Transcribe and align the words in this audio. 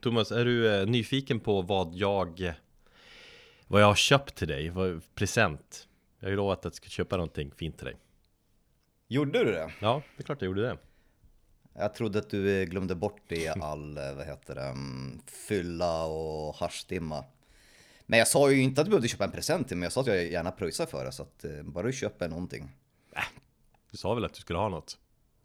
Thomas, 0.00 0.32
är 0.32 0.44
du 0.44 0.74
eh, 0.74 0.86
nyfiken 0.86 1.40
på 1.40 1.62
vad 1.62 1.94
jag 1.94 2.54
Vad 3.66 3.82
jag 3.82 3.86
har 3.86 3.94
köpt 3.94 4.34
till 4.34 4.48
dig? 4.48 4.70
Vad, 4.70 5.14
present? 5.14 5.88
Jag 6.18 6.26
har 6.26 6.30
ju 6.30 6.36
lovat 6.36 6.58
att 6.58 6.64
jag 6.64 6.74
ska 6.74 6.88
köpa 6.88 7.16
någonting 7.16 7.52
fint 7.56 7.76
till 7.76 7.86
dig 7.86 7.96
Gjorde 9.08 9.44
du 9.44 9.52
det? 9.52 9.72
Ja, 9.80 10.02
det 10.16 10.22
är 10.22 10.24
klart 10.24 10.42
jag 10.42 10.46
gjorde 10.46 10.62
det 10.62 10.78
Jag 11.72 11.94
trodde 11.94 12.18
att 12.18 12.30
du 12.30 12.60
eh, 12.60 12.64
glömde 12.64 12.94
bort 12.94 13.22
det 13.28 13.36
i 13.36 13.48
all, 13.48 13.98
eh, 13.98 14.14
vad 14.14 14.26
heter 14.26 14.54
det, 14.54 14.64
mm, 14.64 15.20
fylla 15.48 16.04
och 16.04 16.54
haschdimma. 16.54 17.24
Men 18.06 18.18
jag 18.18 18.28
sa 18.28 18.50
ju 18.50 18.60
inte 18.62 18.80
att 18.80 18.84
du 18.84 18.90
behövde 18.90 19.08
köpa 19.08 19.24
en 19.24 19.30
present 19.30 19.68
till 19.68 19.76
mig, 19.76 19.86
jag 19.86 19.92
sa 19.92 20.00
att 20.00 20.06
jag 20.06 20.26
gärna 20.26 20.50
pröjsar 20.50 20.86
för 20.86 21.04
det. 21.04 21.12
Så 21.12 21.22
att 21.22 21.44
bara 21.62 21.86
du 21.86 21.92
köper 21.92 22.28
någonting. 22.28 22.70
Du 23.90 23.96
sa 23.96 24.14
väl 24.14 24.24
att 24.24 24.34
du 24.34 24.40
skulle 24.40 24.58
ha 24.58 24.68
något? 24.68 24.98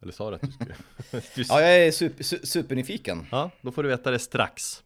Eller 0.03 0.13
sa 0.13 0.29
du 0.29 0.35
att 0.35 0.41
du 0.41 0.51
skulle? 0.51 0.75
du... 1.35 1.43
Ja, 1.49 1.61
jag 1.61 1.87
är 1.87 1.91
super, 1.91 2.23
su- 2.23 2.45
supernyfiken. 2.45 3.25
ja, 3.31 3.51
då 3.61 3.71
får 3.71 3.83
du 3.83 3.89
veta 3.89 4.11
det 4.11 4.19
strax 4.19 4.83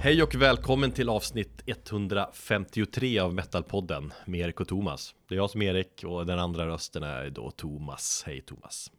Hej 0.00 0.22
och 0.22 0.34
välkommen 0.34 0.92
till 0.92 1.08
avsnitt 1.08 1.62
153 1.66 3.18
av 3.18 3.34
Metalpodden 3.34 4.12
med 4.24 4.40
Erik 4.40 4.60
och 4.60 4.68
Thomas. 4.68 5.14
Det 5.28 5.34
är 5.34 5.36
jag 5.36 5.50
som 5.50 5.62
är 5.62 5.74
Erik 5.74 6.04
och 6.04 6.26
den 6.26 6.38
andra 6.38 6.66
rösten 6.66 7.02
är 7.02 7.30
då 7.30 7.50
Thomas. 7.50 8.22
Hej 8.26 8.40
Thomas. 8.40 8.92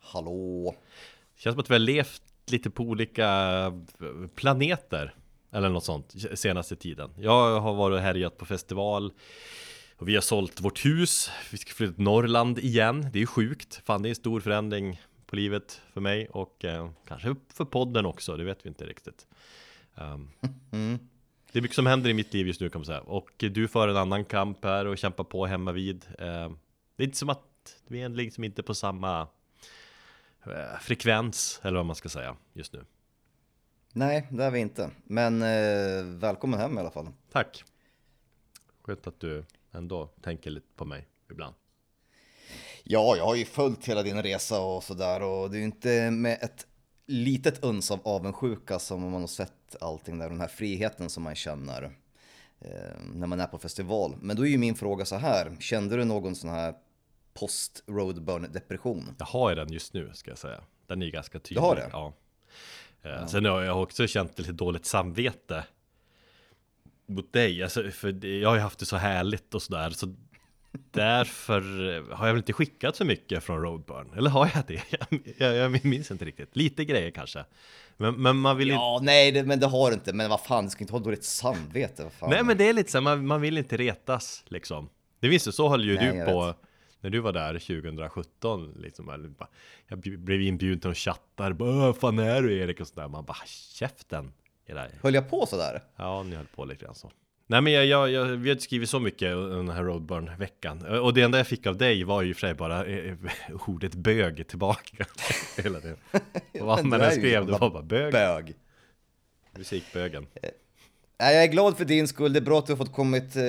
Hallå. 0.00 0.74
Känns 1.36 1.54
som 1.54 1.60
att 1.60 1.70
vi 1.70 1.74
har 1.74 1.78
levt 1.78 2.22
lite 2.50 2.70
på 2.70 2.82
olika 2.82 3.72
planeter 4.34 5.14
eller 5.52 5.68
något 5.68 5.84
sånt 5.84 6.14
senaste 6.34 6.76
tiden. 6.76 7.10
Jag 7.18 7.60
har 7.60 7.74
varit 7.74 7.94
och 7.94 8.00
härjat 8.02 8.38
på 8.38 8.44
festival 8.46 9.12
och 9.96 10.08
vi 10.08 10.14
har 10.14 10.22
sålt 10.22 10.60
vårt 10.60 10.84
hus. 10.84 11.30
Vi 11.50 11.58
ska 11.58 11.72
flytta 11.72 11.94
till 11.94 12.04
Norrland 12.04 12.58
igen. 12.58 13.00
Det 13.12 13.18
är 13.18 13.20
ju 13.20 13.26
sjukt. 13.26 13.80
Fan, 13.84 14.02
det 14.02 14.08
är 14.08 14.10
en 14.10 14.14
stor 14.16 14.40
förändring 14.40 15.00
på 15.26 15.36
livet 15.36 15.80
för 15.92 16.00
mig 16.00 16.28
och 16.28 16.64
eh, 16.64 16.90
kanske 17.08 17.34
för 17.54 17.64
podden 17.64 18.06
också. 18.06 18.36
Det 18.36 18.44
vet 18.44 18.64
vi 18.64 18.68
inte 18.68 18.86
riktigt. 18.86 19.26
Um, 19.94 20.30
Det 21.52 21.58
är 21.58 21.62
mycket 21.62 21.74
som 21.74 21.86
händer 21.86 22.10
i 22.10 22.14
mitt 22.14 22.34
liv 22.34 22.46
just 22.46 22.60
nu 22.60 22.68
kan 22.70 22.78
man 22.80 22.86
säga. 22.86 23.00
Och 23.00 23.30
du 23.38 23.68
för 23.68 23.88
en 23.88 23.96
annan 23.96 24.24
kamp 24.24 24.64
här 24.64 24.86
och 24.86 24.98
kämpar 24.98 25.24
på 25.24 25.46
hemma 25.46 25.72
vid. 25.72 26.06
Eh, 26.18 26.50
Det 26.96 27.02
är 27.02 27.04
inte 27.04 27.18
som 27.18 27.28
att 27.30 27.76
vi 27.88 28.02
är 28.02 28.08
liksom 28.08 28.44
inte 28.44 28.62
på 28.62 28.74
samma 28.74 29.20
eh, 29.20 29.28
frekvens 30.80 31.60
eller 31.62 31.76
vad 31.76 31.86
man 31.86 31.96
ska 31.96 32.08
säga 32.08 32.36
just 32.52 32.72
nu. 32.72 32.84
Nej, 33.92 34.26
det 34.30 34.44
är 34.44 34.50
vi 34.50 34.58
inte. 34.58 34.90
Men 35.04 35.42
eh, 35.42 36.04
välkommen 36.04 36.60
hem 36.60 36.78
i 36.78 36.80
alla 36.80 36.90
fall. 36.90 37.08
Tack! 37.32 37.64
Skönt 38.82 39.06
att 39.06 39.20
du 39.20 39.44
ändå 39.72 40.06
tänker 40.06 40.50
lite 40.50 40.66
på 40.76 40.84
mig 40.84 41.08
ibland. 41.30 41.54
Ja, 42.82 43.16
jag 43.16 43.24
har 43.24 43.34
ju 43.34 43.44
följt 43.44 43.88
hela 43.88 44.02
din 44.02 44.22
resa 44.22 44.60
och 44.60 44.84
sådär 44.84 45.22
och 45.22 45.50
det 45.50 45.56
är 45.56 45.58
ju 45.58 45.64
inte 45.64 46.10
med 46.10 46.38
ett 46.42 46.66
litet 47.06 47.64
uns 47.64 47.90
av 47.90 48.00
avundsjuka 48.04 48.78
som 48.78 49.10
man 49.10 49.20
har 49.20 49.26
sett 49.26 49.76
allting 49.80 50.18
där, 50.18 50.28
den 50.28 50.40
här 50.40 50.48
friheten 50.48 51.10
som 51.10 51.22
man 51.22 51.34
känner 51.34 51.82
eh, 52.60 53.00
när 53.14 53.26
man 53.26 53.40
är 53.40 53.46
på 53.46 53.58
festival. 53.58 54.16
Men 54.20 54.36
då 54.36 54.46
är 54.46 54.50
ju 54.50 54.58
min 54.58 54.74
fråga 54.74 55.04
så 55.04 55.16
här, 55.16 55.56
kände 55.60 55.96
du 55.96 56.04
någon 56.04 56.34
sån 56.34 56.50
här 56.50 56.74
post-roadburn 57.34 58.52
depression? 58.52 59.14
Jag 59.18 59.26
har 59.26 59.50
ju 59.50 59.56
den 59.56 59.72
just 59.72 59.94
nu 59.94 60.10
ska 60.14 60.30
jag 60.30 60.38
säga. 60.38 60.60
Den 60.86 61.02
är 61.02 61.06
ju 61.06 61.12
ganska 61.12 61.38
tydlig. 61.38 61.56
Du 61.56 61.60
har 61.66 61.76
det? 61.76 61.88
Ja. 61.92 62.12
Eh, 63.02 63.26
Sen 63.26 63.44
har 63.44 63.62
jag 63.62 63.82
också 63.82 64.06
känt 64.06 64.38
lite 64.38 64.52
dåligt 64.52 64.86
samvete 64.86 65.64
mot 67.06 67.32
dig. 67.32 67.62
Alltså, 67.62 67.90
för 67.90 68.26
jag 68.26 68.48
har 68.48 68.56
ju 68.56 68.62
haft 68.62 68.78
det 68.78 68.86
så 68.86 68.96
härligt 68.96 69.54
och 69.54 69.62
sådär. 69.62 69.90
Så 69.90 70.14
därför 70.90 71.60
har 72.14 72.26
jag 72.26 72.34
väl 72.34 72.40
inte 72.40 72.52
skickat 72.52 72.96
så 72.96 73.04
mycket 73.04 73.44
från 73.44 73.62
Roadburn. 73.62 74.12
Eller 74.16 74.30
har 74.30 74.50
jag 74.54 74.64
det? 74.66 74.82
Jag, 74.90 75.20
jag, 75.38 75.54
jag 75.74 75.84
minns 75.84 76.10
inte 76.10 76.24
riktigt. 76.24 76.56
Lite 76.56 76.84
grejer 76.84 77.10
kanske. 77.10 77.44
Men, 77.96 78.22
men 78.22 78.36
man 78.36 78.56
vill 78.56 78.68
inte... 78.70 78.74
Ja, 78.74 79.00
nej, 79.02 79.32
det, 79.32 79.42
men 79.44 79.60
det 79.60 79.66
har 79.66 79.90
du 79.90 79.94
inte. 79.94 80.12
Men 80.12 80.30
vad 80.30 80.40
fan, 80.40 80.64
du 80.64 80.70
ska 80.70 80.84
inte 80.84 80.92
ha 80.92 81.00
dåligt 81.00 81.24
samvete. 81.24 82.02
Vad 82.02 82.12
fan. 82.12 82.30
Nej 82.30 82.42
men 82.44 82.56
det 82.56 82.68
är 82.68 82.72
lite 82.72 82.90
så 82.90 83.00
man, 83.00 83.26
man 83.26 83.40
vill 83.40 83.58
inte 83.58 83.76
retas 83.76 84.44
liksom. 84.46 84.88
Det 85.20 85.28
visste 85.28 85.52
så 85.52 85.68
höll 85.68 85.84
ju 85.84 85.94
Nej, 85.94 86.18
du 86.18 86.24
på 86.24 86.46
vet. 86.46 86.56
När 87.04 87.10
du 87.10 87.20
var 87.20 87.32
där 87.32 87.58
2017 87.58 88.74
liksom. 88.80 89.08
eller 89.08 89.28
bara- 89.28 89.48
Jag 89.88 89.98
blev 89.98 90.42
inbjuden 90.42 90.80
till 90.80 90.90
och 90.90 90.96
chattar. 90.96 91.52
Bara, 91.52 91.68
"Åh, 91.70 91.76
Vad 91.78 91.96
fan 91.96 92.18
är 92.18 92.42
du 92.42 92.58
Erik? 92.58 92.80
Och 92.80 92.86
sådär. 92.86 93.08
Man 93.08 93.24
bara 93.24 93.36
käften. 93.46 94.32
Era. 94.66 94.86
Höll 95.02 95.14
jag 95.14 95.30
på 95.30 95.46
sådär? 95.46 95.82
Ja, 95.96 96.22
ni 96.22 96.36
höll 96.36 96.46
på 96.46 96.64
lite 96.64 96.84
grann 96.84 96.94
så. 96.94 97.10
Nej 97.46 97.60
men 97.60 97.72
jag, 97.72 97.86
jag, 97.86 98.10
jag, 98.10 98.24
vi 98.24 98.50
har 98.50 98.56
skrivit 98.56 98.88
så 98.90 99.00
mycket 99.00 99.28
den 99.30 99.68
här 99.68 99.82
Roadburn-veckan. 99.84 100.98
Och 101.00 101.14
det 101.14 101.22
enda 101.22 101.38
jag 101.38 101.46
fick 101.46 101.66
av 101.66 101.76
dig 101.76 102.04
var 102.04 102.22
ju 102.22 102.34
för 102.34 102.40
sig 102.40 102.54
bara 102.54 102.84
eh, 102.84 103.14
ordet 103.66 103.94
bög 103.94 104.48
tillbaka. 104.48 105.06
Hela 105.62 105.80
tiden. 105.80 105.96
Och 106.60 106.60
vad 106.66 106.84
man 106.84 107.00
än 107.00 107.10
skrev, 107.12 107.46
det 107.46 107.52
var 107.52 107.70
bara 107.70 107.82
bög. 107.82 108.12
Bög. 108.12 108.54
Musikbögen. 109.56 110.26
Nej, 111.20 111.34
jag 111.34 111.44
är 111.44 111.48
glad 111.48 111.76
för 111.76 111.84
din 111.84 112.08
skull. 112.08 112.32
Det 112.32 112.38
är 112.38 112.44
bra 112.44 112.58
att 112.58 112.66
du 112.66 112.72
har 112.72 112.76
fått 112.78 112.92
kommit 112.92 113.36
eh, 113.36 113.42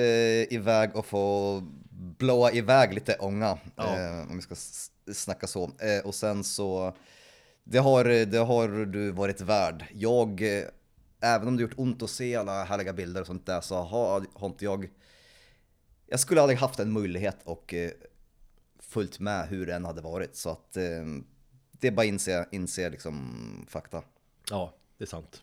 iväg 0.54 0.96
och 0.96 1.06
få 1.06 1.62
blåa 2.18 2.52
iväg 2.52 2.94
lite 2.94 3.16
ånga. 3.16 3.58
Ja. 3.76 3.98
Eh, 3.98 4.30
om 4.30 4.36
vi 4.36 4.42
ska 4.42 4.54
snacka 5.12 5.46
så. 5.46 5.64
Eh, 5.64 6.06
och 6.06 6.14
sen 6.14 6.44
så, 6.44 6.96
det 7.64 7.78
har, 7.78 8.04
det 8.26 8.38
har 8.38 8.68
du 8.86 9.10
varit 9.10 9.40
värd. 9.40 9.84
Jag, 9.92 10.58
eh, 10.58 10.64
även 11.20 11.48
om 11.48 11.56
det 11.56 11.62
gjort 11.62 11.78
ont 11.78 12.02
att 12.02 12.10
se 12.10 12.36
alla 12.36 12.64
härliga 12.64 12.92
bilder 12.92 13.20
och 13.20 13.26
sånt 13.26 13.46
där 13.46 13.60
så 13.60 13.76
har, 13.76 14.26
har 14.34 14.46
inte 14.48 14.64
jag, 14.64 14.88
jag 16.06 16.20
skulle 16.20 16.40
aldrig 16.40 16.58
haft 16.58 16.78
en 16.78 16.92
möjlighet 16.92 17.36
och 17.44 17.74
eh, 17.74 17.90
följt 18.78 19.20
med 19.20 19.48
hur 19.48 19.66
det 19.66 19.74
än 19.74 19.84
hade 19.84 20.00
varit. 20.00 20.36
Så 20.36 20.50
att 20.50 20.76
eh, 20.76 21.04
det 21.70 21.86
är 21.86 21.92
bara 21.92 22.06
inse, 22.06 22.48
inse 22.52 22.90
liksom 22.90 23.66
fakta. 23.68 24.02
Ja, 24.50 24.74
det 24.98 25.04
är 25.04 25.08
sant. 25.08 25.42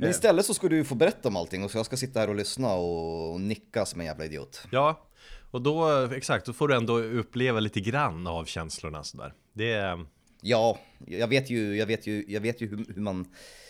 Men 0.00 0.10
istället 0.10 0.46
så 0.46 0.54
ska 0.54 0.68
du 0.68 0.84
få 0.84 0.94
berätta 0.94 1.28
om 1.28 1.36
allting 1.36 1.64
och 1.64 1.70
så 1.70 1.78
jag 1.78 1.86
ska 1.86 1.96
sitta 1.96 2.20
här 2.20 2.28
och 2.28 2.34
lyssna 2.34 2.74
och 2.74 3.40
nicka 3.40 3.86
som 3.86 4.00
en 4.00 4.06
jävla 4.06 4.24
idiot. 4.24 4.66
Ja, 4.70 5.07
och 5.50 5.62
då, 5.62 5.88
exakt, 6.12 6.46
då 6.46 6.52
får 6.52 6.68
du 6.68 6.74
ändå 6.74 6.98
uppleva 6.98 7.60
lite 7.60 7.80
grann 7.80 8.26
av 8.26 8.44
känslorna 8.44 9.04
sådär. 9.04 9.34
Det 9.52 9.72
är, 9.72 10.06
Ja, 10.40 10.78
jag 11.06 11.28
vet 11.28 11.50
ju, 11.50 11.76
jag 11.76 11.86
vet 11.86 12.06
ju, 12.06 12.24
jag 12.28 12.40
vet 12.40 12.60
ju 12.60 12.68
hur, 12.68 12.86
hur, 12.94 13.02
man, 13.02 13.26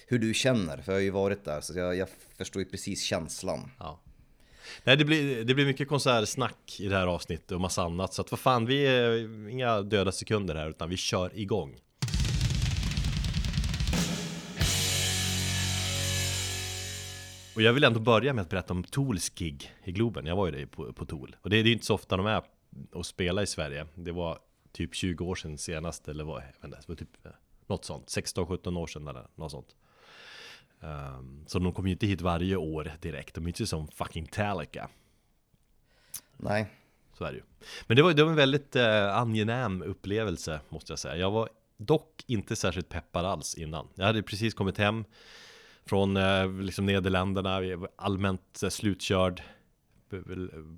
hur 0.06 0.18
du 0.18 0.34
känner, 0.34 0.76
för 0.76 0.92
jag 0.92 0.96
har 0.96 1.02
ju 1.02 1.10
varit 1.10 1.44
där, 1.44 1.60
så 1.60 1.78
jag, 1.78 1.96
jag 1.96 2.08
förstår 2.38 2.62
ju 2.62 2.68
precis 2.68 3.02
känslan. 3.02 3.70
ja. 3.78 4.00
Nej, 4.84 4.96
det 4.96 5.04
blir, 5.04 5.44
det 5.44 5.54
blir 5.54 5.66
mycket 5.66 5.88
konsertsnack 5.88 6.76
i 6.80 6.88
det 6.88 6.96
här 6.96 7.06
avsnittet 7.06 7.52
och 7.52 7.60
massa 7.60 7.82
annat. 7.82 8.14
Så 8.14 8.22
att 8.22 8.30
vad 8.30 8.40
fan, 8.40 8.66
vi 8.66 8.86
är 8.86 9.48
inga 9.48 9.82
döda 9.82 10.12
sekunder 10.12 10.54
här, 10.54 10.70
utan 10.70 10.88
vi 10.88 10.96
kör 10.96 11.38
igång. 11.38 11.76
Och 17.58 17.62
jag 17.62 17.72
vill 17.72 17.84
ändå 17.84 18.00
börja 18.00 18.32
med 18.32 18.42
att 18.42 18.48
berätta 18.48 18.74
om 18.74 18.84
Tools 18.84 19.30
gig 19.30 19.72
i 19.84 19.92
Globen. 19.92 20.26
Jag 20.26 20.36
var 20.36 20.46
ju 20.46 20.52
där 20.52 20.66
på, 20.66 20.92
på 20.92 21.06
Tool. 21.06 21.36
Och 21.40 21.50
det, 21.50 21.56
det 21.56 21.62
är 21.62 21.66
ju 21.66 21.72
inte 21.72 21.86
så 21.86 21.94
ofta 21.94 22.16
de 22.16 22.26
är 22.26 22.42
och 22.92 23.06
spelar 23.06 23.42
i 23.42 23.46
Sverige. 23.46 23.86
Det 23.94 24.12
var 24.12 24.38
typ 24.72 24.94
20 24.94 25.24
år 25.24 25.34
sedan 25.34 25.58
senast, 25.58 26.08
eller 26.08 26.24
vad, 26.24 26.42
jag 26.60 26.68
vet 26.68 26.88
inte, 26.88 27.04
typ 27.04 27.26
eh, 27.26 27.32
något 27.66 27.84
sånt. 27.84 28.06
16-17 28.06 28.78
år 28.78 28.86
sedan 28.86 29.08
eller 29.08 29.26
något 29.34 29.50
sånt. 29.50 29.76
Um, 30.80 31.44
så 31.46 31.58
de 31.58 31.72
kommer 31.72 31.88
ju 31.88 31.92
inte 31.92 32.06
hit 32.06 32.20
varje 32.20 32.56
år 32.56 32.92
direkt. 33.00 33.34
De 33.34 33.44
är 33.44 33.48
inte 33.48 33.66
som 33.66 33.88
fucking 33.88 34.26
Talica. 34.26 34.88
Nej, 36.36 36.66
Så 37.18 37.24
är 37.24 37.32
det 37.32 37.36
ju. 37.36 37.44
Men 37.86 37.96
det 37.96 38.02
var, 38.02 38.12
det 38.12 38.22
var 38.22 38.30
en 38.30 38.36
väldigt 38.36 38.76
eh, 38.76 39.16
angenäm 39.16 39.82
upplevelse 39.82 40.60
måste 40.68 40.92
jag 40.92 40.98
säga. 40.98 41.16
Jag 41.16 41.30
var 41.30 41.48
dock 41.76 42.24
inte 42.26 42.56
särskilt 42.56 42.88
peppad 42.88 43.24
alls 43.24 43.54
innan. 43.54 43.88
Jag 43.94 44.04
hade 44.04 44.22
precis 44.22 44.54
kommit 44.54 44.78
hem 44.78 45.04
från 45.88 46.16
eh, 46.16 46.52
liksom 46.52 46.86
Nederländerna. 46.86 47.60
Allmänt 47.96 48.62
eh, 48.62 48.68
slutkörd 48.68 49.42
b- 50.10 50.16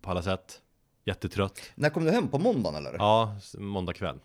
på 0.00 0.10
alla 0.10 0.22
sätt. 0.22 0.62
Jättetrött. 1.04 1.72
när 1.74 1.90
kom 1.90 2.04
du 2.04 2.10
hem? 2.10 2.28
På 2.28 2.38
måndagen 2.38 2.86
eller? 2.86 2.98
Ja, 2.98 3.36
måndag 3.58 3.92
kväll. 3.92 4.20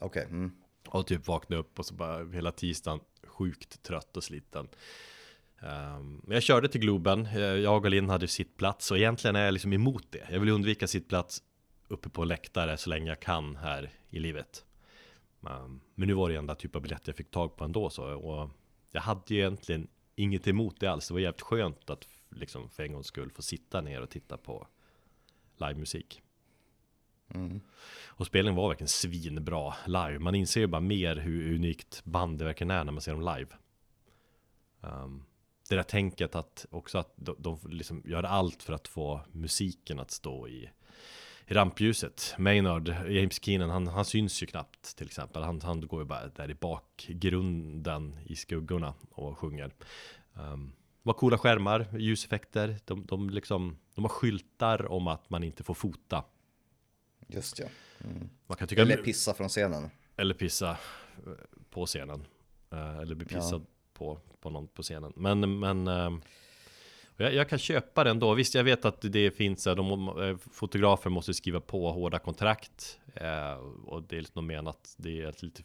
Okej, 0.00 0.24
mm. 0.24 0.52
Och 0.88 1.06
typ 1.06 1.26
vaknade 1.26 1.60
upp 1.60 1.78
och 1.78 1.86
så 1.86 1.94
bara 1.94 2.24
hela 2.24 2.52
tisdagen 2.52 3.00
sjukt 3.26 3.82
trött 3.82 4.16
och 4.16 4.24
sliten. 4.24 4.68
Men 6.22 6.30
jag 6.30 6.42
körde 6.42 6.68
till 6.68 6.80
Globen, 6.80 7.26
Eh, 7.26 7.40
jag 7.40 7.84
och 7.84 7.90
Linn 7.90 8.08
hade 8.08 8.28
sittplats 8.28 8.90
och 8.90 8.98
egentligen 8.98 9.36
är 9.36 9.44
jag 9.44 9.52
liksom 9.52 9.72
emot 9.72 10.06
det. 10.10 10.26
Jag 10.30 10.40
vill 10.40 10.48
undvika 10.48 10.86
sittplats 10.86 11.42
uppe 11.88 12.08
på 12.08 12.24
läktare 12.24 12.76
så 12.76 12.90
länge 12.90 13.08
jag 13.08 13.20
kan 13.20 13.56
här 13.56 13.90
i 14.10 14.18
livet. 14.18 14.64
Ehm, 15.46 15.80
Men 15.94 16.08
nu 16.08 16.14
var 16.14 16.28
det 16.28 16.36
enda 16.36 16.54
typ 16.54 16.76
av 16.76 16.82
biljett 16.82 17.06
jag 17.06 17.16
fick 17.16 17.30
tag 17.30 17.56
på 17.56 17.64
ändå 17.64 17.90
så 17.90 18.04
och 18.14 18.50
jag 18.94 19.02
hade 19.02 19.34
ju 19.34 19.40
egentligen 19.40 19.88
inget 20.14 20.48
emot 20.48 20.80
det 20.80 20.86
alls. 20.86 21.08
Det 21.08 21.14
var 21.14 21.20
jävligt 21.20 21.40
skönt 21.40 21.90
att 21.90 22.08
liksom 22.30 22.68
för 22.68 22.82
en 22.82 22.92
gångs 22.92 23.06
skull 23.06 23.30
få 23.30 23.42
sitta 23.42 23.80
ner 23.80 24.00
och 24.00 24.10
titta 24.10 24.36
på 24.36 24.66
livemusik. 25.56 26.22
Och 28.06 28.26
spelningen 28.26 28.56
var 28.56 28.68
verkligen 28.68 28.88
svinbra 28.88 29.74
live. 29.86 30.18
Man 30.18 30.34
inser 30.34 30.60
ju 30.60 30.66
bara 30.66 30.80
mer 30.80 31.16
hur 31.16 31.54
unikt 31.54 32.04
band 32.04 32.38
det 32.38 32.44
verkligen 32.44 32.70
är 32.70 32.84
när 32.84 32.92
man 32.92 33.00
ser 33.00 33.12
dem 33.12 33.20
live. 33.20 33.50
Um, 34.80 35.24
det 35.68 35.76
där 35.76 35.82
tänket 35.82 36.34
att 36.34 36.66
också 36.70 36.98
att 36.98 37.12
de, 37.16 37.36
de 37.38 37.58
liksom 37.68 38.02
gör 38.04 38.22
allt 38.22 38.62
för 38.62 38.72
att 38.72 38.88
få 38.88 39.20
musiken 39.32 40.00
att 40.00 40.10
stå 40.10 40.48
i 40.48 40.70
rampljuset. 41.46 42.34
Maynard, 42.38 42.88
James 42.88 43.44
Keenan, 43.44 43.70
han, 43.70 43.86
han 43.86 44.04
syns 44.04 44.42
ju 44.42 44.46
knappt 44.46 44.96
till 44.96 45.06
exempel. 45.06 45.42
Han, 45.42 45.60
han 45.60 45.86
går 45.86 46.00
ju 46.00 46.06
bara 46.06 46.26
där 46.26 46.50
i 46.50 46.54
bakgrunden 46.54 48.18
i 48.26 48.36
skuggorna 48.36 48.94
och 49.10 49.38
sjunger. 49.38 49.74
Um, 50.34 50.72
vad 51.02 51.16
coola 51.16 51.38
skärmar, 51.38 51.86
ljuseffekter, 51.98 52.76
de, 52.84 53.06
de, 53.06 53.30
liksom, 53.30 53.78
de 53.94 54.04
har 54.04 54.08
skyltar 54.08 54.92
om 54.92 55.06
att 55.06 55.30
man 55.30 55.44
inte 55.44 55.62
får 55.62 55.74
fota. 55.74 56.24
Just 57.26 57.58
ja. 57.58 57.66
Mm. 58.04 58.28
Man 58.46 58.56
kan 58.56 58.68
tycka 58.68 58.82
Eller 58.82 58.96
pissa 58.96 59.34
från 59.34 59.48
scenen. 59.48 59.90
Eller 60.16 60.34
pissa 60.34 60.70
eh, 60.70 61.32
på 61.70 61.86
scenen. 61.86 62.26
Eh, 62.70 62.98
eller 62.98 63.14
bli 63.14 63.26
pissad 63.26 63.60
ja. 63.60 63.66
på, 63.92 64.18
på 64.40 64.50
någon 64.50 64.68
på 64.68 64.82
scenen. 64.82 65.12
Men, 65.16 65.58
men 65.58 65.88
eh, 65.88 66.10
jag, 67.16 67.34
jag, 67.34 67.48
kan 67.48 67.58
köpa 67.58 68.04
den 68.04 68.18
då. 68.18 68.34
Visst, 68.34 68.54
jag 68.54 68.64
vet 68.64 68.84
att 68.84 69.00
det 69.00 69.30
finns, 69.30 69.64
de, 69.64 70.38
fotografer 70.52 71.10
måste 71.10 71.34
skriva 71.34 71.60
på 71.60 71.92
hårda 71.92 72.18
kontrakt. 72.18 72.98
Och 73.84 74.02
det 74.02 74.16
är 74.16 74.20
liksom 74.20 74.46
menat, 74.46 74.94
det 74.96 75.22
är 75.22 75.44
lite, 75.44 75.62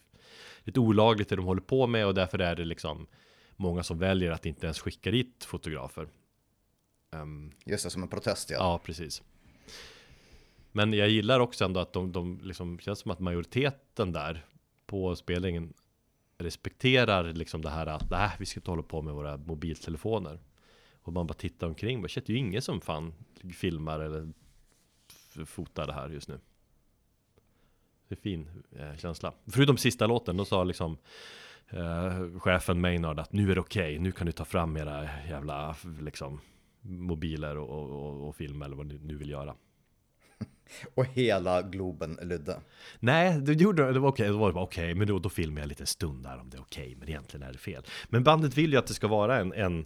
lite 0.63 0.79
olagligt 0.79 1.29
det 1.29 1.35
de 1.35 1.45
håller 1.45 1.61
på 1.61 1.87
med 1.87 2.05
och 2.05 2.13
därför 2.13 2.39
är 2.39 2.55
det 2.55 2.65
liksom 2.65 3.07
många 3.55 3.83
som 3.83 3.99
väljer 3.99 4.31
att 4.31 4.45
inte 4.45 4.65
ens 4.65 4.79
skicka 4.79 5.11
dit 5.11 5.43
fotografer. 5.43 6.07
Um, 7.11 7.51
Just 7.65 7.83
det, 7.83 7.89
som 7.89 8.03
en 8.03 8.09
protest 8.09 8.49
ja. 8.49 8.57
Ja, 8.57 8.79
precis. 8.83 9.23
Men 10.71 10.93
jag 10.93 11.09
gillar 11.09 11.39
också 11.39 11.65
ändå 11.65 11.79
att 11.79 11.93
de, 11.93 12.11
de 12.11 12.39
liksom, 12.43 12.79
känns 12.79 12.99
som 12.99 13.11
att 13.11 13.19
majoriteten 13.19 14.11
där 14.11 14.45
på 14.85 15.15
spelningen 15.15 15.73
respekterar 16.37 17.33
liksom 17.33 17.61
det 17.61 17.69
här 17.69 17.85
att 17.85 18.09
nej, 18.09 18.31
vi 18.39 18.45
ska 18.45 18.59
inte 18.59 18.71
hålla 18.71 18.83
på 18.83 19.01
med 19.01 19.13
våra 19.13 19.37
mobiltelefoner. 19.37 20.39
Och 21.09 21.13
man 21.13 21.27
bara 21.27 21.33
tittar 21.33 21.67
omkring, 21.67 22.01
bara 22.01 22.07
shit, 22.07 22.25
det 22.25 22.33
är 22.33 22.33
ju 22.33 22.39
ingen 22.39 22.61
som 22.61 22.81
fan 22.81 23.13
filmar 23.53 23.99
eller 23.99 24.33
fotar 25.45 25.87
det 25.87 25.93
här 25.93 26.09
just 26.09 26.27
nu. 26.27 26.39
Det 28.07 28.15
är 28.15 28.19
fin 28.19 28.49
eh, 28.75 28.95
känsla. 28.97 29.33
Förutom 29.47 29.77
sista 29.77 30.07
låten, 30.07 30.37
då 30.37 30.45
sa 30.45 30.63
liksom 30.63 30.97
eh, 31.69 32.39
chefen 32.39 32.81
Maynard 32.81 33.19
att 33.19 33.33
nu 33.33 33.51
är 33.51 33.55
det 33.55 33.61
okej, 33.61 33.93
okay, 33.93 33.99
nu 33.99 34.11
kan 34.11 34.25
du 34.25 34.31
ta 34.31 34.45
fram 34.45 34.77
era 34.77 35.09
jävla 35.29 35.75
liksom 36.01 36.41
mobiler 36.81 37.57
och, 37.57 37.89
och, 37.89 38.27
och 38.27 38.35
filma 38.35 38.65
eller 38.65 38.75
vad 38.75 38.85
ni 38.85 38.99
nu 39.03 39.15
vill 39.15 39.29
göra. 39.29 39.55
Och 40.95 41.05
hela 41.05 41.61
Globen 41.61 42.19
lydde. 42.21 42.61
Nej, 42.99 43.41
det 43.41 43.53
gjorde 43.53 43.93
det 43.93 43.99
var 43.99 44.09
okej, 44.09 44.29
okay, 44.29 44.39
var 44.39 44.47
det 44.47 44.53
bara 44.53 44.63
okej, 44.63 44.83
okay, 44.83 44.95
men 44.95 45.07
då, 45.07 45.19
då 45.19 45.29
filmar 45.29 45.57
jag 45.57 45.63
en 45.63 45.69
liten 45.69 45.87
stund 45.87 46.23
där 46.23 46.39
om 46.39 46.49
det 46.49 46.57
är 46.57 46.61
okej, 46.61 46.83
okay, 46.83 46.95
men 46.95 47.09
egentligen 47.09 47.47
är 47.47 47.51
det 47.51 47.59
fel. 47.59 47.83
Men 48.09 48.23
bandet 48.23 48.57
vill 48.57 48.71
ju 48.71 48.79
att 48.79 48.87
det 48.87 48.93
ska 48.93 49.07
vara 49.07 49.39
en, 49.39 49.53
en 49.53 49.85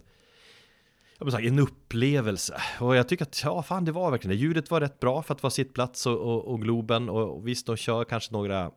Sagt, 1.18 1.44
en 1.44 1.58
upplevelse. 1.58 2.62
Och 2.80 2.96
jag 2.96 3.08
tycker 3.08 3.24
att, 3.24 3.42
ja 3.44 3.62
fan 3.62 3.84
det 3.84 3.92
var 3.92 4.10
verkligen 4.10 4.36
det. 4.36 4.42
Ljudet 4.42 4.70
var 4.70 4.80
rätt 4.80 5.00
bra 5.00 5.22
för 5.22 5.34
att 5.34 5.42
vara 5.42 5.50
sittplats 5.50 6.06
och, 6.06 6.18
och, 6.18 6.44
och 6.44 6.60
Globen. 6.60 7.08
Och 7.08 7.48
visst, 7.48 7.66
de 7.66 7.76
kör 7.76 8.04
kanske 8.04 8.32
några, 8.32 8.70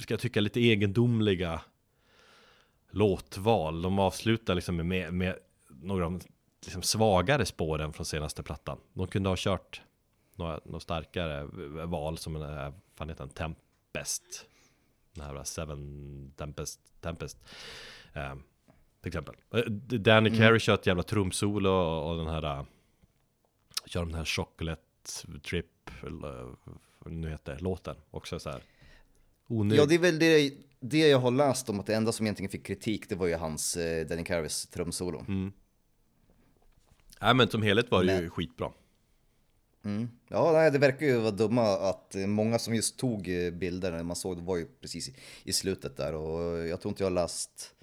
ska 0.00 0.14
jag 0.14 0.20
tycka, 0.20 0.40
lite 0.40 0.60
egendomliga 0.60 1.60
låtval. 2.90 3.82
De 3.82 3.98
avslutar 3.98 4.54
liksom 4.54 4.76
med, 4.76 5.14
med 5.14 5.36
några 5.68 6.04
av 6.04 6.12
de 6.12 6.20
liksom 6.64 6.82
svagare 6.82 7.46
spåren 7.46 7.92
från 7.92 8.06
senaste 8.06 8.42
plattan. 8.42 8.78
De 8.92 9.06
kunde 9.06 9.28
ha 9.28 9.36
kört 9.38 9.82
några, 10.36 10.60
några 10.64 10.80
starkare 10.80 11.44
val 11.86 12.18
som 12.18 12.36
en, 12.36 12.72
fan 12.94 13.08
heter 13.08 13.24
den, 13.24 13.28
Tempest. 13.28 14.46
Den 15.14 15.24
här 15.24 15.44
Seven 15.44 16.32
Tempest, 16.36 16.80
Tempest. 17.00 17.38
Eh, 18.12 18.34
till 19.04 19.08
exempel. 19.08 19.34
Eh, 19.54 19.60
Danny 19.98 20.28
mm. 20.28 20.40
Carey 20.40 20.58
kör 20.58 20.74
ett 20.74 20.86
jävla 20.86 21.02
trumsolo 21.02 21.70
och, 21.70 22.10
och 22.10 22.16
den 22.18 22.26
här 22.26 22.58
uh, 22.58 22.64
Kör 23.86 24.04
den 24.04 24.14
här 24.14 24.24
Chocolate 24.24 24.82
Trip 25.48 25.90
Eller 26.02 26.56
vad 26.98 27.12
nu 27.12 27.30
heter 27.30 27.58
låten 27.58 27.96
också 28.10 28.38
så 28.38 28.50
här 28.50 28.62
onödig. 29.46 29.82
Ja 29.82 29.86
det 29.86 29.94
är 29.94 29.98
väl 29.98 30.18
det, 30.18 30.52
det 30.80 30.98
jag 30.98 31.18
har 31.18 31.30
läst 31.30 31.68
om 31.68 31.80
att 31.80 31.86
det 31.86 31.94
enda 31.94 32.12
som 32.12 32.26
egentligen 32.26 32.50
fick 32.50 32.66
kritik 32.66 33.08
det 33.08 33.14
var 33.14 33.26
ju 33.26 33.34
hans 33.34 33.76
eh, 33.76 34.06
Danny 34.06 34.24
Careys 34.24 34.66
trumsolo. 34.66 35.24
Mm. 35.28 35.52
Nej 37.20 37.34
men 37.34 37.48
som 37.48 37.62
helhet 37.62 37.90
var 37.90 38.04
det 38.04 38.12
men... 38.12 38.22
ju 38.22 38.30
skitbra. 38.30 38.72
Mm. 39.84 40.08
Ja, 40.28 40.52
nej, 40.52 40.70
det 40.70 40.78
verkar 40.78 41.06
ju 41.06 41.18
vara 41.18 41.30
dumma 41.30 41.62
att 41.62 42.14
många 42.26 42.58
som 42.58 42.74
just 42.74 42.98
tog 42.98 43.28
eh, 43.28 43.50
bilder 43.50 43.92
när 43.92 44.02
man 44.02 44.16
såg 44.16 44.36
det 44.36 44.42
var 44.42 44.56
ju 44.56 44.66
precis 44.80 45.10
i, 45.44 45.52
slutet 45.52 45.96
där 45.96 46.14
och 46.14 46.58
jag 46.58 46.80
tror 46.80 46.90
inte 46.90 47.02
jag 47.02 47.10
har 47.10 47.14
läst, 47.14 47.73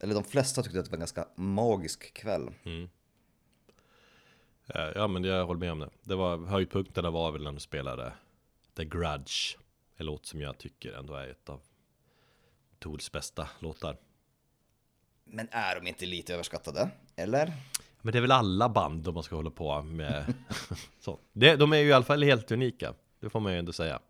eller 0.00 0.14
de 0.14 0.24
flesta 0.24 0.62
tyckte 0.62 0.78
att 0.78 0.84
det 0.84 0.90
var 0.90 0.96
en 0.96 1.00
ganska 1.00 1.28
magisk 1.34 2.14
kväll. 2.14 2.50
Mm. 2.64 2.88
Ja, 4.94 5.06
men 5.08 5.24
jag 5.24 5.46
håller 5.46 5.60
med 5.60 5.72
om 5.72 5.78
det. 5.78 5.90
Det 6.02 6.14
var 6.14 6.46
höjdpunkterna 6.46 7.10
var 7.10 7.32
väl 7.32 7.42
när 7.42 7.52
de 7.52 7.60
spelade 7.60 8.12
The 8.76 8.84
Grudge, 8.84 9.56
en 9.96 10.06
låt 10.06 10.26
som 10.26 10.40
jag 10.40 10.58
tycker 10.58 10.92
ändå 10.92 11.14
är 11.14 11.28
ett 11.28 11.48
av 11.48 11.60
Tools 12.78 13.12
bästa 13.12 13.48
låtar. 13.58 13.96
Men 15.24 15.48
är 15.50 15.80
de 15.80 15.86
inte 15.86 16.06
lite 16.06 16.34
överskattade? 16.34 16.90
Eller? 17.16 17.52
Men 18.02 18.12
det 18.12 18.18
är 18.18 18.20
väl 18.20 18.32
alla 18.32 18.68
band 18.68 19.08
om 19.08 19.14
man 19.14 19.22
ska 19.22 19.36
hålla 19.36 19.50
på 19.50 19.82
med 19.82 20.34
så. 21.00 21.18
Det, 21.32 21.56
de 21.56 21.72
är 21.72 21.76
ju 21.76 21.88
i 21.88 21.92
alla 21.92 22.04
fall 22.04 22.22
helt 22.22 22.50
unika. 22.50 22.94
Det 23.20 23.30
får 23.30 23.40
man 23.40 23.52
ju 23.52 23.58
ändå 23.58 23.72
säga. 23.72 24.00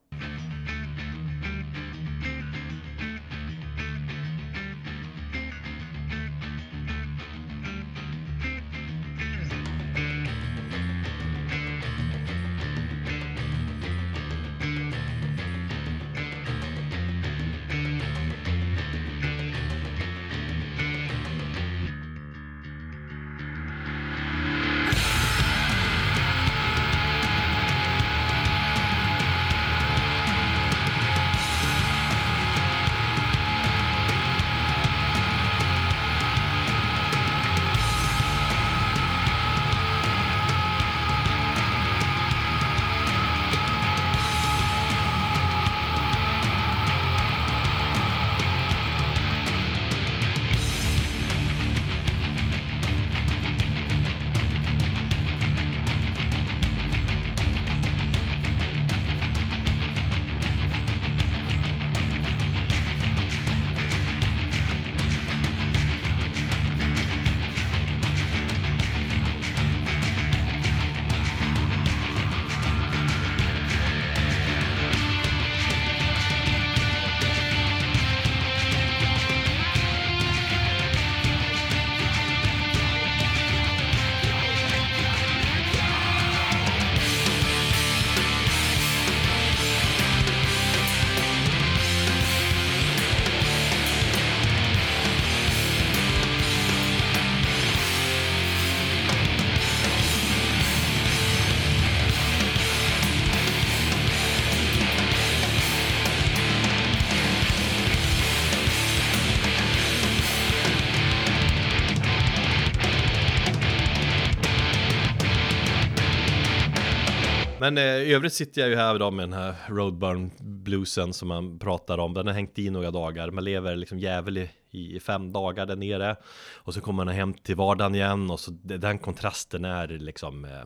Men 117.67 117.79
eh, 117.79 117.85
i 117.85 118.15
övrigt 118.15 118.33
sitter 118.33 118.61
jag 118.61 118.71
ju 118.71 118.77
här 118.77 118.95
idag 118.95 119.13
med 119.13 119.23
den 119.23 119.33
här 119.33 119.55
Roadburn 119.69 120.31
bluesen 120.39 121.13
som 121.13 121.29
man 121.29 121.59
pratar 121.59 121.99
om. 121.99 122.15
Den 122.15 122.27
har 122.27 122.35
hängt 122.35 122.59
i 122.59 122.71
några 122.71 122.91
dagar 122.91 123.31
Man 123.31 123.45
lever 123.45 123.77
liksom 123.77 123.99
jävel 123.99 124.49
i, 124.71 125.01
fem 125.01 125.33
dagar 125.33 125.67
där 125.67 125.77
nere. 125.77 126.17
Och 126.55 126.75
så 126.75 126.81
kommer 126.81 127.05
man 127.05 127.15
hem 127.15 127.35
till 127.35 127.57
vardagen 127.57 127.95
igen 127.95 128.31
och 128.31 128.41
så 128.41 128.51
den 128.63 128.99
kontrasten 128.99 129.65
är 129.65 129.89
liksom 129.89 130.45
eh, 130.45 130.61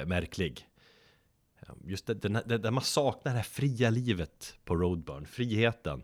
eh, 0.00 0.06
märklig. 0.06 0.66
Just 1.84 2.06
det, 2.06 2.14
den, 2.14 2.32
där 2.46 2.70
man 2.70 2.84
saknar 2.84 3.32
det 3.32 3.38
här 3.38 3.44
fria 3.44 3.90
livet 3.90 4.54
på 4.64 4.76
Roadburn, 4.76 5.26
friheten. 5.26 6.02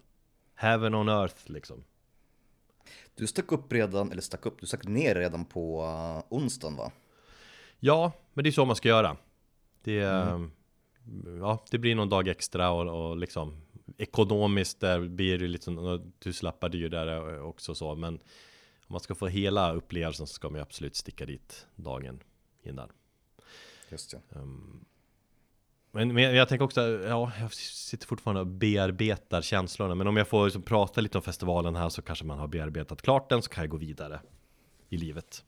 Heaven 0.55 0.95
on 0.95 1.09
earth 1.09 1.51
liksom. 1.51 1.85
Du 3.15 3.27
stack 3.27 3.53
upp 3.53 3.73
redan, 3.73 4.13
eller 4.13 4.23
stack 4.23 4.47
upp, 4.47 4.61
du 4.61 4.67
stack 4.67 4.85
ner 4.85 5.15
redan 5.15 5.45
på 5.45 5.83
uh, 5.83 6.39
onsdagen 6.39 6.77
va? 6.77 6.93
Ja, 7.81 8.13
men 8.35 8.45
det 8.45 8.51
är 8.51 8.53
så 8.53 8.65
man 8.65 8.77
ska 8.77 8.89
göra 8.89 9.17
Det, 9.83 10.01
mm. 10.01 10.51
ja, 11.41 11.65
det 11.71 11.79
blir 11.79 11.95
någon 11.95 12.09
dag 12.09 12.29
extra 12.29 12.71
och, 12.71 13.11
och 13.11 13.17
liksom 13.17 13.57
Ekonomiskt 13.99 14.81
där 14.81 15.01
blir 15.01 15.39
det 15.39 15.49
lite 15.49 15.71
några 15.71 16.05
tusenlappar 16.19 16.69
dyrare 16.69 17.41
också 17.41 17.75
så 17.75 17.95
Men 17.95 18.15
om 18.87 18.93
man 18.93 19.01
ska 19.01 19.15
få 19.15 19.27
hela 19.27 19.73
upplevelsen 19.73 20.27
så 20.27 20.35
ska 20.35 20.49
man 20.49 20.57
ju 20.57 20.63
absolut 20.63 20.97
sticka 20.97 21.27
dit 21.27 21.67
dagen 21.77 22.23
innan 22.63 22.89
Just 23.89 24.11
det 24.11 24.21
um, 24.39 24.85
men, 25.95 26.15
men 26.15 26.35
jag 26.35 26.49
tänker 26.49 26.65
också, 26.65 26.81
ja, 26.81 27.33
jag 27.41 27.53
sitter 27.55 28.07
fortfarande 28.07 28.41
och 28.41 28.47
bearbetar 28.47 29.43
känslorna 29.43 29.95
Men 29.95 30.07
om 30.07 30.17
jag 30.17 30.29
får 30.29 30.45
liksom 30.45 30.63
prata 30.63 31.01
lite 31.01 31.19
om 31.19 31.23
festivalen 31.23 31.77
här 31.77 31.89
så 31.89 32.03
kanske 32.03 32.25
man 32.25 32.39
har 32.39 32.49
bearbetat 32.49 33.03
klart 33.03 33.29
den 33.29 33.43
så 33.43 33.51
kan 33.51 33.63
jag 33.63 33.71
gå 33.71 33.77
vidare 33.77 34.21
i 34.89 34.97
livet 34.97 35.45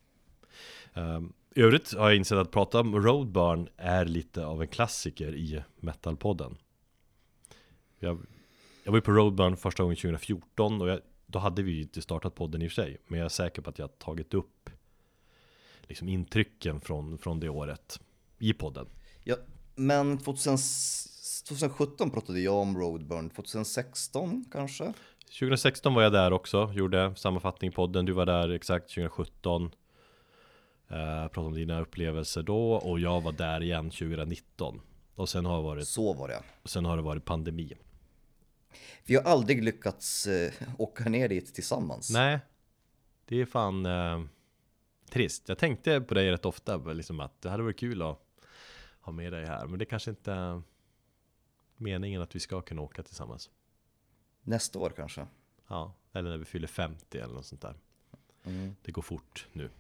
um, 0.95 1.33
I 1.57 1.63
övrigt 1.63 1.95
har 1.95 2.09
jag 2.09 2.17
insett 2.17 2.39
att 2.39 2.51
prata 2.51 2.81
om 2.81 3.03
Roadburn 3.03 3.69
är 3.77 4.05
lite 4.05 4.47
av 4.47 4.63
en 4.63 4.69
klassiker 4.69 5.35
i 5.35 5.63
metalpodden 5.77 6.57
jag, 7.99 8.27
jag 8.85 8.93
var 8.93 8.99
ju 8.99 9.03
på 9.03 9.13
Roadburn 9.13 9.57
första 9.57 9.83
gången 9.83 9.97
2014 9.97 10.83
och 10.83 10.89
jag, 10.89 11.01
då 11.27 11.39
hade 11.39 11.63
vi 11.63 11.73
ju 11.73 11.83
inte 11.83 12.03
startat 12.03 12.35
podden 12.35 12.63
i 12.63 12.67
och 12.67 12.71
för 12.71 12.83
sig 12.83 12.99
Men 13.07 13.19
jag 13.19 13.25
är 13.25 13.29
säker 13.29 13.63
på 13.63 13.71
att 13.71 13.79
jag 13.79 13.85
har 13.85 13.93
tagit 13.93 14.35
upp 14.35 14.71
liksom 15.83 16.09
intrycken 16.09 16.81
från, 16.81 17.19
från 17.19 17.41
det 17.41 17.49
året 17.49 18.01
i 18.39 18.53
podden 18.53 18.87
Ja, 19.25 19.37
men 19.75 20.19
2000, 20.19 20.59
2017 21.49 22.11
pratade 22.11 22.41
jag 22.41 22.55
om 22.55 22.79
Roadburn, 22.79 23.31
2016 23.31 24.45
kanske? 24.53 24.93
2016 25.39 25.95
var 25.95 26.03
jag 26.03 26.13
där 26.13 26.33
också, 26.33 26.73
gjorde 26.75 27.15
sammanfattning 27.17 27.71
i 27.71 27.75
podden. 27.75 28.05
Du 28.05 28.13
var 28.13 28.27
där 28.27 28.49
exakt 28.49 28.89
2017. 28.89 29.71
Uh, 30.91 30.97
pratade 31.29 31.47
om 31.47 31.55
dina 31.55 31.81
upplevelser 31.81 32.43
då 32.43 32.73
och 32.73 33.01
jag 33.01 33.21
var 33.21 33.33
där 33.33 33.63
igen 33.63 33.91
2019. 33.91 34.81
Och 35.15 35.29
sen 35.29 35.45
har 35.45 35.57
det 35.57 35.63
varit, 35.63 35.89
Så 35.89 36.13
var 36.15 36.29
det. 36.29 36.43
Och 36.63 36.71
sen 36.71 36.85
har 36.85 36.97
det 36.97 37.03
varit 37.03 37.25
pandemi. 37.25 37.73
Vi 39.05 39.17
har 39.17 39.23
aldrig 39.23 39.65
lyckats 39.65 40.27
uh, 40.27 40.53
åka 40.79 41.05
ner 41.05 41.29
dit 41.29 41.55
tillsammans. 41.55 42.11
Nej, 42.11 42.39
det 43.25 43.41
är 43.41 43.47
fan 43.47 43.87
uh, 43.87 44.25
trist. 45.11 45.49
Jag 45.49 45.59
tänkte 45.59 46.01
på 46.01 46.15
dig 46.15 46.31
rätt 46.31 46.45
ofta, 46.45 46.77
liksom 46.77 47.21
att 47.21 47.43
det 47.43 47.51
hade 47.51 47.63
varit 47.63 47.79
kul 47.79 48.03
att 48.03 48.19
ha 49.01 49.13
med 49.13 49.33
dig 49.33 49.47
här. 49.47 49.67
Men 49.67 49.79
det 49.79 49.85
kanske 49.85 50.11
inte 50.11 50.33
är 50.33 50.63
meningen 51.77 52.23
att 52.23 52.35
vi 52.37 52.41
ska 52.41 52.61
kunna 52.61 52.83
åka 52.83 53.03
tillsammans. 53.03 53.51
Nästa 54.43 54.79
år 54.79 54.93
kanske? 54.97 55.27
Ja, 55.69 55.95
eller 56.13 56.31
när 56.31 56.39
vi 56.39 56.45
fyller 56.45 56.69
50 56.69 57.19
eller 57.19 57.35
något 57.35 57.47
sånt 57.47 57.61
där. 57.61 57.75
Mm. 58.45 58.77
Det 58.83 58.93
går 58.93 59.03
fort 59.03 59.47
nu. 59.53 59.71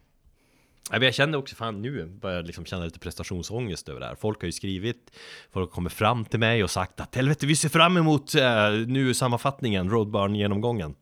Jag 0.90 1.14
känner 1.14 1.38
också, 1.38 1.56
fan 1.56 1.82
nu 1.82 2.06
börjar 2.06 2.36
jag 2.36 2.46
liksom 2.46 2.64
känna 2.64 2.84
lite 2.84 2.98
prestationsångest 2.98 3.88
över 3.88 4.00
det 4.00 4.06
här. 4.06 4.14
Folk 4.14 4.40
har 4.40 4.46
ju 4.46 4.52
skrivit, 4.52 5.10
folk 5.50 5.70
har 5.70 5.74
kommit 5.74 5.92
fram 5.92 6.24
till 6.24 6.40
mig 6.40 6.64
och 6.64 6.70
sagt 6.70 7.00
att 7.00 7.14
helvete 7.14 7.46
vi 7.46 7.56
ser 7.56 7.68
fram 7.68 7.96
emot 7.96 8.34
eh, 8.34 8.70
nu 8.86 9.14
sammanfattningen, 9.14 9.90
Roadburn 9.90 10.34
genomgången. 10.34 10.94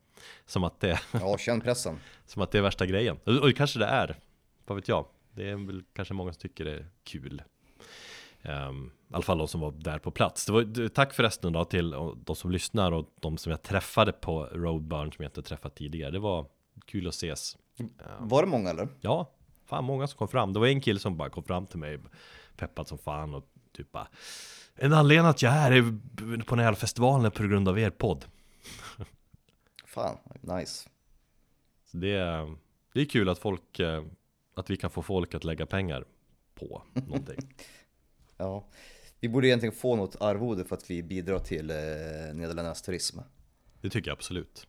Som 0.47 0.65
att 0.65 0.81
det... 0.81 1.01
Ja, 1.12 1.39
känn 1.39 1.61
pressen. 1.61 1.99
som 2.27 2.43
att 2.43 2.51
det 2.51 2.59
är 2.59 2.62
värsta 2.62 2.87
grejen. 2.87 3.19
Och, 3.25 3.35
och 3.35 3.57
kanske 3.57 3.79
det 3.79 3.87
är, 3.87 4.19
vad 4.67 4.77
vet 4.77 4.89
jag. 4.89 5.07
Det 5.35 5.51
är 5.51 5.67
väl 5.67 5.83
kanske 5.93 6.15
många 6.15 6.33
som 6.33 6.41
tycker 6.41 6.65
det 6.65 6.73
är 6.73 6.87
kul. 7.05 7.43
Um, 8.43 8.91
I 9.11 9.15
alla 9.15 9.23
fall 9.23 9.39
de 9.39 9.49
som 9.49 9.61
var 9.61 9.73
där 9.73 9.99
på 9.99 10.11
plats. 10.11 10.47
Det 10.47 10.53
var, 10.53 10.89
tack 10.89 11.15
förresten 11.15 11.53
då 11.53 11.65
till 11.65 11.91
de 12.25 12.37
som 12.37 12.51
lyssnar 12.51 12.93
och 12.93 13.07
de 13.21 13.39
som 13.39 13.51
jag 13.51 13.62
träffade 13.62 14.12
på 14.12 14.45
Roadburn 14.45 15.12
som 15.12 15.23
jag 15.23 15.29
inte 15.29 15.43
träffat 15.43 15.75
tidigare. 15.75 16.11
Det 16.11 16.19
var 16.19 16.47
kul 16.87 17.09
att 17.09 17.15
ses. 17.15 17.57
Var 18.19 18.43
det 18.43 18.49
många 18.49 18.71
eller? 18.71 18.89
Ja, 19.01 19.31
fan 19.73 19.85
många 19.85 20.07
som 20.07 20.19
kom 20.19 20.29
fram. 20.29 20.52
Det 20.52 20.61
var 20.61 20.67
en 20.67 20.81
kille 20.81 21.00
som 21.00 21.17
bara 21.17 21.31
kom 21.31 21.45
fram 21.45 21.67
till 21.67 21.79
mig 21.79 21.99
peppad 22.57 22.88
som 22.88 22.99
fan 22.99 23.35
och 23.35 23.45
typ 23.73 23.93
bara 23.93 24.09
En 24.75 24.93
anledning 24.93 25.26
att 25.26 25.43
jag 25.43 25.52
är 25.52 25.57
här 25.57 26.45
på 26.45 26.55
den 26.55 26.64
här 26.64 26.75
festivalen 26.75 27.26
är 27.26 27.31
på 27.31 27.43
grund 27.43 27.69
av 27.69 27.79
er 27.79 27.91
podd. 27.91 28.25
fan, 29.87 30.17
nice. 30.41 30.88
Så 31.85 31.97
det, 31.97 32.19
det 32.93 33.00
är 33.00 33.05
kul 33.05 33.29
att 33.29 33.38
folk, 33.38 33.79
eh, 33.81 34.05
att 34.55 34.71
vi 34.71 34.76
kan 34.76 34.91
få 34.91 35.02
folk 35.02 35.35
att 35.35 35.45
lägga 35.45 35.67
pengar 35.67 36.05
på 36.55 36.83
någonting. 36.93 37.38
Ja, 38.37 38.64
vi 39.21 39.29
borde 39.29 39.47
egentligen 39.47 39.75
få 39.75 39.97
något 39.97 40.17
arvode 40.21 40.64
för 40.64 40.76
att 40.76 40.91
vi 40.91 41.02
bidrar 41.02 41.38
till 41.38 41.71
eh, 41.71 41.76
Nederländernas 42.35 42.83
turism. 42.83 43.19
Det 43.81 43.91
tycker 43.91 44.11
jag 44.11 44.17
absolut. 44.17 44.67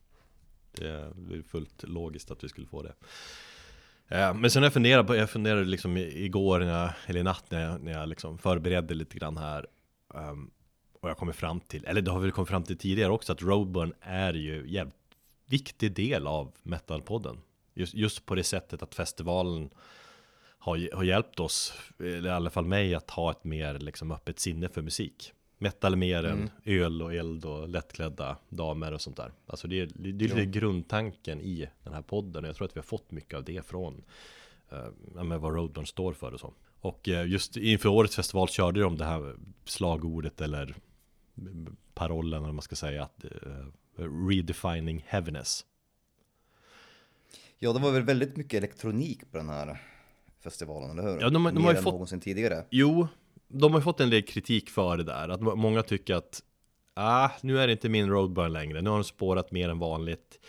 Det 0.72 0.88
är 0.88 1.44
fullt 1.44 1.84
logiskt 1.84 2.32
att 2.32 2.44
vi 2.44 2.50
skulle 2.50 2.68
få 2.68 2.82
det. 2.82 2.94
Eh, 4.08 4.34
men 4.34 4.52
sen 4.52 4.62
har 4.62 4.66
jag 4.66 4.74
funderat 4.74 5.08
på, 5.08 5.16
jag 5.16 5.30
funderade 5.30 5.66
liksom 5.66 5.98
igår 5.98 6.60
när 6.60 6.82
jag, 6.82 6.92
eller 7.06 7.20
i 7.20 7.24
natt 7.24 7.52
när 7.52 7.62
jag, 7.62 7.82
när 7.82 7.92
jag 7.92 8.10
liksom 8.10 8.38
förberedde 8.38 8.94
lite 8.94 9.18
grann 9.18 9.38
här. 9.38 9.68
Ehm, 10.16 10.30
um, 10.30 10.52
och 11.02 11.10
jag 11.10 11.18
kommer 11.18 11.34
fram 11.34 11.60
till, 11.60 11.86
eller 11.86 12.02
det 12.02 12.12
har 12.12 12.20
vi 12.20 12.32
kommit 12.32 12.50
fram 12.50 12.64
till 12.64 12.78
tidigare 12.78 13.12
också, 13.12 13.32
att 13.32 13.42
Roadburn 13.42 13.94
är 14.02 14.34
ju 14.34 14.64
jävligt 14.68 14.96
viktig 15.46 15.92
del 15.92 16.28
av 16.28 16.52
metalpodden. 16.64 17.38
Just, 17.74 17.94
just 17.94 18.26
på 18.26 18.36
det 18.36 18.44
sättet 18.44 18.84
att 18.84 18.96
festivalen 18.96 19.70
har, 20.58 20.96
har 20.96 21.04
hjälpt 21.04 21.40
oss, 21.40 21.74
eller 22.00 22.30
i 22.30 22.32
alla 22.32 22.50
fall 22.50 22.66
mig, 22.66 22.96
att 22.96 23.10
ha 23.10 23.32
ett 23.32 23.44
mer 23.44 23.80
liksom, 23.80 24.12
öppet 24.12 24.40
sinne 24.40 24.70
för 24.70 24.82
musik. 24.82 25.34
Metal 25.64 25.96
mer 25.96 26.24
mm. 26.26 26.42
än 26.42 26.50
öl 26.66 27.02
och 27.02 27.14
eld 27.14 27.46
och 27.46 27.70
lättklädda 27.70 28.38
damer 28.50 28.92
och 28.92 29.02
sånt 29.02 29.18
där. 29.18 29.32
Alltså 29.48 29.68
det 29.68 29.80
är, 29.80 29.90
det 29.96 30.10
är 30.10 30.14
lite 30.14 30.46
grundtanken 30.46 31.42
i 31.42 31.70
den 31.84 31.94
här 31.94 32.02
podden 32.02 32.44
och 32.44 32.50
jag 32.50 32.56
tror 32.56 32.68
att 32.68 32.76
vi 32.76 32.80
har 32.80 32.86
fått 32.86 33.12
mycket 33.12 33.38
av 33.38 33.44
det 33.44 33.66
från 33.66 34.04
uh, 34.74 35.24
med 35.24 35.40
vad 35.40 35.56
Roadburn 35.56 35.86
står 35.86 36.14
för 36.14 36.32
och 36.32 36.40
så. 36.40 36.54
Och 36.82 37.08
uh, 37.08 37.28
just 37.28 37.58
inför 37.58 37.90
årets 37.90 38.16
festival 38.16 38.50
körde 38.50 38.82
de 38.82 38.98
det 38.98 39.06
här 39.06 39.36
slagordet 39.66 40.42
eller 40.42 40.76
parollen 41.94 42.38
eller 42.38 42.48
vad 42.48 42.56
man 42.56 42.62
ska 42.62 42.76
säga 42.76 43.04
att 43.04 43.26
uh, 43.26 44.28
redefining 44.28 45.06
heaviness. 45.08 45.66
Ja, 47.60 47.74
det 47.74 47.80
var 47.80 47.92
väl 47.92 48.04
väldigt 48.04 48.38
mycket 48.38 48.58
elektronik 48.58 49.32
på 49.32 49.38
den 49.38 49.50
här 49.50 49.82
festivalen, 50.40 51.00
eller 51.00 51.12
hur? 51.12 51.22
Ja, 51.22 51.30
de, 51.30 51.44
de 51.44 51.54
Mer 51.54 51.62
har 51.62 51.74
ju 51.74 51.82
fått... 51.82 51.94
någonsin 51.94 52.20
tidigare. 52.20 52.66
Jo, 52.70 53.08
de 53.54 53.72
har 53.72 53.80
ju 53.80 53.84
fått 53.84 54.00
en 54.00 54.10
del 54.10 54.22
kritik 54.22 54.70
för 54.70 54.98
det 54.98 55.04
där. 55.04 55.30
Att 55.30 55.42
många 55.42 55.84
tycker 55.84 56.16
att 56.16 56.42
ah, 56.94 57.30
nu 57.42 57.60
är 57.60 57.68
det 57.68 57.74
inte 57.74 57.90
min 57.90 58.10
roadburn 58.10 58.54
längre. 58.54 58.82
Nu 58.82 58.90
har 58.90 58.98
de 58.98 59.04
spårat 59.04 59.52
mer 59.52 59.70
än 59.70 59.80
vanligt 59.80 60.40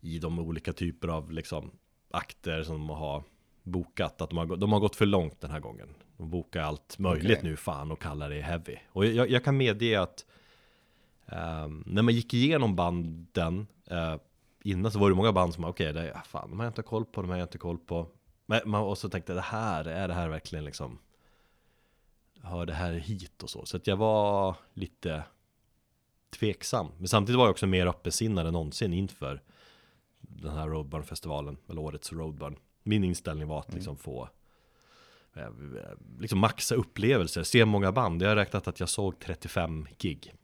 i 0.00 0.18
de 0.18 0.38
olika 0.38 0.72
typer 0.72 1.08
av 1.08 1.32
liksom, 1.32 1.70
akter 2.10 2.62
som 2.62 2.74
de 2.74 2.88
har 2.88 3.22
bokat. 3.62 4.20
Att 4.20 4.30
de 4.30 4.38
har, 4.38 4.56
de 4.56 4.72
har 4.72 4.80
gått 4.80 4.96
för 4.96 5.06
långt 5.06 5.40
den 5.40 5.50
här 5.50 5.60
gången. 5.60 5.88
De 6.16 6.30
bokar 6.30 6.62
allt 6.62 6.98
möjligt 6.98 7.38
okay. 7.38 7.50
nu 7.50 7.56
fan 7.56 7.90
och 7.90 8.02
kallar 8.02 8.30
det 8.30 8.40
heavy. 8.40 8.76
Och 8.88 9.06
jag, 9.06 9.30
jag 9.30 9.44
kan 9.44 9.56
medge 9.56 10.00
att 10.00 10.24
um, 11.26 11.84
när 11.86 12.02
man 12.02 12.14
gick 12.14 12.34
igenom 12.34 12.76
banden 12.76 13.66
uh, 13.92 14.16
innan 14.64 14.92
så 14.92 14.98
var 14.98 15.10
det 15.10 15.16
många 15.16 15.32
band 15.32 15.54
som 15.54 15.62
var 15.62 15.70
okej, 15.70 15.90
okay, 15.90 16.10
fan 16.26 16.50
de 16.50 16.58
har 16.58 16.66
jag 16.66 16.70
inte 16.70 16.82
koll 16.82 17.04
på, 17.04 17.22
de 17.22 17.30
har 17.30 17.36
jag 17.36 17.44
inte 17.44 17.58
koll 17.58 17.78
på. 17.78 18.06
Men 18.46 18.60
man 18.64 18.82
också 18.82 19.08
tänkte, 19.08 19.34
det 19.34 19.40
här, 19.40 19.84
är 19.84 20.08
det 20.08 20.14
här 20.14 20.28
verkligen 20.28 20.64
liksom 20.64 20.98
Hör 22.44 22.66
det 22.66 22.72
här 22.72 22.92
hit 22.92 23.42
och 23.42 23.50
så 23.50 23.66
Så 23.66 23.76
att 23.76 23.86
jag 23.86 23.96
var 23.96 24.56
lite 24.74 25.24
tveksam 26.30 26.88
Men 26.98 27.08
samtidigt 27.08 27.38
var 27.38 27.44
jag 27.44 27.50
också 27.50 27.66
mer 27.66 27.86
öppensinnad 27.86 28.46
än 28.46 28.52
någonsin 28.52 28.92
inför 28.92 29.42
Den 30.20 30.54
här 30.54 30.68
Roadburn-festivalen 30.68 31.56
Eller 31.68 31.80
årets 31.80 32.12
Roadburn 32.12 32.56
Min 32.82 33.04
inställning 33.04 33.48
var 33.48 33.60
att 33.60 33.68
mm. 33.68 33.76
liksom 33.76 33.96
få 33.96 34.28
eh, 35.34 35.48
Liksom 36.18 36.38
maxa 36.38 36.74
upplevelser, 36.74 37.42
se 37.42 37.64
många 37.64 37.92
band 37.92 38.22
Jag 38.22 38.28
har 38.28 38.36
räknat 38.36 38.68
att 38.68 38.80
jag 38.80 38.88
såg 38.88 39.18
35 39.18 39.86
gig 39.98 40.34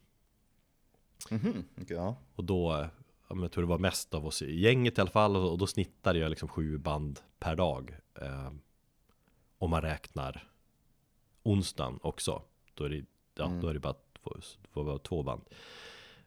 mm 1.31 1.43
-hmm. 1.43 1.83
okay, 1.83 1.97
ja. 1.97 2.17
Och 2.35 2.45
då 2.45 2.91
jag 3.39 3.53
tror 3.53 3.63
det 3.63 3.69
var 3.69 3.79
mest 3.79 4.15
av 4.15 4.27
oss 4.27 4.43
i 4.43 4.61
gänget 4.61 4.99
i 4.99 5.01
alla 5.01 5.11
fall 5.11 5.37
och 5.37 5.59
då 5.59 5.67
snittade 5.67 6.19
jag 6.19 6.31
liksom 6.31 6.49
sju 6.49 6.79
band 6.79 7.21
per 7.39 7.57
dag. 7.57 7.97
Eh, 8.21 8.53
om 9.59 9.71
man 9.71 9.83
räknar 9.83 10.50
onsdagen 11.43 11.99
också. 12.03 12.43
Då 12.75 12.85
är 12.85 12.89
det, 12.89 13.05
ja, 13.35 13.47
mm. 13.47 13.61
då 13.61 13.69
är 13.69 13.75
det 13.75 13.81
bara 13.81 13.95
två, 14.23 14.99
två, 15.03 15.23
band. 15.23 15.43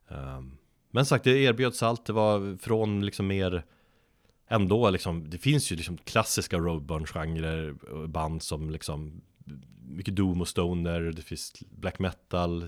Eh, 0.07 0.41
men 0.91 1.05
sagt, 1.05 1.23
det 1.23 1.39
erbjöds 1.39 1.83
allt. 1.83 2.05
Det 2.05 2.13
var 2.13 2.57
från 2.57 3.05
liksom 3.05 3.27
mer 3.27 3.63
ändå 4.47 4.89
liksom, 4.89 5.29
det 5.29 5.37
finns 5.37 5.71
ju 5.71 5.75
liksom 5.75 5.97
klassiska 5.97 6.57
roadburn-genrer, 6.57 7.75
band 8.07 8.43
som 8.43 8.69
liksom 8.69 9.21
mycket 9.87 10.15
doom 10.15 10.41
och 10.41 10.47
stoner, 10.47 11.01
det 11.01 11.21
finns 11.21 11.53
black 11.69 11.99
metal, 11.99 12.59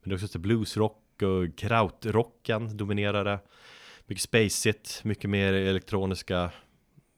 men 0.00 0.08
det 0.08 0.10
är 0.10 0.24
också 0.24 0.38
bluesrock 0.38 1.22
och 1.22 1.58
krautrocken 1.58 2.76
dominerade. 2.76 3.38
Mycket 4.06 4.22
spacigt, 4.22 5.04
mycket 5.04 5.30
mer 5.30 5.52
elektroniska 5.52 6.50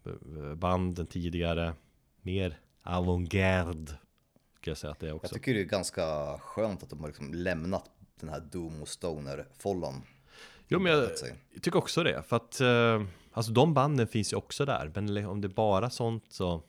eh, 0.06 0.54
band 0.54 0.98
än 0.98 1.06
tidigare 1.06 1.74
Mer 2.22 2.58
avantgarde 2.82 3.92
Ska 4.62 4.70
jag 4.70 4.78
säga 4.78 4.90
att 4.90 5.00
det 5.00 5.08
är 5.08 5.12
också 5.12 5.26
Jag 5.26 5.32
tycker 5.42 5.54
det 5.54 5.60
är 5.60 5.64
ganska 5.64 6.38
skönt 6.38 6.82
att 6.82 6.90
de 6.90 7.00
har 7.00 7.06
liksom 7.06 7.34
lämnat 7.34 7.90
den 8.20 8.28
här 8.28 8.40
Doom 8.40 8.82
och 8.82 8.88
Stoner-follan. 8.88 10.02
Jo 10.68 10.78
men 10.78 10.92
jag, 10.92 11.02
jag 11.52 11.62
tycker 11.62 11.76
också 11.78 12.02
det, 12.02 12.22
för 12.22 12.36
att 12.36 12.60
eh, 12.60 13.02
Alltså 13.32 13.52
de 13.52 13.74
banden 13.74 14.06
finns 14.06 14.32
ju 14.32 14.36
också 14.36 14.64
där, 14.64 14.92
men 14.94 15.26
om 15.26 15.40
det 15.40 15.46
är 15.46 15.52
bara 15.52 15.90
sånt 15.90 16.24
så 16.28 16.62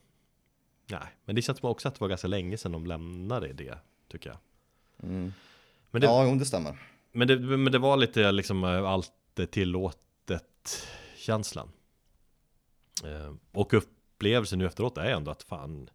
Nej, 0.89 1.07
men 1.25 1.35
det 1.35 1.41
känns 1.41 1.63
också 1.63 1.87
att 1.87 1.95
det 1.95 2.01
var 2.01 2.07
ganska 2.07 2.27
länge 2.27 2.57
sedan 2.57 2.71
de 2.71 2.85
lämnade 2.85 3.53
det, 3.53 3.77
tycker 4.11 4.29
jag 4.29 4.37
Mm. 5.03 5.33
Men 5.91 6.01
det, 6.01 6.07
Ja, 6.07 6.25
jo, 6.27 6.35
det 6.35 6.45
stämmer. 6.45 6.77
men 7.11 7.27
det, 7.27 7.39
men 7.39 7.71
det 7.71 7.79
var 7.79 7.97
lite 7.97 8.31
liksom 8.31 8.63
eh, 8.63 8.89
allt 8.89 9.11
är 9.35 9.45
tillåtet 9.45 10.87
känslan 11.15 11.69
eh, 13.03 13.33
Och 13.51 13.73
upplevelsen 13.73 14.59
nu 14.59 14.65
efteråt 14.65 14.97
är 14.97 15.05
ändå 15.05 15.31
att 15.31 15.43
fan 15.43 15.89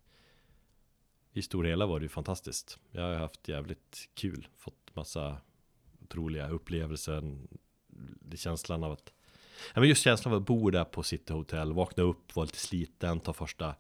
i 1.38 1.42
stora 1.42 1.68
hela 1.68 1.86
var 1.86 2.00
det 2.00 2.04
ju 2.04 2.08
fantastiskt. 2.08 2.78
Jag 2.90 3.02
har 3.02 3.14
haft 3.14 3.48
jävligt 3.48 4.08
kul 4.14 4.48
Fått 4.56 4.94
massa 4.94 5.36
otroliga 6.02 6.48
upplevelser 6.48 7.36
Det 8.20 8.34
är 8.34 8.38
känslan 8.38 8.84
av 8.84 8.92
att 8.92 9.12
ja, 9.74 9.80
men 9.80 9.88
Just 9.88 10.02
känslan 10.02 10.34
av 10.34 10.40
att 10.40 10.46
bo 10.46 10.70
där 10.70 10.84
på 10.84 11.02
City 11.02 11.32
Hotel 11.32 11.72
Vakna 11.72 12.02
upp, 12.02 12.36
vara 12.36 12.44
lite 12.44 12.58
sliten, 12.58 13.20
ta 13.20 13.32
första 13.32 13.74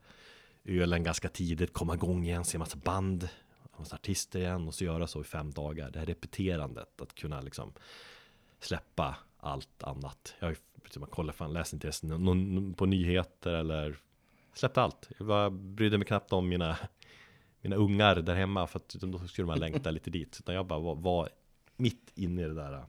ölen 0.64 1.02
ganska 1.02 1.28
tidigt 1.28 1.72
Komma 1.72 1.94
igång 1.94 2.24
igen, 2.24 2.44
se 2.44 2.58
massa 2.58 2.76
band 2.76 3.28
Massa 3.78 3.94
artister 3.96 4.38
igen 4.38 4.68
och 4.68 4.74
så 4.74 4.84
göra 4.84 5.06
så 5.06 5.20
i 5.20 5.24
fem 5.24 5.50
dagar. 5.50 5.90
Det 5.90 5.98
här 5.98 6.06
repeterandet, 6.06 7.00
att 7.00 7.14
kunna 7.14 7.40
liksom 7.40 7.72
Släppa 8.60 9.16
allt 9.36 9.82
annat. 9.82 10.34
Jag 10.38 10.46
har 10.46 10.50
ju, 10.50 10.56
typ, 10.90 10.96
man 10.96 11.08
kollar 11.08 11.32
fan, 11.32 11.52
läser 11.52 11.76
inte 11.76 11.86
ens 11.86 12.00
på 12.76 12.86
nyheter 12.86 13.52
eller 13.52 13.96
Släppte 14.54 14.82
allt. 14.82 15.08
Jag 15.18 15.26
bara 15.26 15.50
brydde 15.50 15.98
mig 15.98 16.06
knappt 16.06 16.32
om 16.32 16.48
mina 16.48 16.78
mina 17.60 17.76
ungar 17.76 18.16
där 18.16 18.34
hemma 18.34 18.66
för 18.66 18.78
att 18.78 18.88
då 18.88 19.18
skulle 19.18 19.46
man 19.46 19.58
längta 19.58 19.90
lite 19.90 20.10
dit. 20.10 20.36
Utan 20.40 20.54
jag 20.54 20.66
bara 20.66 20.78
var, 20.78 20.94
var 20.94 21.28
mitt 21.76 22.12
inne 22.14 22.42
i 22.42 22.44
det 22.44 22.54
där 22.54 22.84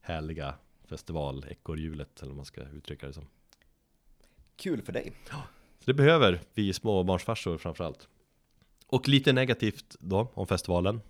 Härliga 0.00 0.54
festival-ekorrhjulet 0.84 2.20
eller 2.22 2.30
vad 2.30 2.36
man 2.36 2.44
ska 2.44 2.62
uttrycka 2.62 3.06
det 3.06 3.12
som. 3.12 3.26
Kul 4.56 4.82
för 4.82 4.92
dig. 4.92 5.12
Så 5.78 5.84
det 5.84 5.94
behöver 5.94 6.40
vi 6.54 6.72
småbarnsfarsor 6.72 7.58
framförallt. 7.58 8.08
Och 8.86 9.08
lite 9.08 9.32
negativt 9.32 9.96
då 10.00 10.30
om 10.34 10.46
festivalen. 10.46 11.00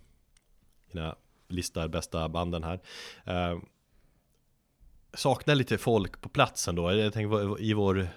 Mina 0.91 1.15
listar 1.47 1.87
bästa 1.87 2.29
banden 2.29 2.63
här. 2.63 2.79
Eh, 3.25 3.59
Saknar 5.13 5.55
lite 5.55 5.77
folk 5.77 6.21
på 6.21 6.29
platsen 6.29 6.75
då. 6.75 6.93
Jag 6.93 7.13
tänker 7.13 7.61
i 7.61 7.73
vår 7.73 8.07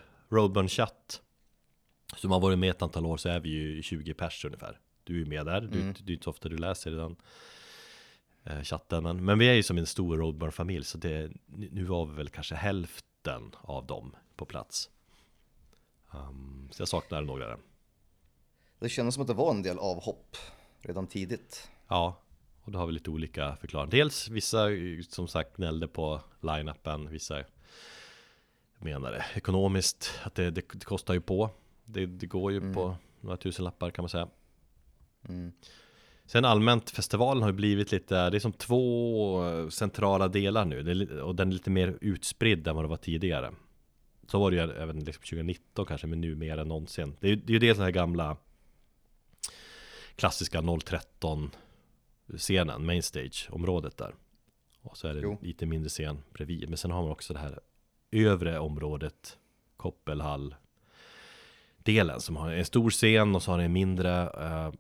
Roadburn-chatt 2.12 2.20
Som 2.20 2.30
har 2.30 2.40
varit 2.40 2.58
med 2.58 2.70
ett 2.70 2.82
antal 2.82 3.06
år 3.06 3.16
så 3.16 3.28
är 3.28 3.40
vi 3.40 3.48
ju 3.48 3.82
20 3.82 4.14
pers 4.14 4.44
ungefär 4.44 4.78
Du 5.04 5.14
är 5.14 5.18
ju 5.18 5.26
med 5.26 5.46
där, 5.46 5.60
du, 5.60 5.80
Mm. 5.80 5.94
det 6.04 6.12
är 6.12 6.14
inte 6.14 6.24
så 6.24 6.30
ofta 6.30 6.48
du 6.48 6.56
läser 6.56 6.90
i 6.90 6.94
den 6.94 7.16
eh, 8.44 8.62
chatten 8.62 9.02
men, 9.02 9.24
men 9.24 9.38
vi 9.38 9.48
är 9.48 9.54
ju 9.54 9.62
som 9.62 9.78
en 9.78 9.86
stor 9.86 10.16
Roadburn-familj 10.16 10.84
Så 10.84 10.98
det, 10.98 11.30
nu 11.46 11.68
nu 11.72 11.84
var 11.84 12.06
vi 12.06 12.14
väl 12.14 12.28
kanske 12.28 12.54
hälften 12.54 13.54
av 13.60 13.86
dem 13.86 14.16
på 14.36 14.44
plats 14.44 14.90
Um, 16.14 16.68
så 16.70 16.80
jag 16.82 16.88
saknar 16.88 17.22
några 17.22 17.46
där. 17.46 17.58
Det 18.78 18.88
kändes 18.88 19.14
som 19.14 19.22
att 19.22 19.28
det 19.28 19.34
var 19.34 19.50
en 19.50 19.62
del 19.62 19.78
avhopp 19.78 20.36
redan 20.80 21.06
tidigt. 21.06 21.70
Ja, 21.88 22.16
och 22.62 22.72
då 22.72 22.78
har 22.78 22.86
vi 22.86 22.92
lite 22.92 23.10
olika 23.10 23.56
förklaringar. 23.56 23.90
Dels 23.90 24.28
vissa 24.28 24.68
som 25.08 25.28
sagt 25.28 25.56
gnällde 25.56 25.88
på 25.88 26.20
line-upen, 26.40 27.08
vissa 27.08 27.44
menade 28.78 29.24
ekonomiskt 29.34 30.20
att 30.22 30.34
det, 30.34 30.50
det, 30.50 30.64
det 30.72 30.84
kostar 30.84 31.14
ju 31.14 31.20
på. 31.20 31.50
Det, 31.92 32.06
det 32.06 32.26
går 32.26 32.52
ju 32.52 32.72
på 32.72 32.96
några 33.20 33.36
tusen 33.36 33.64
lappar 33.64 33.90
kan 33.90 34.02
man 34.02 34.08
säga. 34.08 34.28
Mm. 35.28 35.52
Sen 36.26 36.44
allmänt, 36.44 36.90
festivalen 36.90 37.42
har 37.42 37.50
ju 37.50 37.56
blivit 37.56 37.92
lite, 37.92 38.30
det 38.30 38.36
är 38.36 38.40
som 38.40 38.52
två 38.52 39.70
centrala 39.70 40.28
delar 40.28 40.64
nu 40.64 40.90
är, 40.90 41.20
och 41.20 41.34
den 41.34 41.48
är 41.48 41.52
lite 41.52 41.70
mer 41.70 41.98
utspridd 42.00 42.68
än 42.68 42.74
vad 42.76 42.84
det 42.84 42.88
var 42.88 42.96
tidigare. 42.96 43.52
Så 44.26 44.38
var 44.38 44.50
det 44.50 44.56
ju 44.56 44.62
även 44.62 45.04
liksom 45.04 45.22
2019 45.22 45.86
kanske, 45.86 46.06
men 46.06 46.20
nu 46.20 46.34
mer 46.34 46.58
än 46.58 46.68
någonsin. 46.68 47.16
Det 47.20 47.28
är 47.28 47.36
det 47.36 47.50
är 47.50 47.52
ju 47.52 47.58
dels 47.58 47.78
den 47.78 47.84
här 47.84 47.92
gamla 47.92 48.36
klassiska 50.16 50.62
013 50.84 51.50
scenen, 52.36 52.86
mainstage-området 52.86 53.96
där. 53.96 54.14
Och 54.82 54.96
så 54.96 55.08
är 55.08 55.14
det 55.14 55.20
Jo. 55.20 55.38
lite 55.42 55.66
mindre 55.66 55.88
scen 55.88 56.22
bredvid. 56.32 56.68
Men 56.68 56.78
sen 56.78 56.90
har 56.90 57.02
man 57.02 57.10
också 57.10 57.32
det 57.32 57.38
här 57.38 57.60
övre 58.10 58.58
området, 58.58 59.38
Koppelhall 59.76 60.54
delen 61.84 62.20
som 62.20 62.36
har 62.36 62.50
en 62.50 62.64
stor 62.64 62.90
scen 62.90 63.34
och 63.34 63.42
så 63.42 63.50
har 63.50 63.58
den 63.58 63.66
en 63.66 63.72
mindre 63.72 64.22
eh, 64.22 64.72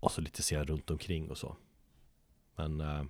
och 0.00 0.12
så 0.12 0.20
lite 0.20 0.42
scen 0.42 0.64
runt 0.64 0.90
omkring 0.90 1.30
och 1.30 1.38
så. 1.38 1.56
Men 2.56 2.80
eh, 2.80 3.02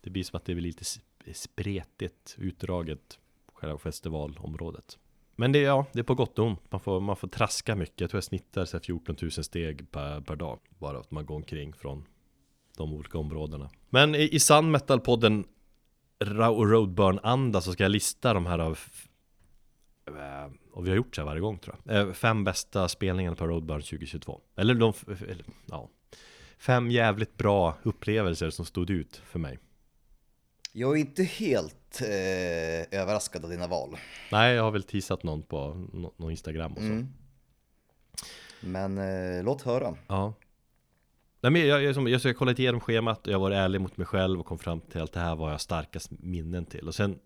det 0.00 0.10
blir 0.10 0.24
som 0.24 0.36
att 0.36 0.44
det 0.44 0.54
blir 0.54 0.64
lite 0.64 0.84
spretigt 1.32 2.36
utdraget 2.38 3.18
själva 3.52 3.78
festivalområdet. 3.78 4.98
Men 5.36 5.52
det 5.52 5.58
ja, 5.58 5.86
det 5.92 5.98
är 5.98 6.04
på 6.04 6.14
gott 6.14 6.38
och 6.38 6.46
ont. 6.46 6.72
Man 6.72 6.80
får, 6.80 7.00
man 7.00 7.16
får 7.16 7.28
traska 7.28 7.76
mycket. 7.76 8.00
Jag 8.00 8.10
tror 8.10 8.16
jag 8.16 8.24
snittar 8.24 8.64
så 8.64 8.76
här 8.76 8.84
14 8.84 9.16
000 9.22 9.30
steg 9.30 9.90
per, 9.90 10.20
per 10.20 10.36
dag. 10.36 10.58
Bara 10.78 10.98
att 10.98 11.10
man 11.10 11.26
går 11.26 11.36
omkring 11.36 11.72
från 11.72 12.04
de 12.76 12.92
olika 12.92 13.18
områdena. 13.18 13.70
Men 13.90 14.14
i, 14.14 14.28
i 14.32 14.40
sann 14.40 14.70
metalpodden 14.70 15.44
och 16.50 16.70
Roadburn-anda 16.70 17.60
så 17.60 17.72
ska 17.72 17.82
jag 17.82 17.90
lista 17.90 18.34
de 18.34 18.46
här 18.46 18.58
av 18.58 18.78
eh, 20.06 20.52
och 20.72 20.86
vi 20.86 20.90
har 20.90 20.96
gjort 20.96 21.14
så 21.16 21.20
här 21.20 21.26
varje 21.26 21.40
gång 21.40 21.58
tror 21.58 21.76
jag. 21.84 21.96
Eh, 21.96 22.12
Fem 22.12 22.44
bästa 22.44 22.88
spelningarna 22.88 23.36
på 23.36 23.46
Roadburn 23.46 23.80
2022. 23.82 24.40
Eller 24.56 24.74
de, 24.74 24.92
eller, 25.08 25.44
ja. 25.66 25.88
Fem 26.58 26.90
jävligt 26.90 27.36
bra 27.36 27.76
upplevelser 27.82 28.50
som 28.50 28.64
stod 28.64 28.90
ut 28.90 29.16
för 29.24 29.38
mig. 29.38 29.58
Jag 30.72 30.92
är 30.96 31.00
inte 31.00 31.22
helt 31.22 32.00
eh, 32.02 33.00
överraskad 33.00 33.44
av 33.44 33.50
dina 33.50 33.66
val. 33.66 33.96
Nej, 34.32 34.54
jag 34.54 34.62
har 34.62 34.70
väl 34.70 34.82
teasat 34.82 35.22
någon 35.22 35.42
på 35.42 35.88
nå- 35.92 36.14
någon 36.16 36.30
Instagram 36.30 36.72
och 36.72 36.78
så. 36.78 36.84
Mm. 36.84 37.08
Men 38.60 38.98
eh, 38.98 39.44
låt 39.44 39.62
höra. 39.62 39.94
Ja. 40.08 40.34
Nej, 41.40 41.52
men 41.52 41.66
jag, 41.66 41.82
jag, 41.82 42.08
jag 42.08 42.20
ska 42.20 42.34
kolla 42.34 42.52
igenom 42.52 42.80
schemat 42.80 43.26
och 43.26 43.32
jag 43.32 43.38
var 43.38 43.50
ärlig 43.50 43.80
mot 43.80 43.96
mig 43.96 44.06
själv 44.06 44.40
och 44.40 44.46
kom 44.46 44.58
fram 44.58 44.80
till 44.80 45.00
att 45.00 45.12
det 45.12 45.20
här 45.20 45.36
var 45.36 45.50
jag 45.50 45.60
starkast 45.60 46.10
minnen 46.10 46.66
till. 46.66 46.88
Och 46.88 46.94
sen 46.94 47.18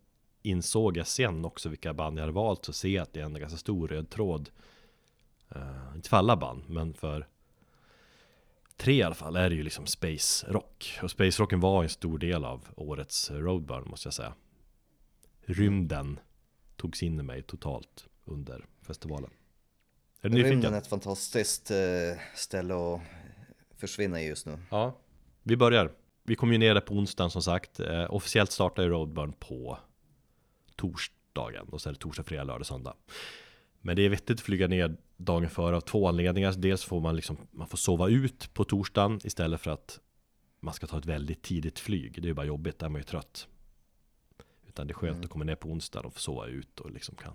insåg 0.46 0.96
jag 0.96 1.06
sen 1.06 1.44
också 1.44 1.68
vilka 1.68 1.94
band 1.94 2.18
jag 2.18 2.22
hade 2.22 2.32
valt 2.32 2.64
så 2.64 2.72
ser 2.72 2.88
jag 2.88 3.02
att 3.02 3.12
det 3.12 3.20
är 3.20 3.24
en 3.24 3.34
ganska 3.34 3.58
stor 3.58 3.88
röd 3.88 4.10
tråd. 4.10 4.50
Eh, 5.54 5.94
inte 5.94 6.08
för 6.08 6.16
alla 6.16 6.36
band, 6.36 6.62
men 6.68 6.94
för 6.94 7.26
tre 8.76 8.94
i 8.94 9.02
alla 9.02 9.14
fall 9.14 9.36
är 9.36 9.50
det 9.50 9.56
ju 9.56 9.62
liksom 9.62 9.86
space 9.86 10.46
rock. 10.52 10.98
Och 11.02 11.10
space 11.10 11.42
rocken 11.42 11.60
var 11.60 11.82
en 11.82 11.88
stor 11.88 12.18
del 12.18 12.44
av 12.44 12.68
årets 12.76 13.30
Roadburn 13.30 13.88
måste 13.88 14.06
jag 14.06 14.14
säga. 14.14 14.34
Rymden 15.40 16.18
togs 16.76 17.02
in 17.02 17.20
i 17.20 17.22
mig 17.22 17.42
totalt 17.42 18.06
under 18.24 18.66
festivalen. 18.82 19.30
Är 20.20 20.28
du? 20.28 20.42
Rymden 20.42 20.74
är 20.74 20.78
ett 20.78 20.86
fantastiskt 20.86 21.70
eh, 21.70 21.76
ställe 22.34 22.74
att 22.74 23.00
försvinna 23.76 24.22
i 24.22 24.28
just 24.28 24.46
nu. 24.46 24.58
Ja, 24.70 24.98
vi 25.42 25.56
börjar. 25.56 25.92
Vi 26.22 26.34
kommer 26.34 26.52
ju 26.52 26.58
ner 26.58 26.74
där 26.74 26.80
på 26.80 26.94
onsdagen 26.94 27.30
som 27.30 27.42
sagt. 27.42 27.80
Eh, 27.80 28.14
officiellt 28.14 28.52
startar 28.52 28.82
ju 28.82 28.88
Roadburn 28.88 29.32
på 29.32 29.78
torsdagen. 30.76 31.68
Och 31.68 31.80
så 31.80 31.88
är 31.88 31.92
det 31.92 31.98
torsdag, 31.98 32.22
fredag, 32.22 32.44
lördag, 32.44 32.66
söndag. 32.66 32.94
Men 33.80 33.96
det 33.96 34.02
är 34.02 34.08
vettigt 34.08 34.38
att 34.38 34.40
flyga 34.40 34.68
ner 34.68 34.96
dagen 35.16 35.50
före 35.50 35.76
av 35.76 35.80
två 35.80 36.08
anledningar. 36.08 36.52
Dels 36.52 36.84
får 36.84 37.00
man 37.00 37.16
liksom, 37.16 37.36
man 37.50 37.68
får 37.68 37.78
sova 37.78 38.08
ut 38.08 38.54
på 38.54 38.64
torsdagen 38.64 39.20
istället 39.24 39.60
för 39.60 39.70
att 39.70 40.00
man 40.60 40.74
ska 40.74 40.86
ta 40.86 40.98
ett 40.98 41.06
väldigt 41.06 41.42
tidigt 41.42 41.78
flyg. 41.78 42.12
Det 42.14 42.26
är 42.26 42.28
ju 42.28 42.34
bara 42.34 42.46
jobbigt, 42.46 42.78
där 42.78 42.86
är 42.86 42.90
man 42.90 43.00
ju 43.00 43.04
trött. 43.04 43.48
Utan 44.68 44.86
det 44.86 44.92
är 44.92 44.94
skönt 44.94 45.24
att 45.24 45.30
komma 45.30 45.44
ner 45.44 45.54
på 45.54 45.68
onsdagen 45.68 46.06
och 46.06 46.14
få 46.14 46.20
sova 46.20 46.46
ut 46.46 46.80
och 46.80 46.90
liksom 46.90 47.14
kan 47.14 47.32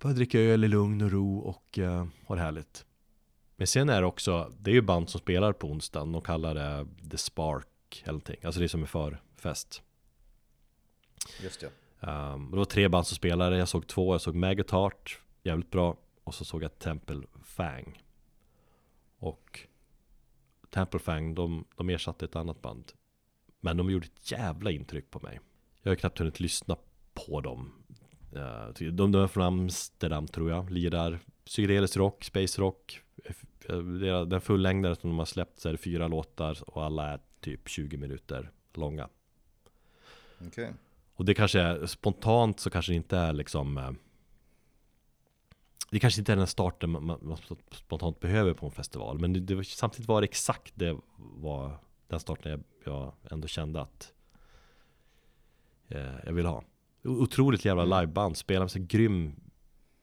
bara 0.00 0.12
dricka 0.12 0.40
öl 0.40 0.64
i 0.64 0.68
lugn 0.68 1.02
och 1.02 1.10
ro 1.10 1.38
och 1.38 1.78
uh, 1.78 2.06
ha 2.26 2.34
det 2.34 2.40
härligt. 2.40 2.86
Men 3.56 3.66
sen 3.66 3.88
är 3.88 4.00
det 4.00 4.06
också, 4.06 4.52
det 4.58 4.70
är 4.70 4.74
ju 4.74 4.82
band 4.82 5.10
som 5.10 5.20
spelar 5.20 5.52
på 5.52 5.66
onsdagen 5.66 6.14
och 6.14 6.26
kallar 6.26 6.54
det 6.54 6.86
The 7.10 7.18
Spark 7.18 8.02
eller 8.02 8.12
någonting. 8.12 8.36
Alltså 8.44 8.60
det 8.60 8.66
är 8.66 8.68
som 8.68 8.82
är 8.82 8.86
förfest. 8.86 9.82
Just 11.42 11.60
det. 11.60 11.70
Um, 12.00 12.50
det 12.50 12.56
var 12.56 12.64
tre 12.64 12.88
band 12.88 13.06
som 13.06 13.16
spelade, 13.16 13.58
jag 13.58 13.68
såg 13.68 13.86
två, 13.86 14.14
jag 14.14 14.20
såg 14.20 14.34
Maggot 14.34 14.72
jävligt 15.42 15.70
bra. 15.70 15.96
Och 16.24 16.34
så 16.34 16.44
såg 16.44 16.62
jag 16.62 16.78
Temple 16.78 17.22
Fang. 17.42 18.02
Och 19.18 19.60
Temple 20.70 21.00
Fang, 21.00 21.34
de, 21.34 21.64
de 21.76 21.90
ersatte 21.90 22.24
ett 22.24 22.36
annat 22.36 22.62
band. 22.62 22.92
Men 23.60 23.76
de 23.76 23.90
gjorde 23.90 24.06
ett 24.06 24.30
jävla 24.30 24.70
intryck 24.70 25.10
på 25.10 25.20
mig. 25.20 25.40
Jag 25.82 25.90
har 25.90 25.96
knappt 25.96 26.18
hunnit 26.18 26.40
lyssna 26.40 26.76
på 27.14 27.40
dem. 27.40 27.72
Uh, 28.34 28.68
de, 28.92 29.12
de 29.12 29.14
är 29.14 29.26
från 29.26 29.42
Amsterdam 29.42 30.26
tror 30.26 30.50
jag, 30.50 30.70
lirar 30.70 31.18
psykedelisk 31.44 31.96
rock, 31.96 32.24
space 32.24 32.60
rock. 32.60 33.00
Den 34.26 34.40
fullängdare 34.40 34.96
som 34.96 35.10
de 35.10 35.18
har 35.18 35.26
släppt 35.26 35.58
så 35.58 35.68
är 35.68 35.72
det 35.72 35.78
fyra 35.78 36.08
låtar 36.08 36.58
och 36.66 36.84
alla 36.84 37.12
är 37.12 37.20
typ 37.40 37.68
20 37.68 37.96
minuter 37.96 38.50
långa. 38.74 39.08
Okej. 40.46 40.72
Och 41.16 41.24
det 41.24 41.34
kanske 41.34 41.60
är 41.60 41.86
spontant 41.86 42.60
så 42.60 42.70
kanske 42.70 42.92
det 42.92 42.96
inte 42.96 43.16
är 43.16 43.32
liksom 43.32 43.78
eh, 43.78 43.90
Det 45.90 45.98
kanske 45.98 46.20
inte 46.20 46.32
är 46.32 46.36
den 46.36 46.46
starten 46.46 46.90
man, 46.90 47.04
man 47.06 47.38
spontant 47.70 48.20
behöver 48.20 48.54
på 48.54 48.66
en 48.66 48.72
festival. 48.72 49.18
Men 49.18 49.32
det, 49.32 49.40
det, 49.40 49.64
samtidigt 49.64 50.08
var 50.08 50.20
det 50.20 50.24
exakt 50.24 50.72
det 50.74 50.96
var 51.16 51.78
den 52.08 52.20
starten 52.20 52.50
jag, 52.52 52.60
jag 52.84 53.12
ändå 53.30 53.48
kände 53.48 53.80
att 53.80 54.12
eh, 55.88 56.14
jag 56.24 56.32
vill 56.32 56.46
ha. 56.46 56.64
Otroligt 57.04 57.64
jävla 57.64 57.82
mm. 57.82 58.00
liveband, 58.00 58.36
spelar 58.36 58.60
med 58.60 58.70
så 58.70 58.78
grym 58.78 59.34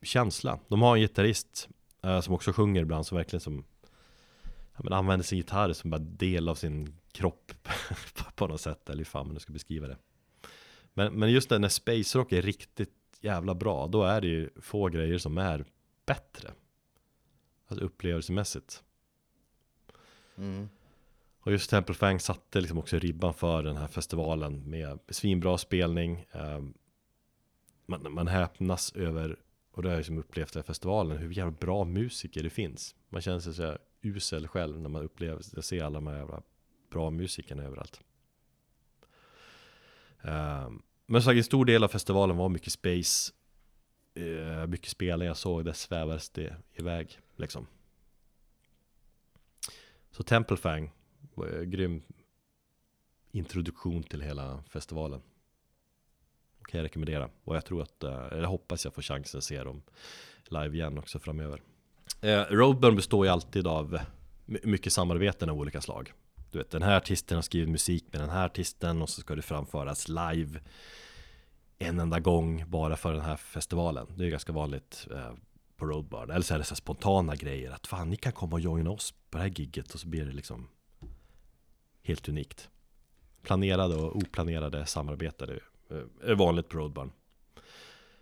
känsla. 0.01 0.59
De 0.67 0.81
har 0.81 0.95
en 0.95 1.01
gitarrist 1.01 1.69
eh, 2.01 2.21
som 2.21 2.33
också 2.33 2.53
sjunger 2.53 2.81
ibland 2.81 3.05
som 3.05 3.17
verkligen 3.17 3.41
som 3.41 3.63
ja, 4.75 4.79
men 4.83 4.93
använder 4.93 5.23
sin 5.23 5.37
gitarr 5.37 5.73
som 5.73 5.89
bara 5.89 5.99
del 5.99 6.49
av 6.49 6.55
sin 6.55 6.99
kropp 7.11 7.51
på 8.35 8.47
något 8.47 8.61
sätt 8.61 8.89
Eller 8.89 8.97
hur 8.97 9.05
fan 9.05 9.27
man 9.27 9.33
nu 9.33 9.39
ska 9.39 9.53
beskriva 9.53 9.87
det 9.87 9.97
men, 10.93 11.13
men 11.13 11.31
just 11.31 11.49
det, 11.49 11.59
när 11.59 11.69
space 11.69 12.17
rock 12.17 12.31
är 12.31 12.41
riktigt 12.41 12.89
jävla 13.23 13.55
bra 13.55 13.87
Då 13.87 14.03
är 14.03 14.21
det 14.21 14.27
ju 14.27 14.49
få 14.55 14.87
grejer 14.87 15.17
som 15.17 15.37
är 15.37 15.65
bättre. 16.05 16.51
Alltså 17.67 17.85
upplevelsemässigt. 17.85 18.83
Mm. 20.35 20.69
Och 21.39 21.51
just 21.51 21.69
Temple 21.69 21.95
Fang 21.95 22.19
satte 22.19 22.61
liksom 22.61 22.77
också 22.77 22.99
ribban 22.99 23.33
för 23.33 23.63
den 23.63 23.77
här 23.77 23.87
festivalen 23.87 24.69
med 24.69 24.99
svinbra 25.09 25.57
spelning. 25.57 26.25
Ehm, 26.31 26.73
man, 27.85 28.13
man 28.13 28.27
häpnas 28.27 28.95
över, 28.95 29.39
och 29.71 29.83
det 29.83 29.89
har 29.89 29.93
jag 29.93 29.99
liksom 29.99 30.17
upplevt 30.17 30.55
här 30.55 30.61
festivalen, 30.61 31.17
hur 31.17 31.31
jävla 31.31 31.51
bra 31.51 31.83
musiker 31.83 32.43
det 32.43 32.49
finns. 32.49 32.95
Man 33.09 33.21
känner 33.21 33.39
sig 33.39 33.53
så 33.53 33.77
usel 34.01 34.47
själv 34.47 34.81
när 34.81 34.89
man 34.89 35.03
upplever, 35.03 35.61
ser 35.61 35.83
alla 35.83 35.95
de 35.95 36.07
här 36.07 36.17
jävla 36.17 36.41
bra 36.89 37.09
musikerna 37.09 37.63
överallt 37.63 38.01
Ehm, 40.23 40.81
men 41.05 41.21
så 41.21 41.31
en 41.31 41.43
stor 41.43 41.65
del 41.65 41.83
av 41.83 41.87
festivalen 41.87 42.37
var 42.37 42.49
mycket 42.49 42.73
space. 42.73 43.33
Eh, 44.15 44.67
mycket 44.67 44.89
spelare 44.89 45.27
jag 45.27 45.37
såg, 45.37 45.65
där 45.65 45.73
svävades 45.73 46.29
det 46.29 46.55
iväg 46.73 47.19
liksom. 47.35 47.67
Så 50.11 50.23
Temple 50.23 50.57
Fang 50.57 50.91
var 51.33 51.47
en 51.47 51.71
grym 51.71 52.01
introduktion 53.31 54.03
till 54.03 54.21
hela 54.21 54.63
festivalen. 54.69 55.21
Kan 56.63 56.77
jag 56.77 56.85
rekommendera. 56.85 57.29
Och 57.43 57.55
jag 57.55 57.65
tror 57.65 57.81
att, 57.81 58.03
eh, 58.03 58.27
eller 58.31 58.43
hoppas 58.43 58.85
jag 58.85 58.93
får 58.93 59.01
chansen 59.01 59.37
att 59.37 59.43
se 59.43 59.63
dem 59.63 59.81
live 60.45 60.75
igen 60.77 60.97
också 60.97 61.19
framöver. 61.19 61.61
Roadburn 62.49 62.95
består 62.95 63.25
ju 63.25 63.31
alltid 63.31 63.67
av 63.67 63.99
mycket 64.45 64.93
samarbeten 64.93 65.49
av 65.49 65.57
olika 65.57 65.81
slag 65.81 66.13
du 66.53 66.59
vet, 66.59 66.71
den 66.71 66.83
här 66.83 66.97
artisten 66.97 67.37
har 67.37 67.41
skrivit 67.41 67.69
musik 67.69 68.05
med 68.11 68.21
den 68.21 68.29
här 68.29 68.45
artisten 68.45 69.01
och 69.01 69.09
så 69.09 69.21
ska 69.21 69.35
det 69.35 69.41
framföras 69.41 70.07
live 70.09 70.59
en 71.79 71.99
enda 71.99 72.19
gång 72.19 72.63
bara 72.67 72.95
för 72.95 73.13
den 73.13 73.21
här 73.21 73.35
festivalen. 73.35 74.07
Det 74.15 74.25
är 74.25 74.29
ganska 74.29 74.53
vanligt 74.53 75.07
eh, 75.11 75.33
på 75.75 75.85
Roadburn. 75.85 76.29
Eller 76.29 76.41
så 76.41 76.53
är 76.53 76.57
det 76.57 76.63
så 76.63 76.75
spontana 76.75 77.35
grejer 77.35 77.71
att 77.71 77.87
fan, 77.87 78.09
ni 78.09 78.15
kan 78.15 78.31
komma 78.31 78.53
och 78.53 78.59
joina 78.59 78.91
oss 78.91 79.13
på 79.29 79.37
det 79.37 79.43
här 79.43 79.49
gigget 79.49 79.93
och 79.93 79.99
så 79.99 80.07
blir 80.07 80.25
det 80.25 80.31
liksom 80.31 80.67
helt 82.03 82.29
unikt. 82.29 82.69
Planerade 83.41 83.95
och 83.95 84.15
oplanerade 84.15 84.85
samarbeten 84.85 85.49
eh, 85.89 86.29
är 86.29 86.35
vanligt 86.35 86.69
på 86.69 86.77
Roadburn. 86.77 87.11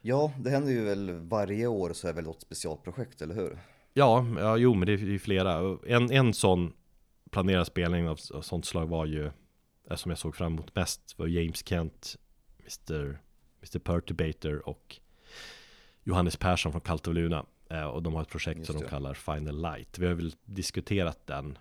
Ja, 0.02 0.34
det 0.40 0.50
händer 0.50 0.72
ju 0.72 0.84
väl 0.84 1.12
varje 1.12 1.68
år 1.68 1.94
så 1.94 2.08
är 2.08 2.14
väl 2.14 2.24
något 2.24 2.42
specialprojekt, 2.42 3.22
eller 3.22 3.36
hur? 3.36 3.60
Ja, 3.94 4.26
ja 4.40 4.58
jo 4.58 4.74
men 4.74 4.86
det 4.86 4.94
är 4.94 5.20
flera. 5.20 5.78
En, 5.88 6.12
en 6.12 6.34
sån 6.34 6.74
planerad 7.32 7.68
spelning 7.68 8.10
av, 8.10 8.20
av 8.34 8.42
sånt 8.42 8.66
slag 8.66 8.88
var 8.88 9.06
ju 9.06 9.32
Det 9.90 9.98
som 9.98 10.12
jag 10.12 10.18
såg 10.18 10.36
fram 10.36 10.54
emot 10.54 10.76
mest 10.76 11.20
var 11.20 11.28
James 11.28 11.68
Kent 11.68 12.16
Mr. 12.60 13.20
Mr. 13.62 13.80
Perturbator 13.80 14.70
och 14.70 15.00
Johannes 16.04 16.38
Persson 16.38 16.72
från 16.72 16.82
Cult 16.82 17.08
of 17.08 17.14
Luna 17.14 17.46
eh, 17.70 17.84
Och 17.84 18.04
de 18.04 18.14
har 18.14 18.22
ett 18.22 18.30
projekt 18.30 18.66
som 18.66 18.80
de 18.82 18.88
kallar 18.88 19.14
Final 19.14 19.62
Light 19.62 20.00
Vi 20.00 20.08
har 20.08 20.14
väl 20.14 20.36
diskuterat 20.46 21.28
den 21.28 21.58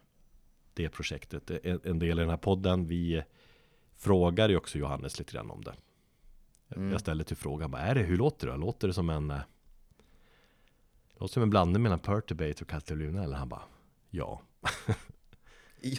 Det 0.74 0.88
projektet 0.88 1.50
en, 1.50 1.80
en 1.84 1.98
del 1.98 2.18
i 2.18 2.20
den 2.20 2.30
här 2.30 2.36
podden 2.36 2.86
Vi 2.86 3.22
frågar 3.96 4.48
ju 4.48 4.56
också 4.56 4.78
Johannes 4.78 5.18
lite 5.18 5.32
grann 5.32 5.50
om 5.50 5.64
det 5.64 5.74
mm. 6.76 6.92
Jag 6.92 7.00
ställde 7.00 7.24
till 7.24 7.36
frågan 7.36 7.70
bara, 7.70 7.82
är 7.82 7.94
det, 7.94 8.02
hur 8.02 8.16
låter 8.16 8.46
det? 8.46 8.56
Låter 8.56 8.88
det 8.88 8.94
som 8.94 9.10
en 9.10 9.30
eh, 9.30 9.40
Låter 11.18 11.32
som 11.32 11.42
en 11.42 11.50
blandning 11.50 11.82
mellan 11.82 11.98
Perturbator 11.98 12.62
och 12.62 12.68
Cult 12.68 12.90
of 12.90 12.96
Luna? 12.96 13.24
Eller 13.24 13.36
han 13.36 13.48
bara 13.48 13.62
Ja 14.10 14.42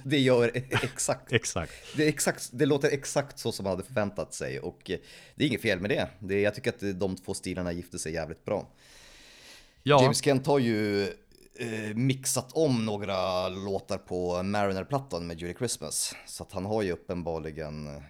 Det 0.03 0.19
gör 0.19 0.51
exakt. 0.55 1.33
exakt. 1.33 1.73
Det, 1.95 2.07
exakt. 2.07 2.49
det 2.53 2.65
låter 2.65 2.89
exakt 2.89 3.39
så 3.39 3.51
som 3.51 3.63
man 3.63 3.71
hade 3.71 3.83
förväntat 3.83 4.33
sig 4.33 4.59
och 4.59 4.89
eh, 4.89 4.99
det 5.35 5.43
är 5.43 5.47
inget 5.47 5.61
fel 5.61 5.79
med 5.79 5.89
det. 5.89 6.09
det 6.19 6.41
jag 6.41 6.55
tycker 6.55 6.69
att 6.69 6.99
de 6.99 7.15
två 7.15 7.33
stilarna 7.33 7.71
gifter 7.71 7.97
sig 7.97 8.13
jävligt 8.13 8.45
bra. 8.45 8.67
Ja. 9.83 10.01
James 10.03 10.23
Kent 10.23 10.47
har 10.47 10.59
ju 10.59 11.03
eh, 11.55 11.95
mixat 11.95 12.51
om 12.53 12.85
några 12.85 13.49
låtar 13.49 13.97
på 13.97 14.43
Mariner-plattan 14.43 15.27
med 15.27 15.39
Julie 15.39 15.55
Christmas. 15.57 16.15
Så 16.25 16.43
att 16.43 16.51
han 16.51 16.65
har 16.65 16.81
ju 16.81 16.91
uppenbarligen, 16.91 17.87
eh, 17.87 18.01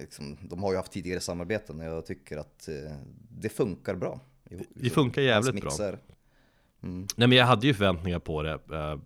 liksom, 0.00 0.36
de 0.42 0.62
har 0.62 0.72
ju 0.72 0.76
haft 0.76 0.92
tidigare 0.92 1.20
samarbeten 1.20 1.80
och 1.80 1.86
jag 1.86 2.06
tycker 2.06 2.36
att 2.36 2.68
eh, 2.68 2.92
det 3.30 3.48
funkar 3.48 3.94
bra. 3.94 4.20
Det 4.74 4.90
funkar 4.90 5.22
jävligt 5.22 5.60
bra. 5.60 5.70
Mm. 6.82 7.06
Nej 7.16 7.28
men 7.28 7.38
jag 7.38 7.46
hade 7.46 7.66
ju 7.66 7.74
förväntningar 7.74 8.18
på 8.18 8.42
det. 8.42 8.52
Eh, 8.52 8.96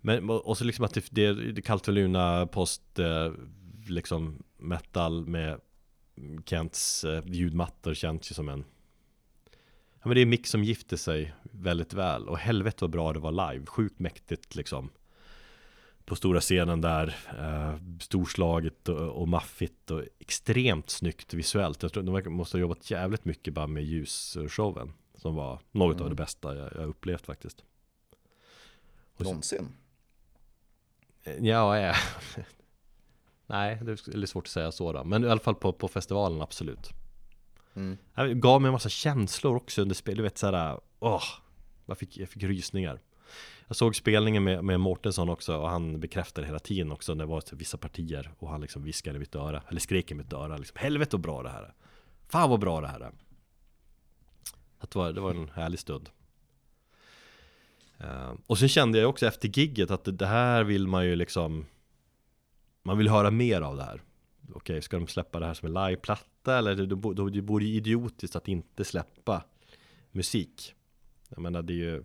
men 0.00 0.30
och 0.30 0.58
så 0.58 0.64
liksom 0.64 0.84
att 0.84 0.94
det, 0.94 1.06
det, 1.10 1.52
det 1.52 1.62
Kaltoluna 1.62 2.46
post 2.46 2.98
eh, 2.98 3.32
liksom 3.86 4.42
metal 4.58 5.26
med 5.26 5.60
Kents 6.44 7.04
eh, 7.04 7.22
ljudmattor 7.26 7.94
känns 7.94 8.30
ju 8.30 8.34
som 8.34 8.48
en 8.48 8.64
Ja 10.02 10.08
men 10.08 10.14
det 10.14 10.20
är 10.20 10.22
en 10.22 10.28
mix 10.28 10.50
som 10.50 10.64
gifter 10.64 10.96
sig 10.96 11.34
väldigt 11.42 11.92
väl. 11.92 12.28
Och 12.28 12.38
helvete 12.38 12.76
vad 12.80 12.90
bra 12.90 13.12
det 13.12 13.18
var 13.18 13.52
live, 13.52 13.66
sjukt 13.66 13.98
mäktigt 13.98 14.54
liksom. 14.54 14.90
På 16.04 16.16
stora 16.16 16.40
scenen 16.40 16.80
där, 16.80 17.16
eh, 17.38 17.74
storslaget 18.00 18.88
och, 18.88 19.08
och 19.08 19.28
maffigt 19.28 19.90
och 19.90 20.02
extremt 20.18 20.90
snyggt 20.90 21.34
visuellt. 21.34 21.82
Jag 21.82 21.92
tror 21.92 22.02
de 22.02 22.30
måste 22.30 22.56
ha 22.56 22.60
jobbat 22.60 22.90
jävligt 22.90 23.24
mycket 23.24 23.54
bara 23.54 23.66
med 23.66 23.84
ljusshowen 23.84 24.92
Som 25.14 25.34
var 25.34 25.60
något 25.70 25.94
mm. 25.94 26.04
av 26.04 26.10
det 26.10 26.16
bästa 26.16 26.56
jag, 26.56 26.72
jag 26.74 26.88
upplevt 26.88 27.26
faktiskt. 27.26 27.64
Någonsin? 29.16 29.68
Ja, 31.40 31.78
ja. 31.78 31.94
Nej, 33.46 33.78
det 33.82 33.92
är 33.92 34.26
svårt 34.26 34.46
att 34.46 34.50
säga 34.50 34.72
så 34.72 34.92
då. 34.92 35.04
Men 35.04 35.24
i 35.24 35.28
alla 35.28 35.40
fall 35.40 35.54
på, 35.54 35.72
på 35.72 35.88
festivalen, 35.88 36.42
absolut. 36.42 36.90
Mm. 37.74 37.98
Det 38.14 38.34
gav 38.34 38.60
mig 38.62 38.68
en 38.68 38.72
massa 38.72 38.88
känslor 38.88 39.56
också 39.56 39.82
under 39.82 39.94
spelet. 39.94 40.16
Du 40.16 40.22
vet 40.22 40.38
såhär, 40.38 40.80
åh, 40.98 41.22
jag 41.86 41.98
fick, 41.98 42.18
jag 42.18 42.28
fick 42.28 42.42
rysningar. 42.42 43.00
Jag 43.66 43.76
såg 43.76 43.96
spelningen 43.96 44.44
med, 44.44 44.64
med 44.64 44.80
Mårtensson 44.80 45.28
också 45.28 45.56
och 45.56 45.68
han 45.68 46.00
bekräftade 46.00 46.46
hela 46.46 46.58
tiden 46.58 46.92
också 46.92 47.14
när 47.14 47.24
det 47.24 47.30
var 47.30 47.42
vissa 47.52 47.78
partier 47.78 48.30
och 48.38 48.50
han 48.50 48.60
liksom 48.60 48.84
viskade 48.84 49.16
i 49.16 49.18
mitt 49.18 49.34
öra, 49.34 49.62
eller 49.68 49.80
skrek 49.80 50.10
i 50.10 50.14
mitt 50.14 50.32
öra 50.32 50.56
liksom, 50.56 50.76
Helvete 50.80 51.16
vad 51.16 51.20
bra 51.20 51.42
det 51.42 51.48
här 51.48 51.62
är! 51.62 51.74
Fan 52.28 52.50
vad 52.50 52.60
bra 52.60 52.80
det 52.80 52.88
här 52.88 53.00
är! 53.00 53.12
Det, 54.80 54.94
var, 54.94 55.12
det 55.12 55.20
var 55.20 55.30
en 55.30 55.48
härlig 55.48 55.78
stund. 55.78 56.10
Uh, 58.04 58.34
och 58.46 58.58
sen 58.58 58.68
kände 58.68 58.98
jag 58.98 59.10
också 59.10 59.26
efter 59.26 59.48
gigget 59.48 59.90
att 59.90 60.04
det, 60.04 60.12
det, 60.12 60.26
här 60.26 60.64
vill 60.64 60.86
man 60.86 61.06
ju 61.06 61.16
liksom 61.16 61.66
Man 62.82 62.98
vill 62.98 63.08
höra 63.08 63.30
mer 63.30 63.60
av 63.60 63.76
det 63.76 63.82
här. 63.82 64.02
Okej, 64.54 64.82
ska 64.82 64.98
de 64.98 65.06
släppa 65.06 65.40
det 65.40 65.46
här 65.46 65.54
som 65.54 65.66
en 65.66 65.86
liveplatta 65.86 66.58
eller 66.58 66.74
det, 66.74 66.86
då, 66.86 67.28
det 67.28 67.40
vore 67.40 67.64
ju 67.64 67.74
idiotiskt 67.74 68.36
att 68.36 68.48
inte 68.48 68.84
släppa 68.84 69.44
musik. 70.12 70.74
Jag 71.28 71.38
menar 71.38 71.62
det 71.62 71.72
är 71.72 71.76
ju 71.76 72.04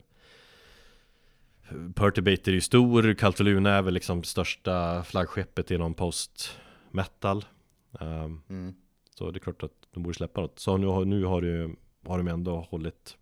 Perturbator 1.96 2.52
är 2.52 2.56
ju 2.56 2.62
stor, 2.62 3.14
Kaltoluna 3.14 3.72
är 3.72 3.82
väl 3.82 3.94
liksom 3.94 4.24
största 4.24 5.04
flaggskeppet 5.04 5.72
inom 5.72 5.94
post 5.94 6.58
metal 6.92 7.46
um, 7.92 8.42
mm. 8.50 8.76
Så 9.18 9.32
det 9.32 9.38
är 9.38 9.40
klart 9.40 9.64
att 9.64 9.88
de 9.92 10.04
borde 10.04 10.16
släppa 10.16 10.42
något. 10.42 10.60
Så 10.60 10.78
nu 10.78 10.88
har, 10.88 11.06
nu 11.06 11.24
har, 11.24 11.42
du, 11.42 11.76
har 12.06 12.18
de 12.18 12.28
ändå 12.28 12.60
hållit 12.60 13.18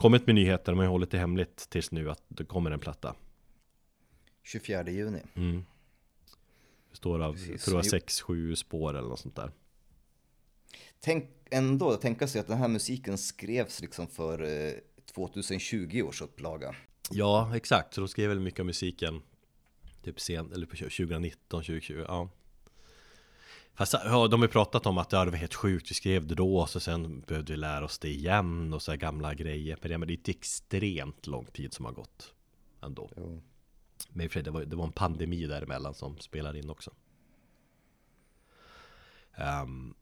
kommit 0.00 0.26
med 0.26 0.34
nyheter, 0.34 0.72
de 0.72 0.78
har 0.78 0.84
ju 0.84 0.90
hållit 0.90 1.10
det 1.10 1.18
hemligt 1.18 1.70
tills 1.70 1.90
nu 1.90 2.10
att 2.10 2.22
det 2.28 2.44
kommer 2.44 2.70
en 2.70 2.80
platta. 2.80 3.14
24 4.42 4.90
juni. 4.90 5.22
Mm. 5.34 5.64
Består 6.90 7.22
av, 7.22 7.32
Precis. 7.32 7.64
tror 7.64 7.76
jag, 7.76 7.84
6-7 7.84 8.54
spår 8.54 8.96
eller 8.96 9.08
något 9.08 9.20
sånt 9.20 9.36
där. 9.36 9.52
Tänk 11.00 11.30
ändå, 11.50 11.96
tänka 11.96 12.28
sig 12.28 12.40
att 12.40 12.46
den 12.46 12.58
här 12.58 12.68
musiken 12.68 13.18
skrevs 13.18 13.80
liksom 13.80 14.06
för 14.06 14.72
2020 15.14 15.98
eh, 15.98 16.06
års 16.06 16.22
upplaga 16.22 16.74
Ja, 17.10 17.56
exakt, 17.56 17.94
så 17.94 18.00
de 18.00 18.08
skrev 18.08 18.28
väl 18.28 18.40
mycket 18.40 18.60
av 18.60 18.66
musiken 18.66 19.22
Typ 20.02 20.20
sen, 20.20 20.52
eller 20.52 20.66
på 20.66 20.76
2019, 20.76 21.62
2020, 21.62 22.04
ja 22.08 22.28
Fast 23.80 23.92
ja, 23.92 24.28
de 24.28 24.40
har 24.40 24.48
ju 24.48 24.52
pratat 24.52 24.86
om 24.86 24.98
att 24.98 25.12
ja, 25.12 25.24
det 25.24 25.30
var 25.30 25.38
helt 25.38 25.54
sjukt, 25.54 25.90
vi 25.90 25.94
skrev 25.94 26.26
det 26.26 26.34
då 26.34 26.56
och 26.56 26.70
så 26.70 26.80
sen 26.80 27.20
behövde 27.20 27.52
vi 27.52 27.56
lära 27.56 27.84
oss 27.84 27.98
det 27.98 28.08
igen 28.08 28.74
och 28.74 28.82
så 28.82 28.90
här 28.90 28.98
gamla 28.98 29.34
grejer. 29.34 29.78
Men 29.80 29.90
det, 29.90 29.98
men 29.98 30.08
det 30.08 30.12
är 30.12 30.16
inte 30.16 30.30
extremt 30.30 31.26
lång 31.26 31.46
tid 31.46 31.74
som 31.74 31.84
har 31.84 31.92
gått 31.92 32.34
ändå. 32.82 33.10
Jo. 33.16 33.42
Men 34.08 34.26
i 34.26 34.42
det 34.42 34.50
var, 34.50 34.64
det 34.64 34.76
var 34.76 34.84
en 34.84 34.92
pandemi 34.92 35.46
däremellan 35.46 35.94
som 35.94 36.18
spelade 36.18 36.58
in 36.58 36.70
också. 36.70 36.90
Um, 39.62 39.94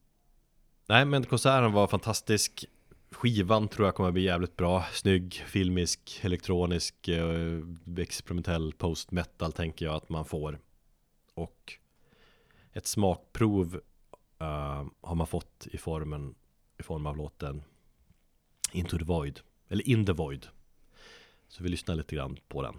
nej 0.86 1.04
men 1.04 1.24
konserten 1.24 1.72
var 1.72 1.86
fantastisk. 1.86 2.64
Skivan 3.10 3.68
tror 3.68 3.86
jag 3.86 3.94
kommer 3.94 4.10
bli 4.10 4.22
jävligt 4.22 4.56
bra. 4.56 4.84
Snygg, 4.92 5.34
filmisk, 5.34 6.20
elektronisk, 6.22 7.08
eh, 7.08 7.60
experimentell 7.98 8.72
post 8.72 9.10
metal 9.10 9.52
tänker 9.52 9.86
jag 9.86 9.94
att 9.94 10.08
man 10.08 10.24
får. 10.24 10.58
Och 11.34 11.78
ett 12.78 12.86
smakprov 12.86 13.74
uh, 14.42 14.86
har 15.00 15.14
man 15.14 15.26
fått 15.26 15.66
i 15.66 15.78
formen 15.78 16.34
i 16.78 16.82
form 16.82 17.06
av 17.06 17.16
låten 17.16 17.62
Into 18.72 18.98
the 18.98 19.04
Void 19.04 19.40
Eller 19.68 19.88
In 19.88 20.06
the 20.06 20.12
Void. 20.12 20.46
Så 21.48 21.62
vi 21.62 21.68
lyssnar 21.68 21.94
lite 21.94 22.16
grann 22.16 22.38
på 22.48 22.62
den. 22.62 22.76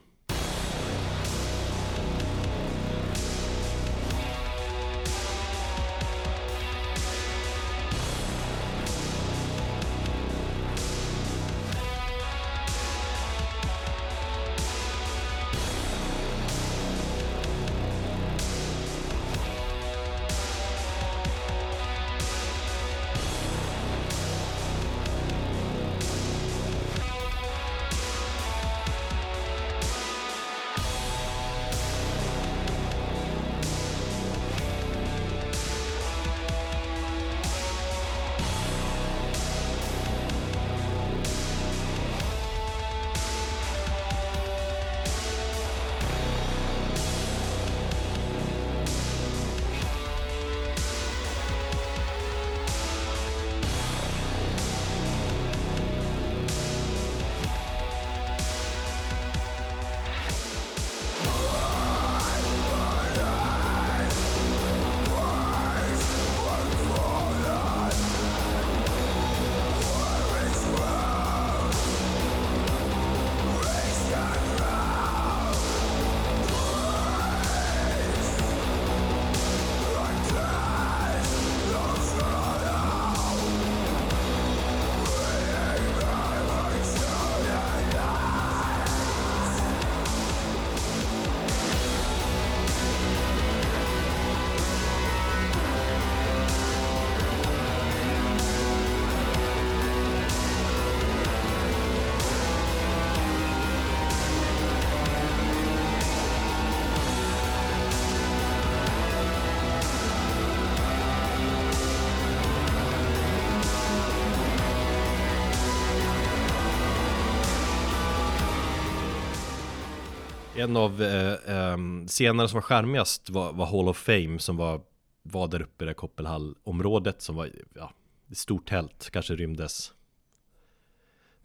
En 120.59 120.77
av 120.77 121.01
eh, 121.01 121.33
eh, 121.33 121.77
scenerna 122.07 122.47
som 122.47 122.55
var 122.55 122.61
skärmigast 122.61 123.29
var, 123.29 123.53
var, 123.53 123.65
Hall 123.65 123.89
of 123.89 123.97
Fame 123.97 124.39
som 124.39 124.57
var, 124.57 124.81
var 125.21 125.47
där 125.47 125.61
uppe 125.61 125.83
i 125.83 125.87
det 125.87 125.93
Koppelhall-området 125.93 127.21
som 127.21 127.35
var 127.35 127.49
ja, 127.73 127.91
ett 128.31 128.37
stort 128.37 128.69
tält, 128.69 129.09
kanske 129.09 129.35
rymdes. 129.35 129.93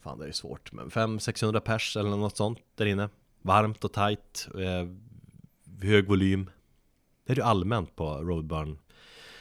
Fan 0.00 0.18
det 0.18 0.27
är 0.27 0.33
svårt, 0.33 0.72
men 0.72 0.90
500-600 0.90 1.61
pers 1.61 1.96
eller 1.96 2.11
något 2.11 2.37
sånt 2.37 2.59
där 2.74 2.87
inne. 2.87 3.09
Varmt 3.42 3.85
och 3.85 3.92
tight, 3.92 4.48
eh, 4.55 4.88
hög 5.83 6.09
volym. 6.09 6.50
Det 7.27 7.33
är 7.33 7.37
ju 7.37 7.42
allmänt 7.42 7.96
på 7.96 8.14
Roadburn 8.14 8.79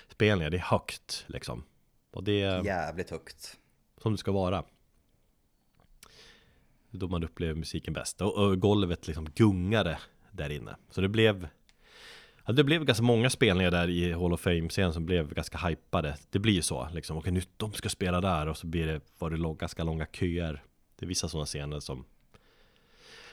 spelningar, 0.10 0.50
det 0.50 0.58
är 0.58 0.62
högt 0.62 1.26
liksom. 1.28 1.64
Och 2.12 2.24
det 2.24 2.42
är 2.42 2.64
Jävligt 2.64 3.10
högt. 3.10 3.58
Som 4.02 4.12
det 4.12 4.18
ska 4.18 4.32
vara 4.32 4.64
då 6.98 7.08
man 7.08 7.24
upplever 7.24 7.56
musiken 7.56 7.94
bäst. 7.94 8.22
Och, 8.22 8.38
och 8.38 8.60
golvet 8.60 9.08
liksom 9.08 9.26
gungade 9.36 9.98
där 10.32 10.50
inne. 10.50 10.76
Så 10.90 11.02
det 11.02 11.10
blev 11.10 11.48
Ja, 12.46 12.54
det 12.54 12.64
blev 12.64 12.86
ganska 12.86 13.04
många 13.04 13.30
spelningar 13.30 13.72
där 13.72 13.90
i 13.90 14.14
Hall 14.14 14.34
of 14.34 14.42
Fame-scenen 14.42 14.94
som 14.94 15.06
blev 15.06 15.34
ganska 15.34 15.58
hypade. 15.58 16.18
Det 16.30 16.40
blir 16.40 16.54
ju 16.54 16.62
så 16.62 16.88
liksom, 16.94 17.18
okej 17.18 17.32
nu 17.32 17.42
de 17.58 17.74
ska 17.74 17.90
spela 17.90 18.22
där 18.22 18.48
och 18.48 18.58
så 18.58 18.68
blir 18.68 18.88
det, 18.88 19.02
var 19.20 19.30
det 19.30 19.38
lång, 19.38 19.58
ganska 19.58 19.84
långa 19.84 20.06
köer. 20.06 20.64
Det 21.00 21.06
är 21.06 21.08
vissa 21.08 21.30
sådana 21.30 21.46
scener 21.46 21.80
som 21.80 22.06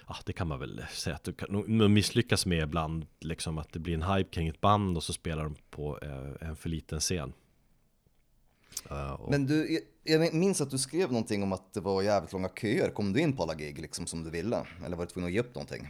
Ja, 0.09 0.17
det 0.25 0.33
kan 0.33 0.49
man 0.49 0.61
väl 0.61 0.83
säga 0.91 1.17
att 1.17 1.29
de 1.69 1.95
misslyckas 1.95 2.47
med 2.47 2.63
ibland, 2.63 3.07
liksom 3.21 3.59
att 3.59 3.73
det 3.73 3.79
blir 3.79 3.95
en 3.95 4.03
hype 4.03 4.31
kring 4.31 4.49
ett 4.49 4.61
band 4.61 4.97
och 4.97 5.03
så 5.03 5.13
spelar 5.13 5.45
de 5.45 5.57
på 5.71 5.99
eh, 6.03 6.49
en 6.49 6.57
för 6.57 6.69
liten 6.69 7.01
scen. 7.01 7.33
Uh, 8.91 9.13
och... 9.13 9.31
Men 9.31 9.47
du, 9.47 9.81
jag 10.05 10.35
minns 10.35 10.61
att 10.61 10.71
du 10.71 10.79
skrev 10.79 11.13
någonting 11.13 11.43
om 11.43 11.53
att 11.53 11.75
det 11.75 11.81
var 11.81 12.03
jävligt 12.03 12.33
långa 12.33 12.49
köer. 12.49 12.91
Kom 12.91 13.13
du 13.13 13.21
in 13.21 13.37
på 13.37 13.43
alla 13.43 13.55
gig 13.55 13.79
liksom 13.79 14.07
som 14.07 14.25
du 14.25 14.31
ville? 14.31 14.67
Eller 14.87 14.97
var 14.97 15.05
du 15.05 15.11
tvungen 15.11 15.29
att 15.29 15.35
ge 15.35 15.41
upp 15.41 15.55
någonting? 15.55 15.89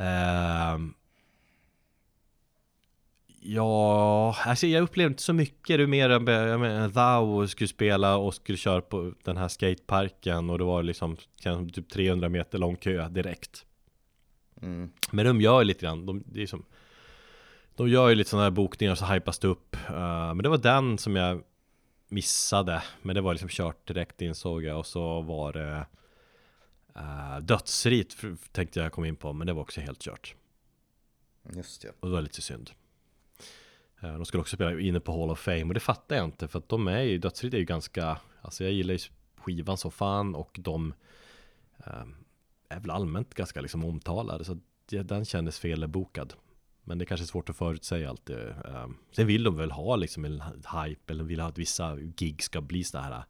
Uh, 0.00 0.90
ja, 3.40 4.36
alltså 4.44 4.66
jag 4.66 4.82
upplevde 4.82 5.12
inte 5.12 5.22
så 5.22 5.32
mycket. 5.32 5.78
Det 5.78 5.86
mer, 5.86 6.18
menar, 6.58 6.88
Thou 6.88 7.48
skulle 7.48 7.68
spela 7.68 8.16
och 8.16 8.34
skulle 8.34 8.58
köra 8.58 8.80
på 8.80 9.12
den 9.24 9.36
här 9.36 9.48
skateparken 9.48 10.50
och 10.50 10.58
det 10.58 10.64
var 10.64 10.82
liksom 10.82 11.16
typ 11.72 11.88
300 11.90 12.28
meter 12.28 12.58
lång 12.58 12.76
kö 12.76 13.08
direkt. 13.08 13.64
Mm. 14.62 14.90
Men 15.10 15.26
de 15.26 15.40
gör 15.40 15.64
lite 15.64 15.86
grann, 15.86 16.06
de, 16.06 16.24
det 16.26 16.42
är 16.42 16.46
som, 16.46 16.64
de 17.76 17.88
gör 17.88 18.08
ju 18.08 18.14
lite 18.14 18.30
sådana 18.30 18.44
här 18.44 18.50
bokningar 18.50 18.94
så 18.94 19.04
hypas 19.04 19.38
det 19.38 19.48
upp. 19.48 19.76
Uh, 19.90 20.34
men 20.34 20.38
det 20.38 20.48
var 20.48 20.58
den 20.58 20.98
som 20.98 21.16
jag 21.16 21.42
missade 22.08 22.82
Men 23.02 23.14
det 23.14 23.20
var 23.20 23.34
liksom 23.34 23.48
kört 23.48 23.86
direkt 23.88 24.22
insåg 24.22 24.64
jag 24.64 24.78
och 24.78 24.86
så 24.86 25.20
var 25.20 25.52
det 25.52 25.86
uh, 26.96 27.38
Dödsrit 27.38 28.16
tänkte 28.52 28.80
jag 28.80 28.92
komma 28.92 29.06
in 29.06 29.16
på 29.16 29.32
men 29.32 29.46
det 29.46 29.52
var 29.52 29.62
också 29.62 29.80
helt 29.80 30.02
kört. 30.02 30.34
Just 31.54 31.82
det. 31.82 31.88
Och 32.00 32.08
det 32.08 32.14
var 32.14 32.22
lite 32.22 32.42
synd. 32.42 32.70
Uh, 34.04 34.12
De 34.12 34.24
skulle 34.24 34.40
också 34.40 34.56
spela 34.56 34.80
inne 34.80 35.00
på 35.00 35.20
Hall 35.20 35.30
of 35.30 35.40
Fame 35.40 35.64
och 35.64 35.74
det 35.74 35.80
fattar 35.80 36.16
jag 36.16 36.24
inte 36.24 36.48
för 36.48 36.58
att 36.58 36.68
de 36.68 36.88
är 36.88 37.02
ju 37.02 37.18
Dödsrit 37.18 37.54
är 37.54 37.58
ju 37.58 37.64
ganska 37.64 38.20
Alltså 38.42 38.64
jag 38.64 38.72
gillar 38.72 38.94
ju 38.94 39.00
skivan 39.36 39.76
så 39.76 39.90
fan 39.90 40.34
och 40.34 40.56
de 40.60 40.94
uh, 41.86 42.04
Är 42.68 42.80
väl 42.80 42.90
allmänt 42.90 43.34
ganska 43.34 43.60
liksom 43.60 43.84
omtalade 43.84 44.44
så 44.44 44.58
den 44.88 45.24
kändes 45.24 45.58
felbokad 45.58 46.34
men 46.88 46.98
det 46.98 47.04
är 47.04 47.06
kanske 47.06 47.24
är 47.24 47.26
svårt 47.26 47.50
att 47.50 47.56
förutsäga 47.56 48.10
alltid. 48.10 48.36
Um, 48.36 48.98
sen 49.12 49.26
vill 49.26 49.44
de 49.44 49.56
väl 49.56 49.70
ha 49.70 49.96
liksom 49.96 50.24
en 50.24 50.42
hype 50.74 51.12
eller 51.12 51.24
vill 51.24 51.40
ha 51.40 51.48
att 51.48 51.58
vissa 51.58 51.96
gig 51.96 52.42
ska 52.42 52.60
bli 52.60 52.84
så 52.84 52.98
här. 52.98 53.24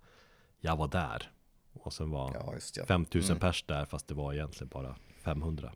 Jag 0.61 0.77
var 0.77 0.89
där. 0.89 1.31
Och 1.73 1.93
sen 1.93 2.11
var 2.11 2.35
ja, 2.35 2.55
just, 2.55 2.77
ja. 2.77 2.87
5000 2.87 3.31
mm. 3.31 3.41
pers 3.41 3.65
där 3.67 3.85
fast 3.85 4.09
det 4.09 4.15
var 4.15 4.35
egentligen 4.35 4.69
bara 4.69 4.97
500. 5.25 5.73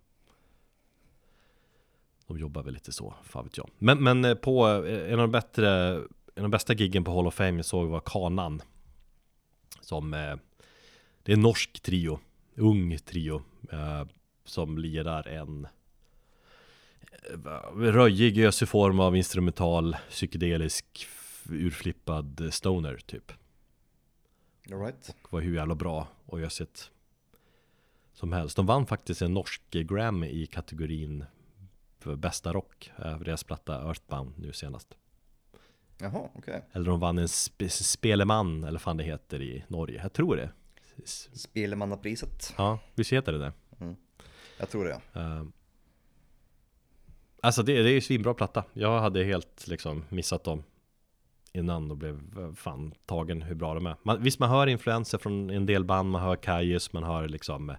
De 2.26 2.38
jobbar 2.38 2.62
väl 2.62 2.74
lite 2.74 2.92
så, 2.92 3.14
fan 3.22 3.44
vet 3.44 3.56
jag. 3.56 3.70
Men, 3.78 4.02
men 4.02 4.24
eh, 4.24 4.34
på 4.34 4.68
eh, 4.68 5.12
en 5.12 5.20
av 5.20 5.28
de 5.28 5.30
bättre, 5.30 5.94
en 5.94 6.04
av 6.36 6.42
de 6.42 6.50
bästa 6.50 6.74
giggen 6.74 7.04
på 7.04 7.14
Hall 7.14 7.26
of 7.26 7.34
Fame 7.34 7.56
jag 7.56 7.64
såg 7.64 7.88
var 7.88 8.00
Kanan. 8.00 8.62
Som, 9.80 10.14
eh, 10.14 10.36
det 11.22 11.32
är 11.32 11.36
en 11.36 11.42
norsk 11.42 11.80
trio, 11.80 12.20
ung 12.54 12.98
trio. 12.98 13.42
som 14.44 14.78
lirar 14.78 15.28
en 15.28 15.66
röjig 17.76 18.38
ös 18.38 18.62
i 18.62 18.66
form 18.66 19.00
av 19.00 19.16
instrumental, 19.16 19.96
psykedelisk, 20.10 21.06
urflippad 21.48 22.48
stoner 22.50 22.96
typ. 23.06 23.32
All 24.72 24.80
right. 24.80 25.16
Och 25.22 25.32
var 25.32 25.40
hur 25.40 25.54
jävla 25.54 25.74
bra 25.74 26.08
och 26.26 26.40
ösigt 26.40 26.90
som 28.12 28.32
helst. 28.32 28.56
De 28.56 28.66
vann 28.66 28.86
faktiskt 28.86 29.22
en 29.22 29.34
norsk 29.34 29.62
Grammy 29.70 30.28
i 30.28 30.46
kategorin 30.46 31.24
för 31.98 32.16
bästa 32.16 32.52
rock, 32.52 32.92
för 32.96 33.24
deras 33.24 33.44
platta 33.44 33.74
Earthbound 33.88 34.38
nu 34.38 34.52
senast. 34.52 34.94
Jaha, 35.98 36.28
okej. 36.34 36.64
Eller 36.72 36.86
de 36.90 37.00
vann 37.00 37.18
en 37.18 37.28
spe 37.28 37.68
Speleman, 37.68 38.64
eller 38.64 38.78
fan 38.78 38.96
det 38.96 39.04
heter 39.04 39.42
i 39.42 39.64
Norge. 39.68 40.00
Jag 40.02 40.12
tror 40.12 40.36
det. 40.36 40.50
S- 41.04 41.28
Spelmannapriset. 41.32 42.54
Ja, 42.58 42.78
visst 42.94 43.12
heter 43.12 43.32
det 43.32 43.38
det? 43.38 43.52
Jag 44.58 44.70
tror 44.70 44.84
det. 44.84 45.00
ja. 45.12 45.20
Uh, 45.20 45.46
alltså 47.42 47.62
det, 47.62 47.82
det 47.82 47.88
är 47.88 47.92
ju 47.92 48.00
svinbra 48.00 48.34
platta. 48.34 48.64
Jag 48.72 49.00
hade 49.00 49.24
helt 49.24 49.66
liksom 49.66 50.04
missat 50.08 50.44
dem 50.44 50.62
innan 51.52 51.90
och 51.90 51.96
blev 51.96 52.38
eh, 52.38 52.52
fan 52.54 52.94
tagen 53.06 53.42
hur 53.42 53.54
bra 53.54 53.74
de 53.74 53.86
är. 53.86 53.96
Man, 54.02 54.22
visst, 54.22 54.38
man 54.38 54.50
hör 54.50 54.66
influenser 54.66 55.18
från 55.18 55.50
en 55.50 55.66
del 55.66 55.84
band, 55.84 56.10
man 56.10 56.22
hör 56.22 56.36
Kajus, 56.36 56.92
man 56.92 57.02
hör 57.02 57.28
liksom 57.28 57.70
eh, 57.70 57.76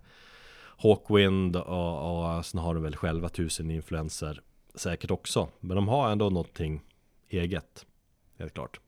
Hawkwind 0.77 1.55
och, 1.55 2.37
och 2.37 2.45
sen 2.45 2.59
har 2.59 2.73
de 2.73 2.83
väl 2.83 2.95
själva 2.95 3.29
tusen 3.29 3.71
influenser 3.71 4.41
säkert 4.75 5.11
också. 5.11 5.49
Men 5.59 5.75
de 5.75 5.87
har 5.87 6.11
ändå 6.11 6.29
någonting 6.29 6.83
eget, 7.29 7.85
helt 8.37 8.53
klart. 8.53 8.79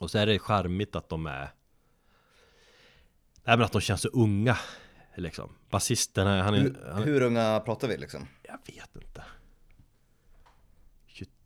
Och 0.00 0.10
så 0.10 0.18
är 0.18 0.26
det 0.26 0.38
charmigt 0.38 0.96
att 0.96 1.08
de 1.08 1.26
är 1.26 1.50
Även 3.44 3.64
att 3.64 3.72
de 3.72 3.80
känns 3.80 4.00
så 4.00 4.08
unga 4.08 4.56
liksom. 5.16 5.52
Basisten, 5.70 6.26
han 6.26 6.54
är, 6.54 6.60
Hur, 6.60 6.76
han 6.92 7.02
är 7.02 7.06
hur 7.06 7.22
unga 7.22 7.60
pratar 7.60 7.88
vi 7.88 7.96
liksom? 7.96 8.26
jag 8.42 8.58
vet 8.74 8.96
inte 8.96 9.24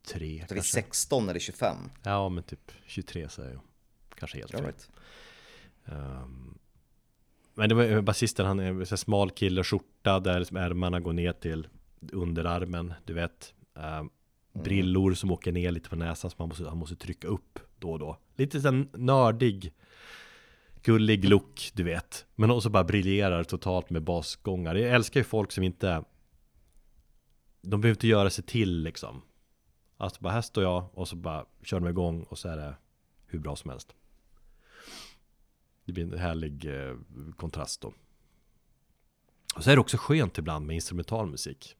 23 0.06 0.38
Pratar 0.38 0.54
vi 0.54 0.58
kanske. 0.60 0.72
16 0.72 1.28
eller 1.28 1.40
25? 1.40 1.76
Ja 2.02 2.28
men 2.28 2.44
typ 2.44 2.72
23 2.86 3.28
säger 3.28 3.50
jag. 3.52 3.60
Kanske 4.18 4.38
helt 4.38 4.54
right. 4.54 4.90
Ehm, 5.84 6.58
Men 7.54 7.68
det 7.68 7.74
var 7.74 8.02
basisten, 8.02 8.46
han 8.46 8.60
är 8.60 8.92
en 8.92 8.98
smal 8.98 9.30
kille, 9.30 9.64
skjorta 9.64 10.20
där 10.20 10.38
liksom 10.38 10.56
ärmarna 10.56 11.00
går 11.00 11.12
ner 11.12 11.32
till 11.32 11.68
underarmen, 12.12 12.94
du 13.04 13.14
vet. 13.14 13.54
Ehm, 13.76 14.10
Brillor 14.52 15.14
som 15.14 15.30
åker 15.30 15.52
ner 15.52 15.70
lite 15.70 15.88
på 15.88 15.96
näsan 15.96 16.30
som 16.30 16.38
han 16.38 16.48
måste, 16.48 16.68
han 16.68 16.78
måste 16.78 16.96
trycka 16.96 17.28
upp 17.28 17.58
då 17.78 17.92
och 17.92 17.98
då. 17.98 18.18
Lite 18.36 18.60
sån 18.60 18.88
nördig 18.92 19.72
Gullig 20.82 21.24
look, 21.24 21.70
du 21.74 21.82
vet. 21.82 22.26
Men 22.34 22.50
också 22.50 22.70
bara 22.70 22.84
briljerar 22.84 23.44
totalt 23.44 23.90
med 23.90 24.02
basgångar. 24.02 24.74
Jag 24.74 24.94
älskar 24.94 25.20
ju 25.20 25.24
folk 25.24 25.52
som 25.52 25.64
inte 25.64 26.04
De 27.62 27.80
behöver 27.80 27.96
inte 27.96 28.06
göra 28.06 28.30
sig 28.30 28.44
till 28.44 28.82
liksom 28.82 29.22
Alltså 29.96 30.22
bara 30.22 30.33
här 30.33 30.40
står 30.40 30.64
jag 30.64 30.88
och 30.94 31.09
så 31.09 31.16
bara 31.16 31.46
kör 31.62 31.80
de 31.80 31.88
igång 31.88 32.22
och 32.22 32.38
så 32.38 32.48
är 32.48 32.57
det 32.57 32.74
hur 33.26 33.38
bra 33.38 33.57
som 33.57 33.70
helst. 33.70 33.94
Det 35.85 35.92
blir 35.92 36.04
en 36.04 36.18
härlig 36.18 36.87
eh, 36.87 36.96
kontrast 37.37 37.80
då. 37.80 37.92
Och 39.57 39.64
så 39.64 39.70
är 39.70 39.74
det 39.74 39.80
också 39.80 39.96
skönt 39.96 40.38
ibland 40.38 40.66
med 40.66 40.74
instrumental 40.74 41.26
musik. 41.26 41.76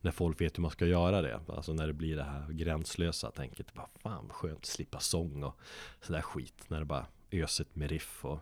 När 0.00 0.10
folk 0.10 0.40
vet 0.40 0.58
hur 0.58 0.62
man 0.62 0.70
ska 0.70 0.86
göra 0.86 1.22
det. 1.22 1.40
Alltså 1.48 1.72
när 1.72 1.86
det 1.86 1.92
blir 1.92 2.16
det 2.16 2.24
här 2.24 2.52
gränslösa 2.52 3.30
tänket. 3.30 3.74
Bara 3.74 3.88
Fan 3.96 4.26
vad 4.26 4.36
skönt 4.36 4.58
att 4.58 4.66
slippa 4.66 5.00
sång 5.00 5.42
och 5.42 5.60
sådär 6.00 6.22
skit. 6.22 6.64
När 6.68 6.78
det 6.78 6.84
bara 6.84 7.06
öset 7.30 7.76
med 7.76 7.90
riff 7.90 8.24
och 8.24 8.38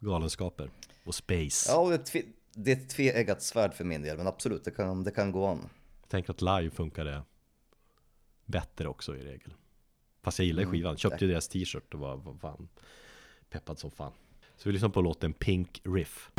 galenskaper 0.00 0.70
och 1.04 1.14
space. 1.14 1.72
Ja, 1.72 1.98
det 2.12 2.24
det 2.56 2.72
är 2.72 2.76
ett 2.76 2.88
tveeggat 2.88 3.42
svärd 3.42 3.74
för 3.74 3.84
min 3.84 4.02
del, 4.02 4.16
men 4.16 4.26
absolut, 4.26 4.64
det 4.64 4.70
kan, 4.70 5.04
det 5.04 5.10
kan 5.10 5.32
gå 5.32 5.46
an. 5.46 5.68
Tänk 6.08 6.30
att 6.30 6.40
live 6.40 6.70
funkar 6.70 7.04
det 7.04 7.22
bättre 8.46 8.88
också 8.88 9.16
i 9.16 9.24
regel. 9.24 9.54
Fast 10.22 10.38
jag 10.38 10.46
gillar 10.46 10.62
ju 10.62 10.68
skivan, 10.70 10.96
köpte 10.96 11.24
ju 11.24 11.30
deras 11.30 11.48
t-shirt 11.48 11.94
och 11.94 12.00
var, 12.00 12.16
var 12.16 12.34
fan 12.34 12.68
peppad 13.50 13.78
som 13.78 13.90
fan. 13.90 14.12
Så 14.56 14.68
vi 14.68 14.72
lyssnar 14.72 14.88
på 14.88 15.00
låten 15.00 15.32
Pink 15.32 15.80
Riff. 15.84 16.30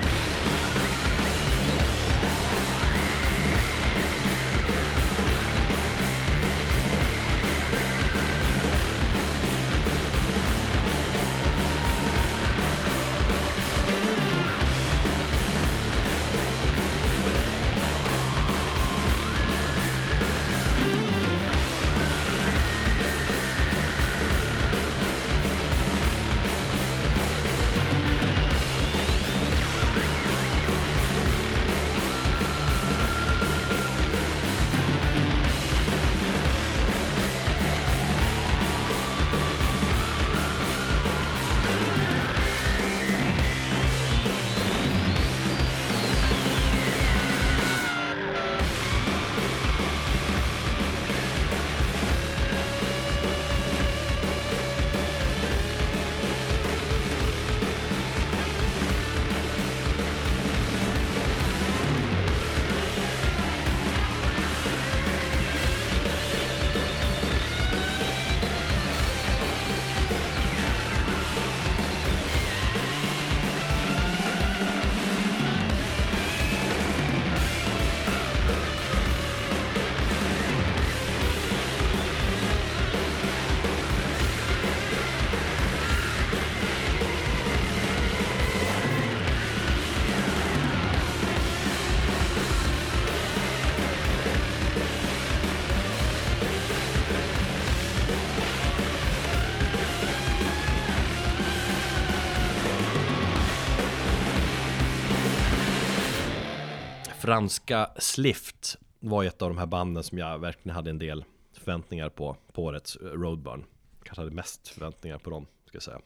Franska 107.28 107.90
Slift 108.00 108.78
var 109.00 109.24
ett 109.24 109.42
av 109.42 109.50
de 109.50 109.58
här 109.58 109.66
banden 109.66 110.04
som 110.04 110.18
jag 110.18 110.40
verkligen 110.40 110.76
hade 110.76 110.90
en 110.90 111.00
del 111.00 111.26
förväntningar 111.54 112.10
på 112.10 112.38
på 112.54 112.64
årets 112.64 112.98
Roadburn. 113.02 113.64
Kanske 114.04 114.22
hade 114.22 114.36
mest 114.36 114.68
förväntningar 114.68 115.18
på 115.18 115.30
dem, 115.30 115.48
ska 115.66 115.76
jag 115.76 115.84
säga. 115.84 116.00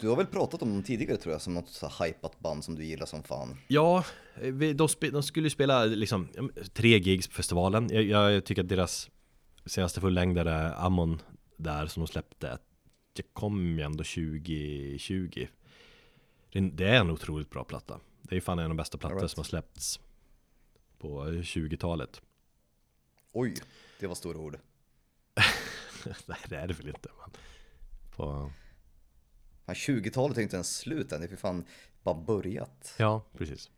Du 0.00 0.08
har 0.08 0.16
väl 0.16 0.26
pratat 0.26 0.62
om 0.62 0.68
dem 0.72 0.82
tidigare 0.82 1.16
tror 1.16 1.32
jag, 1.32 1.42
som 1.42 1.54
något 1.54 1.68
så 1.68 1.90
hypat 2.04 2.40
band 2.40 2.64
som 2.64 2.74
du 2.74 2.84
gillar 2.84 3.06
som 3.06 3.22
fan. 3.22 3.56
Ja, 3.68 4.04
vi- 4.40 4.72
de, 4.72 4.88
de 5.12 5.22
skulle 5.22 5.46
ju 5.46 5.50
spela 5.50 5.84
liksom 5.84 6.28
tre 6.72 6.98
gigs 6.98 7.28
på 7.28 7.34
festivalen. 7.34 7.88
Jag, 7.92 8.04
jag 8.32 8.44
tycker 8.44 8.62
att 8.62 8.68
deras 8.68 9.10
senaste 9.66 10.00
fullängdare 10.00 10.74
Ammon 10.74 11.22
där 11.56 11.86
som 11.86 12.00
de 12.00 12.06
släppte, 12.06 12.58
det 13.12 13.22
kom 13.32 13.78
ju 13.78 13.82
ändå 13.82 14.04
2020. 14.04 15.46
Det, 16.52 16.60
det 16.60 16.88
är 16.88 17.00
en 17.00 17.10
otroligt 17.10 17.50
bra 17.50 17.64
platta. 17.64 18.00
Det 18.30 18.36
är 18.36 18.40
fan 18.40 18.58
en 18.58 18.64
av 18.64 18.70
de 18.70 18.76
bästa 18.76 18.98
plattor 18.98 19.18
right. 19.18 19.30
som 19.30 19.38
har 19.38 19.44
släppts 19.44 20.00
på 20.98 21.24
20-talet. 21.26 22.22
Oj, 23.32 23.54
det 24.00 24.06
var 24.06 24.14
stora 24.14 24.38
ord. 24.38 24.58
Nej, 26.26 26.38
det 26.48 26.56
är 26.56 26.68
det 26.68 26.74
väl 26.74 26.88
inte. 26.88 27.08
Men 27.20 27.30
på, 28.10 28.52
Fan, 29.66 29.74
20-talet 29.74 30.38
är 30.38 30.42
inte 30.42 30.56
ens 30.56 30.76
slut 30.76 31.12
än, 31.12 31.20
det 31.20 31.26
är 31.26 31.28
för 31.28 31.36
fan 31.36 31.64
bara 32.02 32.14
börjat. 32.14 32.94
ja, 32.98 33.24
precis. 33.36 33.70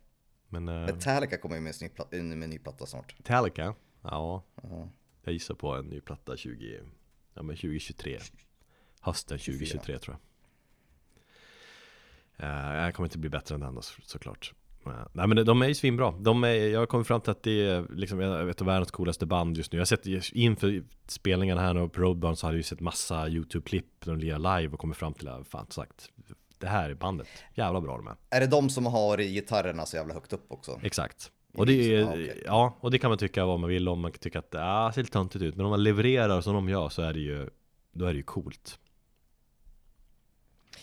Men 0.47 0.69
uh, 0.69 0.85
Metallica 0.85 1.37
kommer 1.37 1.55
ju 1.55 1.61
med, 1.61 1.75
med 2.11 2.43
en 2.43 2.49
ny 2.49 2.59
platta 2.59 2.85
snart. 2.85 3.15
Metallica, 3.17 3.75
ja, 4.01 4.43
Ja. 4.61 4.89
jag 5.23 5.33
gissar 5.33 5.55
på 5.55 5.75
en 5.75 5.85
ny 5.85 6.01
platta 6.01 6.37
20, 6.37 6.81
ja, 7.33 7.43
men 7.43 7.55
2023. 7.55 8.19
Hösten 8.99 9.37
2023 9.37 9.99
tror 9.99 10.15
jag. 10.15 10.32
Uh, 12.43 12.75
jag 12.83 12.93
kommer 12.95 13.07
inte 13.07 13.17
bli 13.17 13.29
bättre 13.29 13.55
än 13.55 13.61
den 13.61 13.75
då, 13.75 13.81
så- 13.81 14.01
såklart. 14.03 14.53
Eh, 14.85 14.91
nej 15.13 15.27
men 15.27 15.45
de 15.45 15.61
är 15.61 15.67
ju 15.67 15.75
svinbra. 15.75 16.11
De 16.11 16.43
är, 16.43 16.49
jag 16.53 16.79
har 16.79 16.85
kommit 16.85 17.07
fram 17.07 17.21
till 17.21 17.31
att 17.31 17.43
det 17.43 17.67
är 17.67 17.85
liksom 17.95 18.19
ett 18.49 18.61
av 18.61 18.67
världens 18.67 18.91
coolaste 18.91 19.25
band 19.25 19.57
just 19.57 19.71
nu. 19.71 19.77
Jag 19.77 19.81
har 19.81 19.85
sett 19.85 20.31
inför 20.33 20.83
spelningarna 21.07 21.61
här 21.61 21.73
nu 21.73 21.89
på 21.89 22.01
Roadburn 22.01 22.35
så 22.35 22.47
har 22.47 22.51
jag 22.53 22.57
ju 22.57 22.63
sett 22.63 22.79
massa 22.79 23.27
YouTube-klipp 23.29 24.05
när 24.05 24.13
de 24.13 24.19
lirar 24.19 24.59
live 24.59 24.73
och 24.73 24.79
kommit 24.79 24.97
fram 24.97 25.13
till 25.13 25.27
att 25.27 25.47
fan 25.47 25.65
sagt 25.69 26.09
det 26.57 26.67
här 26.67 26.89
är 26.89 26.93
bandet. 26.95 27.27
Jävla 27.55 27.81
bra 27.81 27.97
de 27.97 28.07
är. 28.07 28.15
Är 28.29 28.39
det 28.39 28.47
de 28.47 28.69
som 28.69 28.85
har 28.85 29.17
gitarrerna 29.17 29.85
så 29.85 29.95
jävla 29.97 30.13
högt 30.13 30.33
upp 30.33 30.45
också? 30.47 30.79
Exakt. 30.83 31.31
Och 31.53 31.65
det, 31.65 31.95
är, 31.95 32.03
Ah, 32.03 32.09
okej. 32.09 32.43
ja, 32.45 32.77
och 32.79 32.91
det 32.91 32.99
kan 32.99 33.09
man 33.11 33.17
tycka 33.17 33.45
vad 33.45 33.59
man 33.59 33.69
vill 33.69 33.87
om, 33.87 33.99
man 33.99 34.11
kan 34.11 34.19
tycka 34.19 34.39
att 34.39 34.51
det 34.51 34.59
ah, 34.65 34.91
ser 34.91 35.01
lite 35.01 35.13
töntigt 35.13 35.43
ut 35.43 35.55
Men 35.55 35.65
om 35.65 35.69
man 35.69 35.83
levererar 35.83 36.41
som 36.41 36.53
de 36.53 36.69
gör 36.69 36.89
så 36.89 37.01
är 37.01 37.13
det 37.13 37.19
ju 37.19 37.49
Då 37.93 38.05
är 38.05 38.13
det 38.13 38.17
ju 38.17 38.23
coolt 38.23 38.79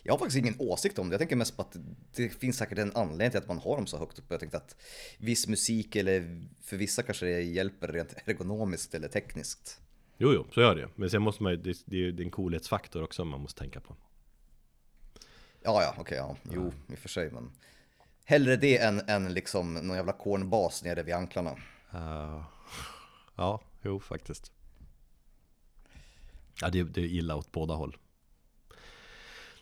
Jag 0.03 0.12
har 0.12 0.18
faktiskt 0.18 0.38
ingen 0.38 0.55
åsikt 0.59 0.98
om 0.98 1.09
det. 1.09 1.14
Jag 1.14 1.20
tänker 1.20 1.36
mest 1.36 1.57
på 1.57 1.62
att 1.62 1.76
det 2.14 2.28
finns 2.28 2.57
säkert 2.57 2.78
en 2.78 2.96
anledning 2.96 3.30
till 3.30 3.38
att 3.38 3.48
man 3.48 3.59
har 3.59 3.76
dem 3.76 3.86
så 3.86 3.98
högt 3.98 4.18
uppe. 4.18 4.34
Jag 4.34 4.40
tänkte 4.40 4.57
att 4.57 4.76
viss 5.18 5.48
musik 5.48 5.96
eller 5.96 6.46
för 6.62 6.76
vissa 6.76 7.03
kanske 7.03 7.26
det 7.26 7.42
hjälper 7.42 7.88
rent 7.88 8.14
ergonomiskt 8.24 8.94
eller 8.94 9.09
tekniskt. 9.09 9.80
Jo, 10.18 10.32
jo, 10.32 10.46
så 10.55 10.61
gör 10.61 10.74
det 10.74 10.88
Men 10.94 11.11
sen 11.11 11.22
måste 11.22 11.42
man 11.42 11.53
ju, 11.53 11.59
det, 11.59 11.82
det 11.84 11.96
är 11.96 12.01
ju 12.01 12.22
en 12.22 12.30
coolhetsfaktor 12.30 13.03
också 13.03 13.24
man 13.24 13.40
måste 13.40 13.61
tänka 13.61 13.80
på 13.80 13.96
Ja, 15.62 15.82
ja, 15.82 15.94
okej, 15.98 16.18
ja. 16.18 16.36
Jo, 16.53 16.72
i 16.88 16.94
och 16.94 16.98
för 16.98 17.09
sig, 17.09 17.30
men 17.30 17.53
hellre 18.24 18.57
det 18.57 18.78
än, 18.78 19.01
än 19.09 19.34
liksom 19.34 19.74
någon 19.74 19.96
jävla 19.96 20.12
kornbas 20.12 20.84
nere 20.84 21.03
vid 21.03 21.14
anklarna. 21.14 21.51
Uh, 21.94 22.44
ja, 23.36 23.61
jo 23.82 24.01
faktiskt. 24.01 24.53
Ja, 26.61 26.70
det, 26.70 26.82
det 26.82 27.01
är 27.01 27.05
illa 27.05 27.36
åt 27.36 27.53
båda 27.53 27.74
håll. 27.74 27.96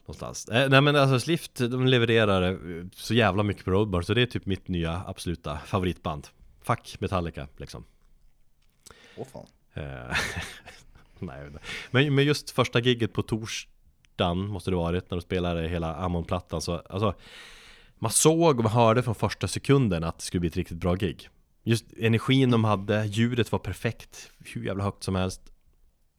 Någonstans. 0.09 0.48
Eh, 0.48 0.68
nej 0.68 0.80
men 0.80 0.96
alltså 0.96 1.20
Slift, 1.20 1.54
de 1.54 1.86
levererar 1.86 2.42
eh, 2.42 2.84
så 2.92 3.14
jävla 3.14 3.42
mycket 3.42 3.64
på 3.64 3.70
Roadburn 3.70 4.04
så 4.04 4.14
det 4.14 4.22
är 4.22 4.26
typ 4.26 4.46
mitt 4.46 4.68
nya 4.68 5.02
absoluta 5.06 5.59
favoritband. 5.59 6.28
Fuck 6.62 6.96
Metallica 7.00 7.48
liksom. 7.56 7.84
Åh 9.16 9.26
fan. 9.32 9.46
Eh, 9.74 10.16
nej, 11.18 11.50
men, 11.90 12.14
men 12.14 12.24
just 12.24 12.50
första 12.50 12.80
gigget 12.80 13.12
på 13.12 13.22
torsdagen 13.22 14.48
måste 14.48 14.70
det 14.70 14.76
varit 14.76 15.11
när 15.11 15.16
de 15.16 15.22
spelade 15.22 15.68
hela 15.68 15.94
Ammon-plattan 15.94 16.61
så 16.61 16.78
alltså 16.78 17.14
Man 17.98 18.11
såg 18.11 18.59
och 18.59 18.62
man 18.64 18.72
hörde 18.72 19.02
från 19.02 19.14
första 19.14 19.48
sekunden 19.48 20.04
att 20.04 20.18
det 20.18 20.24
skulle 20.24 20.40
bli 20.40 20.48
ett 20.48 20.56
riktigt 20.56 20.78
bra 20.78 20.94
gig 20.94 21.28
Just 21.62 21.84
energin 21.98 22.50
de 22.50 22.64
hade, 22.64 23.06
ljudet 23.06 23.52
var 23.52 23.59
perfekt 23.59 24.30
Hur 24.38 24.64
jävla 24.64 24.84
högt 24.84 25.02
som 25.02 25.14
helst 25.14 25.52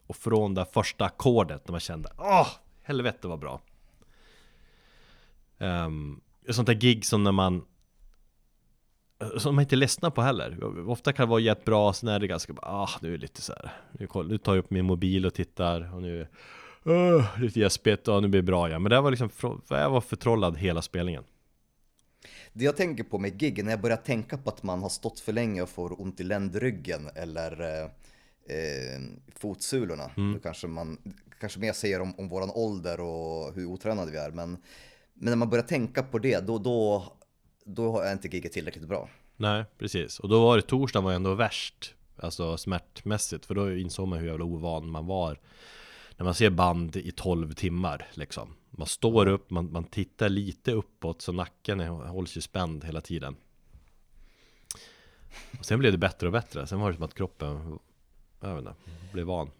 Och 0.08 0.16
från 0.16 0.54
det 0.54 0.66
första 0.74 1.06
ackordet 1.06 1.68
när 1.68 1.72
man 1.72 1.80
kände 1.80 2.10
Åh, 2.18 2.48
helvete 2.84 3.28
vad 3.28 3.40
bra 3.40 3.62
um, 5.60 6.22
sånt 6.50 6.68
där 6.68 6.74
gig 6.74 7.06
som 7.06 7.24
när 7.24 7.32
man 7.32 7.66
som 9.38 9.56
man 9.56 9.62
inte 9.62 9.76
ledsnar 9.76 10.10
på 10.10 10.22
heller. 10.22 10.64
Ofta 10.90 11.14
kan 11.14 11.26
det 11.26 11.30
vara 11.30 11.40
jättebra, 11.40 11.94
sen 11.94 12.10
är 12.10 12.20
det 12.20 12.28
ganska 12.28 12.54
bara, 12.54 12.68
ah, 12.68 12.90
nu 13.02 13.08
är 13.08 13.12
det 13.12 13.22
lite 13.22 13.42
så 13.42 13.54
här. 13.54 13.72
Nu, 13.92 14.08
koll, 14.08 14.28
nu 14.28 14.38
tar 14.38 14.56
jag 14.56 14.64
upp 14.64 14.72
min 14.72 14.86
mobil 14.86 15.26
och 15.26 15.34
tittar 15.34 15.96
och 15.96 16.02
nu 16.02 16.28
uh, 16.88 17.40
lite 17.40 17.60
gäspigt 17.60 18.08
och 18.08 18.22
nu 18.22 18.28
blir 18.28 18.42
det 18.42 18.46
bra 18.46 18.68
igen. 18.68 18.84
Men 18.84 18.90
det 18.90 19.02
var 19.02 19.12
liksom, 19.12 19.30
jag 19.70 19.90
var 19.90 20.02
förtrollad 20.02 20.58
hela 20.58 20.82
spelningen. 20.82 21.24
Det 22.54 22.66
jag 22.66 22.78
tänker 22.78 23.04
på 23.04 23.18
med 23.18 23.40
gig, 23.40 23.64
när 23.64 23.72
jag 23.72 23.82
börjar 23.82 23.98
tänka 23.98 24.38
på 24.38 24.50
att 24.50 24.64
man 24.64 24.82
har 24.82 24.90
stått 24.90 25.20
för 25.20 25.34
länge 25.34 25.62
och 25.62 25.70
får 25.70 26.02
ont 26.02 26.20
i 26.20 26.24
ländryggen 26.24 27.10
eller 27.16 27.62
eh, 27.62 27.84
eh, 28.58 29.02
fotsulorna. 29.36 30.12
Då 30.34 30.40
kanske 30.40 30.68
man 30.68 30.98
kanske 31.40 31.60
mer 31.60 31.74
säger 31.74 32.02
om, 32.02 32.14
om 32.18 32.30
våran 32.30 32.52
ålder 32.54 33.00
och 33.00 33.54
hur 33.56 33.66
otränade 33.66 34.12
vi 34.12 34.18
är. 34.18 34.32
Men, 34.32 34.58
men 35.20 35.32
när 35.32 35.36
man 35.36 35.50
börjar 35.50 35.64
tänka 35.64 36.04
på 36.04 36.20
det, 36.20 36.40
då, 36.40 36.58
då, 36.58 37.14
då 37.64 38.00
är 38.00 38.14
inte 38.14 38.28
giget 38.28 38.52
tillräckligt 38.52 38.88
bra. 38.88 39.10
Nej, 39.38 39.66
precis. 39.78 40.20
Och 40.20 40.30
då 40.30 40.42
var 40.42 40.56
det 40.56 40.62
torsdagen 40.62 41.04
var 41.04 41.14
ändå 41.14 41.34
värst. 41.34 41.96
Alltså 42.18 42.58
smärtmässigt. 42.58 43.46
För 43.46 43.56
då 43.56 43.78
insåg 43.78 44.08
man 44.08 44.20
hur 44.20 44.28
jävla 44.28 44.46
ovan 44.46 44.90
man 44.90 45.06
var. 45.06 45.40
När 46.18 46.24
man 46.24 46.34
ser 46.34 46.50
band 46.50 46.96
i 46.96 47.12
12 47.12 47.54
timmar 47.54 48.08
liksom. 48.14 48.56
Man 48.70 48.88
står 48.88 49.28
upp, 49.28 49.50
man, 49.50 49.72
man 49.72 49.84
tittar 49.84 50.30
lite 50.30 50.72
uppåt 50.72 51.22
så 51.22 51.32
nacken 51.32 51.80
är, 51.80 51.88
hålls 51.88 52.38
ju 52.38 52.42
spänd 52.42 52.84
hela 52.84 53.02
tiden. 53.02 53.36
Och 55.60 55.66
sen 55.66 55.80
blev 55.80 55.92
det 55.92 55.98
bättre 55.98 56.28
och 56.28 56.34
bättre. 56.34 56.68
Sen 56.68 56.80
var 56.80 56.90
det 56.90 56.96
som 56.96 57.04
att 57.04 57.14
kroppen, 57.14 57.80
jag 58.40 58.56
vet 58.56 58.60
inte, 58.60 58.74
blev 59.14 59.26
van. 59.26 59.52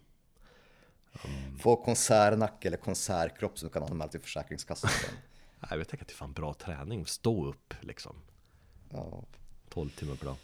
Få 1.60 1.84
konsertnacke 1.84 2.68
eller 2.68 2.76
konsertkropp 2.76 3.58
som 3.58 3.68
du 3.68 3.72
kan 3.72 3.82
anmäla 3.82 4.10
till 4.10 4.20
Försäkringskassan 4.20 4.90
Jag 5.60 5.88
tänker 5.88 6.04
att 6.04 6.08
det 6.08 6.12
är 6.12 6.16
fan 6.16 6.32
bra 6.32 6.54
träning. 6.54 7.06
Stå 7.06 7.46
upp 7.46 7.74
liksom. 7.80 8.16
Ja. 8.92 9.24
12 9.68 9.90
timmar 9.90 10.14
per 10.14 10.26
dag. 10.26 10.36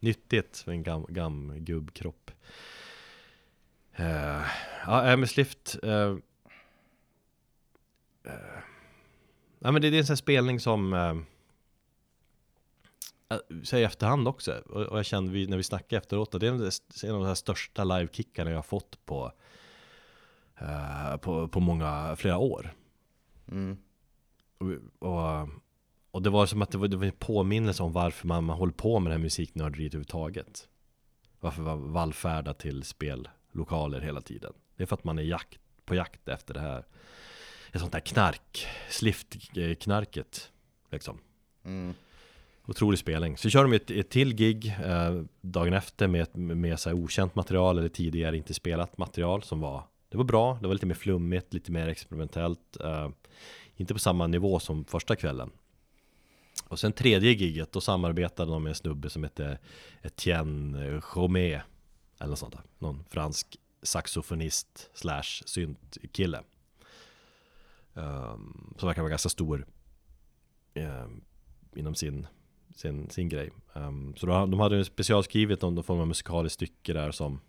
Nyttigt 0.00 0.58
för 0.58 0.72
en 0.72 0.82
gam, 0.82 1.06
gam 1.08 1.54
gubbkropp. 1.58 2.30
Uh, 4.00 4.46
ja, 4.86 5.16
med 5.16 5.30
Slift. 5.30 5.76
Uh, 5.84 5.90
uh, 5.90 6.18
ja, 9.58 9.72
men 9.72 9.82
det, 9.82 9.90
det 9.90 9.96
är 9.96 9.98
en 9.98 10.06
sån 10.06 10.12
här 10.12 10.16
spelning 10.16 10.60
som 10.60 10.92
uh, 10.92 11.22
i 13.72 13.82
efterhand 13.82 14.28
också. 14.28 14.52
Och, 14.52 14.82
och 14.82 14.98
jag 14.98 15.06
kände 15.06 15.32
vi, 15.32 15.46
när 15.46 15.56
vi 15.56 15.62
snackade 15.62 15.96
efteråt 15.96 16.40
det 16.40 16.46
är 16.46 16.50
en 16.50 17.14
av 17.14 17.20
de 17.20 17.26
här 17.26 17.34
största 17.34 17.84
livekickarna 17.84 18.50
jag 18.50 18.58
har 18.58 18.62
fått 18.62 19.06
på, 19.06 19.32
eh, 20.58 21.16
på, 21.16 21.48
på 21.48 21.60
många, 21.60 22.16
flera 22.16 22.38
år. 22.38 22.74
Mm. 23.48 23.78
Och, 24.98 25.48
och, 26.10 26.22
det 26.22 26.30
var 26.30 26.46
som 26.46 26.62
att 26.62 26.70
det 26.70 26.78
var, 26.78 26.88
det 26.88 26.96
var 26.96 27.04
en 27.04 27.12
påminnelse 27.12 27.82
om 27.82 27.92
varför 27.92 28.26
man, 28.26 28.44
man 28.44 28.56
håller 28.56 28.72
på 28.72 29.00
med 29.00 29.10
det 29.10 29.14
här 29.14 29.22
musiknörderiet 29.22 29.94
överhuvudtaget. 29.94 30.68
Varför 31.40 31.62
man 31.62 31.92
vallfärdar 31.92 32.52
till 32.52 32.82
spellokaler 32.82 34.00
hela 34.00 34.20
tiden. 34.20 34.52
Det 34.76 34.82
är 34.82 34.86
för 34.86 34.96
att 34.96 35.04
man 35.04 35.18
är 35.18 35.22
jakt, 35.22 35.60
på 35.84 35.94
jakt 35.94 36.28
efter 36.28 36.54
det 36.54 36.60
här 36.60 36.84
ett 37.72 37.80
sånt 37.80 37.92
där 37.92 38.00
knark, 38.00 38.66
slift-knarket 38.90 40.50
liksom. 40.90 41.18
Mm. 41.64 41.94
Otrolig 42.66 42.98
spelning. 42.98 43.36
Så 43.36 43.50
kör 43.50 43.62
de 43.62 43.72
ett, 43.72 43.90
ett 43.90 44.10
till 44.10 44.34
gig 44.34 44.74
eh, 44.84 45.22
dagen 45.40 45.72
efter 45.72 46.08
med, 46.08 46.36
med 46.36 46.78
så 46.78 46.88
här 46.88 46.96
okänt 46.96 47.34
material 47.34 47.78
eller 47.78 47.88
tidigare 47.88 48.36
inte 48.36 48.54
spelat 48.54 48.98
material 48.98 49.42
som 49.42 49.60
var 49.60 49.82
Det 50.08 50.16
var 50.16 50.24
bra, 50.24 50.58
det 50.60 50.66
var 50.66 50.74
lite 50.74 50.86
mer 50.86 50.94
flummigt, 50.94 51.54
lite 51.54 51.72
mer 51.72 51.88
experimentellt 51.88 52.76
eh, 52.80 53.08
inte 53.76 53.94
på 53.94 54.00
samma 54.00 54.26
nivå 54.26 54.60
som 54.60 54.84
första 54.84 55.16
kvällen 55.16 55.50
Och 56.68 56.78
sen 56.78 56.92
tredje 56.92 57.32
giget, 57.32 57.72
då 57.72 57.80
samarbetade 57.80 58.50
de 58.50 58.62
med 58.62 58.70
en 58.70 58.74
snubbe 58.74 59.10
som 59.10 59.22
hette 59.22 59.58
Etienne 60.02 61.00
Chomé 61.00 61.62
Eller 62.18 62.30
något 62.30 62.38
sånt 62.38 62.52
där, 62.52 62.62
någon 62.78 63.04
fransk 63.08 63.56
saxofonist 63.82 64.90
slash 64.94 65.42
syntkille 65.46 66.40
um, 67.94 68.74
Som 68.78 68.86
verkar 68.86 69.02
vara 69.02 69.10
ganska 69.10 69.28
stor 69.28 69.66
um, 70.74 71.24
Inom 71.74 71.94
sin 71.94 72.26
sin, 72.76 73.10
sin 73.10 73.28
grej. 73.28 73.50
Um, 73.72 74.14
så 74.16 74.26
då, 74.26 74.32
de 74.32 74.60
hade 74.60 74.84
specialskrivit 74.84 75.62
om 75.62 75.74
någon 75.74 75.84
form 75.84 76.00
av 76.00 76.06
musikaliskt 76.06 76.54
stycke 76.54 76.92
där 76.92 77.10
som 77.10 77.40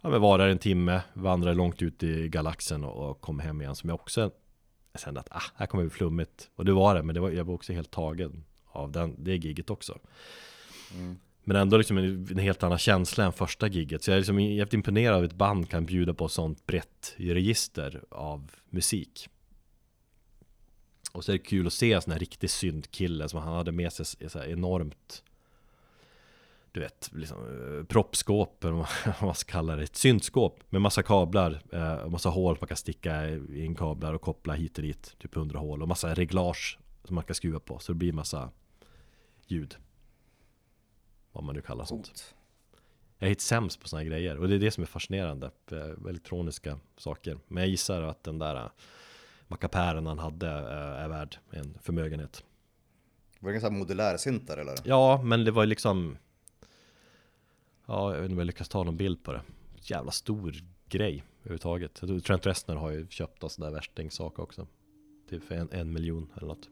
ja, 0.00 0.08
men 0.08 0.20
varar 0.20 0.48
en 0.48 0.58
timme, 0.58 1.02
vandrar 1.14 1.54
långt 1.54 1.82
ut 1.82 2.02
i 2.02 2.28
galaxen 2.28 2.84
och, 2.84 3.10
och 3.10 3.20
kom 3.20 3.40
hem 3.40 3.60
igen. 3.60 3.74
Som 3.74 3.90
jag 3.90 4.00
också 4.00 4.30
jag 4.96 5.00
kände 5.00 5.20
att 5.20 5.28
ah, 5.30 5.42
här 5.54 5.66
kommer 5.66 5.84
bli 5.84 5.90
flummigt. 5.90 6.50
Och 6.56 6.64
det 6.64 6.72
var 6.72 6.94
det, 6.94 7.02
men 7.02 7.14
det 7.14 7.20
var, 7.20 7.30
jag 7.30 7.44
var 7.44 7.54
också 7.54 7.72
helt 7.72 7.90
tagen 7.90 8.44
av 8.66 8.92
den, 8.92 9.24
det 9.24 9.36
giget 9.36 9.70
också. 9.70 9.98
Mm. 10.94 11.18
Men 11.44 11.56
ändå 11.56 11.76
liksom 11.76 11.98
en, 11.98 12.28
en, 12.30 12.38
helt 12.38 12.62
annan 12.62 12.78
känsla 12.78 13.24
än 13.24 13.32
första 13.32 13.68
giget. 13.68 14.02
Så 14.02 14.10
jag 14.10 14.14
är 14.14 14.20
liksom 14.20 14.40
jävligt 14.40 14.74
imponerad 14.74 15.16
av 15.16 15.24
att 15.24 15.30
ett 15.30 15.36
band 15.36 15.70
kan 15.70 15.86
bjuda 15.86 16.14
på 16.14 16.28
sånt 16.28 16.66
brett 16.66 17.14
register 17.16 18.02
av 18.10 18.50
musik. 18.70 19.28
Och 21.12 21.24
så 21.24 21.32
är 21.32 21.38
det 21.38 21.44
kul 21.44 21.66
att 21.66 21.72
se 21.72 21.92
en 21.92 22.02
sån 22.02 22.12
här 22.12 22.20
riktig 22.20 22.50
syndkille 22.50 23.28
som 23.28 23.40
han 23.40 23.54
hade 23.54 23.72
med 23.72 23.92
sig 23.92 24.28
så 24.28 24.38
här 24.38 24.46
enormt 24.46 25.22
Du 26.76 26.80
vet, 26.82 27.10
liksom 27.12 27.38
eh, 27.38 27.84
proppskåp 27.84 28.64
eller 28.64 28.72
vad 29.04 29.22
man 29.22 29.34
ska 29.34 29.52
kalla 29.52 29.76
det 29.76 29.82
Ett 29.82 29.96
syntskåp 29.96 30.60
med 30.70 30.80
massa 30.80 31.02
kablar 31.02 31.62
eh, 31.72 32.08
Massa 32.08 32.28
hål 32.28 32.56
man 32.60 32.68
kan 32.68 32.76
sticka 32.76 33.28
in 33.34 33.74
kablar 33.74 34.14
och 34.14 34.20
koppla 34.20 34.54
hit 34.54 34.78
och 34.78 34.84
dit 34.84 35.16
Typ 35.18 35.36
100 35.36 35.58
hål 35.58 35.82
och 35.82 35.88
massa 35.88 36.14
reglage 36.14 36.78
Som 37.04 37.14
man 37.14 37.24
kan 37.24 37.34
skruva 37.34 37.60
på 37.60 37.78
så 37.78 37.92
det 37.92 37.96
blir 37.96 38.12
massa 38.12 38.50
ljud 39.46 39.76
Vad 41.32 41.44
man 41.44 41.54
nu 41.54 41.60
kallar 41.60 41.84
sånt 41.84 42.06
Coolt. 42.06 42.34
Jag 43.18 43.26
är 43.26 43.30
helt 43.30 43.40
sämst 43.40 43.80
på 43.80 43.88
såna 43.88 44.02
här 44.02 44.08
grejer 44.08 44.36
och 44.36 44.48
det 44.48 44.54
är 44.54 44.58
det 44.58 44.70
som 44.70 44.82
är 44.82 44.86
fascinerande 44.86 45.50
eh, 45.70 46.08
Elektroniska 46.08 46.78
saker 46.96 47.38
Men 47.48 47.62
jag 47.62 47.70
gissar 47.70 48.02
att 48.02 48.24
den 48.24 48.38
där 48.38 48.56
eh, 48.56 48.70
mackapären 49.48 50.06
han 50.06 50.18
hade 50.18 50.48
är 50.48 51.08
värd 51.08 51.36
en 51.50 51.78
förmögenhet. 51.82 52.44
Var 53.40 53.50
det 53.50 53.56
en 53.56 53.60
sån 53.60 53.72
här 53.72 53.78
modulär 53.78 54.16
syntar 54.16 54.56
eller? 54.56 54.74
Ja, 54.84 55.20
men 55.22 55.44
det 55.44 55.50
var 55.50 55.66
liksom 55.66 56.16
Ja, 57.86 58.14
jag 58.14 58.20
vet 58.20 58.24
inte 58.24 58.32
om 58.34 58.38
jag 58.38 58.46
lyckas 58.46 58.68
ta 58.68 58.82
någon 58.82 58.96
bild 58.96 59.22
på 59.22 59.32
det. 59.32 59.42
Jävla 59.76 60.10
stor 60.10 60.54
grej 60.88 61.24
överhuvudtaget. 61.40 61.98
Jag 62.00 62.08
tror 62.08 62.20
Trent 62.20 62.46
Reznor 62.46 62.76
har 62.76 62.90
ju 62.90 63.06
köpt 63.08 63.42
en 63.42 63.50
sån 63.50 63.64
där 63.64 63.70
värstingsak 63.70 64.38
också. 64.38 64.66
Typ 65.30 65.44
för 65.44 65.54
en, 65.54 65.68
en 65.72 65.92
miljon 65.92 66.32
eller 66.36 66.46
något. 66.46 66.68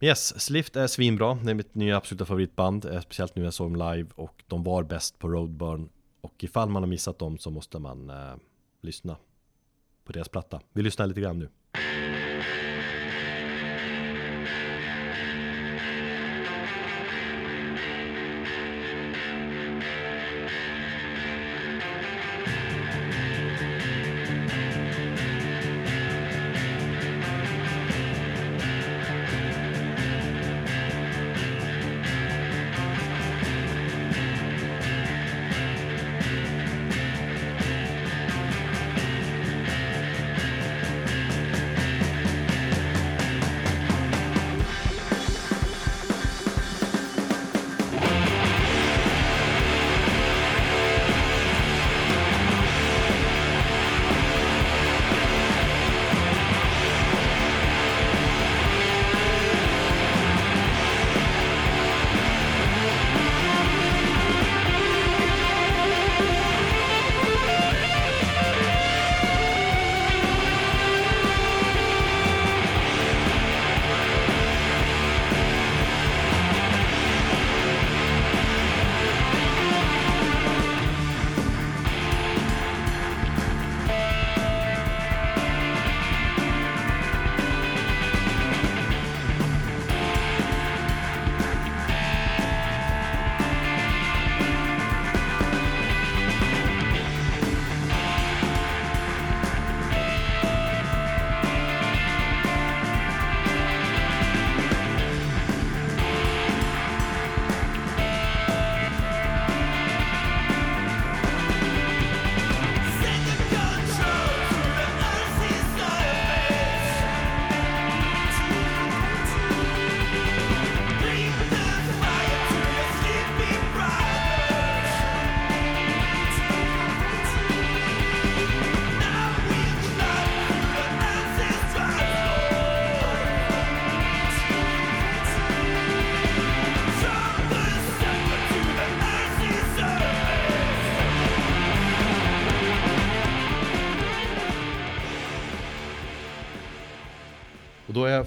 Yes, 0.00 0.40
Slift 0.40 0.76
är 0.76 0.86
svinbra. 0.86 1.34
Det 1.34 1.50
är 1.50 1.54
mitt 1.54 1.74
nya 1.74 1.96
absoluta 1.96 2.24
favoritband. 2.24 2.84
Eh, 2.84 3.00
speciellt 3.00 3.36
nu 3.36 3.40
när 3.40 3.46
jag 3.46 3.54
såg 3.54 3.72
dem 3.72 3.94
live 3.94 4.10
och 4.14 4.44
de 4.46 4.64
var 4.64 4.82
bäst 4.82 5.18
på 5.18 5.28
Roadburn. 5.28 5.88
Och 6.20 6.44
ifall 6.44 6.68
man 6.68 6.82
har 6.82 6.88
missat 6.88 7.18
dem 7.18 7.38
så 7.38 7.50
måste 7.50 7.78
man 7.78 8.10
eh, 8.10 8.34
lyssna 8.80 9.16
på 10.04 10.12
deras 10.12 10.28
platta. 10.28 10.60
Vi 10.72 10.82
lyssnar 10.82 11.06
lite 11.06 11.20
grann 11.20 11.38
nu. 11.38 11.48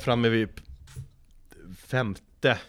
Framme 0.04 0.30
vid 0.30 0.50
femte 1.78 2.60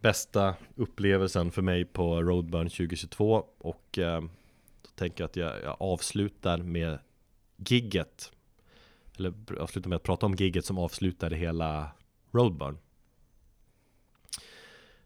bästa 0.00 0.54
upplevelsen 0.74 1.50
för 1.50 1.62
mig 1.62 1.84
på 1.84 2.22
Roadburn 2.22 2.68
2022 2.68 3.46
och 3.58 3.98
eh, 3.98 4.20
då 4.82 4.88
tänker 4.94 5.24
jag 5.24 5.28
att 5.28 5.36
jag, 5.36 5.62
jag 5.62 5.76
avslutar 5.80 6.58
med 6.58 6.98
gigget. 7.56 8.32
Eller 9.18 9.34
avslutar 9.60 9.88
med 9.88 9.96
att 9.96 10.02
prata 10.02 10.26
om 10.26 10.34
gigget 10.34 10.64
som 10.64 10.78
avslutade 10.78 11.36
hela 11.36 11.90
Roadburn. 12.32 12.78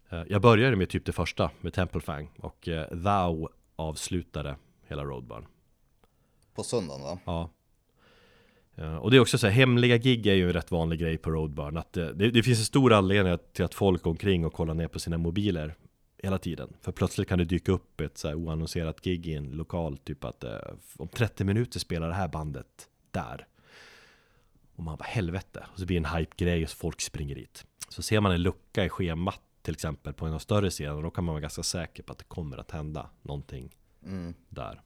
Eh, 0.08 0.22
Jag 0.28 0.42
började 0.42 0.76
med 0.76 0.88
typ 0.88 1.04
det 1.04 1.12
första 1.12 1.50
med 1.60 1.74
Temple 1.74 2.00
Fang 2.00 2.30
och 2.38 2.68
eh, 2.68 2.88
Thou 2.88 3.48
avslutade 3.76 4.56
hela 4.86 5.04
Roadburn. 5.04 5.46
På 6.54 6.62
söndagen 6.62 7.02
va? 7.02 7.18
Ja 7.24 7.50
och 8.78 9.10
det 9.10 9.16
är 9.16 9.20
också 9.20 9.38
så 9.38 9.46
här, 9.46 9.54
hemliga 9.54 9.96
gig 9.96 10.26
är 10.26 10.34
ju 10.34 10.46
en 10.46 10.52
rätt 10.52 10.70
vanlig 10.70 11.00
grej 11.00 11.18
på 11.18 11.30
Roadburn 11.30 11.76
att 11.76 11.92
det, 11.92 12.12
det, 12.12 12.30
det 12.30 12.42
finns 12.42 12.58
en 12.58 12.64
stor 12.64 12.92
anledning 12.92 13.38
till 13.52 13.64
att 13.64 13.74
folk 13.74 14.02
går 14.02 14.10
omkring 14.10 14.46
och 14.46 14.52
kollar 14.52 14.74
ner 14.74 14.88
på 14.88 14.98
sina 14.98 15.18
mobiler 15.18 15.74
hela 16.22 16.38
tiden. 16.38 16.72
För 16.80 16.92
plötsligt 16.92 17.28
kan 17.28 17.38
det 17.38 17.44
dyka 17.44 17.72
upp 17.72 18.00
ett 18.00 18.18
så 18.18 18.28
här 18.28 18.34
oannonserat 18.34 19.00
gig 19.00 19.26
i 19.26 19.34
en 19.34 19.50
lokal 19.50 19.96
Typ 19.96 20.24
att 20.24 20.44
eh, 20.44 20.58
om 20.96 21.08
30 21.08 21.44
minuter 21.44 21.80
spelar 21.80 22.08
det 22.08 22.14
här 22.14 22.28
bandet 22.28 22.88
där. 23.10 23.46
Och 24.76 24.84
man 24.84 24.96
bara 24.96 25.04
helvete. 25.04 25.66
Och 25.72 25.78
så 25.78 25.86
blir 25.86 26.00
det 26.00 26.08
en 26.08 26.16
hype-grej 26.16 26.62
och 26.62 26.70
så 26.70 26.76
folk 26.76 27.00
springer 27.00 27.34
dit. 27.34 27.64
Så 27.88 28.02
ser 28.02 28.20
man 28.20 28.32
en 28.32 28.42
lucka 28.42 28.84
i 28.84 28.88
schemat 28.88 29.40
till 29.62 29.74
exempel 29.74 30.12
på 30.12 30.26
en 30.26 30.32
av 30.34 30.38
större 30.38 30.70
scener 30.70 31.02
Då 31.02 31.10
kan 31.10 31.24
man 31.24 31.32
vara 31.32 31.40
ganska 31.40 31.62
säker 31.62 32.02
på 32.02 32.12
att 32.12 32.18
det 32.18 32.24
kommer 32.24 32.58
att 32.58 32.70
hända 32.70 33.10
någonting 33.22 33.74
Mm. 34.04 34.34
där 34.48 34.80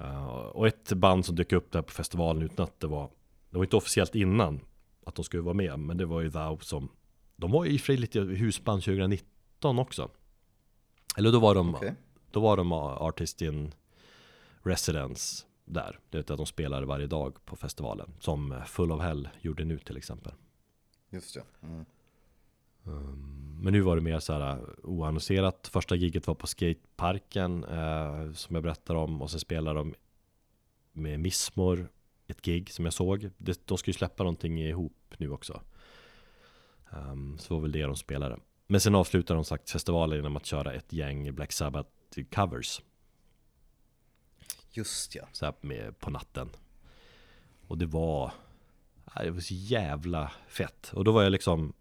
Uh, 0.00 0.26
och 0.26 0.66
ett 0.66 0.92
band 0.92 1.26
som 1.26 1.36
dök 1.36 1.52
upp 1.52 1.72
där 1.72 1.82
på 1.82 1.92
festivalen 1.92 2.42
utan 2.42 2.64
att 2.64 2.80
det 2.80 2.86
var 2.86 3.10
Det 3.50 3.56
var 3.56 3.64
inte 3.64 3.76
officiellt 3.76 4.14
innan 4.14 4.60
Att 5.06 5.14
de 5.14 5.24
skulle 5.24 5.42
vara 5.42 5.54
med 5.54 5.78
Men 5.78 5.96
det 5.96 6.06
var 6.06 6.20
ju 6.20 6.30
Thou 6.30 6.58
som 6.60 6.88
De 7.36 7.50
var 7.50 7.64
ju 7.64 7.70
i 7.70 7.76
och 7.76 7.80
för 7.80 7.86
sig 7.86 7.96
lite 7.96 8.20
husband 8.20 8.82
2019 8.82 9.78
också 9.78 10.10
Eller 11.16 11.32
då 11.32 11.40
var 11.40 11.54
de 11.54 11.74
Okej. 11.74 11.94
Då 12.30 12.40
var 12.40 12.56
de 12.56 12.72
Artist 12.72 13.42
in 13.42 13.74
Residence 14.62 15.46
Där 15.64 15.98
Det 16.10 16.18
är 16.18 16.32
att 16.32 16.38
de 16.38 16.46
spelade 16.46 16.86
varje 16.86 17.06
dag 17.06 17.44
på 17.44 17.56
festivalen 17.56 18.14
Som 18.20 18.62
Full 18.66 18.92
of 18.92 19.02
Hell 19.02 19.28
gjorde 19.40 19.64
nu 19.64 19.78
till 19.78 19.96
exempel 19.96 20.32
Just 21.10 21.34
det. 21.34 21.42
Mm. 21.62 21.84
Men 23.60 23.72
nu 23.72 23.80
var 23.80 23.96
det 23.96 24.02
mer 24.02 24.18
så 24.18 24.32
här 24.32 24.60
oannonserat. 24.82 25.68
Första 25.72 25.94
giget 25.94 26.26
var 26.26 26.34
på 26.34 26.46
skateparken 26.46 27.64
eh, 27.64 28.32
Som 28.32 28.54
jag 28.56 28.62
berättar 28.62 28.94
om 28.94 29.22
Och 29.22 29.30
sen 29.30 29.40
spelade 29.40 29.78
de 29.78 29.94
Med 30.92 31.20
Missmor 31.20 31.88
Ett 32.26 32.42
gig 32.42 32.70
som 32.70 32.84
jag 32.84 32.94
såg. 32.94 33.30
Det, 33.38 33.66
De 33.66 33.78
ska 33.78 33.88
ju 33.88 33.92
släppa 33.92 34.22
någonting 34.22 34.62
ihop 34.62 35.14
nu 35.18 35.30
också. 35.30 35.60
Um, 36.90 37.38
Så 37.38 37.54
var 37.54 37.60
väl 37.60 37.72
det 37.72 37.82
de 37.82 37.96
spelade. 37.96 38.38
Men 38.66 38.80
sen 38.80 38.94
avslutade 38.94 39.38
de 39.38 39.44
sagt 39.44 39.70
festivalen 39.70 40.16
genom 40.16 40.36
att 40.36 40.46
köra 40.46 40.72
ett 40.72 40.92
gäng 40.92 41.34
Black 41.34 41.52
Sabbath 41.52 41.90
covers. 42.34 42.82
Just 44.70 45.14
ja. 45.14 45.28
så 45.32 45.44
här 45.44 45.54
med, 45.60 45.98
på 45.98 46.10
natten. 46.10 46.50
Och 47.66 47.78
det 47.78 47.86
var 47.86 48.32
Det 49.14 49.30
var 49.30 49.40
så 49.40 49.54
jävla 49.54 50.32
fett. 50.48 50.92
Och 50.94 51.04
då 51.04 51.12
var 51.12 51.22
jag 51.22 51.32
liksom 51.32 51.72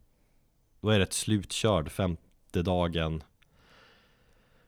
då 0.85 0.89
var 0.89 0.93
det 0.93 1.03
rätt 1.03 1.13
slutkörd 1.13 1.91
femte 1.91 2.61
dagen. 2.61 3.23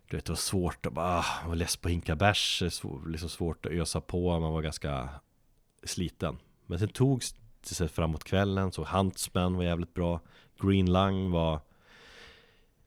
Du 0.08 0.18
vet 0.18 0.26
det 0.26 0.32
var 0.32 0.36
svårt 0.36 0.86
att 0.86 0.94
bara 0.94 1.20
ah, 1.20 1.26
Jag 1.42 1.50
var 1.50 1.56
less 1.56 1.78
på 1.78 1.90
hinka 1.90 2.16
bärs 2.16 2.62
eh, 2.62 3.08
Liksom 3.08 3.30
svårt 3.30 3.66
att 3.66 3.72
ösa 3.72 4.02
på 4.02 4.40
Man 4.40 4.54
var 4.54 4.62
ganska 4.62 5.10
sliten. 5.84 6.38
Men 6.66 6.80
sen 6.80 6.90
togs 6.90 7.36
det 7.62 7.76
sig 7.76 7.88
framåt 7.88 8.24
kvällen 8.24 8.72
Så 8.72 8.84
Huntsman 8.84 9.56
var 9.56 9.64
jävligt 9.64 9.94
bra. 9.94 10.20
Green 10.60 10.94
Lung 10.94 11.32
var 11.32 11.60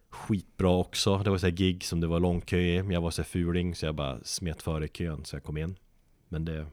skitbra 0.08 0.70
också. 0.70 1.18
Det 1.18 1.30
var 1.30 1.38
så 1.38 1.46
här 1.46 1.54
gig 1.54 1.84
som 1.84 2.00
det 2.00 2.06
var 2.06 2.20
lång 2.20 2.40
kö 2.40 2.58
i 2.58 2.82
Men 2.82 2.90
jag 2.90 3.00
var 3.00 3.10
så 3.10 3.22
här 3.22 3.28
fuling 3.28 3.74
så 3.74 3.86
jag 3.86 3.94
bara 3.94 4.24
smet 4.24 4.62
före 4.62 4.88
kön 4.88 5.24
så 5.24 5.36
jag 5.36 5.44
kom 5.44 5.56
in. 5.56 5.76
Men 6.28 6.44
det 6.44 6.66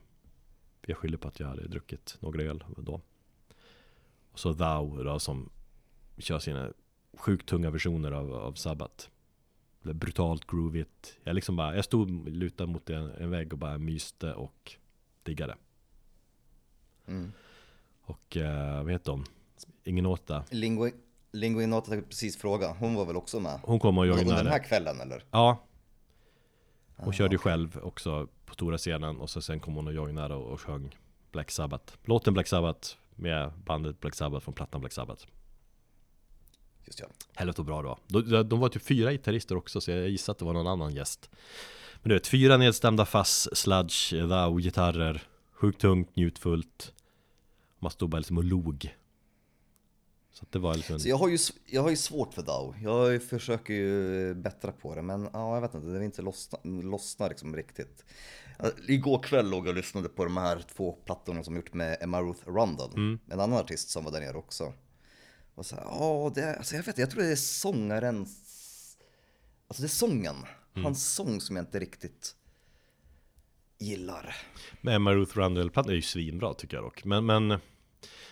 Jag 0.86 0.96
skyller 0.96 1.18
på 1.18 1.28
att 1.28 1.40
jag 1.40 1.46
hade 1.46 1.68
druckit 1.68 2.16
några 2.20 2.42
öl 2.42 2.64
då. 2.76 3.00
Och 4.32 4.38
så 4.38 4.54
Thou 4.54 5.04
då 5.04 5.18
som 5.18 5.50
Kör 6.18 6.38
sina 6.38 6.72
sjukt 7.16 7.48
tunga 7.48 7.70
versioner 7.70 8.12
av, 8.12 8.34
av 8.34 8.52
är 9.88 9.92
Brutalt 9.92 10.46
groovigt. 10.46 11.18
Jag 11.24 11.34
liksom 11.34 11.56
bara 11.56 11.76
Jag 11.76 11.84
stod 11.84 12.28
lutad 12.28 12.66
mot 12.66 12.90
en, 12.90 13.10
en 13.10 13.30
vägg 13.30 13.52
och 13.52 13.58
bara 13.58 13.78
myste 13.78 14.32
och 14.32 14.74
diggade. 15.22 15.56
Mm. 17.06 17.32
Och 18.02 18.36
eh, 18.36 18.82
vad 18.82 18.92
heter 18.92 19.12
hon? 19.12 19.24
Ingen 19.84 20.06
åta 20.06 20.44
Lingo, 20.50 20.90
Lingo 21.32 21.60
Inata 21.60 21.90
tänkte 21.90 22.08
precis 22.08 22.36
fråga, 22.36 22.68
hon 22.78 22.94
var 22.94 23.04
väl 23.04 23.16
också 23.16 23.40
med? 23.40 23.60
Hon 23.62 23.78
kom 23.78 23.98
och 23.98 24.04
Under 24.04 24.16
den 24.16 24.26
joinade 24.26 24.50
här 24.50 24.64
kvällen 24.64 25.00
eller? 25.00 25.24
Ja. 25.30 25.64
Hon 26.96 27.12
körde 27.12 27.34
ju 27.34 27.38
själv 27.38 27.78
också 27.82 28.28
på 28.44 28.54
stora 28.54 28.78
scenen 28.78 29.20
och 29.20 29.30
så 29.30 29.40
sen 29.40 29.60
kom 29.60 29.74
hon 29.74 29.86
och 29.86 29.92
joinade 29.92 30.34
och, 30.34 30.52
och 30.52 30.60
sjöng 30.60 30.96
Black 31.32 31.50
Sabbath. 31.50 31.94
Låten 32.04 32.34
Black 32.34 32.46
Sabbath 32.46 32.88
med 33.14 33.52
bandet 33.64 34.00
Black 34.00 34.14
Sabbath 34.14 34.44
från 34.44 34.54
plattan 34.54 34.80
Black 34.80 34.92
Sabbath 34.92 35.26
Just 36.88 37.00
ja. 37.00 37.06
Helvete 37.34 37.62
bra 37.62 37.82
var 37.82 37.98
de, 38.06 38.48
de 38.48 38.60
var 38.60 38.68
typ 38.68 38.82
fyra 38.82 39.12
gitarrister 39.12 39.56
också 39.56 39.80
så 39.80 39.90
jag 39.90 40.08
gissar 40.08 40.32
att 40.32 40.38
det 40.38 40.44
var 40.44 40.52
någon 40.52 40.66
annan 40.66 40.94
gäst 40.94 41.30
Men 42.02 42.08
du 42.08 42.14
vet, 42.14 42.26
fyra 42.26 42.56
nedstämda 42.56 43.04
fass, 43.04 43.48
sludge, 43.52 44.10
thou, 44.10 44.60
gitarrer 44.60 45.22
Sjukt 45.52 45.80
tungt, 45.80 46.16
njutfullt 46.16 46.92
Man 47.78 47.90
stod 47.90 48.08
bara 48.10 48.18
liksom 48.18 48.38
och 48.38 48.44
log 48.44 48.96
Så 50.32 50.46
det 50.50 50.58
var 50.58 50.74
liksom 50.74 51.00
Så 51.00 51.08
jag 51.08 51.16
har 51.16 51.28
ju, 51.28 51.38
jag 51.66 51.82
har 51.82 51.90
ju 51.90 51.96
svårt 51.96 52.34
för 52.34 52.42
DAO. 52.42 52.74
Jag 52.82 53.22
försöker 53.22 53.74
ju 53.74 54.34
bättra 54.34 54.72
på 54.72 54.94
det, 54.94 55.02
men 55.02 55.28
ja, 55.32 55.54
jag 55.54 55.60
vet 55.60 55.74
inte, 55.74 55.86
det 55.86 55.92
vill 55.92 56.02
inte 56.02 56.22
lossna, 56.22 56.58
lossna 56.64 57.28
liksom 57.28 57.56
riktigt. 57.56 58.04
Ja, 58.58 58.70
Igår 58.86 59.22
kväll 59.22 59.50
låg 59.50 59.66
jag 59.66 59.70
och 59.70 59.76
lyssnade 59.76 60.08
på 60.08 60.24
de 60.24 60.36
här 60.36 60.64
två 60.76 60.92
plattorna 60.92 61.44
som 61.44 61.56
gjort 61.56 61.74
med 61.74 61.96
Emma 62.00 62.22
Ruth 62.22 62.48
Rundle, 62.48 63.18
en 63.30 63.40
annan 63.40 63.58
artist 63.58 63.90
som 63.90 64.04
var 64.04 64.12
där 64.12 64.20
nere 64.20 64.36
också. 64.36 64.72
Och 65.58 65.66
så 65.66 65.76
här, 65.76 66.34
det, 66.34 66.56
alltså 66.56 66.76
jag 66.76 66.82
vet 66.82 66.98
jag 66.98 67.10
tror 67.10 67.22
det 67.22 67.32
är 67.32 67.36
sångarens, 67.36 68.30
alltså 69.68 69.82
det 69.82 69.86
är 69.86 69.88
sången, 69.88 70.36
hans 70.74 71.14
sång 71.14 71.40
som 71.40 71.56
jag 71.56 71.62
inte 71.62 71.78
riktigt 71.78 72.34
gillar. 73.78 74.36
Men 74.80 74.94
Emma 74.94 75.14
Ruth 75.14 75.38
Rundle-plattan 75.38 75.90
är 75.90 75.96
ju 75.96 76.02
svinbra 76.02 76.54
tycker 76.54 76.76
jag 76.76 76.84
dock. 76.84 77.04
Men, 77.04 77.26
men 77.26 77.48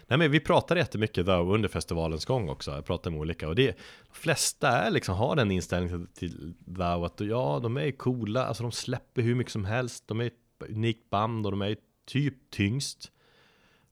Nej 0.06 0.18
men 0.18 0.30
vi 0.30 0.40
pratade 0.40 0.80
jättemycket 0.80 1.26
där 1.26 1.40
under 1.40 1.68
festivalens 1.68 2.24
gång 2.24 2.48
också 2.48 2.70
Jag 2.70 2.84
pratade 2.84 3.10
med 3.10 3.20
olika 3.20 3.48
och 3.48 3.54
det 3.54 3.78
De 4.08 4.14
flesta 4.14 4.68
är 4.68 4.90
liksom 4.90 5.14
har 5.14 5.36
den 5.36 5.50
inställningen 5.50 6.06
till, 6.06 6.28
till 6.28 6.54
Thou 6.66 7.04
att 7.04 7.20
ja, 7.20 7.60
de 7.62 7.76
är 7.76 7.90
coola 7.90 8.46
Alltså 8.46 8.62
de 8.62 8.72
släpper 8.72 9.22
hur 9.22 9.34
mycket 9.34 9.52
som 9.52 9.64
helst 9.64 10.08
De 10.08 10.20
är 10.20 10.26
ett 10.26 10.68
unikt 10.68 11.10
band 11.10 11.46
och 11.46 11.52
de 11.52 11.62
är 11.62 11.76
typ 12.06 12.50
tyngst 12.50 13.12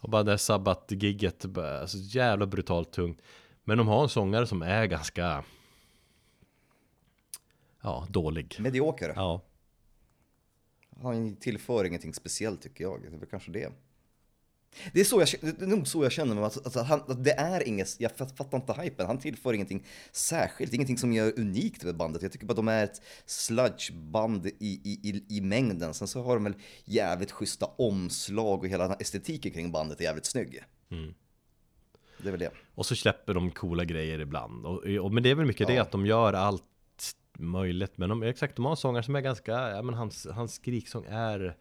Och 0.04 0.10
bara 0.10 0.22
det 0.22 0.30
här 0.30 0.36
sabbat-gigget 0.38 1.58
Alltså 1.58 1.96
jävla 1.98 2.46
brutalt 2.46 2.92
tungt 2.92 3.22
Men 3.64 3.78
de 3.78 3.88
har 3.88 4.02
en 4.02 4.08
sångare 4.08 4.46
som 4.46 4.62
är 4.62 4.86
ganska 4.86 5.44
Ja, 7.82 8.06
dålig 8.10 8.56
Medioker. 8.60 9.12
Ja, 9.16 9.40
Han 11.02 11.36
tillför 11.36 11.84
ingenting 11.84 12.14
speciellt 12.14 12.62
tycker 12.62 12.84
jag. 12.84 13.02
Det 13.02 13.06
är 13.06 13.10
väl 13.10 13.28
kanske 13.28 13.50
det. 13.50 13.72
Det 14.92 15.00
är, 15.00 15.04
så 15.04 15.20
jag, 15.20 15.54
det 15.58 15.62
är 15.62 15.66
nog 15.66 15.86
så 15.86 16.02
jag 16.02 16.12
känner 16.12 16.34
mig. 16.34 16.44
Att, 16.44 16.66
att 16.76 16.86
han, 16.86 17.00
att 17.00 17.24
det 17.24 17.32
är 17.32 17.68
inget, 17.68 18.00
jag 18.00 18.12
fatt- 18.16 18.36
fattar 18.36 18.58
inte 18.58 18.72
hypen. 18.82 19.06
Han 19.06 19.18
tillför 19.18 19.52
ingenting 19.52 19.84
särskilt, 20.12 20.72
ingenting 20.72 20.98
som 20.98 21.12
gör 21.12 21.32
unikt 21.40 21.84
med 21.84 21.96
bandet. 21.96 22.22
Jag 22.22 22.32
tycker 22.32 22.46
bara 22.46 22.52
att 22.52 22.56
de 22.56 22.68
är 22.68 22.84
ett 22.84 23.02
sludgeband 23.26 24.46
i, 24.46 24.52
i, 24.60 25.00
i, 25.02 25.36
i 25.36 25.40
mängden. 25.40 25.94
Sen 25.94 26.08
så 26.08 26.22
har 26.22 26.34
de 26.34 26.44
väl 26.44 26.54
jävligt 26.84 27.30
schyssta 27.32 27.66
omslag 27.66 28.58
och 28.58 28.68
hela 28.68 28.94
estetiken 28.94 29.52
kring 29.52 29.72
bandet 29.72 30.00
är 30.00 30.04
jävligt 30.04 30.26
snygg. 30.26 30.60
Det 32.18 32.28
är 32.28 32.30
väl 32.30 32.40
det. 32.40 32.50
Och 32.74 32.86
så 32.86 32.96
släpper 32.96 33.34
de 33.34 33.50
coola 33.50 33.84
grejer 33.84 34.18
ibland 34.18 34.66
och, 34.66 34.84
och, 34.84 35.12
Men 35.12 35.22
det 35.22 35.30
är 35.30 35.34
väl 35.34 35.46
mycket 35.46 35.66
det 35.66 35.74
Ja. 35.74 35.82
att 35.82 35.90
de 35.90 36.06
gör 36.06 36.32
allt 36.32 36.62
möjligt 37.38 37.98
Men 37.98 38.08
de, 38.08 38.22
exakt, 38.22 38.56
de 38.56 38.64
har 38.64 38.76
sånger 38.76 39.02
som 39.02 39.16
är 39.16 39.20
ganska 39.20 39.52
Ja 39.52 39.82
men 39.82 39.94
hans, 39.94 40.26
hans 40.30 40.54
skriksång 40.54 41.04
är 41.08 41.56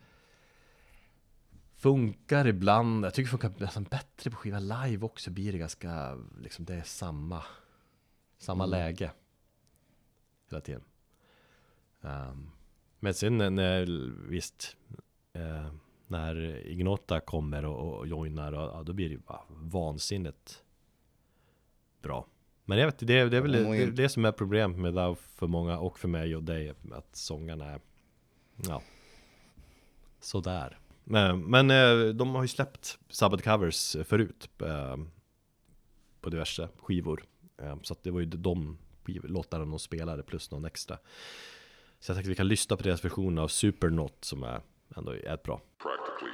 Funkar 1.84 2.47
ibland. 2.47 3.05
Jag 3.05 3.13
tycker 3.13 3.31
det 3.31 3.38
funkar 3.41 3.65
nästan 3.65 3.84
bättre 3.84 4.31
på 4.31 4.36
skiva 4.38 4.59
live 4.59 5.05
också. 5.05 5.31
Blir 5.31 5.51
det 5.51 5.57
ganska 5.57 6.17
liksom 6.41 6.65
det 6.65 6.73
är 6.75 6.84
samma 6.84 7.43
Samma 8.38 8.65
läge. 8.65 9.11
Hela 10.49 10.61
tiden. 10.61 10.84
Ehm, 12.01 12.49
Men 12.99 13.13
sen 13.13 13.38
när- 13.38 14.27
visst 14.29 14.77
eh, 15.34 15.73
När 16.07 16.67
Ignota 16.67 17.19
kommer 17.19 17.65
och, 17.65 17.97
och 17.97 18.07
joinar 18.07 18.53
och, 18.53 18.77
ja, 18.77 18.84
Då 18.84 18.93
blir 18.93 19.09
det 19.09 19.15
ju 19.15 19.21
bara 19.21 19.43
vansinnigt 19.49 20.63
Bra. 22.01 22.27
Men 22.65 22.77
jag 22.77 22.86
vet 22.86 22.99
det, 22.99 23.05
det 23.29 23.38
är 23.38 23.41
väl 23.41 23.51
det, 23.51 23.91
det 23.91 24.09
som 24.09 24.25
är 24.25 24.31
problemet 24.31 24.79
med 24.79 24.93
Thou 24.93 25.15
för 25.15 25.47
många 25.47 25.79
och 25.79 25.99
för 25.99 26.07
mig 26.07 26.36
och 26.36 26.43
dig 26.43 26.73
Att 26.91 27.15
sångarna 27.15 27.65
är 27.65 27.81
Ja 28.55 28.81
Sådär 30.19 30.79
Eh, 31.05 31.35
men, 31.37 31.67
men 31.67 32.17
de 32.17 32.35
har 32.35 32.41
ju 32.41 32.47
släppt 32.47 32.99
Sabbath 33.09 33.43
covers 33.43 33.95
förut 34.03 34.49
eh, 34.61 34.97
på 36.21 36.29
diverse 36.29 36.69
skivor. 36.77 37.23
Så 37.81 37.93
att 37.93 38.03
det 38.03 38.11
var 38.11 38.19
ju 38.19 38.25
de 38.25 38.77
låtarna 39.05 39.65
de 39.65 39.79
spelade 39.79 40.23
plus 40.23 40.51
någon 40.51 40.65
extra. 40.65 40.97
Så 41.99 42.09
jag 42.09 42.15
tänkte 42.15 42.29
vi 42.29 42.35
kan 42.35 42.47
lyssna 42.47 42.77
på 42.77 42.83
deras 42.83 43.05
version 43.05 43.37
av 43.37 43.47
Supernaut 43.47 44.25
som 44.25 44.43
är 44.43 44.61
ändå 44.95 45.11
är 45.11 45.33
ett 45.33 45.43
bra. 45.43 45.61
Practically 45.83 46.32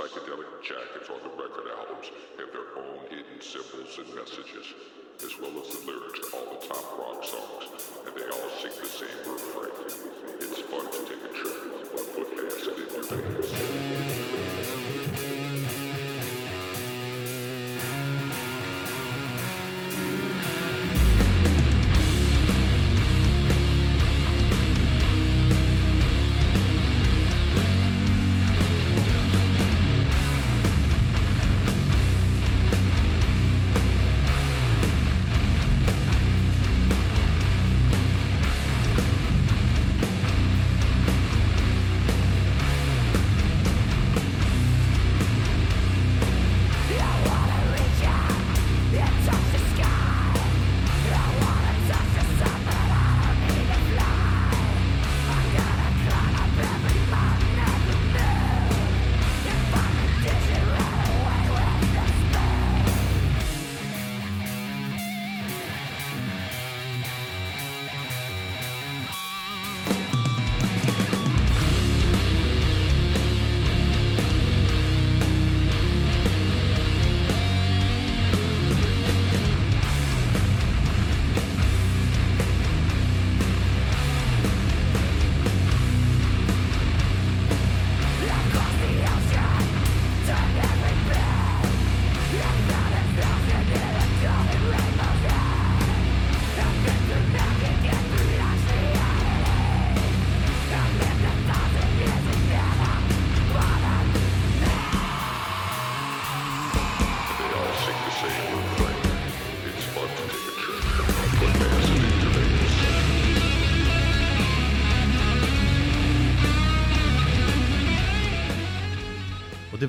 psychedelic 0.00 0.48
jackets 0.62 1.10
on 1.10 1.20
the 1.20 1.28
record 1.36 1.68
albums 1.76 2.08
have 2.38 2.50
their 2.52 2.72
own 2.82 3.00
hidden 3.10 3.40
symbols 3.40 3.98
and 3.98 4.08
messages, 4.14 4.72
as 5.22 5.38
well 5.38 5.52
as 5.60 5.76
the 5.76 5.86
lyrics 5.86 6.20
to 6.20 6.36
all 6.36 6.56
the 6.56 6.66
top 6.66 6.98
rock 6.98 7.22
songs, 7.22 7.68
and 8.06 8.16
they 8.16 8.24
all 8.24 8.48
sing 8.62 8.72
the 8.80 8.88
same 8.88 9.30
refrain. 9.30 10.49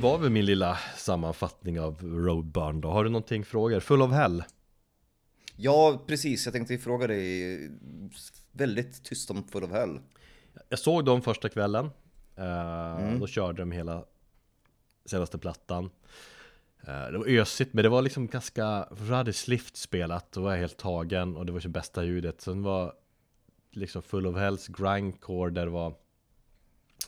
Var 0.02 0.18
väl 0.18 0.30
min 0.30 0.46
lilla 0.46 0.78
sammanfattning 0.98 1.80
av 1.80 2.02
Roadburn 2.02 2.82
då. 2.82 2.90
Har 2.90 3.04
du 3.04 3.10
någonting 3.10 3.46
frågor? 3.46 3.80
Full 3.80 4.02
of 4.02 4.12
Hell? 4.12 4.44
Ja, 5.56 6.04
precis. 6.08 6.46
Jag 6.46 6.54
tänkte 6.54 6.78
fråga 6.78 7.08
dig. 7.08 7.72
Väldigt 8.52 9.04
tyst 9.04 9.32
om 9.32 9.44
Full 9.44 9.64
of 9.64 9.72
Hell. 9.72 10.00
Jag 10.70 10.80
såg 10.80 11.06
dem 11.06 11.22
första 11.22 11.50
kvällen 11.50 11.90
eh, 12.36 13.20
Då 13.20 13.28
körde 13.28 13.62
de 13.62 13.72
hela 13.72 14.06
senaste 15.06 15.38
plattan 15.38 15.90
eh, 16.88 17.06
Det 17.12 17.18
var 17.18 17.28
ösigt 17.28 17.74
men 17.74 17.84
det 17.84 17.90
var 17.90 18.02
liksom 18.02 18.28
ganska 18.28 18.88
För 18.96 19.06
så 19.06 19.14
hade 19.14 19.34
Slift 19.34 19.78
spelat 19.78 20.32
Då 20.32 20.42
var 20.42 20.52
jag 20.52 20.60
helt 20.60 20.78
tagen 20.78 21.38
och 21.38 21.46
det 21.46 21.52
var 21.52 21.60
så 21.60 21.70
bästa 21.70 22.04
ljudet 22.04 22.42
Sen 22.42 22.64
var 22.64 22.94
liksom 23.72 24.02
Full 24.02 24.28
of 24.28 24.38
Hells 24.38 24.68
grindcore 24.68 25.52
där 25.52 25.66
det 25.66 25.72
var 25.72 25.94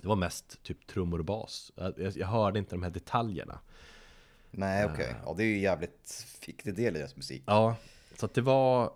Det 0.01 0.07
var 0.07 0.15
mest 0.15 0.63
typ 0.63 0.87
trummor 0.87 1.19
och 1.19 1.25
bas. 1.25 1.71
Jag, 1.75 1.93
jag, 1.97 2.27
hörde 2.27 2.59
inte 2.59 2.75
de 2.75 2.83
här 2.83 2.89
detaljerna. 2.89 3.59
Nej, 4.51 4.85
okej. 4.85 5.15
Ja, 5.25 5.33
det 5.37 5.43
är 5.43 5.47
ju 5.47 5.59
jävligt 5.59 6.27
viktig 6.47 6.75
del 6.75 6.95
i 6.95 6.99
deras 6.99 7.15
musik. 7.15 7.43
Ja, 7.45 7.75
så 8.15 8.25
att 8.25 8.33
det 8.33 8.41
var 8.41 8.93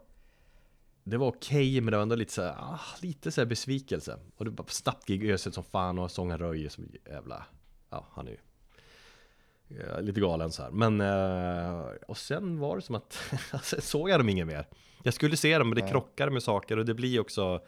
Det 1.04 1.18
var 1.18 1.28
okej 1.28 1.82
men 1.82 1.92
det 1.92 1.98
var 1.98 2.02
ändå 2.02 2.16
lite 2.16 2.34
så 2.34 2.42
här, 2.42 2.56
ah, 2.58 2.80
lite 3.02 3.32
så 3.32 3.42
här 3.42 3.46
besvikelse. 3.46 4.20
Och 4.38 4.46
det 4.46 4.52
var 4.52 4.66
snabbt 4.68 5.06
gig 5.08 5.30
öset 5.30 5.54
som 5.54 5.64
fan 5.64 6.00
och 6.00 6.12
sångaren 6.12 6.40
Röje 6.40 6.70
som 6.70 6.92
jävla 7.06 7.46
Ja, 7.90 8.08
han 8.12 8.28
är 8.28 8.32
ju 8.32 8.38
ja, 9.68 10.00
Lite 10.00 10.20
galen 10.20 10.52
så 10.52 10.64
här. 10.64 10.72
Men 10.72 11.02
eh, 11.02 11.82
Och 12.08 12.18
sen 12.18 12.60
var 12.60 12.76
det 12.76 12.82
som 12.82 12.96
att 12.96 13.14
Sen 13.64 13.82
såg 13.82 14.10
jag 14.10 14.20
dem 14.20 14.30
inget 14.30 14.48
mer. 14.48 14.68
Jag 15.04 15.14
skulle 15.14 15.38
se 15.38 15.58
dem 15.58 15.70
men 15.70 15.76
det 15.76 15.90
krockade 15.90 16.32
med 16.32 16.44
saker 16.44 16.78
och 16.78 16.86
det 16.86 16.94
blir 16.94 17.20
också 17.20 17.62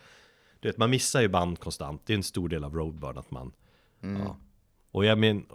Du 0.59 0.67
vet, 0.67 0.77
man 0.77 0.89
missar 0.89 1.21
ju 1.21 1.27
band 1.27 1.59
konstant 1.59 2.01
Det 2.05 2.13
är 2.13 2.17
en 2.17 2.23
stor 2.23 2.49
del 2.49 2.63
av 2.63 2.75
Roadburn 2.75 3.17
att 3.17 3.31
man 3.31 3.51
ja. 3.99 4.37
Och 4.91 5.05
jag 5.05 5.17
men 5.17 5.45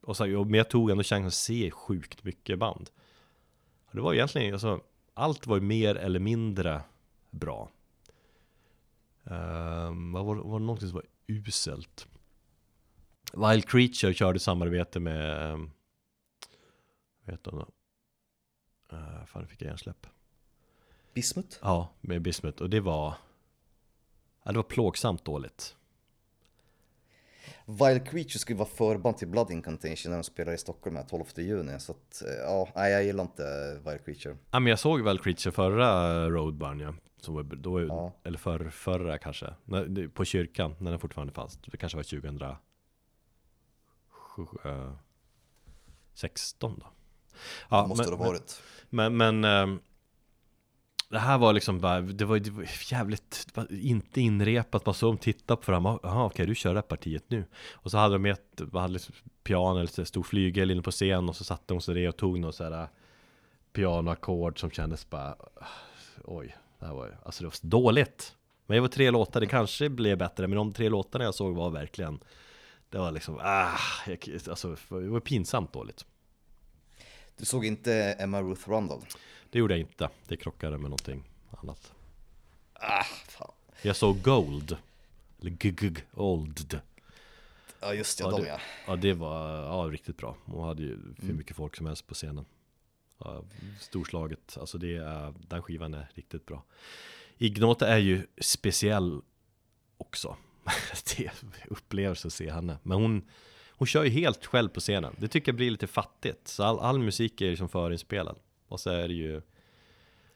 och 0.00 0.16
så, 0.16 0.38
och, 0.38 0.46
men 0.46 0.54
jag 0.58 0.70
tog 0.70 0.90
ändå 0.90 1.02
chansen 1.02 1.26
att 1.26 1.34
se 1.34 1.70
sjukt 1.70 2.24
mycket 2.24 2.58
band 2.58 2.90
och 3.86 3.94
Det 3.94 4.00
var 4.00 4.14
egentligen, 4.14 4.52
alltså 4.52 4.80
Allt 5.14 5.46
var 5.46 5.56
ju 5.56 5.62
mer 5.62 5.94
eller 5.94 6.18
mindre 6.18 6.82
bra 7.30 7.70
um, 9.24 10.12
Vad 10.12 10.24
var, 10.24 10.36
var 10.36 10.58
det 10.58 10.66
någonting 10.66 10.88
som 10.88 10.94
var 10.94 11.04
uselt? 11.26 12.06
Wild 13.32 13.68
Creature 13.68 14.14
körde 14.14 14.38
samarbete 14.38 15.00
med 15.00 15.52
um, 15.52 15.70
Vad 17.24 17.34
heter 17.34 17.50
hon 17.50 17.60
då? 17.60 17.66
Uh, 18.96 19.24
fan 19.24 19.46
fick 19.46 19.62
jag 19.62 19.68
hjärnsläpp 19.68 20.06
Bismuth? 21.14 21.58
Ja, 21.62 21.92
med 22.00 22.22
Bismuth 22.22 22.62
och 22.62 22.70
det 22.70 22.80
var 22.80 23.14
Ja 24.46 24.52
det 24.52 24.58
var 24.58 24.62
plågsamt 24.62 25.24
dåligt 25.24 25.76
Wild 27.66 28.08
Creature 28.08 28.38
skulle 28.38 28.58
vara 28.58 28.68
förband 28.68 29.16
till 29.16 29.28
Blood 29.28 29.50
Incantation 29.50 30.10
när 30.10 30.16
de 30.16 30.24
spelar 30.24 30.52
i 30.52 30.58
Stockholm 30.58 30.96
här 30.96 31.04
12 31.04 31.24
juni. 31.36 31.80
Så 31.80 31.92
att, 31.92 32.22
eh, 32.22 32.28
ja, 32.32 32.68
nej 32.74 32.92
jag 32.92 33.04
gillar 33.04 33.24
inte 33.24 33.78
Wild 33.84 34.04
Creature. 34.04 34.36
Ja 34.50 34.60
men 34.60 34.70
jag 34.70 34.78
såg 34.78 35.08
Wild 35.08 35.22
Creature 35.22 35.52
förra 35.52 36.30
Roadburn 36.30 36.80
ja 36.80 36.94
som 37.20 37.34
var, 37.34 37.42
då, 37.42 37.82
Ja. 37.82 38.12
Eller 38.24 38.38
för, 38.38 38.70
förra 38.70 39.18
kanske 39.18 39.54
när, 39.64 40.08
På 40.08 40.24
kyrkan, 40.24 40.74
när 40.78 40.90
den 40.90 41.00
fortfarande 41.00 41.32
fanns 41.32 41.58
Det 41.66 41.76
kanske 41.76 41.96
var 41.96 42.02
2016 42.02 42.56
då 46.60 46.86
Ja, 47.68 47.82
det 47.82 47.88
måste 47.88 48.02
men, 48.02 48.10
det 48.10 48.16
ha 48.24 48.30
varit. 48.30 48.62
Men, 48.90 49.16
men 49.16 49.44
ehm, 49.44 49.80
det 51.16 51.20
här 51.20 51.38
var 51.38 51.52
liksom 51.52 51.80
bara, 51.80 52.00
det 52.00 52.24
var, 52.24 52.38
det 52.38 52.50
var 52.50 52.66
jävligt, 52.92 53.46
det 53.46 53.56
var 53.56 53.72
inte 53.72 54.20
inrepat, 54.20 54.86
man 54.86 54.94
såg 54.94 55.08
dem 55.08 55.18
titta 55.18 55.56
på 55.56 55.72
varandra, 55.72 55.98
jaha 56.02 56.24
okej 56.24 56.46
du 56.46 56.54
kör 56.54 56.74
det 56.74 56.76
här 56.76 56.82
partiet 56.82 57.24
nu. 57.28 57.44
Och 57.72 57.90
så 57.90 57.98
hade 57.98 58.14
de 58.14 58.26
ett, 58.26 58.60
hade 58.72 58.92
liksom 58.92 59.14
piano 59.42 59.78
eller 59.78 60.04
stor 60.04 60.22
flygel 60.22 60.70
inne 60.70 60.82
på 60.82 60.90
scen 60.90 61.28
och 61.28 61.36
så 61.36 61.44
satte 61.44 61.74
de 61.74 61.80
sig 61.80 61.94
det 61.94 62.08
och 62.08 62.16
tog 62.16 62.38
någon 62.38 62.52
sån 62.52 62.72
här 62.72 62.82
äh, 62.82 62.88
Pianoackord 63.72 64.60
som 64.60 64.70
kändes 64.70 65.10
bara, 65.10 65.36
oj, 66.24 66.56
det 66.78 66.86
här 66.86 66.94
var 66.94 67.06
ju, 67.06 67.12
alltså 67.22 67.44
det 67.44 67.46
var 67.48 67.68
dåligt. 67.70 68.36
Men 68.66 68.74
det 68.74 68.80
var 68.80 68.88
tre 68.88 69.10
låtar, 69.10 69.40
det 69.40 69.46
kanske 69.46 69.88
blev 69.88 70.18
bättre, 70.18 70.46
men 70.46 70.56
de 70.56 70.72
tre 70.72 70.88
låtarna 70.88 71.24
jag 71.24 71.34
såg 71.34 71.54
var 71.54 71.70
verkligen 71.70 72.18
Det 72.90 72.98
var 72.98 73.12
liksom, 73.12 73.38
ah, 73.42 73.78
jag, 74.06 74.28
alltså 74.48 74.76
det 74.88 75.08
var 75.08 75.20
pinsamt 75.20 75.72
dåligt. 75.72 76.06
Du 77.36 77.44
såg 77.44 77.64
inte 77.64 77.92
Emma 77.94 78.42
Ruth 78.42 78.70
Rundle? 78.70 78.98
Det 79.56 79.60
gjorde 79.60 79.74
jag 79.74 79.80
inte, 79.80 80.08
det 80.28 80.36
krockade 80.36 80.78
med 80.78 80.90
någonting 80.90 81.24
annat 81.50 81.92
Ah, 82.72 83.04
fan. 83.28 83.52
Jag 83.82 83.96
såg 83.96 84.22
Gold 84.22 84.76
Eller 85.40 85.50
GG 85.50 85.98
Old 86.12 86.80
Ja 87.80 87.94
just 87.94 88.18
det, 88.18 88.24
ja, 88.24 88.30
de 88.30 88.42
det, 88.42 88.48
ja. 88.48 88.60
ja 88.86 88.96
det 88.96 89.12
var 89.12 89.62
ja, 89.62 89.90
riktigt 89.90 90.16
bra 90.16 90.36
Hon 90.44 90.64
hade 90.66 90.82
ju 90.82 90.98
hur 91.22 91.32
mycket 91.32 91.56
folk 91.56 91.76
som 91.76 91.86
helst 91.86 92.06
på 92.06 92.14
scenen 92.14 92.44
ja, 93.18 93.44
Storslaget, 93.80 94.56
alltså 94.60 94.78
det 94.78 94.96
är, 94.96 95.34
den 95.48 95.62
skivan 95.62 95.94
är 95.94 96.08
riktigt 96.14 96.46
bra 96.46 96.62
Ignota 97.38 97.88
är 97.88 97.98
ju 97.98 98.26
speciell 98.40 99.20
också. 99.98 100.36
det 101.16 101.30
upplevelse 101.68 102.26
att 102.26 102.32
se 102.32 102.50
henne. 102.50 102.78
Men 102.82 102.98
hon, 102.98 103.28
hon 103.70 103.86
kör 103.86 104.04
ju 104.04 104.10
helt 104.10 104.46
själv 104.46 104.68
på 104.68 104.80
scenen. 104.80 105.14
Det 105.18 105.28
tycker 105.28 105.52
jag 105.52 105.56
blir 105.56 105.70
lite 105.70 105.86
fattigt. 105.86 106.48
Så 106.48 106.62
all, 106.62 106.78
all 106.78 106.98
musik 106.98 107.40
är 107.40 107.50
liksom 107.50 107.68
förinspelad. 107.68 108.38
Och 108.68 108.80
så 108.80 108.90
är 108.90 109.08
det 109.08 109.14
ju, 109.14 109.42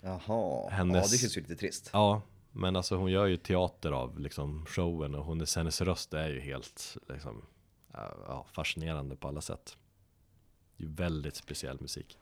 Jaha, 0.00 0.70
Hennes- 0.70 0.96
ja 0.96 1.08
det 1.12 1.18
känns 1.18 1.36
ju 1.36 1.40
lite 1.40 1.56
trist. 1.56 1.90
ja, 1.92 2.22
men 2.52 2.76
alltså 2.76 2.96
hon 2.96 3.10
gör 3.10 3.26
ju 3.26 3.36
teater 3.36 3.92
av 3.92 4.18
liksom 4.18 4.66
showen 4.66 5.14
och 5.14 5.26
hennes, 5.26 5.56
hennes 5.56 5.80
röst 5.80 6.14
är 6.14 6.28
ju 6.28 6.40
helt 6.40 6.96
liksom, 7.08 7.42
ja, 7.92 8.46
fascinerande 8.52 9.16
på 9.16 9.28
alla 9.28 9.40
sätt. 9.40 9.76
Det 10.76 10.84
är 10.84 10.88
ju 10.88 10.94
väldigt 10.94 11.36
speciell 11.36 11.80
musik. 11.80 12.18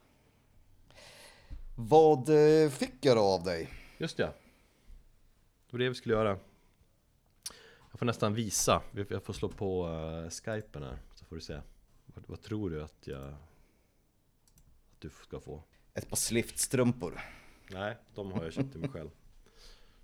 Vad 1.75 2.29
eh, 2.29 2.69
fick 2.69 3.05
jag 3.05 3.17
då 3.17 3.21
av 3.21 3.43
dig? 3.43 3.69
Just 3.97 4.17
det. 4.17 4.23
Det 4.23 5.71
var 5.71 5.79
det 5.79 5.89
vi 5.89 5.95
skulle 5.95 6.15
göra. 6.15 6.37
Jag 7.91 7.99
får 7.99 8.05
nästan 8.05 8.33
visa. 8.33 8.81
Jag 9.09 9.23
får 9.23 9.33
slå 9.33 9.49
på 9.49 9.87
uh, 9.87 10.29
skypen 10.29 10.83
här. 10.83 10.97
Så 11.15 11.25
får 11.25 11.35
du 11.35 11.41
se. 11.41 11.59
Vad, 12.05 12.23
vad 12.27 12.41
tror 12.41 12.69
du 12.69 12.83
att 12.83 13.07
jag... 13.07 13.27
Att 14.91 14.99
du 14.99 15.09
ska 15.09 15.39
få? 15.39 15.63
Ett 15.93 16.09
par 16.09 16.15
sliftstrumpor. 16.17 17.19
Nej, 17.71 17.97
de 18.15 18.31
har 18.31 18.43
jag 18.43 18.53
köpt 18.53 18.71
till 18.71 18.79
mig 18.81 18.89
själv. 18.89 19.09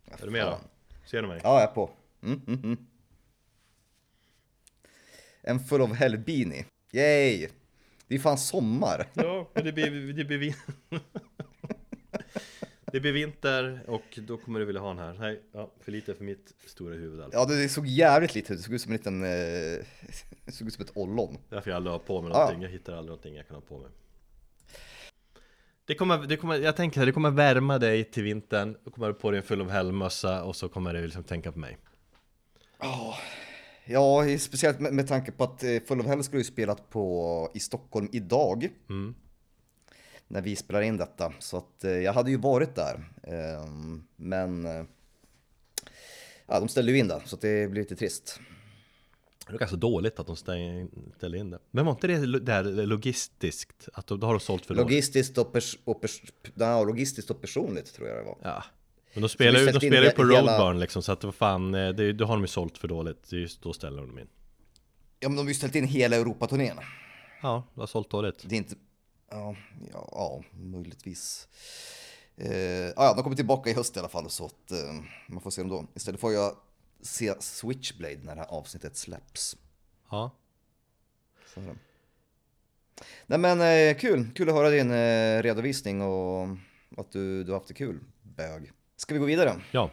Ja, 0.09 0.13
Är 0.19 0.25
du 0.25 0.31
med 0.31 0.45
då? 0.45 0.59
Ser 1.05 1.21
du 1.21 1.27
mig? 1.27 1.41
Ja, 1.43 1.53
jag 1.61 1.69
är 1.69 1.73
på. 1.73 1.89
Mm, 2.23 2.41
mm, 2.47 2.59
mm. 2.63 2.77
En 5.41 5.59
full 5.59 5.81
of 5.81 5.91
hell 5.91 6.17
beanie. 6.17 6.65
Yay! 6.91 7.47
Det 8.07 8.15
är 8.15 8.19
fan 8.19 8.37
sommar. 8.37 9.07
Ja, 9.13 9.49
men 9.53 9.63
det 9.65 9.71
blir, 9.71 10.13
det 10.13 10.25
blir, 10.25 10.37
vin- 10.37 10.53
det 12.91 12.99
blir 12.99 13.11
vinter 13.11 13.83
och 13.87 14.19
då 14.27 14.37
kommer 14.37 14.59
du 14.59 14.65
vilja 14.65 14.81
ha 14.81 14.87
den 14.87 14.97
här. 14.97 15.13
Nej, 15.13 15.41
ja, 15.51 15.71
för 15.81 15.91
lite 15.91 16.15
för 16.15 16.23
mitt 16.23 16.53
stora 16.65 16.93
huvud 16.95 17.21
alltså. 17.21 17.39
Ja, 17.39 17.45
det 17.45 17.69
såg 17.69 17.87
jävligt 17.87 18.35
lite 18.35 18.53
ut. 18.53 18.59
Det 18.59 18.63
såg 18.63 18.73
ut 18.73 18.81
som 18.81 18.91
en 18.91 18.97
liten... 18.97 19.23
Eh, 19.23 19.85
det 20.45 20.51
såg 20.51 20.67
ut 20.67 20.73
som 20.73 20.83
ett 20.85 20.91
ollon. 20.97 21.37
Därför 21.49 21.69
jag 21.71 21.75
aldrig 21.75 21.91
har 21.91 21.99
på 21.99 22.21
mig 22.21 22.31
Ja. 22.31 22.37
någonting, 22.39 22.61
jag 22.61 22.69
hittar 22.69 22.93
aldrig 22.93 23.07
någonting 23.09 23.35
jag 23.35 23.47
kan 23.47 23.55
ha 23.55 23.61
på 23.61 23.77
mig 23.79 23.89
det 25.85 25.95
kommer, 25.95 26.17
det 26.17 26.37
kommer, 26.37 26.59
jag 26.59 26.75
tänker 26.75 27.01
att 27.01 27.07
det 27.07 27.11
kommer 27.11 27.31
värma 27.31 27.77
dig 27.77 28.03
till 28.03 28.23
vintern, 28.23 28.77
då 28.83 28.91
kommer 28.91 29.07
du 29.07 29.13
på 29.13 29.31
dig 29.31 29.37
en 29.37 29.45
full 29.45 29.61
av 29.61 29.69
helgmössa 29.69 30.43
och 30.43 30.55
så 30.55 30.69
kommer 30.69 30.93
du 30.93 31.01
liksom 31.01 31.23
tänka 31.23 31.51
på 31.51 31.59
mig 31.59 31.77
Ja, 33.85 34.25
speciellt 34.39 34.79
med, 34.79 34.93
med 34.93 35.07
tanke 35.07 35.31
på 35.31 35.43
att 35.43 35.63
eh, 35.63 35.79
Full 35.87 35.99
of 35.99 36.05
Hell 36.05 36.23
skulle 36.23 36.39
ju 36.39 36.43
spelat 36.43 36.89
på, 36.89 37.51
i 37.53 37.59
Stockholm 37.59 38.09
idag. 38.11 38.69
Mm. 38.89 39.15
När 40.27 40.41
vi 40.41 40.55
spelar 40.55 40.81
in 40.81 40.97
detta. 40.97 41.33
Så 41.39 41.57
att 41.57 41.83
eh, 41.83 41.91
jag 41.91 42.13
hade 42.13 42.31
ju 42.31 42.37
varit 42.37 42.75
där. 42.75 43.03
Ehm, 43.23 44.03
men... 44.15 44.65
Eh, 44.65 44.83
ja, 46.47 46.59
de 46.59 46.67
ställde 46.67 46.91
ju 46.91 46.97
in 46.97 47.07
det, 47.07 47.21
så 47.25 47.35
det 47.35 47.71
blir 47.71 47.81
lite 47.81 47.95
trist. 47.95 48.39
Det 49.47 49.53
är 49.53 49.57
ganska 49.57 49.77
dåligt 49.77 50.19
att 50.19 50.27
de 50.27 50.35
ställer 50.35 51.35
in 51.35 51.49
det 51.49 51.59
Men 51.71 51.85
var 51.85 51.91
inte 51.91 52.07
det 52.07 52.39
där 52.39 52.63
logistiskt? 52.85 53.89
Att 53.93 54.07
då, 54.07 54.17
har 54.17 54.33
de 54.33 54.39
sålt 54.39 54.65
för? 54.65 54.75
Logistiskt 54.75 55.37
och, 55.37 55.55
pers- 55.55 55.77
och, 55.83 56.03
pers- 56.03 56.31
ja, 56.55 56.83
logistiskt 56.83 57.31
och 57.31 57.41
personligt 57.41 57.93
tror 57.93 58.07
jag 58.07 58.17
det 58.17 58.23
var. 58.23 58.37
Ja 58.43 58.63
Men 59.13 59.21
de 59.21 59.29
spelar 59.29 59.59
ju 59.59 59.65
de 59.65 59.79
spelar 59.79 60.03
ju 60.03 60.11
på 60.11 60.23
hela- 60.23 60.57
Roadburn 60.57 60.79
liksom 60.79 61.01
så 61.03 61.11
att 61.11 61.23
vad 61.23 61.35
fan, 61.35 61.75
eh, 61.75 61.89
det, 61.89 62.13
då 62.13 62.25
har 62.25 62.33
de 62.35 62.41
ju 62.41 62.47
sålt 62.47 62.77
för 62.77 62.87
dåligt 62.87 63.31
Just 63.31 63.61
då 63.61 63.73
ställer 63.73 64.01
de 64.01 64.19
in 64.19 64.27
Ja, 65.19 65.29
men 65.29 65.35
de 65.35 65.41
har 65.41 65.47
ju 65.47 65.53
ställt 65.53 65.75
in 65.75 65.87
hela 65.87 66.15
Europaturnén. 66.15 66.77
Ja, 67.41 67.63
det 67.73 67.79
har 67.81 67.87
sålt 67.87 68.09
dåligt 68.09 68.43
Det 68.49 68.55
är 68.55 68.57
inte... 68.57 68.75
Ja, 69.31 69.55
ja, 69.93 70.09
ja 70.11 70.43
möjligtvis. 70.59 71.47
Eh, 72.37 72.51
ja, 72.95 73.13
de 73.15 73.23
kommer 73.23 73.35
tillbaka 73.35 73.69
i 73.69 73.73
höst 73.73 73.95
i 73.95 73.99
alla 73.99 74.09
fall 74.09 74.29
så 74.29 74.45
att 74.45 74.71
eh, 74.71 74.77
man 75.27 75.41
får 75.41 75.51
se 75.51 75.61
dem 75.61 75.69
då. 75.69 75.85
Istället 75.95 76.19
får 76.21 76.33
jag 76.33 76.55
se 77.05 77.41
Switchblade 77.41 78.17
när 78.23 78.35
det 78.35 78.41
här 78.41 78.47
avsnittet 78.47 78.97
släpps. 78.97 79.57
Ja 80.11 80.31
Så 81.53 81.59
är 81.59 81.65
det. 81.65 81.75
Nej 83.25 83.39
men 83.39 83.61
eh, 83.61 83.97
kul, 83.97 84.27
kul 84.35 84.49
att 84.49 84.55
höra 84.55 84.69
din 84.69 84.91
eh, 84.91 85.43
redovisning 85.43 86.01
och 86.01 86.47
att 86.97 87.11
du, 87.11 87.43
du 87.43 87.51
har 87.51 87.59
haft 87.59 87.67
det 87.67 87.73
kul, 87.73 87.99
bög. 88.23 88.71
Ska 88.95 89.13
vi 89.13 89.19
gå 89.19 89.25
vidare? 89.25 89.61
Ja, 89.71 89.91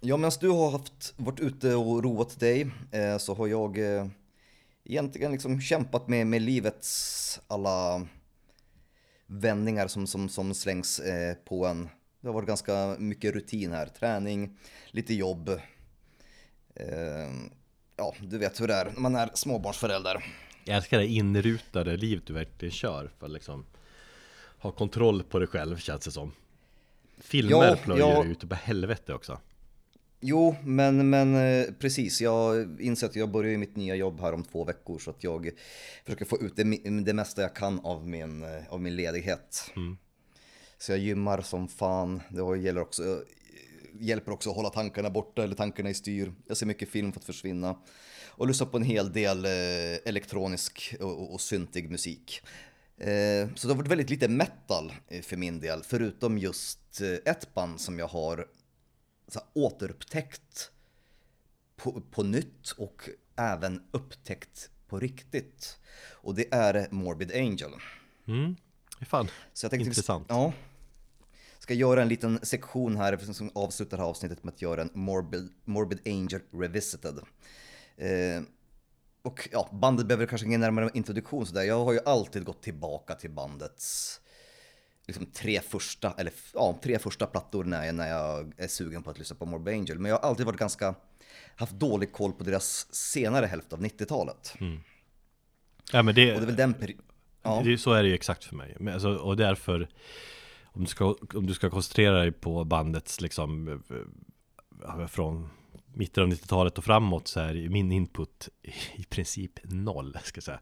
Ja, 0.00 0.16
medan 0.16 0.32
du 0.40 0.48
har 0.48 0.70
haft, 0.70 1.14
varit 1.16 1.40
ute 1.40 1.74
och 1.74 2.04
roat 2.04 2.40
dig 2.40 2.70
eh, 2.92 3.18
så 3.18 3.34
har 3.34 3.46
jag 3.46 3.78
egentligen 4.84 5.32
liksom 5.32 5.60
kämpat 5.60 6.08
med, 6.08 6.26
med 6.26 6.42
livets 6.42 7.40
alla 7.46 8.06
vändningar 9.26 9.86
som, 9.88 10.06
som, 10.06 10.28
som 10.28 10.54
slängs 10.54 11.00
på 11.44 11.66
en. 11.66 11.88
Det 12.20 12.28
har 12.28 12.34
varit 12.34 12.48
ganska 12.48 12.96
mycket 12.98 13.34
rutin 13.34 13.72
här, 13.72 13.86
träning, 13.86 14.58
lite 14.90 15.14
jobb. 15.14 15.48
Eh, 16.74 17.30
ja, 17.96 18.14
du 18.20 18.38
vet 18.38 18.60
hur 18.60 18.68
det 18.68 18.74
är 18.74 18.84
när 18.84 19.00
man 19.00 19.14
är 19.14 19.30
småbarnsförälder. 19.34 20.24
Jag 20.64 20.76
älskar 20.76 20.98
det 20.98 21.06
inrutade 21.06 21.96
livet 21.96 22.26
du 22.26 22.32
verkligen 22.32 22.72
kör 22.72 23.10
för 23.18 23.26
att 23.26 23.32
liksom 23.32 23.66
ha 24.58 24.70
kontroll 24.72 25.22
på 25.22 25.38
dig 25.38 25.48
själv 25.48 25.76
känns 25.76 26.04
det 26.04 26.10
som 26.10 26.32
Filmer 27.18 27.50
Ja, 27.50 27.76
plöjer 27.76 28.04
ja. 28.04 28.24
ut 28.24 28.48
på 28.48 28.54
helvete 28.54 29.14
också 29.14 29.40
Jo, 30.20 30.56
men, 30.64 31.10
men 31.10 31.34
eh, 31.34 31.66
precis. 31.78 32.20
Jag 32.20 32.66
inser 32.80 33.06
att 33.06 33.16
jag 33.16 33.30
börjar 33.30 33.58
mitt 33.58 33.76
nya 33.76 33.94
jobb 33.94 34.20
här 34.20 34.32
om 34.32 34.44
två 34.44 34.64
veckor 34.64 34.98
så 34.98 35.10
att 35.10 35.24
jag 35.24 35.50
försöker 36.04 36.24
få 36.24 36.38
ut 36.38 36.56
det, 36.56 36.64
det 37.04 37.12
mesta 37.12 37.42
jag 37.42 37.54
kan 37.56 37.80
av 37.80 38.08
min, 38.08 38.42
eh, 38.42 38.62
av 38.68 38.80
min 38.80 38.96
ledighet. 38.96 39.70
Så 40.78 40.92
jag 40.92 40.98
gymmar 40.98 41.40
som 41.40 41.68
fan. 41.68 42.22
Det 42.28 42.58
gäller 42.58 42.80
också, 42.80 43.24
hjälper 44.00 44.32
också 44.32 44.50
att 44.50 44.56
hålla 44.56 44.70
tankarna 44.70 45.10
borta 45.10 45.44
eller 45.44 45.54
tankarna 45.54 45.90
i 45.90 45.94
styr. 45.94 46.32
Jag 46.46 46.56
ser 46.56 46.66
mycket 46.66 46.88
film 46.88 47.12
för 47.12 47.20
att 47.20 47.26
försvinna. 47.26 47.78
Och 48.28 48.46
lyssnar 48.46 48.66
på 48.66 48.76
en 48.76 48.82
hel 48.82 49.12
del 49.12 49.44
eh, 49.44 49.50
elektronisk 50.04 50.94
och, 51.00 51.22
och, 51.22 51.34
och 51.34 51.40
syntig 51.40 51.90
musik. 51.90 52.42
Eh, 52.98 53.48
så 53.54 53.68
det 53.68 53.74
har 53.74 53.78
varit 53.78 53.90
väldigt 53.90 54.10
lite 54.10 54.28
metal 54.28 54.92
eh, 55.08 55.22
för 55.22 55.36
min 55.36 55.60
del, 55.60 55.82
förutom 55.82 56.38
just 56.38 57.00
ett 57.24 57.54
band 57.54 57.80
som 57.80 57.98
jag 57.98 58.06
har 58.06 58.46
så 59.28 59.38
här, 59.38 59.48
återupptäckt 59.52 60.70
på, 61.76 62.02
på 62.10 62.22
nytt 62.22 62.70
och 62.70 63.08
även 63.36 63.82
upptäckt 63.90 64.70
på 64.88 64.98
riktigt. 64.98 65.78
Och 66.10 66.34
det 66.34 66.54
är 66.54 66.88
Morbid 66.90 67.32
Angel. 67.32 67.70
Mm, 68.26 68.56
fan 69.00 69.28
Så 69.52 69.64
jag 69.64 69.70
tänkte, 69.70 69.88
Intressant. 69.88 70.26
Ja. 70.28 70.52
Ska 71.66 71.74
göra 71.74 72.02
en 72.02 72.08
liten 72.08 72.38
sektion 72.42 72.96
här 72.96 73.16
som 73.16 73.50
avslutar 73.54 73.98
här 73.98 74.04
avsnittet 74.04 74.44
med 74.44 74.54
att 74.54 74.62
göra 74.62 74.82
en 74.82 74.90
Morbid, 74.94 75.48
Morbid 75.64 76.00
Angel 76.06 76.40
Revisited. 76.52 77.18
Eh, 77.96 78.42
och 79.22 79.48
ja, 79.52 79.68
bandet 79.72 80.06
behöver 80.06 80.26
kanske 80.26 80.46
ingen 80.46 80.60
närmare 80.60 80.90
introduktion 80.94 81.46
sådär. 81.46 81.62
Jag 81.62 81.84
har 81.84 81.92
ju 81.92 82.00
alltid 82.04 82.44
gått 82.44 82.62
tillbaka 82.62 83.14
till 83.14 83.30
bandets 83.30 84.20
liksom 85.06 85.26
tre 85.26 85.60
första, 85.60 86.14
eller 86.18 86.32
ja, 86.54 86.78
tre 86.82 86.98
första 86.98 87.26
plattor 87.26 87.64
när 87.64 87.86
jag, 87.86 87.94
när 87.94 88.08
jag 88.08 88.52
är 88.56 88.68
sugen 88.68 89.02
på 89.02 89.10
att 89.10 89.18
lyssna 89.18 89.36
på 89.36 89.46
Morbid 89.46 89.74
Angel. 89.74 89.98
Men 89.98 90.10
jag 90.10 90.18
har 90.18 90.28
alltid 90.28 90.46
varit 90.46 90.58
ganska, 90.58 90.94
haft 91.56 91.72
dålig 91.72 92.12
koll 92.12 92.32
på 92.32 92.44
deras 92.44 92.94
senare 92.94 93.46
hälft 93.46 93.72
av 93.72 93.80
90-talet. 93.80 94.54
Ja 95.92 96.02
men 96.02 96.14
det, 96.14 96.34
Och 96.34 96.40
det 96.40 96.44
är 96.44 96.46
väl 96.46 96.56
den 96.56 96.74
perioden. 96.74 97.04
Ja. 97.42 97.62
det, 97.64 97.78
så 97.78 97.92
är 97.92 98.02
det 98.02 98.08
ju 98.08 98.14
exakt 98.14 98.44
för 98.44 98.56
mig 98.56 98.76
men 98.80 98.94
alltså, 98.94 99.14
Och 99.14 99.36
därför 99.36 99.88
om 100.76 100.80
du, 100.84 100.86
ska, 100.86 101.16
om 101.34 101.46
du 101.46 101.54
ska 101.54 101.70
koncentrera 101.70 102.18
dig 102.18 102.32
på 102.32 102.64
bandets 102.64 103.20
liksom 103.20 103.68
eh, 103.68 105.06
Från 105.06 105.48
mitten 105.94 106.22
av 106.22 106.28
90-talet 106.28 106.78
och 106.78 106.84
framåt 106.84 107.28
så 107.28 107.40
är 107.40 107.68
min 107.68 107.92
input 107.92 108.48
i 108.96 109.04
princip 109.04 109.52
noll 109.64 110.18
ska 110.24 110.36
jag 110.38 110.44
säga 110.44 110.60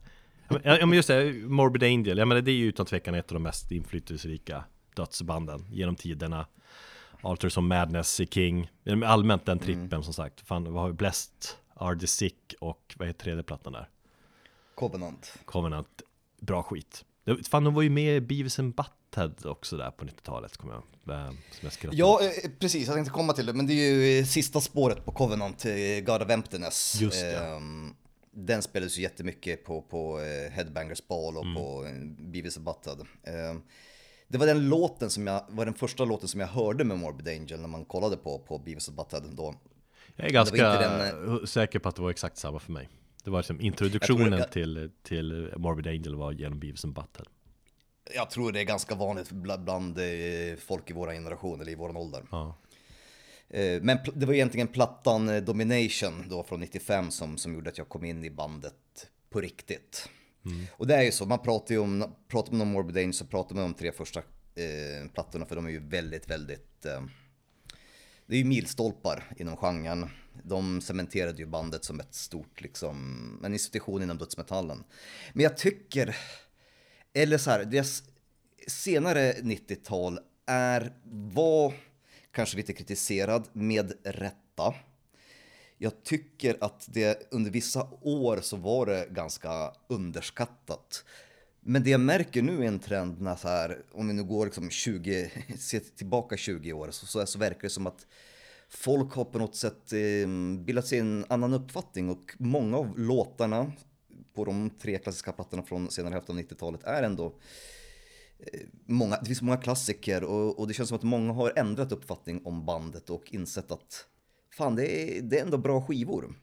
Ja, 0.65 0.87
men- 0.87 0.93
just 0.93 1.09
det, 1.09 1.33
Morbid 1.33 1.83
Angel, 1.83 2.19
ja 2.19 2.25
men 2.25 2.45
det 2.45 2.51
är 2.51 2.55
ju 2.57 2.67
utan 2.67 2.87
tvekan 2.87 3.15
ett 3.15 3.31
av 3.31 3.35
de 3.35 3.43
mest 3.43 3.73
inflytelserika 3.73 4.65
dödsbanden 4.97 5.67
genom 5.71 5.97
tiderna 5.97 6.47
Alters 7.23 7.59
of 7.59 7.65
Madness 7.65 8.21
i 8.21 8.27
King, 8.27 8.71
allmänt 9.05 9.47
den 9.47 9.59
trippen 9.59 10.03
som 10.03 10.15
sagt 10.15 10.41
Fan, 10.41 10.73
vad 10.73 10.83
har 10.83 10.89
vi? 10.89 10.95
Blessed, 10.95 11.35
Are 11.75 11.99
the 11.99 12.07
Sick 12.07 12.55
och 12.61 12.95
vad 12.99 13.09
heter 13.09 13.25
tredje 13.25 13.43
plattan 13.43 13.73
där? 13.73 13.89
Covenant. 14.75 15.39
Covenant, 15.45 16.03
bra 16.41 16.62
skit. 16.62 17.05
Fan, 17.51 17.64
de 17.64 17.75
var 17.75 17.83
ju 17.83 17.91
med 17.91 18.16
i 18.16 18.20
Beavis 18.20 18.59
and 18.59 18.75
Butthead 18.75 19.35
också 19.45 19.77
där 19.77 19.91
på 19.91 20.05
90-talet, 20.05 20.57
kommer 20.57 20.75
jag 20.75 21.18
eh, 21.18 21.31
Som 21.51 21.70
jag 21.83 21.95
Ja, 21.95 22.20
eh, 22.22 22.51
precis. 22.59 22.87
Jag 22.87 22.95
tänkte 22.97 23.12
komma 23.12 23.33
till 23.33 23.47
det. 23.47 23.53
Men 23.53 23.66
det 23.66 23.72
är 23.72 24.16
ju 24.18 24.27
sista 24.27 24.61
spåret 24.61 25.05
på 25.05 25.12
Covenant, 25.12 25.64
eh, 25.64 25.72
God 26.07 26.22
of 26.22 26.31
Emptiness. 26.31 27.01
Just 27.01 27.20
det. 27.20 27.37
Ehm, 27.37 27.95
Den 28.37 28.62
spelades 28.62 28.99
ju 28.99 29.03
jättemycket 29.03 29.64
på, 29.64 29.83
på 29.83 30.18
Headbangers 30.51 31.07
Ball 31.09 31.37
och 31.37 31.45
Mm. 31.45 31.55
på 31.55 31.87
Beavis 32.33 32.57
and 32.57 32.66
Butthead. 32.66 33.07
Ehm, 33.25 33.62
Det 34.29 34.39
var 34.39 34.47
den 34.47 34.68
låten 34.68 35.11
som 35.11 35.27
jag, 35.27 35.45
var 35.49 35.64
den 35.64 35.75
första 35.75 36.05
låten 36.05 36.29
som 36.29 36.41
jag 36.41 36.47
hörde 36.47 36.85
med 36.85 36.99
Morbid 36.99 37.29
Angel 37.29 37.61
när 37.61 37.68
man 37.68 37.85
kollade 37.85 38.16
på, 38.16 38.39
på 38.39 38.59
Beavis 38.59 38.89
and 38.89 38.97
Butthead 38.97 39.20
då. 39.20 39.55
Jag 40.16 40.27
är 40.27 40.31
ganska 40.33 40.57
den, 40.68 41.47
säker 41.47 41.79
på 41.79 41.89
att 41.89 41.97
det 41.97 42.03
var 42.03 42.11
exakt 42.11 42.37
samma 42.37 42.59
för 42.59 42.72
mig 42.72 42.89
Det 43.25 43.31
var 43.31 43.39
liksom 43.39 43.61
introduktionen 43.61 44.33
Jag 44.33 44.41
det- 44.41 44.49
till, 44.53 44.91
till 45.03 45.53
Morbid 45.57 45.87
Angel 45.87 46.14
var 46.14 46.33
genom 46.33 46.61
Beavis 46.61 46.85
and 46.85 46.95
Butthead 46.95 47.27
Jag 48.14 48.31
tror 48.31 48.53
det 48.53 48.61
är 48.61 48.64
ganska 48.64 48.95
vanligt 48.95 49.31
bland, 49.31 49.64
bland 49.64 49.99
eh, 49.99 50.57
folk 50.59 50.91
i 50.91 50.93
vår 50.93 51.12
generation 51.12 51.61
eller 51.61 51.72
i 51.72 51.75
vår 51.75 51.97
ålder. 51.97 52.25
Ja. 52.31 52.57
Eh, 53.49 53.83
Men 53.83 53.99
det 54.14 54.27
var 54.27 54.35
egentligen 54.35 54.68
plattan 54.68 55.29
eh, 55.29 55.43
Domination 55.43 56.25
då 56.29 56.43
från 56.43 56.61
95 56.61 57.11
som, 57.11 57.37
som 57.39 57.55
gjorde 57.55 57.70
att 57.70 57.79
jag 57.79 57.89
kom 57.89 58.05
in 58.05 58.25
i 58.25 58.31
bandet 58.31 58.75
på 59.31 59.41
riktigt. 59.41 60.09
Och 60.72 60.87
det 60.87 60.95
är 60.95 61.03
ju 61.03 61.12
så, 61.12 61.27
man 61.27 61.39
pratar 61.39 61.75
ju 61.75 61.81
om, 61.81 62.14
pratar 62.29 62.53
man 62.53 62.61
om 62.61 62.68
Morbid 62.68 62.97
Angel 62.97 63.12
så 63.14 63.27
pratar 63.27 63.55
man 63.55 63.64
om 63.64 63.72
de 63.72 63.79
tre 63.79 63.93
första 63.93 64.20
eh, 64.20 65.11
plattorna 65.14 65.47
för 65.47 65.57
de 65.57 65.66
är 65.66 65.70
ju 65.70 65.89
väldigt, 65.89 66.31
väldigt 66.31 66.87
eh, 66.87 67.03
det 68.27 68.35
är 68.35 68.39
ju 68.39 68.45
milstolpar 68.45 69.33
inom 69.37 69.57
genren. 69.57 70.11
De 70.43 70.81
cementerade 70.81 71.39
ju 71.39 71.47
bandet 71.47 71.85
som 71.85 72.01
ett 72.01 72.14
stort, 72.14 72.61
liksom, 72.61 73.41
en 73.45 73.53
institution 73.53 74.03
inom 74.03 74.18
dödsmetallen. 74.18 74.85
Men 75.33 75.43
jag 75.43 75.57
tycker, 75.57 76.16
eller 77.12 77.39
så 77.39 77.51
här, 77.51 77.64
deras 77.64 78.03
senare 78.66 79.33
90-tal 79.33 80.18
är, 80.47 80.93
var 81.33 81.75
kanske 82.31 82.57
lite 82.57 82.72
kritiserad 82.72 83.49
med 83.53 83.93
rätta. 84.05 84.75
Jag 85.79 86.03
tycker 86.03 86.57
att 86.61 86.89
det 86.93 87.29
under 87.33 87.51
vissa 87.51 87.89
år 88.01 88.41
så 88.43 88.57
var 88.57 88.87
det 88.87 89.07
ganska 89.11 89.72
underskattat. 89.89 91.05
Men 91.67 91.83
det 91.83 91.91
jag 91.91 92.01
märker 92.01 92.43
nu 92.43 92.62
är 92.62 92.69
en 92.69 92.79
trend 92.79 93.21
när 93.21 93.37
så 93.37 93.49
här, 93.49 93.83
om 93.93 94.09
vi 94.09 94.15
nu 94.15 94.25
går 94.25 94.45
liksom 94.45 94.71
20, 94.71 95.31
ser 95.59 95.81
tillbaka 95.81 96.37
20 96.37 96.73
år, 96.73 96.91
så, 96.91 97.07
så, 97.07 97.27
så 97.27 97.39
verkar 97.39 97.62
det 97.62 97.71
som 97.71 97.87
att 97.87 98.07
folk 98.69 99.12
har 99.12 99.25
på 99.25 99.39
något 99.39 99.57
sätt 99.57 99.93
eh, 99.93 100.29
bildat 100.65 100.87
sig 100.87 100.99
en 100.99 101.25
annan 101.29 101.55
uppfattning 101.55 102.11
och 102.11 102.33
många 102.39 102.77
av 102.77 102.99
låtarna 102.99 103.73
på 104.35 104.45
de 104.45 104.71
tre 104.71 104.99
klassiska 104.99 105.33
plattorna 105.33 105.62
från 105.62 105.91
senare 105.91 106.12
hälften 106.12 106.37
av 106.39 106.43
90-talet 106.43 106.85
är 106.85 107.03
ändå 107.03 107.27
eh, 108.39 108.61
många, 108.87 109.17
det 109.17 109.27
finns 109.27 109.43
många 109.43 109.57
klassiker 109.57 110.25
och, 110.25 110.59
och 110.59 110.69
det 110.69 110.75
känns 110.75 110.89
som 110.89 110.99
att 110.99 111.03
många 111.03 111.33
har 111.33 111.53
ändrat 111.57 111.93
uppfattning 111.93 112.43
om 112.45 112.65
bandet 112.67 113.11
och 113.11 113.35
insett 113.35 113.73
att 113.73 114.07
fan 114.57 114.77
det 114.77 115.19
är, 115.19 115.23
det 115.23 115.39
är 115.39 115.43
ändå 115.43 115.59
bra 115.59 115.83
skivor. 115.83 116.35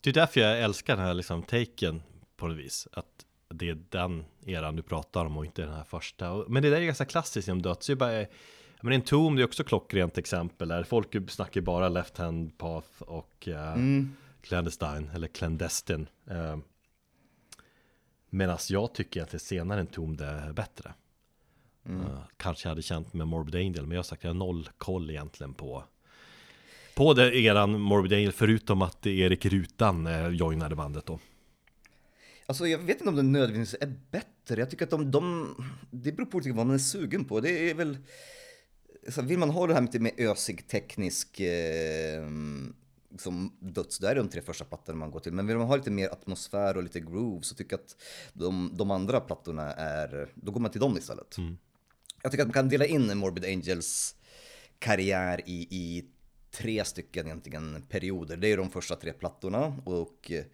Det 0.00 0.10
är 0.10 0.14
därför 0.14 0.40
jag 0.40 0.60
älskar 0.60 0.96
den 0.96 1.04
här 1.04 1.14
liksom 1.14 1.42
taken 1.42 2.02
på 2.36 2.48
något 2.48 2.58
vis. 2.58 2.88
Att 2.92 3.26
det 3.50 3.68
är 3.68 3.78
den 3.88 4.24
eran 4.46 4.76
du 4.76 4.82
pratar 4.82 5.24
om 5.24 5.36
och 5.36 5.44
inte 5.44 5.62
den 5.62 5.74
här 5.74 5.84
första. 5.84 6.44
Men 6.48 6.62
det 6.62 6.70
där 6.70 6.76
är 6.76 6.84
ganska 6.84 7.04
klassiskt 7.04 7.48
inom 7.48 7.62
döds. 7.62 7.86
Det 7.86 7.92
är 7.92 7.96
bara, 7.96 8.26
men 8.80 8.92
en 8.92 9.02
tom, 9.02 9.36
det 9.36 9.42
är 9.42 9.44
också 9.44 9.64
klockrent 9.64 10.18
exempel 10.18 10.68
där 10.68 10.82
folk 10.82 11.30
snackar 11.30 11.60
bara 11.60 11.88
left 11.88 12.18
hand 12.18 12.58
path 12.58 13.02
och 13.02 13.48
uh, 13.48 14.04
clandestine 14.42 15.10
eller 15.14 15.28
clandestine. 15.28 16.06
Uh, 16.30 16.56
Medan 18.30 18.58
jag 18.68 18.94
tycker 18.94 19.22
att 19.22 19.30
det 19.30 19.38
senare 19.38 19.80
en 19.80 19.86
tom 19.86 20.16
det 20.16 20.26
är 20.26 20.52
bättre. 20.52 20.94
Eh, 21.86 22.22
kanske 22.36 22.68
jag 22.68 22.70
hade 22.70 22.82
känt 22.82 23.12
med 23.12 23.28
Morbid 23.28 23.54
Angel, 23.54 23.82
men 23.82 23.90
jag 23.90 23.98
har 23.98 24.02
sagt 24.02 24.24
jag 24.24 24.30
har 24.30 24.34
noll 24.34 24.68
koll 24.78 25.10
egentligen 25.10 25.54
på 25.54 25.84
på 26.94 27.14
det 27.14 27.36
eran 27.36 27.80
Morbid 27.80 28.12
Angel, 28.12 28.32
förutom 28.32 28.82
att 28.82 29.06
Erik 29.06 29.46
Rutan 29.46 30.06
eh, 30.06 30.28
joinade 30.28 30.76
bandet 30.76 31.06
då. 31.06 31.18
Alltså 32.50 32.66
jag 32.66 32.78
vet 32.78 32.98
inte 33.00 33.08
om 33.08 33.16
det 33.16 33.22
nödvändigtvis 33.22 33.80
är 33.80 33.94
bättre. 34.10 34.60
Jag 34.60 34.70
tycker 34.70 34.84
att 34.84 34.90
de, 34.90 35.10
de 35.10 35.54
det 35.90 36.12
beror 36.12 36.26
på 36.26 36.40
vad 36.44 36.66
man 36.66 36.74
är 36.74 36.78
sugen 36.78 37.24
på. 37.24 37.40
Det 37.40 37.70
är 37.70 37.74
väl, 37.74 37.98
så 39.08 39.22
vill 39.22 39.38
man 39.38 39.50
ha 39.50 39.66
det 39.66 39.74
här 39.74 39.80
lite 39.80 39.98
mer 39.98 40.12
ösig 40.18 40.68
teknisk 40.68 41.40
eh, 41.40 42.22
som 43.18 43.56
döds, 43.60 43.98
då 43.98 44.06
är 44.06 44.14
det 44.14 44.20
de 44.20 44.28
tre 44.28 44.42
första 44.42 44.64
plattorna 44.64 44.98
man 44.98 45.10
går 45.10 45.20
till. 45.20 45.32
Men 45.32 45.46
vill 45.46 45.56
man 45.56 45.66
ha 45.66 45.76
lite 45.76 45.90
mer 45.90 46.08
atmosfär 46.08 46.76
och 46.76 46.82
lite 46.82 47.00
groove 47.00 47.42
så 47.42 47.54
tycker 47.54 47.72
jag 47.72 47.80
att 47.80 47.96
de, 48.32 48.70
de 48.74 48.90
andra 48.90 49.20
plattorna 49.20 49.72
är, 49.72 50.28
då 50.34 50.52
går 50.52 50.60
man 50.60 50.70
till 50.70 50.80
dem 50.80 50.96
istället. 50.98 51.36
Jag 52.22 52.32
tycker 52.32 52.42
att 52.42 52.48
man 52.48 52.54
kan 52.54 52.68
dela 52.68 52.86
in 52.86 53.18
Morbid 53.18 53.44
Angels 53.44 54.16
karriär 54.78 55.40
i, 55.46 55.66
i 55.70 56.04
tre 56.50 56.84
stycken 56.84 57.26
egentligen 57.26 57.82
perioder. 57.88 58.36
Det 58.36 58.48
är 58.48 58.56
de 58.56 58.70
första 58.70 58.96
tre 58.96 59.12
plattorna 59.12 59.76
och 59.84 60.30
eh, 60.30 60.44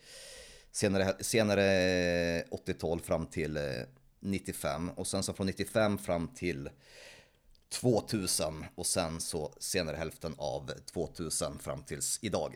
senare, 0.76 1.14
senare 1.20 1.64
eh, 2.38 2.44
80-tal 2.66 3.00
fram 3.00 3.26
till 3.26 3.56
eh, 3.56 3.62
95 4.20 4.90
och 4.90 5.06
sen 5.06 5.22
så 5.22 5.32
från 5.32 5.46
95 5.46 5.98
fram 5.98 6.28
till 6.28 6.68
2000 7.68 8.64
och 8.74 8.86
sen 8.86 9.20
så 9.20 9.52
senare 9.58 9.96
hälften 9.96 10.34
av 10.38 10.70
2000 10.92 11.58
fram 11.58 11.82
tills 11.82 12.18
idag. 12.22 12.54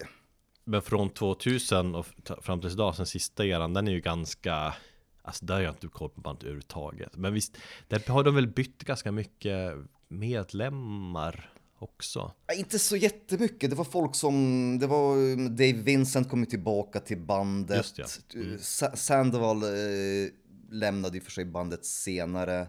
Men 0.64 0.82
från 0.82 1.10
2000 1.10 1.94
och 1.94 2.06
fram 2.40 2.60
tills 2.60 2.74
idag, 2.74 2.96
sen 2.96 3.06
sista 3.06 3.46
eran, 3.46 3.74
den 3.74 3.88
är 3.88 3.92
ju 3.92 4.00
ganska 4.00 4.74
Alltså 5.22 5.44
där 5.44 5.54
har 5.54 5.62
jag 5.62 5.74
inte 5.74 5.88
koll 5.88 6.10
på 6.10 6.20
bandet 6.20 6.42
överhuvudtaget. 6.42 7.16
Men 7.16 7.34
visst, 7.34 7.56
där 7.88 8.02
har 8.08 8.24
de 8.24 8.34
väl 8.34 8.46
bytt 8.46 8.84
ganska 8.84 9.12
mycket 9.12 9.76
medlemmar? 10.08 11.49
Också 11.82 12.32
Inte 12.54 12.78
så 12.78 12.96
jättemycket, 12.96 13.70
det 13.70 13.76
var 13.76 13.84
folk 13.84 14.14
som, 14.14 14.78
det 14.78 14.86
var 14.86 15.16
um, 15.16 15.56
Dave 15.56 15.72
Vincent 15.72 16.28
kom 16.28 16.40
ju 16.40 16.46
tillbaka 16.46 17.00
till 17.00 17.18
bandet. 17.18 17.76
Just 17.98 18.24
ja. 18.34 18.40
Mm. 18.40 18.58
Sa- 18.58 18.96
Sandoval 18.96 19.62
eh, 19.62 20.30
lämnade 20.70 21.16
ju 21.16 21.20
för 21.20 21.30
sig 21.30 21.44
bandet 21.44 21.84
senare. 21.84 22.60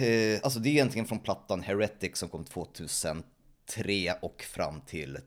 Eh, 0.00 0.40
alltså 0.42 0.58
det 0.60 0.68
är 0.68 0.72
egentligen 0.72 1.06
från 1.06 1.18
plattan 1.18 1.62
Heretic 1.62 2.16
som 2.16 2.28
kom 2.28 2.44
2003 2.44 3.24
och 4.22 4.42
fram 4.42 4.80
till 4.80 5.18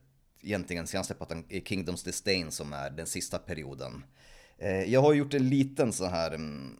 egentligen 0.41 0.87
senaste 0.87 1.13
plattan 1.13 1.45
eh, 1.49 1.63
Kingdoms 1.63 2.03
Disdain 2.03 2.51
som 2.51 2.73
är 2.73 2.89
den 2.89 3.07
sista 3.07 3.37
perioden. 3.37 4.03
Eh, 4.57 4.83
jag 4.83 5.01
har 5.01 5.13
gjort 5.13 5.33
en 5.33 5.49
liten 5.49 5.93
så 5.93 6.05
här 6.05 6.31
mm, 6.31 6.79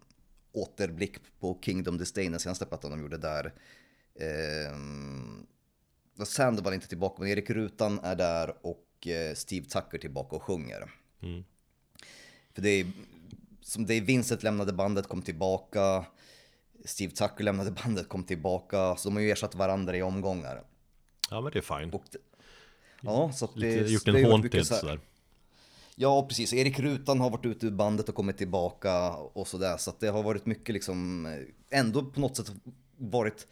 återblick 0.51 1.17
på 1.39 1.59
Kingdom 1.61 1.97
Disdain, 1.97 2.32
den 2.32 2.39
senaste 2.39 2.65
plattan 2.65 2.91
de 2.91 3.01
gjorde 3.01 3.17
där. 3.17 3.53
Ehm, 4.20 5.45
då 6.15 6.26
Sandoval 6.26 6.74
inte 6.74 6.88
tillbaka, 6.88 7.15
men 7.22 7.32
Erik 7.32 7.49
Rutan 7.49 7.99
är 8.03 8.15
där 8.15 8.55
och 8.61 9.07
eh, 9.07 9.34
Steve 9.36 9.65
Tucker 9.65 9.97
tillbaka 9.97 10.36
och 10.36 10.43
sjunger. 10.43 10.91
För 12.53 12.61
det 12.61 12.70
är 12.70 12.88
som 13.61 13.86
Dave 13.86 13.99
Vincent 13.99 14.43
lämnade 14.43 14.74
bandet, 14.74 15.07
kom 15.07 15.22
tillbaka. 15.22 16.05
Steve 16.86 17.11
Tucker 17.11 17.43
lämnade 17.43 17.72
bandet, 17.84 18.09
kom 18.09 18.24
tillbaka. 18.24 18.95
Så 18.95 19.09
de 19.09 19.15
har 19.15 19.22
ju 19.22 19.32
ersatt 19.32 19.55
varandra 19.55 19.97
i 19.97 20.01
omgångar. 20.01 20.63
Ja 21.30 21.41
men 21.41 21.51
det 21.51 21.59
är 21.59 21.80
fine 21.80 21.91
det, 21.91 22.18
ja, 23.01 23.32
så 23.34 23.45
att 23.45 23.53
det, 23.55 23.59
Lite, 23.59 23.91
gjort 23.93 24.05
det 24.05 24.20
en 24.20 24.32
haunted 24.32 24.68
så 24.68 24.74
här- 24.74 24.82
sådär 24.82 24.99
Ja, 25.99 26.28
precis. 26.28 26.53
Erik 26.53 26.80
Rutan 26.80 27.20
har 27.20 27.30
varit 27.30 27.45
ute 27.45 27.65
ur 27.65 27.72
bandet 27.72 28.09
och 28.09 28.15
kommit 28.15 28.38
tillbaka 28.38 29.09
och 29.13 29.47
sådär. 29.47 29.78
Så 29.78 29.89
att 29.89 29.99
det 29.99 30.07
har 30.07 30.24
varit 30.24 30.45
mycket 30.45 30.74
liksom, 30.74 31.26
eh, 31.26 31.80
ändå 31.80 32.05
på 32.05 32.20
något 32.20 32.38
sätt 32.38 32.51
varit 32.97 33.47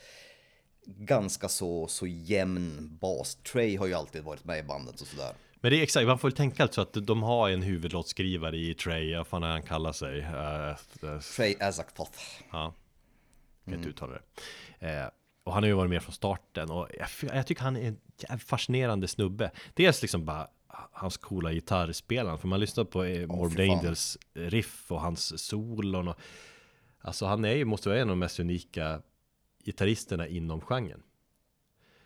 ganska 0.86 1.50
så, 1.50 1.88
så 1.88 2.08
jämn 2.08 2.98
bas. 3.02 3.36
Trey 3.36 3.78
har 3.78 3.88
ju 3.88 3.94
alltid 3.94 4.24
varit 4.24 4.46
med 4.46 4.60
i 4.60 4.64
bandet 4.64 5.02
och 5.02 5.08
sådär. 5.08 5.34
Men 5.56 5.72
det 5.72 5.80
är 5.80 5.84
exakt, 5.84 6.08
man 6.08 6.20
får 6.20 6.32
tänka 6.32 6.64
alltså 6.64 6.82
att 6.82 6.94
de 6.94 7.24
har 7.24 7.50
en 7.50 7.62
huvudlåtskrivare 7.62 8.58
i 8.58 8.74
Trey, 8.74 9.16
vad 9.16 9.28
fan 9.28 9.44
är 9.44 9.48
han 9.48 9.64
kallar 9.64 9.92
sig? 9.92 10.20
Eh, 10.20 11.20
Trey 11.36 11.56
Azaktoth. 11.60 12.20
Ja, 12.52 12.74
kan 13.66 13.74
inte 13.74 13.90
uttala 13.90 14.14
det. 14.14 14.88
Eh, 14.88 15.08
och 15.44 15.54
han 15.54 15.64
har 15.64 15.68
ju 15.68 15.74
varit 15.74 15.90
med 15.90 16.04
från 16.04 16.14
starten 16.14 16.70
och 16.72 16.88
jag, 17.00 17.36
jag 17.36 17.48
tycker 17.48 17.62
han 17.62 17.78
är 17.78 17.96
en 18.30 18.40
fascinerande 18.40 19.08
snubbe. 19.08 19.52
Dels 19.74 20.02
liksom 20.02 20.26
bara 20.26 20.48
hans 20.92 21.18
coola 21.18 21.54
gitarrspelare, 21.54 22.38
för 22.38 22.48
man 22.48 22.60
lyssnar 22.60 22.84
på 22.84 23.04
eh, 23.04 23.28
Morbid. 23.28 23.72
Angels 23.72 24.18
riff 24.34 24.92
och 24.92 25.02
hans 25.02 25.44
solon 25.44 26.08
och 26.08 26.20
Alltså 27.06 27.26
han 27.26 27.46
är 27.46 27.54
ju, 27.54 27.66
måste 27.66 27.90
vara 27.90 28.00
en 28.00 28.10
av 28.10 28.10
de 28.10 28.20
mest 28.20 28.40
unika 28.40 29.02
gitarristerna 29.66 30.28
inom 30.28 30.62
genren. 30.62 31.04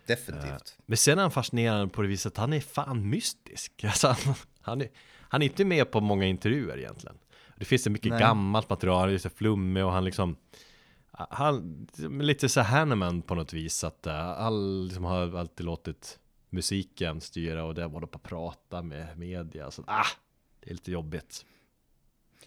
Definitivt. 0.06 0.78
Men 0.86 0.96
sen 0.96 1.18
är 1.18 1.22
han 1.22 1.30
fascinerande 1.30 1.88
på 1.88 2.02
det 2.02 2.08
viset 2.08 2.32
att 2.32 2.38
han 2.38 2.52
är 2.52 2.60
fan 2.60 3.10
mystisk. 3.10 3.72
Alltså, 3.84 4.08
han, 4.08 4.34
han, 4.60 4.80
är, 4.80 4.88
han 5.28 5.42
är 5.42 5.46
inte 5.46 5.64
med 5.64 5.90
på 5.90 6.00
många 6.00 6.26
intervjuer 6.26 6.78
egentligen. 6.78 7.18
Det 7.56 7.64
finns 7.64 7.82
så 7.82 7.90
mycket 7.90 8.10
Nej. 8.10 8.20
gammalt 8.20 8.70
material, 8.70 9.00
han 9.00 9.14
är 9.14 9.18
så 9.18 9.30
flummig 9.30 9.84
och 9.84 9.92
han 9.92 10.04
liksom 10.04 10.36
han, 11.12 11.86
lite 12.20 12.48
så 12.48 12.60
Hanneman 12.60 13.22
på 13.22 13.34
något 13.34 13.52
vis 13.52 13.84
att 13.84 14.06
uh, 14.06 14.12
han 14.12 14.86
liksom 14.86 15.04
har 15.04 15.38
alltid 15.38 15.66
låtit 15.66 16.18
musiken 16.50 17.20
styra 17.20 17.64
och 17.64 17.74
det 17.74 17.88
var 17.88 18.00
på 18.00 18.16
att 18.16 18.22
prata 18.22 18.82
med 18.82 19.18
media 19.18 19.70
så 19.70 19.84
ah, 19.86 20.06
det 20.60 20.70
är 20.70 20.74
lite 20.74 20.92
jobbigt. 20.92 21.44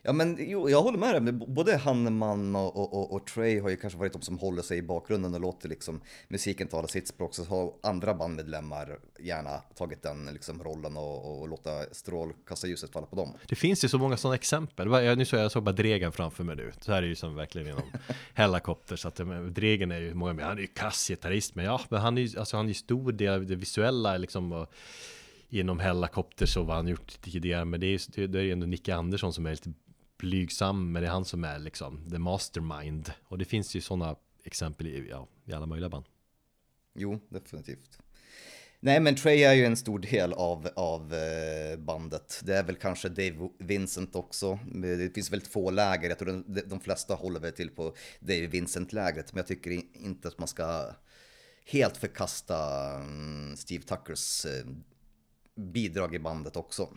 Ja 0.01 0.13
men 0.13 0.37
jo, 0.39 0.69
jag 0.69 0.81
håller 0.81 0.97
med 0.97 1.23
dig. 1.23 1.33
Både 1.33 1.77
Hanneman 1.77 2.55
och, 2.55 2.75
och, 2.77 2.93
och, 2.93 3.13
och 3.13 3.27
Trey 3.27 3.59
har 3.59 3.69
ju 3.69 3.75
kanske 3.75 3.99
varit 3.99 4.13
de 4.13 4.21
som 4.21 4.37
håller 4.39 4.61
sig 4.61 4.77
i 4.77 4.81
bakgrunden 4.81 5.33
och 5.33 5.41
låter 5.41 5.69
liksom 5.69 6.01
musiken 6.27 6.67
tala 6.67 6.87
sitt 6.87 7.07
språk. 7.07 7.35
Så 7.35 7.43
har 7.43 7.73
andra 7.83 8.13
bandmedlemmar 8.13 8.99
gärna 9.19 9.57
tagit 9.57 10.01
den 10.03 10.25
liksom 10.33 10.63
rollen 10.63 10.97
och, 10.97 11.41
och 11.41 11.47
låta 11.49 11.83
strålkastarljuset 11.91 12.91
falla 12.93 13.05
på 13.07 13.15
dem. 13.15 13.33
Det 13.49 13.55
finns 13.55 13.83
ju 13.83 13.87
så 13.89 13.97
många 13.97 14.17
sådana 14.17 14.35
exempel. 14.35 14.87
Jag, 15.05 15.17
nu 15.17 15.25
såg 15.25 15.39
jag 15.39 15.51
såg 15.51 15.63
bara 15.63 15.71
Dregen 15.71 16.11
framför 16.11 16.43
mig 16.43 16.55
nu. 16.55 16.71
Så 16.81 16.91
här 16.91 16.97
är 16.97 17.01
det 17.01 17.07
ju 17.07 17.15
som 17.15 17.35
verkligen 17.35 17.67
inom 17.67 17.83
Hellacopter. 18.33 18.95
Så 18.95 19.07
att 19.07 19.15
det- 19.15 19.49
Dregen 19.49 19.91
är 19.91 19.99
ju 19.99 20.13
många, 20.13 20.33
men 20.33 20.45
han 20.45 20.57
är 20.57 20.61
ju 20.61 20.67
kassgitarrist. 20.67 21.55
Men 21.55 21.65
ja, 21.65 21.81
men 21.89 22.01
han 22.01 22.17
är 22.17 22.21
ju 22.21 22.39
alltså 22.39 22.57
han 22.57 22.65
är 22.65 22.69
ju 22.69 22.73
stor 22.73 23.11
del 23.11 23.33
av 23.33 23.45
det 23.45 23.55
visuella 23.55 24.17
liksom. 24.17 24.51
Och, 24.51 24.73
inom 25.59 25.79
helikopter 25.79 26.45
så 26.45 26.63
vad 26.63 26.75
han 26.75 26.87
gjort 26.87 27.21
tidigare. 27.21 27.65
Men 27.65 27.79
det 27.79 27.87
är 27.87 28.19
ju 28.19 28.27
det 28.27 28.39
är 28.39 28.43
ju 28.43 28.51
ändå 28.51 28.65
Nicke 28.65 28.95
Andersson 28.95 29.33
som 29.33 29.45
är 29.45 29.51
lite 29.51 29.73
blygsam, 30.17 30.91
men 30.91 31.01
det 31.01 31.07
är 31.07 31.11
han 31.11 31.25
som 31.25 31.43
är 31.43 31.59
liksom 31.59 32.09
the 32.09 32.17
mastermind. 32.17 33.11
Och 33.23 33.37
det 33.37 33.45
finns 33.45 33.75
ju 33.75 33.81
sådana 33.81 34.15
exempel 34.43 34.87
i, 34.87 35.07
ja, 35.09 35.27
i 35.45 35.53
alla 35.53 35.65
möjliga 35.65 35.89
band. 35.89 36.05
Jo, 36.95 37.19
definitivt. 37.29 37.99
Nej, 38.79 38.99
men 38.99 39.15
Trey 39.15 39.43
är 39.43 39.53
ju 39.53 39.65
en 39.65 39.77
stor 39.77 39.99
del 39.99 40.33
av, 40.33 40.69
av 40.75 41.13
eh, 41.13 41.79
bandet. 41.79 42.41
Det 42.43 42.55
är 42.55 42.63
väl 42.63 42.75
kanske 42.75 43.09
Dave 43.09 43.49
Vincent 43.59 44.15
också. 44.15 44.47
Eh, 44.51 44.81
det 44.81 45.15
finns 45.15 45.31
väldigt 45.31 45.47
få 45.47 45.71
läger. 45.71 46.09
Jag 46.09 46.19
tror 46.19 46.43
de, 46.47 46.61
de 46.61 46.79
flesta 46.79 47.15
håller 47.15 47.39
väl 47.39 47.51
till 47.51 47.69
på 47.69 47.95
Dave 48.19 48.47
Vincent-lägret. 48.47 49.33
Men 49.33 49.37
jag 49.37 49.47
tycker 49.47 49.71
inte 49.93 50.27
att 50.27 50.39
man 50.39 50.47
ska 50.47 50.91
helt 51.65 51.97
förkasta 51.97 52.89
mm, 52.95 53.57
Steve 53.57 53.83
Tuckers 53.83 54.45
eh, 54.45 54.65
bidrag 55.55 56.15
i 56.15 56.19
bandet 56.19 56.55
också. 56.55 56.89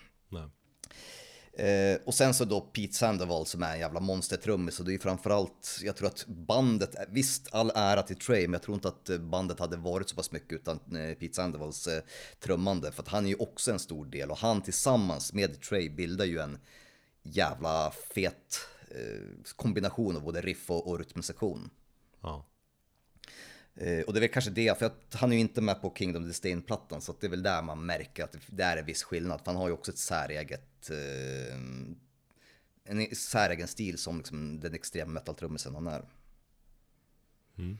Eh, 1.58 1.98
och 2.04 2.14
sen 2.14 2.34
så 2.34 2.44
då 2.44 2.60
Pete 2.60 2.94
Sandoval 2.94 3.46
som 3.46 3.62
är 3.62 3.72
en 3.72 3.80
jävla 3.80 4.00
monstertrummis. 4.00 4.74
Så 4.74 4.82
det 4.82 4.94
är 4.94 4.98
framförallt, 4.98 5.80
jag 5.82 5.96
tror 5.96 6.08
att 6.08 6.26
bandet, 6.26 6.94
visst 7.08 7.54
all 7.54 7.72
ära 7.74 8.02
till 8.02 8.16
Trey, 8.16 8.42
men 8.48 8.52
jag 8.52 8.62
tror 8.62 8.74
inte 8.74 8.88
att 8.88 9.20
bandet 9.20 9.58
hade 9.58 9.76
varit 9.76 10.08
så 10.08 10.16
pass 10.16 10.32
mycket 10.32 10.52
utan 10.52 10.76
eh, 10.76 11.14
Pete 11.14 11.34
Sandovals 11.34 11.86
eh, 11.86 12.02
trummande. 12.40 12.92
För 12.92 13.02
att 13.02 13.08
han 13.08 13.24
är 13.24 13.28
ju 13.28 13.36
också 13.36 13.72
en 13.72 13.78
stor 13.78 14.06
del 14.06 14.30
och 14.30 14.38
han 14.38 14.62
tillsammans 14.62 15.32
med 15.32 15.60
Trey 15.60 15.90
bildar 15.90 16.24
ju 16.24 16.38
en 16.38 16.58
jävla 17.22 17.90
fet 18.14 18.60
eh, 18.90 19.52
kombination 19.56 20.16
av 20.16 20.22
både 20.22 20.40
riff 20.40 20.70
och, 20.70 20.88
och 20.88 20.98
rytmsektion. 20.98 21.70
Ja. 22.20 22.46
Eh, 23.76 24.00
och 24.00 24.12
det 24.12 24.18
är 24.18 24.20
väl 24.20 24.28
kanske 24.28 24.50
det, 24.50 24.78
för 24.78 24.86
att 24.86 25.14
han 25.14 25.32
är 25.32 25.36
ju 25.36 25.40
inte 25.40 25.60
med 25.60 25.80
på 25.80 25.94
Kingdom 25.96 26.24
Disdain-plattan, 26.24 27.00
så 27.00 27.14
det 27.20 27.26
är 27.26 27.30
väl 27.30 27.42
där 27.42 27.62
man 27.62 27.86
märker 27.86 28.24
att 28.24 28.36
det 28.46 28.62
är 28.62 28.76
en 28.76 28.86
viss 28.86 29.02
skillnad. 29.02 29.40
För 29.40 29.46
han 29.46 29.56
har 29.56 29.68
ju 29.68 29.74
också 29.74 29.92
ett 29.92 29.98
säreget, 29.98 30.90
eh, 30.90 31.56
en 32.84 33.14
säregen 33.14 33.68
stil 33.68 33.98
som 33.98 34.16
liksom 34.16 34.60
den 34.60 34.74
extrema 34.74 35.12
metal-trummisen 35.12 35.74
han 35.74 35.86
är. 35.86 36.02
Mm. 37.58 37.78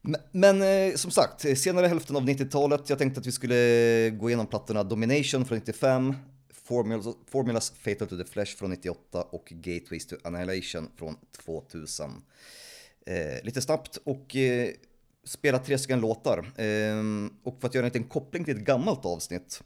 Men, 0.00 0.20
men 0.32 0.62
eh, 0.62 0.96
som 0.96 1.10
sagt, 1.10 1.58
senare 1.58 1.86
hälften 1.86 2.16
av 2.16 2.22
90-talet, 2.22 2.90
jag 2.90 2.98
tänkte 2.98 3.20
att 3.20 3.26
vi 3.26 3.32
skulle 3.32 4.10
gå 4.10 4.28
igenom 4.28 4.46
plattorna 4.46 4.82
Domination 4.82 5.44
från 5.44 5.58
95, 5.58 6.14
Formulas, 6.50 7.16
Formulas 7.26 7.70
Fatal 7.70 8.08
to 8.08 8.16
the 8.16 8.24
Flesh 8.24 8.56
från 8.56 8.70
98 8.70 9.22
och 9.22 9.44
Gateways 9.50 10.06
to 10.06 10.16
Annihilation 10.24 10.90
från 10.96 11.16
2000. 11.44 12.10
Eh, 13.06 13.44
lite 13.44 13.62
snabbt 13.62 13.96
och 14.04 14.36
eh, 14.36 14.70
spela 15.24 15.58
tre 15.58 15.78
stycken 15.78 16.00
låtar. 16.00 16.52
Ehm, 16.56 17.30
och 17.42 17.60
för 17.60 17.68
att 17.68 17.74
göra 17.74 17.86
en 17.86 17.92
liten 17.92 18.08
koppling 18.08 18.44
till 18.44 18.56
ett 18.56 18.64
gammalt 18.64 19.04
avsnitt. 19.04 19.62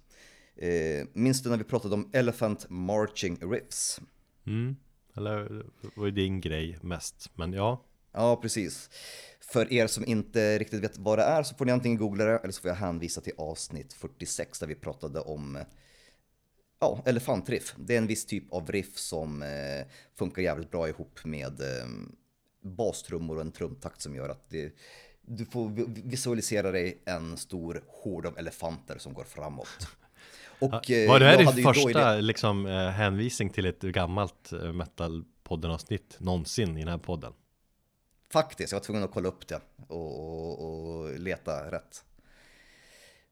Eh, 0.57 1.07
minns 1.13 1.43
du 1.43 1.51
när 1.51 1.57
vi 1.57 1.65
pratade 1.65 1.95
om 1.95 2.11
Elephant 2.13 2.67
Marching 2.69 3.39
Riffs? 3.53 4.01
Mm. 4.47 4.77
Eller 5.17 5.49
det 5.83 5.91
var 5.97 6.07
ju 6.07 6.13
din 6.13 6.41
grej 6.41 6.79
mest, 6.83 7.31
men 7.35 7.53
ja. 7.53 7.85
Ja, 8.13 8.37
precis. 8.37 8.91
För 9.41 9.73
er 9.73 9.87
som 9.87 10.05
inte 10.07 10.59
riktigt 10.59 10.83
vet 10.83 10.99
vad 10.99 11.19
det 11.19 11.25
är 11.25 11.43
så 11.43 11.55
får 11.55 11.65
ni 11.65 11.73
antingen 11.73 11.99
googla 11.99 12.25
det 12.25 12.39
eller 12.39 12.53
så 12.53 12.61
får 12.61 12.69
jag 12.69 12.77
hänvisa 12.77 13.21
till 13.21 13.33
avsnitt 13.39 13.93
46 13.93 14.59
där 14.59 14.67
vi 14.67 14.75
pratade 14.75 15.21
om 15.21 15.59
ja, 16.81 17.03
elefantriff. 17.07 17.75
Det 17.79 17.95
är 17.95 17.99
en 17.99 18.07
viss 18.07 18.27
typ 18.27 18.53
av 18.53 18.73
riff 18.73 18.99
som 18.99 19.43
eh, 19.43 19.87
funkar 20.15 20.43
jävligt 20.43 20.71
bra 20.71 20.89
ihop 20.89 21.25
med 21.25 21.61
eh, 21.61 21.87
bastrummor 22.63 23.37
och 23.37 23.41
en 23.41 23.53
trumtakt 23.53 24.03
som 24.03 24.15
gör 24.15 24.29
att 24.29 24.51
det 24.51 24.73
du 25.27 25.45
får 25.45 25.69
visualisera 26.09 26.71
dig 26.71 27.03
en 27.05 27.37
stor 27.37 27.83
hord 27.87 28.27
av 28.27 28.39
elefanter 28.39 28.99
som 28.99 29.15
går 29.15 29.25
framåt. 29.25 29.89
Och, 30.59 30.91
ja, 30.91 31.09
var 31.09 31.21
det 31.21 31.27
här 31.27 31.55
din 31.55 31.65
första 31.65 32.15
liksom, 32.15 32.67
eh, 32.67 32.89
hänvisning 32.89 33.51
till 33.51 33.67
ett 33.67 33.81
gammalt 33.81 34.53
eh, 34.53 34.73
metalpodden 34.73 35.71
avsnitt 35.71 36.17
någonsin 36.21 36.77
i 36.77 36.81
den 36.81 36.89
här 36.89 36.99
podden? 36.99 37.33
Faktiskt, 38.33 38.73
jag 38.73 38.79
var 38.79 38.85
tvungen 38.85 39.03
att 39.03 39.11
kolla 39.11 39.29
upp 39.29 39.49
det 39.49 39.61
och, 39.89 40.21
och, 40.21 41.01
och 41.01 41.19
leta 41.19 41.71
rätt. 41.71 42.05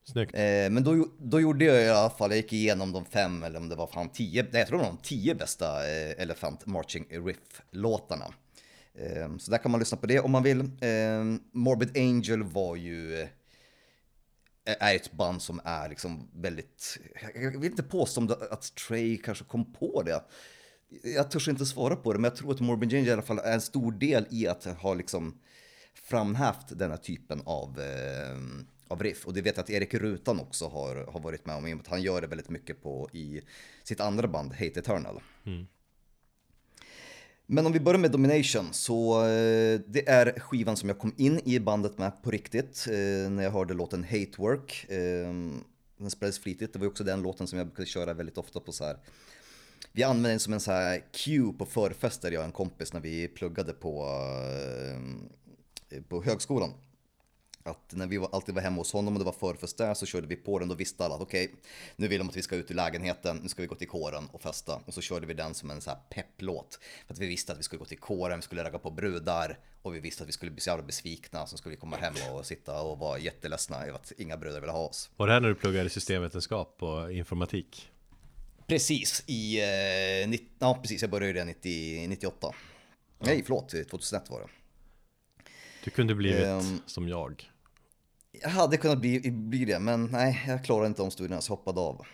Snyggt. 0.04 0.34
Eh, 0.34 0.70
men 0.70 0.84
då, 0.84 1.08
då 1.18 1.40
gjorde 1.40 1.64
jag 1.64 1.82
i 1.82 1.88
alla 1.88 2.10
fall, 2.10 2.30
jag 2.30 2.36
gick 2.36 2.52
igenom 2.52 2.92
de 2.92 3.04
fem 3.04 3.42
eller 3.42 3.58
om 3.58 3.68
det 3.68 3.76
var 3.76 3.86
fan 3.86 4.08
tio, 4.08 4.42
nej, 4.42 4.60
jag 4.60 4.68
tror 4.68 4.78
det 4.78 4.84
var 4.84 4.90
de 4.90 4.98
tio 5.02 5.34
bästa 5.34 5.66
eh, 5.66 6.22
Elephant 6.22 6.66
Marching 6.66 7.06
Riff-låtarna. 7.10 8.34
Ehm, 8.98 9.38
så 9.38 9.50
där 9.50 9.58
kan 9.58 9.70
man 9.70 9.80
lyssna 9.80 9.98
på 9.98 10.06
det 10.06 10.20
om 10.20 10.30
man 10.30 10.42
vill. 10.42 10.70
Ehm, 10.80 11.40
Morbid 11.52 11.96
Angel 11.96 12.42
var 12.42 12.76
ju 12.76 13.20
eh, 13.20 13.28
är 14.64 14.96
ett 14.96 15.12
band 15.12 15.42
som 15.42 15.60
är 15.64 15.88
liksom 15.88 16.28
väldigt, 16.34 16.98
jag 17.34 17.60
vill 17.60 17.70
inte 17.70 17.82
påstå 17.82 18.32
att 18.50 18.74
Trey 18.74 19.16
kanske 19.16 19.44
kom 19.44 19.72
på 19.72 20.02
det. 20.02 20.24
Jag 21.02 21.30
törs 21.30 21.48
inte 21.48 21.66
svara 21.66 21.96
på 21.96 22.12
det, 22.12 22.18
men 22.18 22.28
jag 22.28 22.36
tror 22.36 22.52
att 22.52 22.60
Morbid 22.60 22.94
Angel 22.94 23.08
i 23.08 23.12
alla 23.12 23.22
fall 23.22 23.38
är 23.38 23.52
en 23.52 23.60
stor 23.60 23.92
del 23.92 24.26
i 24.30 24.48
att 24.48 24.64
ha 24.64 24.94
liksom 24.94 25.40
framhävt 25.94 26.78
den 26.78 26.90
här 26.90 26.96
typen 26.96 27.42
av, 27.44 27.80
eh, 27.80 28.38
av 28.88 29.02
riff. 29.02 29.26
Och 29.26 29.34
det 29.34 29.42
vet 29.42 29.56
jag 29.56 29.64
att 29.64 29.70
Erik 29.70 29.94
Rutan 29.94 30.40
också 30.40 30.68
har, 30.68 30.96
har 31.12 31.20
varit 31.20 31.46
med 31.46 31.56
om, 31.56 31.66
i 31.66 31.72
och 31.72 31.76
med 31.76 31.84
att 31.84 31.90
han 31.90 32.02
gör 32.02 32.20
det 32.20 32.26
väldigt 32.26 32.48
mycket 32.48 32.82
på 32.82 33.08
i 33.12 33.42
sitt 33.82 34.00
andra 34.00 34.28
band, 34.28 34.52
Hate 34.52 34.80
Eternal. 34.80 35.20
Mm. 35.46 35.66
Men 37.54 37.66
om 37.66 37.72
vi 37.72 37.80
börjar 37.80 37.98
med 37.98 38.10
Domination 38.10 38.72
så 38.72 39.20
eh, 39.20 39.80
det 39.86 40.08
är 40.08 40.40
skivan 40.40 40.76
som 40.76 40.88
jag 40.88 40.98
kom 40.98 41.14
in 41.16 41.40
i 41.44 41.60
bandet 41.60 41.98
med 41.98 42.22
på 42.22 42.30
riktigt 42.30 42.86
eh, 42.88 43.30
när 43.30 43.42
jag 43.42 43.50
hörde 43.50 43.74
låten 43.74 44.04
Hate 44.04 44.32
Work. 44.38 44.86
Eh, 44.88 45.32
den 45.98 46.10
spelades 46.10 46.38
flitigt, 46.38 46.72
det 46.72 46.78
var 46.78 46.86
också 46.86 47.04
den 47.04 47.22
låten 47.22 47.46
som 47.46 47.58
jag 47.58 47.66
brukade 47.66 47.86
köra 47.86 48.14
väldigt 48.14 48.38
ofta 48.38 48.60
på 48.60 48.72
så 48.72 48.84
här. 48.84 48.96
Vi 49.92 50.02
använde 50.02 50.28
den 50.28 50.40
som 50.40 50.52
en 50.52 50.60
så 50.60 50.72
här 50.72 51.04
cue 51.12 51.52
på 51.52 51.66
förfester, 51.66 52.32
jag 52.32 52.40
och 52.40 52.46
en 52.46 52.52
kompis 52.52 52.92
när 52.92 53.00
vi 53.00 53.28
pluggade 53.28 53.72
på, 53.72 54.08
eh, 55.90 56.02
på 56.08 56.22
högskolan 56.22 56.70
att 57.64 57.92
när 57.92 58.06
vi 58.06 58.18
alltid 58.32 58.54
var 58.54 58.62
hemma 58.62 58.76
hos 58.76 58.92
honom 58.92 59.14
och 59.14 59.18
det 59.18 59.24
var 59.24 59.32
förfest 59.32 59.78
där 59.78 59.94
så 59.94 60.06
körde 60.06 60.26
vi 60.26 60.36
på 60.36 60.58
den. 60.58 60.68
Då 60.68 60.74
visste 60.74 61.04
alla 61.04 61.14
att 61.14 61.20
okej, 61.20 61.44
okay, 61.44 61.56
nu 61.96 62.08
vill 62.08 62.18
de 62.18 62.28
att 62.28 62.36
vi 62.36 62.42
ska 62.42 62.56
ut 62.56 62.70
ur 62.70 62.74
lägenheten, 62.74 63.36
nu 63.36 63.48
ska 63.48 63.62
vi 63.62 63.68
gå 63.68 63.74
till 63.74 63.88
kåren 63.88 64.28
och 64.32 64.42
festa. 64.42 64.80
Och 64.86 64.94
så 64.94 65.00
körde 65.00 65.26
vi 65.26 65.34
den 65.34 65.54
som 65.54 65.70
en 65.70 65.80
så 65.80 65.90
här 65.90 65.98
pepplåt. 66.10 66.78
För 67.06 67.14
att 67.14 67.20
vi 67.20 67.26
visste 67.26 67.52
att 67.52 67.58
vi 67.58 67.62
skulle 67.62 67.78
gå 67.78 67.84
till 67.84 67.98
kåren, 67.98 68.38
vi 68.38 68.42
skulle 68.42 68.64
ragga 68.64 68.78
på 68.78 68.90
brudar 68.90 69.58
och 69.82 69.94
vi 69.94 70.00
visste 70.00 70.22
att 70.22 70.28
vi 70.28 70.32
skulle 70.32 70.50
bli 70.50 70.60
så 70.60 70.70
jävla 70.70 70.84
besvikna. 70.84 71.46
Så 71.46 71.56
skulle 71.56 71.74
vi 71.74 71.80
komma 71.80 71.96
hem 71.96 72.14
och 72.32 72.46
sitta 72.46 72.82
och 72.82 72.98
vara 72.98 73.18
jätteledsna 73.18 73.86
över 73.86 73.94
att 73.98 74.12
inga 74.16 74.36
brudar 74.36 74.60
ville 74.60 74.72
ha 74.72 74.88
oss. 74.88 75.10
Var 75.16 75.26
det 75.26 75.32
här 75.32 75.40
när 75.40 75.48
du 75.48 75.54
pluggade 75.54 75.90
systemvetenskap 75.90 76.82
och 76.82 77.12
informatik? 77.12 77.90
Precis, 78.66 79.24
i, 79.26 79.60
eh, 79.60 80.40
ja 80.58 80.78
precis, 80.82 81.02
jag 81.02 81.10
började 81.10 81.32
det 81.38 81.44
90, 81.44 82.08
98. 82.08 82.38
Ja. 82.42 82.54
Nej, 83.26 83.42
förlåt, 83.46 83.68
2001 83.68 84.30
var 84.30 84.40
det. 84.40 84.48
Du 85.84 85.90
kunde 85.90 86.14
blivit 86.14 86.46
um, 86.46 86.82
som 86.86 87.08
jag. 87.08 87.50
Jag 88.42 88.48
hade 88.48 88.76
kunnat 88.76 88.98
bli, 88.98 89.30
bli 89.30 89.64
det, 89.64 89.78
men 89.78 90.04
nej, 90.04 90.44
jag 90.46 90.64
klarade 90.64 90.86
inte 90.86 91.02
omstudierna 91.02 91.40
så 91.40 91.52
jag 91.52 91.56
hoppade 91.56 91.80
av. 91.80 92.06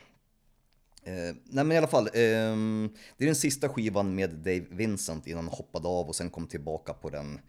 Eh, 1.03 1.35
nej 1.45 1.64
men 1.64 1.73
i 1.73 1.77
alla 1.79 1.87
fall, 1.87 2.07
eh, 2.07 2.12
det 2.12 3.25
är 3.25 3.27
den 3.27 3.35
sista 3.35 3.68
skivan 3.68 4.14
med 4.14 4.31
Dave 4.31 4.64
Vincent 4.71 5.27
innan 5.27 5.45
han 5.45 5.55
hoppade 5.55 5.89
av 5.89 6.09
och 6.09 6.16
sen 6.16 6.31
kom 6.31 6.47
tillbaka 6.47 6.95
på 6.95 7.11
den 7.11 7.41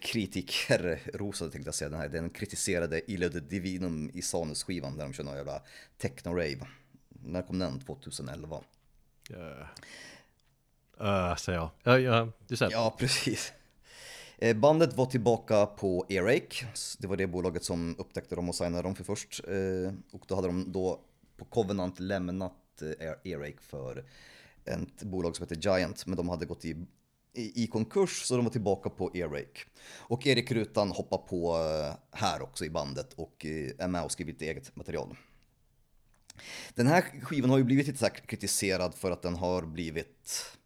kritikerrosade 0.00 1.50
tänkte 1.50 1.68
jag 1.68 1.74
säga, 1.74 1.88
den, 1.88 2.00
här, 2.00 2.08
den 2.08 2.30
kritiserade 2.30 3.10
Ilo 3.10 3.28
de 3.28 3.40
Divinum 3.40 4.10
i 4.14 4.22
Sanus-skivan 4.22 4.96
där 4.96 5.04
de 5.04 5.12
kör 5.12 5.24
någon 5.24 5.36
jävla 5.36 5.62
techno-rave. 5.98 6.66
När 7.08 7.42
kom 7.42 7.58
den? 7.58 7.80
2011? 7.80 8.60
Uh, 9.30 9.36
uh, 11.00 11.36
säger 11.36 11.58
jag. 11.58 11.70
Ja, 11.82 11.98
ja, 11.98 12.32
du 12.48 12.56
säger. 12.56 12.72
Ja, 12.72 12.96
precis. 12.98 13.52
Eh, 14.38 14.56
bandet 14.56 14.96
var 14.96 15.06
tillbaka 15.06 15.66
på 15.66 16.06
Earache, 16.08 16.66
det 16.98 17.06
var 17.06 17.16
det 17.16 17.26
bolaget 17.26 17.64
som 17.64 17.96
upptäckte 17.98 18.34
dem 18.34 18.48
och 18.48 18.54
signade 18.54 18.82
dem 18.82 18.94
för 18.94 19.04
först. 19.04 19.40
Eh, 19.48 19.92
och 20.12 20.24
då 20.26 20.34
hade 20.34 20.48
de 20.48 20.72
då 20.72 21.00
på 21.36 21.44
Covenant 21.44 22.00
lämnat 22.00 22.82
eh, 22.82 23.06
e- 23.06 23.16
Earache 23.24 23.60
för 23.60 24.04
ett 24.64 25.02
bolag 25.02 25.36
som 25.36 25.42
heter 25.42 25.56
Giant, 25.56 26.06
men 26.06 26.16
de 26.16 26.28
hade 26.28 26.46
gått 26.46 26.64
i, 26.64 26.86
i, 27.32 27.64
i 27.64 27.66
konkurs 27.66 28.22
så 28.22 28.36
de 28.36 28.44
var 28.44 28.52
tillbaka 28.52 28.90
på 28.90 29.10
Earache. 29.14 29.66
Och 29.98 30.26
Erik 30.26 30.52
Rutan 30.52 30.90
hoppar 30.90 31.18
på 31.18 31.56
här 32.10 32.42
också 32.42 32.64
i 32.64 32.70
bandet 32.70 33.12
och 33.12 33.46
är 33.78 33.88
med 33.88 34.04
och 34.04 34.12
skriver 34.12 34.32
lite 34.32 34.46
eget 34.46 34.76
material. 34.76 35.16
Den 36.74 36.86
här 36.86 37.00
skivan 37.22 37.50
har 37.50 37.58
ju 37.58 37.64
blivit 37.64 37.86
lite 37.86 38.10
kritiserad 38.10 38.94
för 38.94 39.10
att 39.10 39.22
den 39.22 39.36
har 39.36 39.62
blivit 39.62 40.56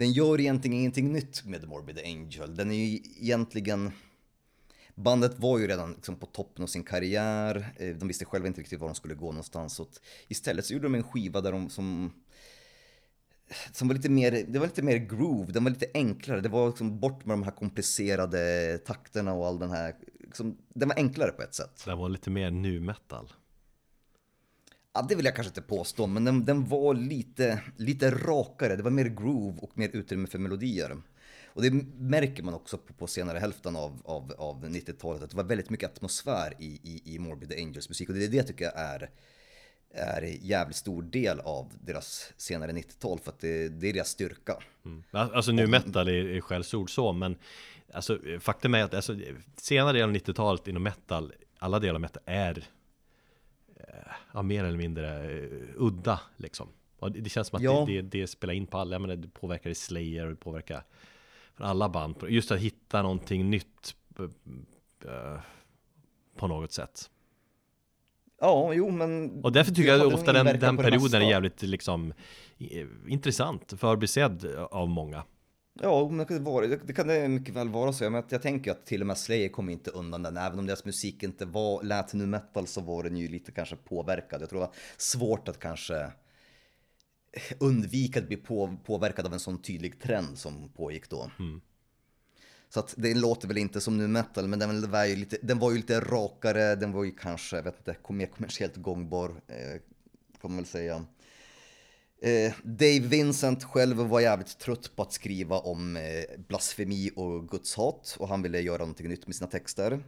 den 0.00 0.12
gör 0.12 0.40
egentligen 0.40 0.76
ingenting 0.76 1.12
nytt 1.12 1.44
med 1.44 1.68
Morbid 1.68 1.98
Angel. 2.04 2.56
Den 2.56 2.70
är 2.70 2.74
ju 2.74 3.00
egentligen... 3.20 3.92
Bandet 4.94 5.38
var 5.38 5.58
ju 5.58 5.66
redan 5.66 5.92
liksom 5.92 6.16
på 6.16 6.26
toppen 6.26 6.62
av 6.62 6.66
sin 6.66 6.84
karriär. 6.84 7.74
Eh, 7.76 7.96
de 7.96 8.08
visste 8.08 8.24
själva 8.24 8.48
inte 8.48 8.60
riktigt 8.60 8.80
var 8.80 8.88
de 8.88 8.94
skulle 8.94 9.14
gå 9.14 9.26
någonstans. 9.26 9.74
Så 9.74 9.86
istället 10.28 10.64
så 10.64 10.72
gjorde 10.72 10.86
de 10.86 10.94
en 10.94 11.02
skiva 11.02 11.40
där 11.40 11.52
de 11.52 11.70
som... 11.70 12.12
Som 13.72 13.88
var 13.88 13.94
lite 13.94 14.08
mer, 14.10 14.44
det 14.48 14.58
var 14.58 14.66
lite 14.66 14.82
mer 14.82 14.96
groove, 14.96 15.52
den 15.52 15.64
var 15.64 15.70
lite 15.70 15.90
enklare. 15.94 16.40
Det 16.40 16.48
var 16.48 16.66
liksom 16.66 17.00
bort 17.00 17.24
med 17.24 17.32
de 17.32 17.42
här 17.42 17.50
komplicerade 17.50 18.78
takterna 18.78 19.32
och 19.32 19.46
all 19.46 19.58
den 19.58 19.70
här... 19.70 19.94
Liksom, 20.20 20.58
den 20.68 20.88
var 20.88 20.96
enklare 20.96 21.32
på 21.32 21.42
ett 21.42 21.54
sätt. 21.54 21.82
Den 21.86 21.98
var 21.98 22.08
lite 22.08 22.30
mer 22.30 22.50
nu 22.50 22.80
metal. 22.80 23.32
Ja, 24.92 25.06
det 25.08 25.14
vill 25.14 25.24
jag 25.24 25.34
kanske 25.34 25.50
inte 25.50 25.62
påstå, 25.62 26.06
men 26.06 26.24
den, 26.24 26.44
den 26.44 26.64
var 26.64 26.94
lite, 26.94 27.62
lite 27.76 28.10
rakare. 28.10 28.76
Det 28.76 28.82
var 28.82 28.90
mer 28.90 29.08
groove 29.08 29.58
och 29.58 29.78
mer 29.78 29.90
utrymme 29.92 30.26
för 30.26 30.38
melodier. 30.38 30.96
Och 31.46 31.62
det 31.62 31.70
märker 31.98 32.42
man 32.42 32.54
också 32.54 32.78
på, 32.78 32.92
på 32.92 33.06
senare 33.06 33.38
hälften 33.38 33.76
av, 33.76 34.02
av, 34.04 34.32
av 34.38 34.64
90-talet, 34.64 35.22
att 35.22 35.30
det 35.30 35.36
var 35.36 35.44
väldigt 35.44 35.70
mycket 35.70 35.90
atmosfär 35.90 36.54
i, 36.58 36.66
i, 36.66 37.14
i 37.14 37.18
Morbid 37.18 37.52
Angels 37.52 37.88
musik. 37.88 38.08
Och 38.08 38.14
det 38.14 38.24
är 38.24 38.28
det 38.28 38.42
tycker 38.42 38.64
jag 38.64 38.78
är, 38.78 39.10
är 39.94 40.22
en 40.22 40.38
jävligt 40.46 40.76
stor 40.76 41.02
del 41.02 41.40
av 41.40 41.72
deras 41.80 42.32
senare 42.36 42.72
90-tal, 42.72 43.18
för 43.18 43.30
att 43.30 43.40
det, 43.40 43.68
det 43.68 43.88
är 43.88 43.92
deras 43.92 44.08
styrka. 44.08 44.56
Mm. 44.84 45.02
Alltså 45.10 45.52
nu 45.52 45.66
metal 45.66 46.08
är, 46.08 46.12
är 46.12 46.40
skällsord 46.40 46.94
så, 46.94 47.12
men 47.12 47.36
alltså, 47.92 48.18
faktum 48.40 48.74
är 48.74 48.84
att 48.84 48.94
alltså, 48.94 49.16
senare 49.56 49.92
delen 49.92 50.10
av 50.10 50.16
90-talet 50.16 50.68
inom 50.68 50.82
metal, 50.82 51.32
alla 51.58 51.78
delar 51.78 51.94
av 51.94 52.00
metal 52.00 52.22
är 52.26 52.68
ja, 54.32 54.42
mer 54.42 54.64
eller 54.64 54.78
mindre 54.78 55.30
uh, 55.30 55.68
udda 55.76 56.20
liksom. 56.36 56.68
Och 56.98 57.12
det, 57.12 57.20
det 57.20 57.30
känns 57.30 57.48
som 57.48 57.56
att 57.56 57.62
ja. 57.62 57.84
det, 57.86 58.02
det, 58.02 58.20
det, 58.20 58.26
spelar 58.26 58.54
in 58.54 58.66
på 58.66 58.78
alla, 58.78 58.94
jag 58.94 59.00
menar, 59.00 59.16
det 59.16 59.28
påverkar 59.28 59.70
i 59.70 59.74
Slayer 59.74 60.24
och 60.24 60.30
det 60.30 60.36
påverkar 60.36 60.82
för 61.54 61.64
alla 61.64 61.88
band. 61.88 62.16
Just 62.28 62.50
att 62.50 62.58
hitta 62.58 63.02
någonting 63.02 63.50
nytt 63.50 63.94
uh, 64.20 65.38
på 66.36 66.46
något 66.46 66.72
sätt. 66.72 67.10
Ja, 68.40 68.72
jo 68.74 68.90
men... 68.90 69.40
Och 69.44 69.52
därför 69.52 69.72
tycker 69.72 69.96
jag 69.96 70.14
ofta 70.14 70.32
den, 70.32 70.60
den 70.60 70.76
perioden 70.76 71.22
är 71.22 71.30
jävligt 71.30 71.62
liksom 71.62 72.12
intressant, 73.06 73.72
förbisedd 73.76 74.44
av 74.70 74.88
många. 74.88 75.24
Ja, 75.82 76.08
men 76.08 76.18
det, 76.18 76.24
kan 76.24 76.36
det, 76.36 76.42
vara, 76.42 76.66
det 76.66 76.92
kan 76.92 77.06
det 77.06 77.28
mycket 77.28 77.54
väl 77.54 77.68
vara 77.68 77.92
så. 77.92 78.04
Jag, 78.04 78.24
jag 78.28 78.42
tänker 78.42 78.70
att 78.70 78.86
till 78.86 79.00
och 79.00 79.06
med 79.06 79.18
Slayer 79.18 79.48
kom 79.48 79.68
inte 79.68 79.90
undan 79.90 80.22
den. 80.22 80.36
Även 80.36 80.58
om 80.58 80.66
deras 80.66 80.84
musik 80.84 81.22
inte 81.22 81.44
var, 81.44 81.82
lät 81.82 82.12
nu 82.12 82.26
metal 82.26 82.66
så 82.66 82.80
var 82.80 83.02
den 83.02 83.16
ju 83.16 83.28
lite 83.28 83.52
kanske 83.52 83.76
påverkad. 83.76 84.42
Jag 84.42 84.50
tror 84.50 84.60
det 84.60 84.66
var 84.66 84.74
svårt 84.96 85.48
att 85.48 85.58
kanske 85.58 86.10
undvika 87.58 88.20
att 88.20 88.26
bli 88.26 88.36
på, 88.36 88.76
påverkad 88.84 89.26
av 89.26 89.32
en 89.32 89.40
sån 89.40 89.62
tydlig 89.62 90.00
trend 90.00 90.38
som 90.38 90.68
pågick 90.68 91.10
då. 91.10 91.30
Mm. 91.38 91.60
Så 92.68 92.80
att 92.80 92.94
det 92.96 93.14
låter 93.14 93.48
väl 93.48 93.58
inte 93.58 93.80
som 93.80 93.96
nu 93.96 94.08
metal, 94.08 94.48
men 94.48 94.58
den 94.58 94.90
var 94.90 95.04
ju 95.04 95.16
lite, 95.16 95.38
den 95.42 95.58
var 95.58 95.70
ju 95.70 95.76
lite 95.76 96.00
rakare, 96.00 96.74
den 96.76 96.92
var 96.92 97.04
ju 97.04 97.10
kanske, 97.10 97.56
jag 97.56 97.62
vet 97.62 97.78
inte, 97.78 98.12
mer 98.12 98.26
kommersiellt 98.26 98.76
gångbar, 98.76 99.30
eh, 99.46 99.80
kan 100.40 100.50
man 100.50 100.56
väl 100.56 100.66
säga. 100.66 101.04
Eh, 102.22 102.52
Dave 102.62 103.00
Vincent 103.00 103.64
själv 103.64 103.96
var 103.96 104.20
jävligt 104.20 104.58
trött 104.58 104.96
på 104.96 105.02
att 105.02 105.12
skriva 105.12 105.58
om 105.58 105.96
eh, 105.96 106.24
blasfemi 106.48 107.10
och 107.16 107.48
gudshat 107.48 108.16
och 108.18 108.28
han 108.28 108.42
ville 108.42 108.60
göra 108.60 108.78
någonting 108.78 109.08
nytt 109.08 109.26
med 109.26 109.36
sina 109.36 109.50
texter. 109.50 110.04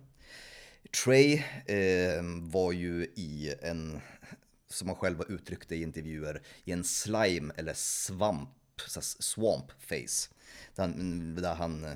Trey 1.04 1.42
eh, 1.66 2.22
var 2.40 2.72
ju 2.72 3.04
i 3.04 3.54
en, 3.62 4.00
som 4.70 4.88
han 4.88 4.96
själv 4.96 5.18
har 5.18 5.32
uttryckt 5.32 5.68
det 5.68 5.76
i 5.76 5.82
intervjuer, 5.82 6.42
i 6.64 6.72
en 6.72 6.84
slime 6.84 7.54
eller 7.56 7.74
svamp, 7.74 8.50
swamp 9.18 9.72
face. 9.78 10.28
Där 10.74 10.82
han, 10.82 11.34
där 11.34 11.54
han 11.54 11.84
eh, 11.84 11.92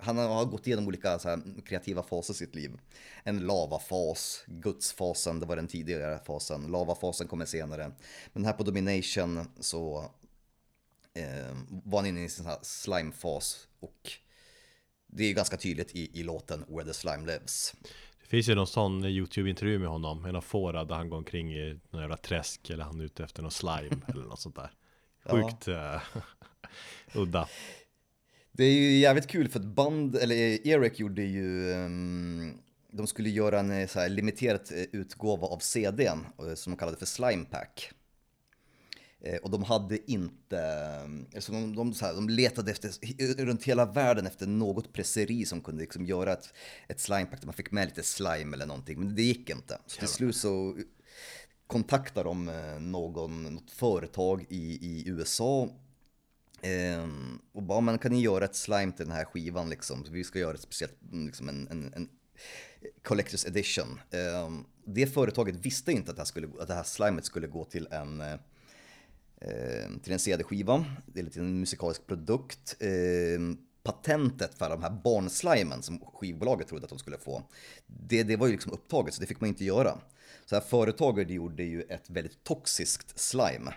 han 0.00 0.18
har 0.18 0.44
gått 0.44 0.66
igenom 0.66 0.86
olika 0.86 1.18
så 1.18 1.28
här, 1.28 1.42
kreativa 1.66 2.02
faser 2.02 2.34
i 2.34 2.36
sitt 2.36 2.54
liv. 2.54 2.80
En 3.22 3.38
lavafas, 3.38 4.44
gudsfasen, 4.46 5.40
det 5.40 5.46
var 5.46 5.56
den 5.56 5.68
tidigare 5.68 6.18
fasen. 6.26 6.66
Lavafasen 6.66 7.28
kommer 7.28 7.44
senare. 7.44 7.92
Men 8.32 8.44
här 8.44 8.52
på 8.52 8.62
Domination 8.62 9.40
så 9.60 10.10
eh, 11.14 11.56
var 11.68 11.98
han 11.98 12.06
inne 12.06 12.24
i 12.24 12.28
sin 12.28 12.46
slimefas 12.62 13.68
och 13.80 14.12
det 15.06 15.24
är 15.24 15.34
ganska 15.34 15.56
tydligt 15.56 15.96
i, 15.96 16.20
i 16.20 16.22
låten 16.22 16.64
Where 16.68 16.84
the 16.84 16.94
Slime 16.94 17.26
Lives. 17.26 17.74
Det 18.20 18.26
finns 18.26 18.48
ju 18.48 18.54
någon 18.54 18.66
sån 18.66 19.04
YouTube-intervju 19.04 19.78
med 19.78 19.88
honom, 19.88 20.24
en 20.24 20.36
av 20.36 20.40
fåra 20.40 20.84
där 20.84 20.94
han 20.94 21.10
går 21.10 21.16
omkring 21.16 21.54
i 21.54 21.80
någon 21.90 22.00
jävla 22.00 22.16
träsk 22.16 22.70
eller 22.70 22.84
han 22.84 23.00
är 23.00 23.04
ute 23.04 23.24
efter 23.24 23.42
någon 23.42 23.50
slime 23.50 23.96
eller 24.08 24.24
något 24.24 24.40
sånt 24.40 24.56
där. 24.56 24.70
Sjukt 25.30 25.66
ja. 25.66 25.94
uh, 25.94 26.22
udda. 27.22 27.48
Det 28.58 28.64
är 28.64 28.72
ju 28.72 28.98
jävligt 28.98 29.26
kul 29.26 29.48
för 29.48 29.60
att 29.60 29.66
band, 29.66 30.16
eller 30.16 30.66
Eric 30.66 30.98
gjorde 30.98 31.22
ju, 31.22 31.72
um, 31.72 32.58
de 32.90 33.06
skulle 33.06 33.30
göra 33.30 33.60
en 33.60 33.70
eh, 33.70 33.86
så 33.86 34.00
här 34.00 34.08
limiterad 34.08 34.60
eh, 34.74 34.82
utgåva 34.92 35.46
av 35.46 35.58
CDn 35.58 36.26
eh, 36.38 36.54
som 36.54 36.72
de 36.72 36.76
kallade 36.78 36.98
för 36.98 37.06
Slime 37.06 37.44
Pack. 37.44 37.92
Och 39.42 39.50
de 39.50 39.62
hade 39.62 40.10
inte, 40.10 40.60
alltså 41.34 41.52
de, 41.52 41.76
de, 41.76 41.94
så 41.94 42.06
här, 42.06 42.14
de 42.14 42.28
letade 42.28 42.70
efter, 42.70 43.44
runt 43.44 43.64
hela 43.64 43.84
världen 43.86 44.26
efter 44.26 44.46
något 44.46 44.92
presseri 44.92 45.44
som 45.44 45.60
kunde 45.60 45.80
liksom 45.80 46.06
göra 46.06 46.32
ett, 46.32 46.54
ett 46.88 47.00
slimepack 47.00 47.40
där 47.40 47.46
man 47.46 47.54
fick 47.54 47.70
med 47.70 47.88
lite 47.88 48.02
slime 48.02 48.56
eller 48.56 48.66
någonting, 48.66 48.98
men 48.98 49.14
det 49.14 49.22
gick 49.22 49.50
inte. 49.50 49.78
Så 49.86 49.98
till 49.98 50.08
slut 50.08 50.36
så 50.36 50.76
kontaktade 51.66 52.28
de 52.28 52.44
någon, 52.80 53.42
något 53.54 53.70
företag 53.70 54.46
i, 54.48 54.78
i 54.86 55.08
USA 55.08 55.68
Ehm, 56.62 57.38
och 57.52 57.62
bara, 57.62 57.80
man 57.80 57.98
kan 57.98 58.12
ni 58.12 58.20
göra 58.20 58.44
ett 58.44 58.54
slime 58.54 58.92
till 58.92 59.06
den 59.06 59.14
här 59.14 59.24
skivan 59.24 59.70
liksom? 59.70 60.04
vi 60.10 60.24
ska 60.24 60.38
göra 60.38 60.54
ett 60.54 60.60
speciellt, 60.60 61.02
mm, 61.12 61.26
liksom 61.26 61.48
en, 61.48 61.68
en, 61.70 61.92
en 61.94 62.08
Collector's 63.04 63.46
Edition. 63.46 64.00
Ehm, 64.10 64.64
det 64.84 65.06
företaget 65.06 65.56
visste 65.56 65.92
inte 65.92 66.10
att 66.10 66.16
det 66.16 66.20
här, 66.20 66.26
skulle, 66.26 66.48
att 66.60 66.68
det 66.68 66.74
här 66.74 66.82
slimet 66.82 67.24
skulle 67.24 67.46
gå 67.46 67.64
till 67.64 67.88
en, 67.90 68.20
ehm, 68.20 70.00
till 70.02 70.12
en 70.12 70.18
CD-skiva, 70.18 70.84
eller 71.16 71.30
till 71.30 71.40
en 71.40 71.60
musikalisk 71.60 72.06
produkt. 72.06 72.76
Patentet 73.82 74.54
för 74.54 74.70
de 74.70 74.82
här 74.82 75.00
barnslimen 75.04 75.82
som 75.82 76.00
skivbolaget 76.00 76.68
trodde 76.68 76.84
att 76.84 76.90
de 76.90 76.98
skulle 76.98 77.18
få, 77.18 77.42
det, 77.86 78.22
det 78.22 78.36
var 78.36 78.46
ju 78.46 78.52
liksom 78.52 78.72
upptaget 78.72 79.14
så 79.14 79.20
det 79.20 79.26
fick 79.26 79.40
man 79.40 79.48
inte 79.48 79.64
göra. 79.64 79.98
Så 80.46 80.54
här 80.54 80.62
företaget 80.62 81.30
gjorde 81.30 81.62
ju 81.62 81.82
ett 81.82 82.10
väldigt 82.10 82.44
toxiskt 82.44 83.18
slime 83.18 83.74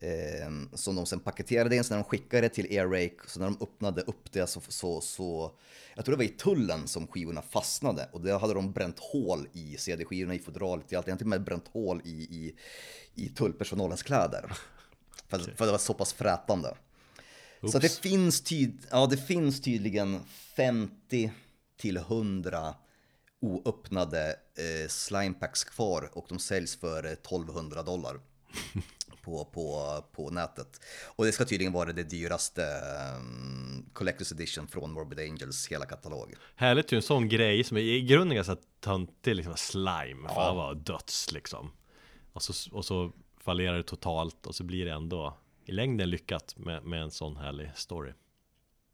Eh, 0.00 0.50
som 0.74 0.96
de 0.96 1.06
sen 1.06 1.20
paketerade 1.20 1.76
in, 1.76 1.84
så 1.84 1.94
när 1.94 2.02
de 2.02 2.04
skickade 2.04 2.42
det 2.42 2.48
till 2.48 2.78
Airrake, 2.78 3.16
så 3.26 3.40
när 3.40 3.46
de 3.46 3.58
öppnade 3.60 4.02
upp 4.02 4.32
det 4.32 4.46
så, 4.46 4.60
så, 4.68 5.00
så, 5.00 5.52
jag 5.94 6.04
tror 6.04 6.12
det 6.12 6.16
var 6.16 6.24
i 6.24 6.36
tullen 6.36 6.88
som 6.88 7.06
skivorna 7.06 7.42
fastnade 7.42 8.08
och 8.12 8.20
då 8.20 8.38
hade 8.38 8.54
de 8.54 8.72
bränt 8.72 8.98
hål 8.98 9.48
i 9.52 9.76
CD-skivorna, 9.76 10.34
i 10.34 10.38
fodralet, 10.38 10.92
i 10.92 10.96
allt. 10.96 11.06
De 11.06 11.12
hade 11.12 11.18
till 11.18 11.26
och 11.26 11.30
med 11.30 11.44
bränt 11.44 11.68
hål 11.68 12.02
i, 12.04 12.10
i, 12.10 12.54
i 13.14 13.28
tullpersonalens 13.28 14.02
kläder. 14.02 14.52
För, 15.28 15.40
okay. 15.40 15.54
för 15.54 15.66
det 15.66 15.72
var 15.72 15.78
så 15.78 15.94
pass 15.94 16.12
frätande. 16.12 16.76
Oops. 17.60 17.72
Så 17.72 17.78
det 17.78 17.92
finns, 17.92 18.40
tyd, 18.40 18.78
ja, 18.90 19.06
det 19.06 19.16
finns 19.16 19.62
tydligen 19.62 20.20
50 20.56 21.32
till 21.76 21.96
100 21.96 22.74
oöppnade 23.40 24.36
eh, 24.54 24.88
slimepacks 24.88 25.64
kvar 25.64 26.10
och 26.12 26.26
de 26.28 26.38
säljs 26.38 26.76
för 26.76 27.04
1200 27.04 27.82
dollar. 27.82 28.20
på, 29.22 29.44
på, 29.44 30.04
på 30.12 30.30
nätet. 30.30 30.80
Och 31.06 31.24
det 31.24 31.32
ska 31.32 31.44
tydligen 31.44 31.72
vara 31.72 31.92
det 31.92 32.02
dyraste 32.02 32.62
um, 33.16 33.90
Collector's 33.94 34.32
Edition 34.32 34.66
från 34.68 34.92
Morbid 34.92 35.18
Angels 35.18 35.68
hela 35.68 35.86
katalog. 35.86 36.34
Härligt 36.56 36.92
ju 36.92 36.96
en 36.96 37.02
sån 37.02 37.28
grej 37.28 37.64
som 37.64 37.76
är 37.76 37.80
i 37.80 38.00
grunden 38.00 38.36
ganska 38.36 38.56
töntig, 38.80 39.34
liksom 39.34 39.56
slime, 39.56 40.28
ja. 40.28 40.50
att 40.50 40.56
vara 40.56 40.74
döds 40.74 41.32
liksom. 41.32 41.70
Och 42.32 42.42
så, 42.42 42.76
och 42.76 42.84
så 42.84 43.12
fallerar 43.40 43.76
det 43.76 43.82
totalt 43.82 44.46
och 44.46 44.54
så 44.54 44.64
blir 44.64 44.84
det 44.84 44.92
ändå 44.92 45.36
i 45.64 45.72
längden 45.72 46.10
lyckat 46.10 46.54
med, 46.56 46.84
med 46.84 47.02
en 47.02 47.10
sån 47.10 47.36
härlig 47.36 47.70
story. 47.74 48.12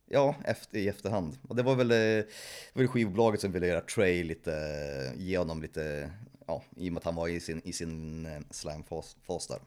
Ja, 0.06 0.34
efter, 0.44 0.78
i 0.78 0.88
efterhand. 0.88 1.38
Och 1.48 1.56
det 1.56 1.62
var 1.62 1.74
väl, 1.74 1.90
eh, 1.90 1.96
det 1.96 2.26
var 2.72 2.82
väl 2.82 2.88
skivbolaget 2.88 3.40
som 3.40 3.52
ville 3.52 3.66
göra 3.66 3.80
Trey 3.80 4.24
lite, 4.24 5.12
ge 5.16 5.38
honom 5.38 5.62
lite, 5.62 6.10
ja, 6.46 6.62
i 6.76 6.88
och 6.88 6.92
med 6.92 6.98
att 6.98 7.04
han 7.04 7.14
var 7.14 7.28
i 7.28 7.40
sin, 7.40 7.60
i 7.64 7.72
sin 7.72 8.26
eh, 8.26 8.40
slamfas 8.50 9.16
där. 9.48 9.58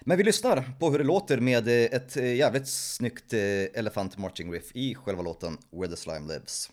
Men 0.00 0.18
vi 0.18 0.24
lyssnar 0.24 0.72
på 0.80 0.90
hur 0.90 0.98
det 0.98 1.04
låter 1.04 1.40
med 1.40 1.68
eh, 1.68 1.74
ett 1.74 2.16
jävligt 2.16 2.68
snyggt 2.68 3.32
Elephant 3.32 4.18
Marching 4.18 4.52
Riff 4.52 4.70
i 4.74 4.94
själva 4.94 5.22
låten 5.22 5.58
Where 5.70 5.88
the 5.88 5.96
Slime 5.96 6.32
Lives. 6.32 6.70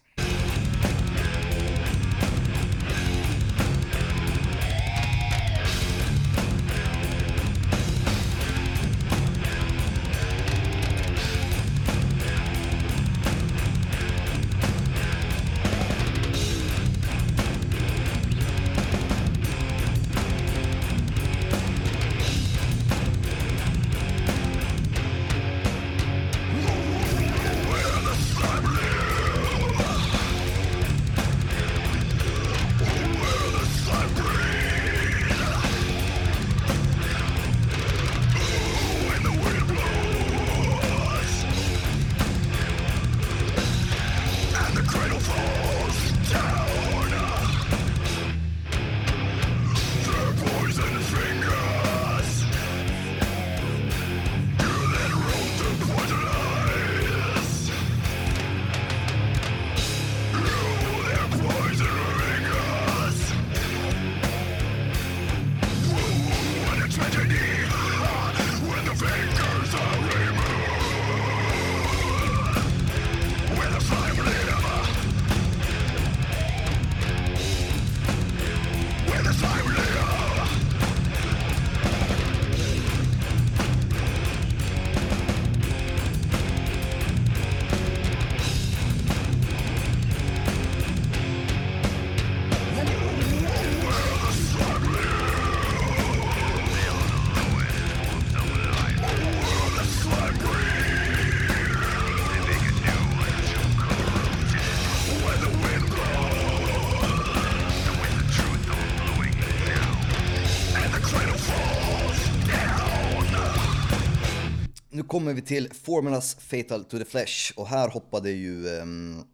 Kommer 115.20 115.34
vi 115.34 115.42
till 115.42 115.74
Formulas 115.74 116.36
Fatal 116.36 116.84
to 116.84 116.98
the 116.98 117.06
Flesh 117.06 117.54
och 117.56 117.68
här 117.68 117.90
hoppade 117.90 118.32
ju 118.32 118.68
um, 118.68 119.28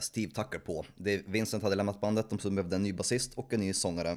Steve 0.00 0.32
Tucker 0.32 0.58
på. 0.58 0.86
Det, 0.96 1.22
Vincent 1.26 1.62
hade 1.62 1.76
lämnat 1.76 2.00
bandet, 2.00 2.26
de 2.30 2.54
behövde 2.54 2.76
en 2.76 2.82
ny 2.82 2.92
basist 2.92 3.34
och 3.34 3.52
en 3.52 3.60
ny 3.60 3.72
sångare. 3.72 4.16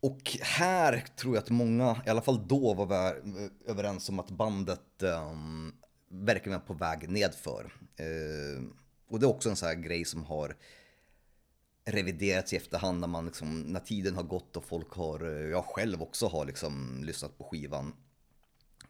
Och 0.00 0.38
här 0.40 1.04
tror 1.16 1.34
jag 1.34 1.42
att 1.42 1.50
många, 1.50 2.02
i 2.06 2.10
alla 2.10 2.22
fall 2.22 2.48
då, 2.48 2.74
var 2.74 3.22
överens 3.66 4.08
om 4.08 4.18
att 4.18 4.30
bandet 4.30 5.02
um, 5.02 5.74
verkligen 6.08 6.58
var 6.58 6.66
på 6.66 6.74
väg 6.74 7.10
nedför. 7.10 7.72
Uh, 8.00 8.64
och 9.08 9.20
det 9.20 9.26
är 9.26 9.30
också 9.30 9.50
en 9.50 9.56
sån 9.56 9.68
här 9.68 9.74
grej 9.74 10.04
som 10.04 10.24
har 10.24 10.56
reviderats 11.84 12.52
i 12.52 12.56
efterhand 12.56 13.00
när, 13.00 13.08
man 13.08 13.26
liksom, 13.26 13.60
när 13.60 13.80
tiden 13.80 14.16
har 14.16 14.22
gått 14.22 14.56
och 14.56 14.64
folk 14.64 14.92
har, 14.92 15.24
eh, 15.24 15.50
jag 15.50 15.64
själv 15.64 16.02
också 16.02 16.26
har 16.26 16.44
liksom 16.44 17.04
lyssnat 17.04 17.38
på 17.38 17.44
skivan. 17.44 17.94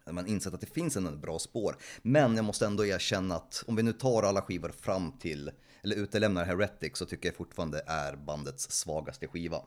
När 0.05 0.13
man 0.13 0.27
insett 0.27 0.53
att 0.53 0.61
det 0.61 0.73
finns 0.73 0.95
en 0.95 1.21
bra 1.21 1.39
spår. 1.39 1.77
Men 2.01 2.35
jag 2.35 2.45
måste 2.45 2.65
ändå 2.65 2.85
erkänna 2.85 3.35
att 3.35 3.63
om 3.67 3.75
vi 3.75 3.83
nu 3.83 3.93
tar 3.93 4.23
alla 4.23 4.41
skivor 4.41 4.69
fram 4.69 5.11
till, 5.19 5.51
eller 5.83 5.95
utelämnar 5.95 6.45
Heretic 6.45 6.97
så 6.97 7.05
tycker 7.05 7.29
jag 7.29 7.35
fortfarande 7.35 7.77
det 7.77 7.91
är 7.91 8.15
bandets 8.15 8.71
svagaste 8.71 9.27
skiva. 9.27 9.61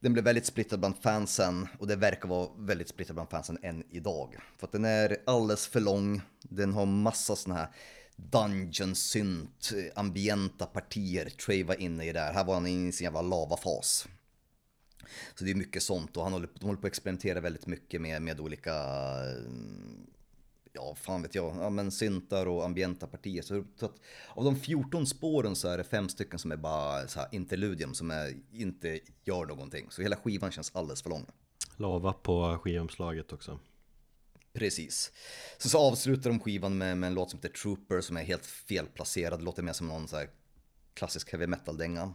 Den 0.00 0.12
blev 0.12 0.24
väldigt 0.24 0.46
splittrad 0.46 0.80
bland 0.80 0.96
fansen 0.96 1.68
och 1.78 1.86
det 1.86 1.96
verkar 1.96 2.28
vara 2.28 2.48
väldigt 2.58 2.88
splittrad 2.88 3.14
bland 3.14 3.30
fansen 3.30 3.58
än 3.62 3.84
idag. 3.90 4.36
För 4.58 4.66
att 4.66 4.72
den 4.72 4.84
är 4.84 5.16
alldeles 5.26 5.66
för 5.66 5.80
lång, 5.80 6.22
den 6.42 6.72
har 6.72 6.86
massa 6.86 7.36
såna 7.36 7.54
här 7.54 7.68
dungeon 8.16 8.94
synt, 8.94 9.72
eh, 9.76 10.00
ambienta 10.00 10.66
partier. 10.66 11.30
Trey 11.30 11.64
var 11.64 11.80
inne 11.80 12.04
i 12.04 12.12
det 12.12 12.20
här, 12.20 12.32
här 12.32 12.44
var 12.44 12.54
han 12.54 12.66
i 12.66 12.92
sin 12.92 13.04
jävla 13.04 13.22
lavafas. 13.22 14.08
Så 15.34 15.44
det 15.44 15.50
är 15.50 15.54
mycket 15.54 15.82
sånt 15.82 16.16
och 16.16 16.22
han 16.22 16.32
håller, 16.32 16.48
de 16.54 16.66
håller 16.66 16.80
på 16.80 16.86
att 16.86 16.90
experimentera 16.90 17.40
väldigt 17.40 17.66
mycket 17.66 18.00
med, 18.00 18.22
med 18.22 18.40
olika, 18.40 18.74
ja 20.72 20.94
fan 20.94 21.22
vet 21.22 21.34
jag, 21.34 21.56
ja, 21.60 21.70
men 21.70 21.90
syntar 21.90 22.46
och 22.46 22.64
ambienta 22.64 23.06
partier. 23.06 23.42
Så, 23.42 23.64
så 23.76 23.86
att 23.86 24.00
av 24.28 24.44
de 24.44 24.56
14 24.56 25.06
spåren 25.06 25.56
så 25.56 25.68
är 25.68 25.78
det 25.78 25.84
fem 25.84 26.08
stycken 26.08 26.38
som 26.38 26.52
är 26.52 26.56
bara 26.56 27.08
så 27.08 27.20
här 27.20 27.28
interludium 27.32 27.94
som 27.94 28.10
är, 28.10 28.34
inte 28.52 29.00
gör 29.24 29.46
någonting. 29.46 29.86
Så 29.90 30.02
hela 30.02 30.16
skivan 30.16 30.50
känns 30.50 30.70
alldeles 30.74 31.02
för 31.02 31.10
lång. 31.10 31.26
Lava 31.76 32.12
på 32.12 32.58
skivomslaget 32.62 33.32
också. 33.32 33.58
Precis. 34.52 35.12
Så, 35.58 35.68
så 35.68 35.78
avslutar 35.78 36.30
de 36.30 36.40
skivan 36.40 36.78
med, 36.78 36.98
med 36.98 37.06
en 37.06 37.14
låt 37.14 37.30
som 37.30 37.38
heter 37.38 37.48
Trooper 37.48 38.00
som 38.00 38.16
är 38.16 38.22
helt 38.22 38.46
felplacerad. 38.46 39.40
Det 39.40 39.44
låter 39.44 39.62
mer 39.62 39.72
som 39.72 39.88
någon 39.88 40.08
så 40.08 40.16
här 40.16 40.28
klassisk 40.94 41.32
heavy 41.32 41.46
metal-dänga. 41.46 42.14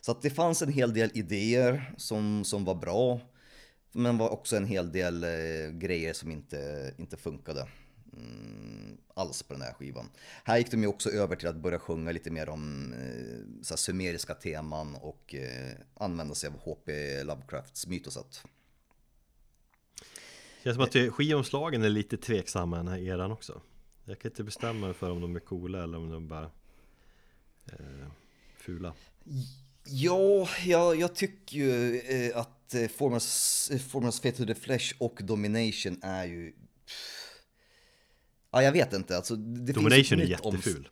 Så 0.00 0.12
att 0.12 0.22
det 0.22 0.30
fanns 0.30 0.62
en 0.62 0.72
hel 0.72 0.94
del 0.94 1.10
idéer 1.14 1.94
som, 1.96 2.44
som 2.44 2.64
var 2.64 2.74
bra. 2.74 3.20
Men 3.92 4.18
var 4.18 4.30
också 4.30 4.56
en 4.56 4.66
hel 4.66 4.92
del 4.92 5.24
eh, 5.24 5.70
grejer 5.72 6.12
som 6.12 6.30
inte, 6.30 6.94
inte 6.98 7.16
funkade 7.16 7.68
mm, 8.12 8.98
alls 9.14 9.42
på 9.42 9.52
den 9.54 9.62
här 9.62 9.72
skivan. 9.72 10.10
Här 10.44 10.58
gick 10.58 10.70
de 10.70 10.80
ju 10.80 10.86
också 10.86 11.10
över 11.10 11.36
till 11.36 11.48
att 11.48 11.56
börja 11.56 11.78
sjunga 11.78 12.12
lite 12.12 12.30
mer 12.30 12.48
om 12.48 12.92
eh, 12.92 13.62
så 13.62 13.74
här 13.74 13.78
sumeriska 13.78 14.34
teman 14.34 14.94
och 14.94 15.34
eh, 15.34 15.72
använda 15.94 16.34
sig 16.34 16.48
av 16.48 16.58
H.P. 16.58 17.22
Lovecrafts 17.24 17.86
mytoset. 17.86 18.44
Känns 20.64 20.76
som 20.76 20.84
att 20.84 21.14
skivomslagen 21.14 21.82
är 21.82 21.88
lite 21.88 22.16
tveksamma 22.16 22.76
i 22.76 22.78
den 22.78 22.88
här 22.88 22.98
eran 22.98 23.32
också. 23.32 23.60
Jag 24.04 24.18
kan 24.18 24.30
inte 24.30 24.44
bestämma 24.44 24.86
mig 24.86 24.94
för 24.94 25.10
om 25.10 25.20
de 25.20 25.36
är 25.36 25.40
coola 25.40 25.82
eller 25.82 25.98
om 25.98 26.10
de 26.10 26.28
bara 26.28 26.50
eh, 27.66 28.08
fula. 28.56 28.94
Ja, 29.90 30.48
jag, 30.66 30.96
jag 31.00 31.14
tycker 31.14 31.56
ju 31.56 31.98
eh, 32.00 32.36
att 32.38 32.74
eh, 32.74 32.88
Formers, 32.88 33.70
eh, 33.70 34.10
Fate 34.10 34.32
to 34.32 34.44
the 34.46 34.54
Flesh 34.54 34.94
och 34.98 35.18
Domination 35.22 35.98
är 36.02 36.24
ju... 36.24 36.52
Ja, 38.52 38.62
jag 38.62 38.72
vet 38.72 38.92
inte. 38.92 39.16
Alltså, 39.16 39.36
det 39.36 39.72
Domination 39.72 40.20
är 40.20 40.46
om- 40.46 40.54
jätteful. 40.54 40.88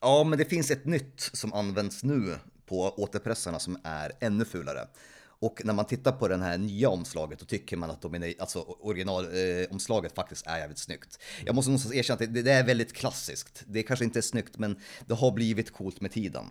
Ja, 0.00 0.24
men 0.24 0.38
det 0.38 0.44
finns 0.44 0.70
ett 0.70 0.84
nytt 0.84 1.30
som 1.32 1.52
används 1.52 2.04
nu 2.04 2.36
på 2.66 2.80
återpressarna 2.96 3.58
som 3.58 3.78
är 3.84 4.12
ännu 4.20 4.44
fulare. 4.44 4.88
Och 5.38 5.62
när 5.64 5.72
man 5.74 5.84
tittar 5.86 6.12
på 6.12 6.28
den 6.28 6.42
här 6.42 6.58
nya 6.58 6.88
omslaget 6.88 7.38
då 7.38 7.44
tycker 7.44 7.76
man 7.76 7.90
att 7.90 8.02
domina- 8.02 8.34
alltså 8.38 8.60
originalomslaget 8.60 10.12
eh, 10.12 10.16
faktiskt 10.16 10.46
är 10.46 10.58
jävligt 10.58 10.78
snyggt. 10.78 11.18
Jag 11.44 11.54
måste 11.54 11.70
någonstans 11.70 11.94
erkänna 11.94 12.14
att 12.24 12.34
det, 12.34 12.42
det 12.42 12.52
är 12.52 12.64
väldigt 12.66 12.92
klassiskt. 12.92 13.64
Det 13.66 13.82
kanske 13.82 14.04
inte 14.04 14.18
är 14.18 14.22
snyggt 14.22 14.58
men 14.58 14.80
det 15.06 15.14
har 15.14 15.30
blivit 15.32 15.70
coolt 15.72 16.00
med 16.00 16.12
tiden. 16.12 16.44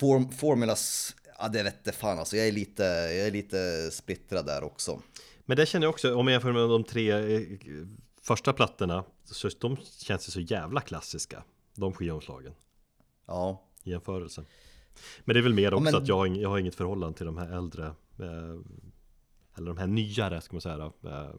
Form, 0.00 0.28
formulas, 0.28 1.16
ja 1.38 1.48
det 1.48 1.62
vette 1.62 1.92
fan 1.92 2.18
alltså. 2.18 2.36
Jag 2.36 2.48
är, 2.48 2.52
lite, 2.52 2.82
jag 2.84 3.26
är 3.26 3.30
lite 3.30 3.90
splittrad 3.90 4.46
där 4.46 4.64
också. 4.64 5.02
Men 5.44 5.56
det 5.56 5.66
känner 5.66 5.86
jag 5.86 5.90
också, 5.90 6.14
om 6.14 6.26
jag 6.28 6.32
jämför 6.32 6.52
med 6.52 6.68
de 6.68 6.84
tre 6.84 7.34
eh, 7.36 7.42
första 8.22 8.52
plattorna 8.52 9.04
Så 9.24 9.48
de 9.60 9.76
känns 9.76 10.28
ju 10.28 10.32
så 10.32 10.40
jävla 10.40 10.80
klassiska 10.80 11.44
De 11.74 11.92
skivomslagen 11.92 12.52
Ja, 13.26 13.62
i 13.84 13.90
jämförelse 13.90 14.44
Men 15.24 15.34
det 15.34 15.40
är 15.40 15.42
väl 15.42 15.54
mer 15.54 15.74
också 15.74 15.84
men- 15.84 15.94
att 15.94 16.08
jag 16.08 16.16
har, 16.16 16.26
jag 16.26 16.48
har 16.48 16.58
inget 16.58 16.74
förhållande 16.74 17.16
till 17.16 17.26
de 17.26 17.36
här 17.36 17.56
äldre 17.56 17.86
eh, 18.18 18.60
Eller 19.56 19.66
de 19.66 19.76
här 19.76 19.86
nyare 19.86 20.40
ska 20.40 20.54
man 20.54 20.60
säga 20.60 20.92
eh, 21.04 21.30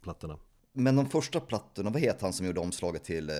Plattorna 0.00 0.38
men 0.76 0.96
de 0.96 1.10
första 1.10 1.40
plattorna, 1.40 1.90
vad 1.90 2.02
heter 2.02 2.20
han 2.22 2.32
som 2.32 2.46
gjorde 2.46 2.60
omslaget 2.60 3.04
till 3.04 3.30
eh, 3.30 3.36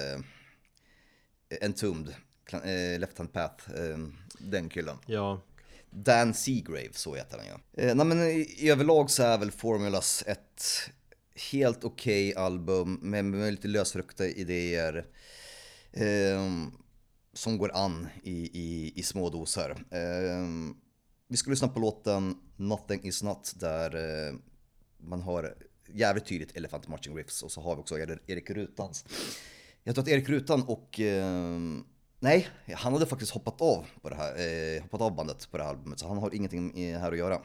Entombed? 1.63 2.15
Eh, 2.53 3.01
Left 3.01 3.19
Hand 3.19 3.33
Path, 3.33 3.71
eh, 3.75 3.99
den 4.39 4.69
killen. 4.69 4.97
Ja, 5.07 5.41
Dan 5.91 6.35
Seagrave, 6.35 6.93
så 6.93 7.15
heter 7.15 7.39
han 7.39 7.47
ju. 7.47 7.85
Eh, 7.85 7.95
nej 7.95 8.07
men 8.07 8.23
i, 8.23 8.71
överlag 8.71 9.11
så 9.11 9.23
är 9.23 9.39
väl 9.39 9.51
Formulas 9.51 10.25
ett 10.27 10.91
helt 11.53 11.85
okej 11.85 12.35
album 12.35 12.99
med, 13.03 13.25
med 13.25 13.51
lite 13.51 13.69
lösryckta 13.69 14.27
idéer. 14.27 15.07
Eh, 15.93 16.43
som 17.33 17.59
går 17.59 17.71
an 17.75 18.09
i, 18.23 18.61
i, 18.61 18.93
i 18.97 19.03
små 19.03 19.31
doser. 19.31 19.71
Eh, 19.71 20.49
vi 21.29 21.37
ska 21.37 21.51
lyssna 21.51 21.69
på 21.69 21.81
låten 21.81 22.37
Nothing 22.57 23.05
Is 23.05 23.23
Not 23.23 23.53
där 23.57 23.97
eh, 24.29 24.35
man 24.99 25.23
har 25.23 25.55
jävligt 25.93 26.27
tydligt 26.27 26.57
Elephant 26.57 26.89
Marching 26.89 27.17
Riffs 27.17 27.43
och 27.43 27.53
så 27.53 27.61
har 27.61 27.77
vi 27.77 27.83
också 27.83 27.99
Erik 27.99 28.51
Rutans. 28.51 29.05
Jag 29.83 29.95
tror 29.95 30.03
att 30.03 30.09
Erik 30.09 30.29
Rutan 30.29 30.63
och 30.63 31.01
eh, 31.01 31.59
Nej, 32.25 32.49
han 32.77 32.93
hade 32.93 33.07
faktiskt 33.07 33.33
hoppat 33.33 33.61
av, 33.61 33.87
på 34.03 34.09
det 34.09 34.15
här, 34.17 34.33
eh, 34.77 34.83
hoppat 34.83 35.01
av 35.01 35.15
bandet 35.15 35.51
på 35.51 35.57
det 35.57 35.63
här 35.65 35.71
albumet 35.71 35.99
så 35.99 36.09
han 36.09 36.19
har 36.19 36.35
ingenting 36.35 36.81
eh, 36.81 37.01
här 37.01 37.13
att 37.13 37.19
göra. 37.19 37.41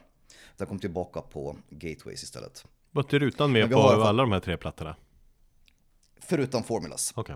Han 0.57 0.67
kom 0.67 0.79
tillbaka 0.79 1.21
på 1.21 1.55
Gateways 1.69 2.23
istället. 2.23 2.65
var 2.91 3.03
inte 3.03 3.19
Rutan 3.19 3.51
med 3.51 3.71
på 3.71 3.77
har 3.79 4.01
alla 4.01 4.23
de 4.23 4.31
här 4.31 4.39
tre 4.39 4.57
plattorna? 4.57 4.95
Förutom 6.19 6.63
Formulas. 6.63 7.13
Okej 7.15 7.35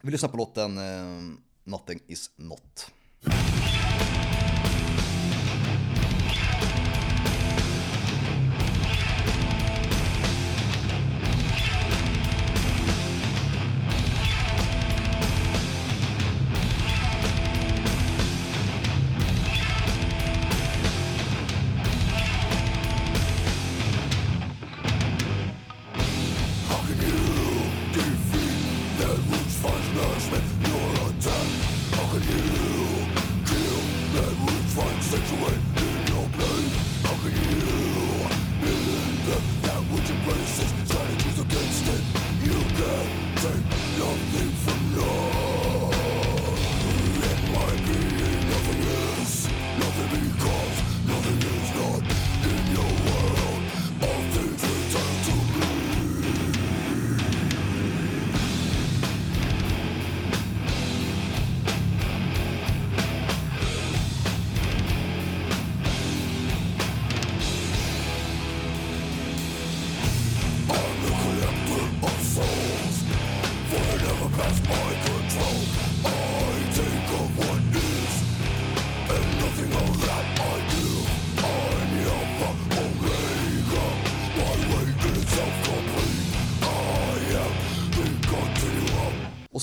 Vi 0.00 0.10
lyssnar 0.10 0.28
på 0.28 0.36
låten 0.36 0.78
eh, 0.78 1.38
Nothing 1.64 2.00
Is 2.06 2.30
Not. 2.36 2.92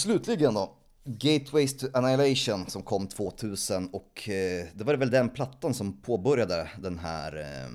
Slutligen 0.04 0.54
då. 0.54 0.78
Gateways 1.04 1.78
to 1.78 1.88
Annihilation 1.94 2.70
som 2.70 2.84
kom 2.84 3.08
2000 3.08 3.88
och 3.88 4.30
eh, 4.30 4.68
det 4.74 4.84
var 4.84 4.94
väl 4.94 5.10
den 5.10 5.30
plattan 5.30 5.74
som 5.74 6.02
påbörjade 6.02 6.70
den 6.80 7.00
här 7.00 7.38
eh, 7.38 7.70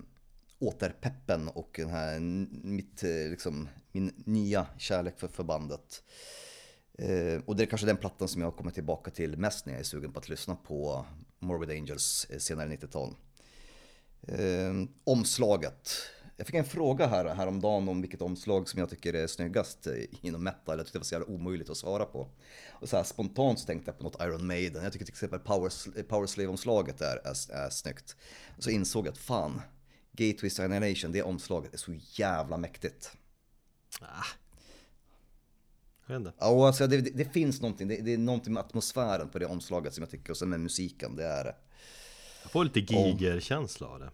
återpeppen 0.58 1.48
och 1.48 1.70
den 1.76 1.88
här, 1.88 2.18
mitt, 2.66 3.02
eh, 3.02 3.30
liksom, 3.30 3.68
min 3.92 4.12
nya 4.16 4.66
kärlek 4.78 5.20
för 5.20 5.28
förbandet. 5.28 6.02
Eh, 6.98 7.42
och 7.46 7.56
det 7.56 7.64
är 7.64 7.66
kanske 7.66 7.86
den 7.86 7.96
plattan 7.96 8.28
som 8.28 8.42
jag 8.42 8.56
kommer 8.56 8.70
tillbaka 8.70 9.10
till 9.10 9.36
mest 9.36 9.66
när 9.66 9.72
jag 9.72 9.80
är 9.80 9.84
sugen 9.84 10.12
på 10.12 10.18
att 10.18 10.28
lyssna 10.28 10.56
på 10.56 11.04
Morbid 11.38 11.70
Angels 11.70 12.26
eh, 12.30 12.38
senare 12.38 12.68
90-tal. 12.68 13.14
Eh, 14.22 14.74
omslaget. 15.04 15.90
Jag 16.40 16.46
fick 16.46 16.56
en 16.56 16.64
fråga 16.64 17.06
här 17.06 17.34
häromdagen 17.34 17.88
om 17.88 18.00
vilket 18.00 18.22
omslag 18.22 18.68
som 18.68 18.80
jag 18.80 18.90
tycker 18.90 19.14
är 19.14 19.26
snyggast 19.26 19.86
inom 20.20 20.44
metal. 20.44 20.78
Jag 20.78 20.86
tyckte 20.86 20.98
det 20.98 21.00
var 21.00 21.04
så 21.04 21.14
jävla 21.14 21.28
omöjligt 21.28 21.70
att 21.70 21.76
svara 21.76 22.04
på. 22.04 22.28
Och 22.70 22.88
så 22.88 22.96
här, 22.96 23.04
spontant 23.04 23.58
så 23.58 23.66
tänkte 23.66 23.90
jag 23.90 23.98
på 23.98 24.04
något 24.04 24.22
Iron 24.22 24.46
Maiden. 24.46 24.82
Jag 24.82 24.92
tycker 24.92 25.04
till 25.04 25.12
exempel 25.12 25.40
Power, 25.40 26.02
Power 26.02 26.26
Slave-omslaget 26.26 27.00
är, 27.00 27.16
är, 27.16 27.52
är 27.52 27.70
snyggt. 27.70 28.16
Och 28.56 28.62
så 28.62 28.70
insåg 28.70 29.06
jag 29.06 29.12
att 29.12 29.18
fan, 29.18 29.60
Gateways 30.12 30.60
Annihilation, 30.60 31.12
det 31.12 31.22
omslaget 31.22 31.74
är 31.74 31.78
så 31.78 31.94
jävla 32.12 32.56
mäktigt. 32.56 33.12
Inte. 36.10 36.32
Ja, 36.38 36.66
alltså 36.66 36.86
det, 36.86 37.00
det, 37.00 37.10
det 37.10 37.32
finns 37.32 37.60
någonting, 37.60 37.88
det, 37.88 37.96
det 37.96 38.12
är 38.12 38.18
någonting 38.18 38.52
med 38.52 38.60
atmosfären 38.60 39.28
på 39.28 39.38
det 39.38 39.46
omslaget 39.46 39.94
som 39.94 40.02
jag 40.02 40.10
tycker, 40.10 40.30
och 40.30 40.36
sen 40.36 40.48
med 40.48 40.60
musiken, 40.60 41.16
det 41.16 41.26
är. 41.26 41.44
Jag 42.42 42.50
får 42.50 42.64
lite 42.64 42.80
Giger-känsla 42.80 43.86
av 43.86 44.00
det. 44.00 44.10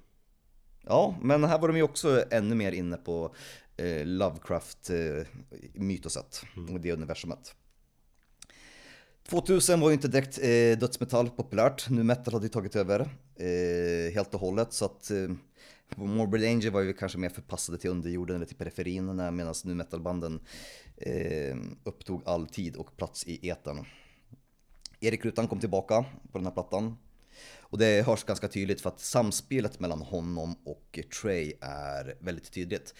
Ja, 0.87 1.15
men 1.23 1.45
här 1.45 1.59
var 1.59 1.69
de 1.69 1.77
ju 1.77 1.83
också 1.83 2.25
ännu 2.31 2.55
mer 2.55 2.73
inne 2.73 2.97
på 2.97 3.35
eh, 3.77 4.07
Lovecraft-mytoset 4.07 6.43
och 6.73 6.81
det 6.81 6.93
universumet. 6.93 7.55
2000 9.29 9.81
var 9.81 9.89
ju 9.89 9.95
inte 9.95 10.09
direkt 10.09 10.39
eh, 10.39 10.79
dödsmetall 10.79 11.31
populärt, 11.31 11.91
nu 11.91 12.03
metal 12.03 12.35
hade 12.35 12.47
ju 12.47 12.51
tagit 12.51 12.77
över 12.77 13.01
eh, 13.37 14.15
helt 14.15 14.35
och 14.35 14.41
hållet 14.41 14.73
så 14.73 14.85
att 14.85 15.11
eh, 15.11 15.29
Morbid 15.97 16.45
Angel 16.45 16.71
var 16.71 16.81
ju 16.81 16.93
kanske 16.93 17.19
mer 17.19 17.29
förpassade 17.29 17.79
till 17.79 17.91
underjorden 17.91 18.37
eller 18.37 18.47
till 18.47 18.57
periferin 18.57 19.17
medan 19.17 19.55
nu 19.65 19.75
metalbanden 19.75 20.41
eh, 20.97 21.57
upptog 21.85 22.23
all 22.25 22.47
tid 22.47 22.77
och 22.77 22.97
plats 22.97 23.27
i 23.27 23.49
etern. 23.49 23.85
Erik 25.01 25.25
Rutan 25.25 25.49
kom 25.49 25.61
tillbaka 25.61 26.05
på 26.33 26.39
den 26.39 26.47
här 26.47 26.53
plattan. 26.53 26.97
Och 27.61 27.79
det 27.79 28.07
hörs 28.07 28.25
ganska 28.25 28.49
tydligt 28.49 28.81
för 28.81 28.89
att 28.89 29.01
samspelet 29.01 29.81
mellan 29.81 30.03
honom 30.03 30.57
och 30.65 30.99
Trey 31.23 31.53
är 31.61 32.17
väldigt 32.21 32.53
tydligt. 32.53 32.95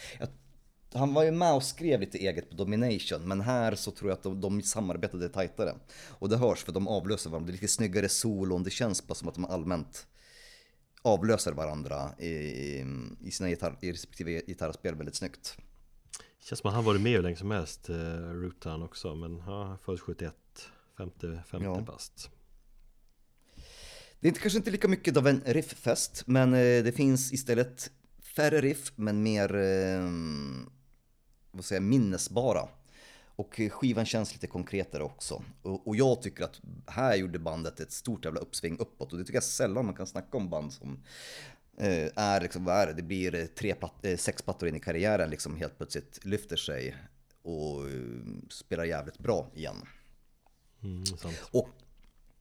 Han 0.95 1.15
var 1.15 1.23
ju 1.23 1.31
med 1.31 1.55
och 1.55 1.63
skrev 1.63 2.01
lite 2.01 2.19
eget 2.19 2.51
på 2.51 2.57
Domination, 2.57 3.29
men 3.29 3.41
här 3.41 3.75
så 3.75 3.91
tror 3.91 4.11
jag 4.11 4.17
att 4.17 4.23
de, 4.23 4.41
de 4.41 4.63
samarbetade 4.63 5.29
tajtare. 5.29 5.75
Och 6.09 6.29
det 6.29 6.37
hörs 6.37 6.65
för 6.65 6.73
de 6.73 6.89
avlöser 6.89 7.31
varandra, 7.31 7.47
det 7.47 7.51
är 7.51 7.53
lite 7.53 7.69
snyggare 7.69 8.09
solon, 8.09 8.63
det 8.63 8.71
känns 8.71 9.07
bara 9.07 9.15
som 9.15 9.29
att 9.29 9.35
de 9.35 9.45
allmänt 9.45 10.07
avlöser 11.03 11.53
varandra 11.53 12.11
i, 12.19 12.31
i 13.21 13.31
sina 13.31 13.49
gitarr, 13.51 13.79
i 13.81 13.93
respektive 13.93 14.41
gitarrspel 14.47 14.95
väldigt 14.95 15.15
snyggt. 15.15 15.57
Känns 16.41 16.61
som 16.61 16.69
att 16.69 16.75
han 16.75 16.85
varit 16.85 17.01
med 17.01 17.13
hur 17.13 17.23
länge 17.23 17.37
som 17.37 17.51
helst, 17.51 17.89
eh, 17.89 17.97
Rutan 18.33 18.83
också. 18.83 19.15
Men 19.15 19.37
ja, 19.47 19.79
född 19.85 20.01
71, 20.01 20.35
50, 20.99 21.39
50 21.47 21.65
Ja. 21.65 21.81
bast. 21.81 22.31
Det 24.25 24.29
är 24.29 24.33
kanske 24.33 24.59
inte 24.59 24.71
lika 24.71 24.89
mycket 24.89 25.17
av 25.17 25.27
en 25.27 25.43
rifffest, 25.47 26.23
men 26.27 26.55
eh, 26.55 26.85
det 26.85 26.97
finns 26.97 27.33
istället 27.33 27.91
färre 28.37 28.61
riff, 28.61 28.93
men 28.97 29.23
mer 29.23 29.57
eh, 29.57 30.11
vad 31.51 31.65
säger, 31.65 31.81
minnesbara. 31.81 32.69
Och 33.37 33.61
eh, 33.61 33.71
skivan 33.71 34.07
känns 34.07 34.33
lite 34.33 34.47
konkretare 34.47 35.03
också. 35.03 35.43
Och, 35.63 35.89
och 35.89 35.97
jag 35.97 36.23
tycker 36.23 36.45
att 36.45 36.61
här 36.87 37.17
gjorde 37.17 37.39
bandet 37.39 37.81
ett 37.81 37.93
stort 37.93 38.25
jävla 38.25 38.41
uppsving 38.41 38.79
uppåt. 38.79 39.13
Och 39.13 39.19
det 39.19 39.25
tycker 39.25 39.37
jag 39.37 39.45
sällan 39.45 39.87
man 39.87 39.95
kan 39.95 40.07
snacka 40.07 40.37
om 40.37 40.51
band 40.51 40.73
som 40.73 41.03
eh, 41.79 42.09
är 42.17 42.41
liksom, 42.41 42.65
vad 42.65 42.77
är 42.77 42.87
det? 42.87 42.93
Det 42.93 43.03
blir 43.03 43.47
tre 43.47 43.75
platt, 43.75 44.05
eh, 44.05 44.17
sex 44.17 44.43
plattor 44.43 44.69
in 44.69 44.77
i 44.77 44.81
karriären 44.81 45.31
liksom 45.31 45.57
helt 45.57 45.77
plötsligt 45.77 46.25
lyfter 46.25 46.57
sig 46.57 46.97
och 47.43 47.91
eh, 47.91 48.49
spelar 48.51 48.85
jävligt 48.85 49.19
bra 49.19 49.51
igen. 49.55 49.87
Mm. 50.83 51.05
Och, 51.51 51.69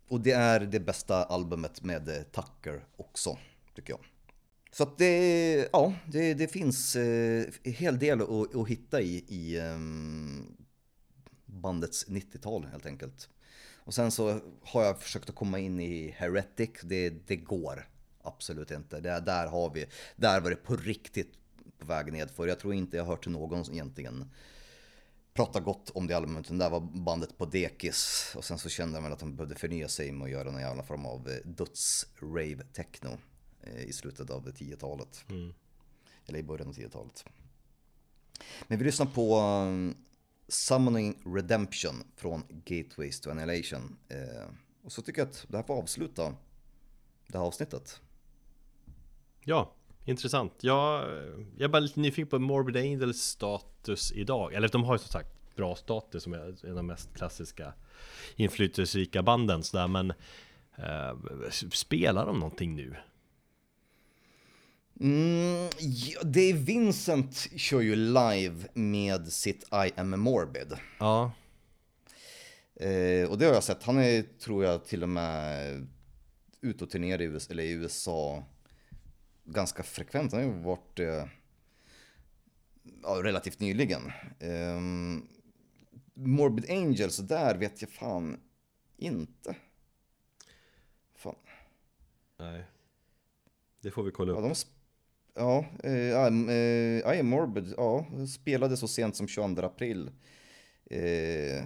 och 0.07 0.21
det 0.21 0.31
är 0.31 0.59
det 0.59 0.79
bästa 0.79 1.23
albumet 1.23 1.83
med 1.83 2.09
eh, 2.09 2.23
Tucker 2.23 2.85
också, 2.97 3.37
tycker 3.75 3.93
jag. 3.93 3.99
Så 4.71 4.83
att 4.83 4.97
det, 4.97 5.69
ja, 5.71 5.93
det, 6.11 6.33
det 6.33 6.47
finns 6.47 6.95
eh, 6.95 7.45
en 7.63 7.73
hel 7.73 7.99
del 7.99 8.21
att, 8.21 8.55
att 8.55 8.67
hitta 8.67 9.01
i, 9.01 9.25
i 9.27 9.59
ehm, 9.59 10.57
bandets 11.45 12.07
90-tal 12.07 12.65
helt 12.65 12.85
enkelt. 12.85 13.29
Och 13.85 13.93
sen 13.93 14.11
så 14.11 14.39
har 14.61 14.83
jag 14.83 15.01
försökt 15.01 15.29
att 15.29 15.35
komma 15.35 15.59
in 15.59 15.79
i 15.79 16.15
Heretic, 16.17 16.69
det, 16.83 17.09
det 17.09 17.35
går 17.35 17.87
absolut 18.23 18.71
inte. 18.71 18.99
Det, 18.99 19.19
där 19.19 19.47
har 19.47 19.69
vi, 19.73 19.85
där 20.15 20.41
var 20.41 20.49
det 20.49 20.55
på 20.55 20.75
riktigt 20.75 21.33
på 21.79 21.85
väg 21.85 22.13
nedför. 22.13 22.47
Jag 22.47 22.59
tror 22.59 22.73
inte 22.73 22.97
jag 22.97 23.03
har 23.03 23.11
hört 23.11 23.23
till 23.23 23.31
någon 23.31 23.71
egentligen 23.71 24.31
prata 25.33 25.59
gott 25.59 25.89
om 25.89 26.07
det 26.07 26.13
albumet. 26.13 26.47
Den 26.47 26.57
där 26.57 26.69
var 26.69 26.79
bandet 26.79 27.37
på 27.37 27.45
dekis. 27.45 28.33
Och 28.35 28.45
sen 28.45 28.57
så 28.57 28.69
kände 28.69 28.97
jag 28.97 29.03
väl 29.03 29.11
att 29.11 29.19
de 29.19 29.35
behövde 29.35 29.55
förnya 29.55 29.87
sig 29.87 30.11
med 30.11 30.25
att 30.25 30.31
göra 30.31 30.51
någon 30.51 30.61
jävla 30.61 30.83
form 30.83 31.05
av 31.05 31.29
eh, 31.29 31.37
döds-rave-techno 31.45 33.17
eh, 33.61 33.83
i 33.83 33.93
slutet 33.93 34.29
av 34.29 34.47
10-talet. 34.47 35.25
Eller 36.25 36.39
i 36.39 36.43
början 36.43 36.67
av 36.67 36.73
10-talet. 36.73 37.25
Men 38.67 38.79
vi 38.79 38.85
lyssnar 38.85 39.05
på 39.05 39.39
um, 39.39 39.95
Summoning 40.47 41.21
Redemption 41.25 42.03
från 42.15 42.43
Gateways 42.49 43.19
to 43.19 43.29
Annihilation. 43.31 43.97
Eh, 44.09 44.49
och 44.83 44.91
så 44.91 45.01
tycker 45.01 45.21
jag 45.21 45.29
att 45.29 45.45
det 45.49 45.57
här 45.57 45.63
får 45.63 45.77
avsluta 45.77 46.35
det 47.27 47.37
här 47.37 47.45
avsnittet. 47.45 48.01
Ja, 49.39 49.73
intressant. 50.05 50.53
Jag, 50.61 51.09
jag 51.57 51.63
är 51.63 51.67
bara 51.67 51.79
lite 51.79 51.99
nyfiken 51.99 52.27
på 52.27 52.39
Morbid 52.39 52.77
Angels 52.77 53.21
status 53.21 54.11
idag. 54.11 54.53
Eller 54.53 54.67
de 54.67 54.83
har 54.83 54.95
ju 54.95 54.99
som 54.99 55.07
sagt 55.07 55.55
bra 55.55 55.75
status 55.75 56.23
som 56.23 56.33
är 56.33 56.37
en 56.37 56.69
av 56.69 56.75
de 56.75 56.87
mest 56.87 57.13
klassiska 57.15 57.73
inflytelserika 58.35 59.23
banden 59.23 59.63
sådär. 59.63 59.87
Men 59.87 60.13
eh, 60.75 61.49
spelar 61.71 62.25
de 62.25 62.39
någonting 62.39 62.75
nu? 62.75 62.95
Mm, 64.99 65.69
ja, 65.79 66.21
Dave 66.23 66.53
Vincent 66.53 67.47
kör 67.55 67.81
ju 67.81 67.95
live 67.95 68.67
med 68.73 69.27
sitt 69.27 69.63
I 69.63 69.99
am 69.99 70.19
morbid. 70.19 70.73
Ja, 70.99 71.31
Eh, 72.75 73.29
och 73.29 73.37
det 73.37 73.45
har 73.45 73.53
jag 73.53 73.63
sett. 73.63 73.83
Han 73.83 73.97
är, 73.97 74.23
tror 74.39 74.63
jag, 74.63 74.85
till 74.85 75.03
och 75.03 75.09
med 75.09 75.87
ute 76.61 76.83
och 76.83 76.89
turnerar 76.89 77.21
i 77.21 77.25
USA, 77.25 77.51
eller 77.51 77.63
i 77.63 77.71
USA 77.71 78.43
ganska 79.45 79.83
frekvent. 79.83 80.31
Han 80.31 80.41
har 80.43 80.49
ju 80.55 80.59
varit 80.63 80.99
eh, 80.99 81.25
ja, 83.03 83.09
relativt 83.23 83.59
nyligen. 83.59 84.01
Eh, 84.39 84.79
Morbid 86.13 86.71
Angels, 86.71 87.17
där 87.17 87.55
vet 87.55 87.81
jag 87.81 87.89
fan 87.91 88.39
inte. 88.97 89.55
Fan. 91.15 91.35
nej. 92.39 92.63
Det 93.81 93.91
får 93.91 94.03
vi 94.03 94.11
kolla 94.11 94.31
Ja, 94.31 94.37
upp. 94.37 94.43
de, 94.43 94.53
sp- 94.53 94.67
ja, 95.35 95.65
eh, 95.83 95.93
ja, 95.93 96.27
eh, 96.27 97.15
I 97.15 97.19
am 97.19 97.27
Morbid, 97.27 97.73
ja, 97.77 98.05
spelade 98.33 98.77
så 98.77 98.87
sent 98.87 99.15
som 99.15 99.27
22 99.27 99.61
april. 99.65 100.11
Eh, 100.85 101.63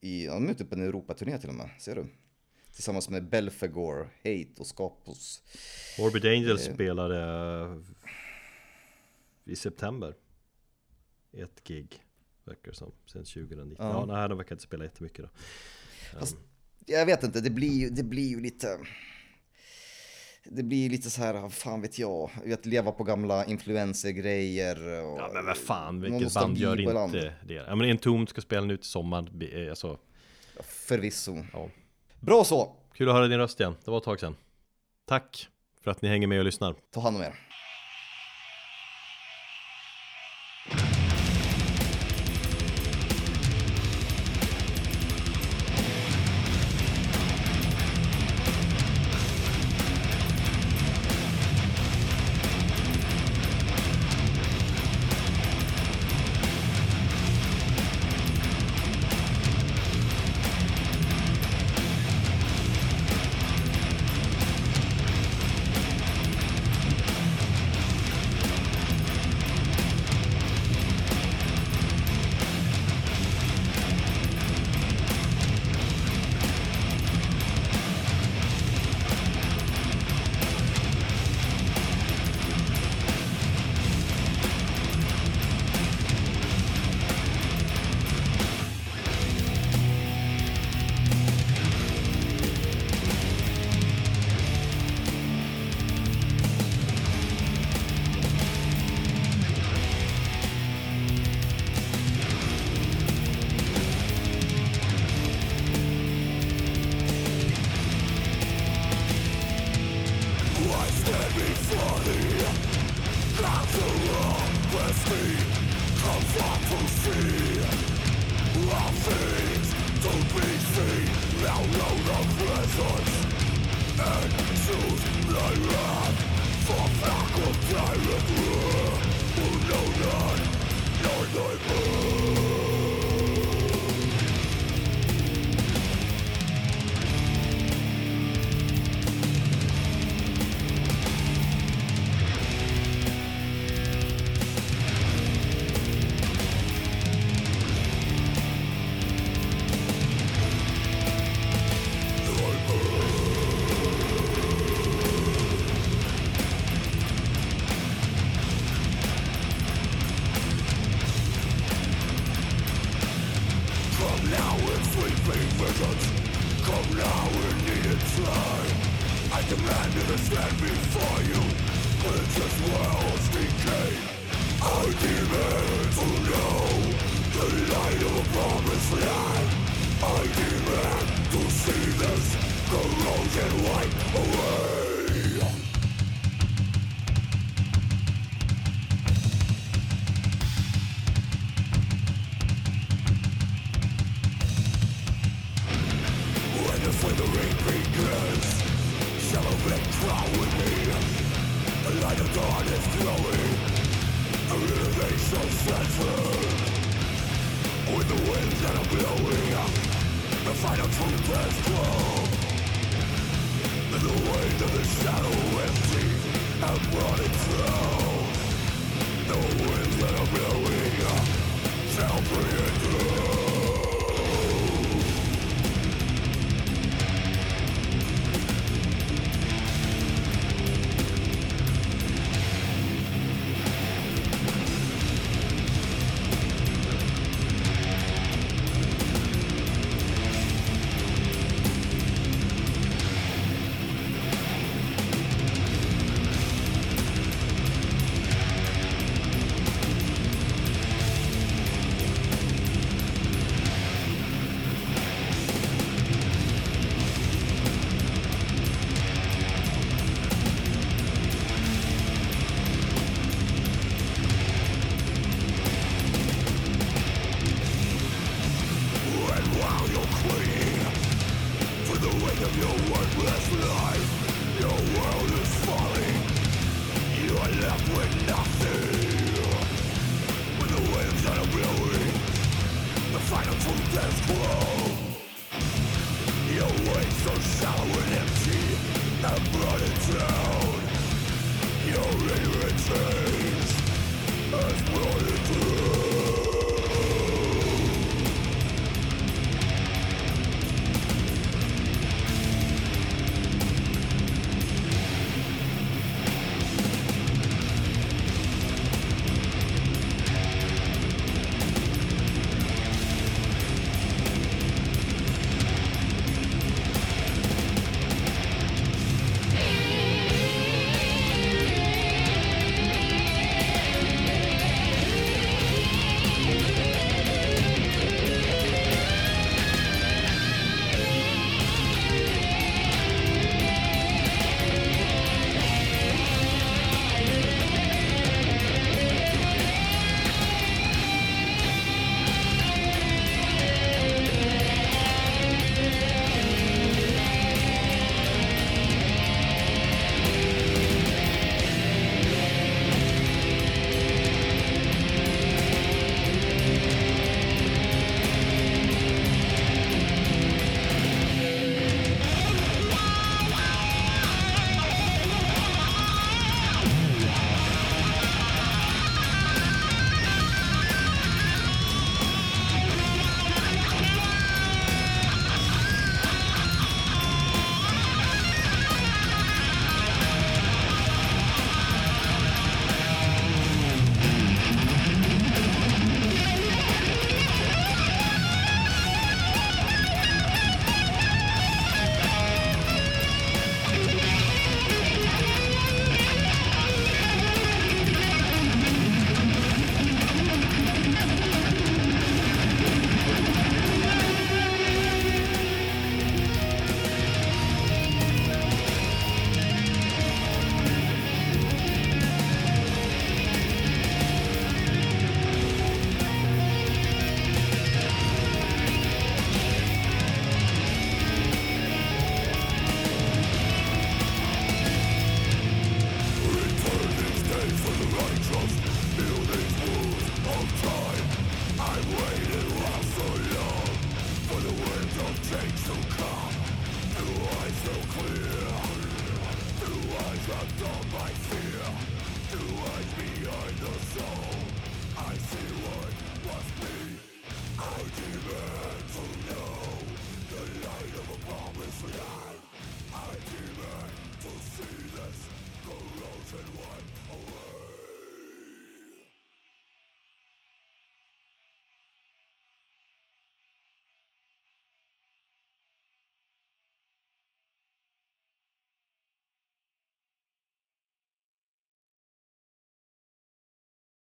i, 0.00 0.24
ja, 0.26 0.34
de 0.34 0.46
är 0.46 0.50
ute 0.50 0.64
på 0.64 0.74
en 0.74 0.82
Europaturné 0.82 1.38
till 1.38 1.48
och 1.48 1.54
med, 1.54 1.70
ser 1.78 1.94
du? 1.94 2.06
Tillsammans 2.76 3.08
med 3.08 3.28
Belfagor, 3.28 4.08
Hate 4.24 4.48
och 4.60 4.66
Scapos. 4.66 5.42
Morbid 5.98 6.24
Angels 6.26 6.64
spelade 6.64 7.22
eh, 9.44 9.52
i 9.52 9.56
september. 9.56 10.14
Ett 11.32 11.64
gig, 11.64 12.02
verkar 12.44 12.70
det 12.70 12.76
som, 12.76 12.92
sen 13.06 13.24
2019. 13.24 13.86
Ja, 13.86 13.92
Ja. 13.92 14.06
nej, 14.18 14.28
de 14.28 14.38
verkar 14.38 14.54
inte 14.54 14.64
spela 14.64 14.84
jättemycket 14.84 15.24
då. 15.24 15.28
Fast, 16.18 16.36
jag 16.86 17.06
vet 17.06 17.22
inte, 17.22 17.40
det 17.40 17.50
blir, 17.50 17.72
ju- 17.72 17.90
det 17.90 18.02
blir 18.02 18.28
ju 18.28 18.40
lite... 18.40 18.78
Det 20.44 20.62
blir 20.62 20.90
lite 20.90 21.10
så 21.10 21.20
här, 21.22 21.48
fan 21.48 21.80
vet 21.80 21.98
jag, 21.98 22.30
att 22.52 22.66
leva 22.66 22.92
på 22.92 23.04
gamla 23.04 23.44
influencergrejer. 23.44 24.76
Och 25.04 25.18
Ja 25.18 25.30
men 25.34 25.46
vad 25.46 25.56
fan, 25.56 26.00
vilket 26.00 26.34
band 26.34 26.58
gör 26.58 26.80
inte 26.80 27.34
det? 27.46 27.54
Ja 27.54 27.76
men 27.76 27.90
Entombed 27.90 28.28
ska 28.28 28.40
spela 28.40 28.66
nu 28.66 28.76
till 28.76 28.86
sommaren, 28.90 29.42
eh, 29.52 29.70
alltså, 29.70 29.98
Förvisso. 30.60 31.44
ja. 31.52 31.68
Bra 32.20 32.44
så, 32.44 32.72
Kul 32.94 33.08
att 33.08 33.14
höra 33.14 33.28
din 33.28 33.38
röst 33.38 33.60
igen, 33.60 33.76
det 33.84 33.90
var 33.90 33.98
ett 33.98 34.04
tag 34.04 34.20
sedan. 34.20 34.36
Tack 35.06 35.48
för 35.82 35.90
att 35.90 36.02
ni 36.02 36.08
hänger 36.08 36.26
med 36.26 36.38
och 36.38 36.44
lyssnar. 36.44 36.74
ta 36.94 37.00
hand 37.00 37.16
om 37.16 37.22
er. 37.22 37.45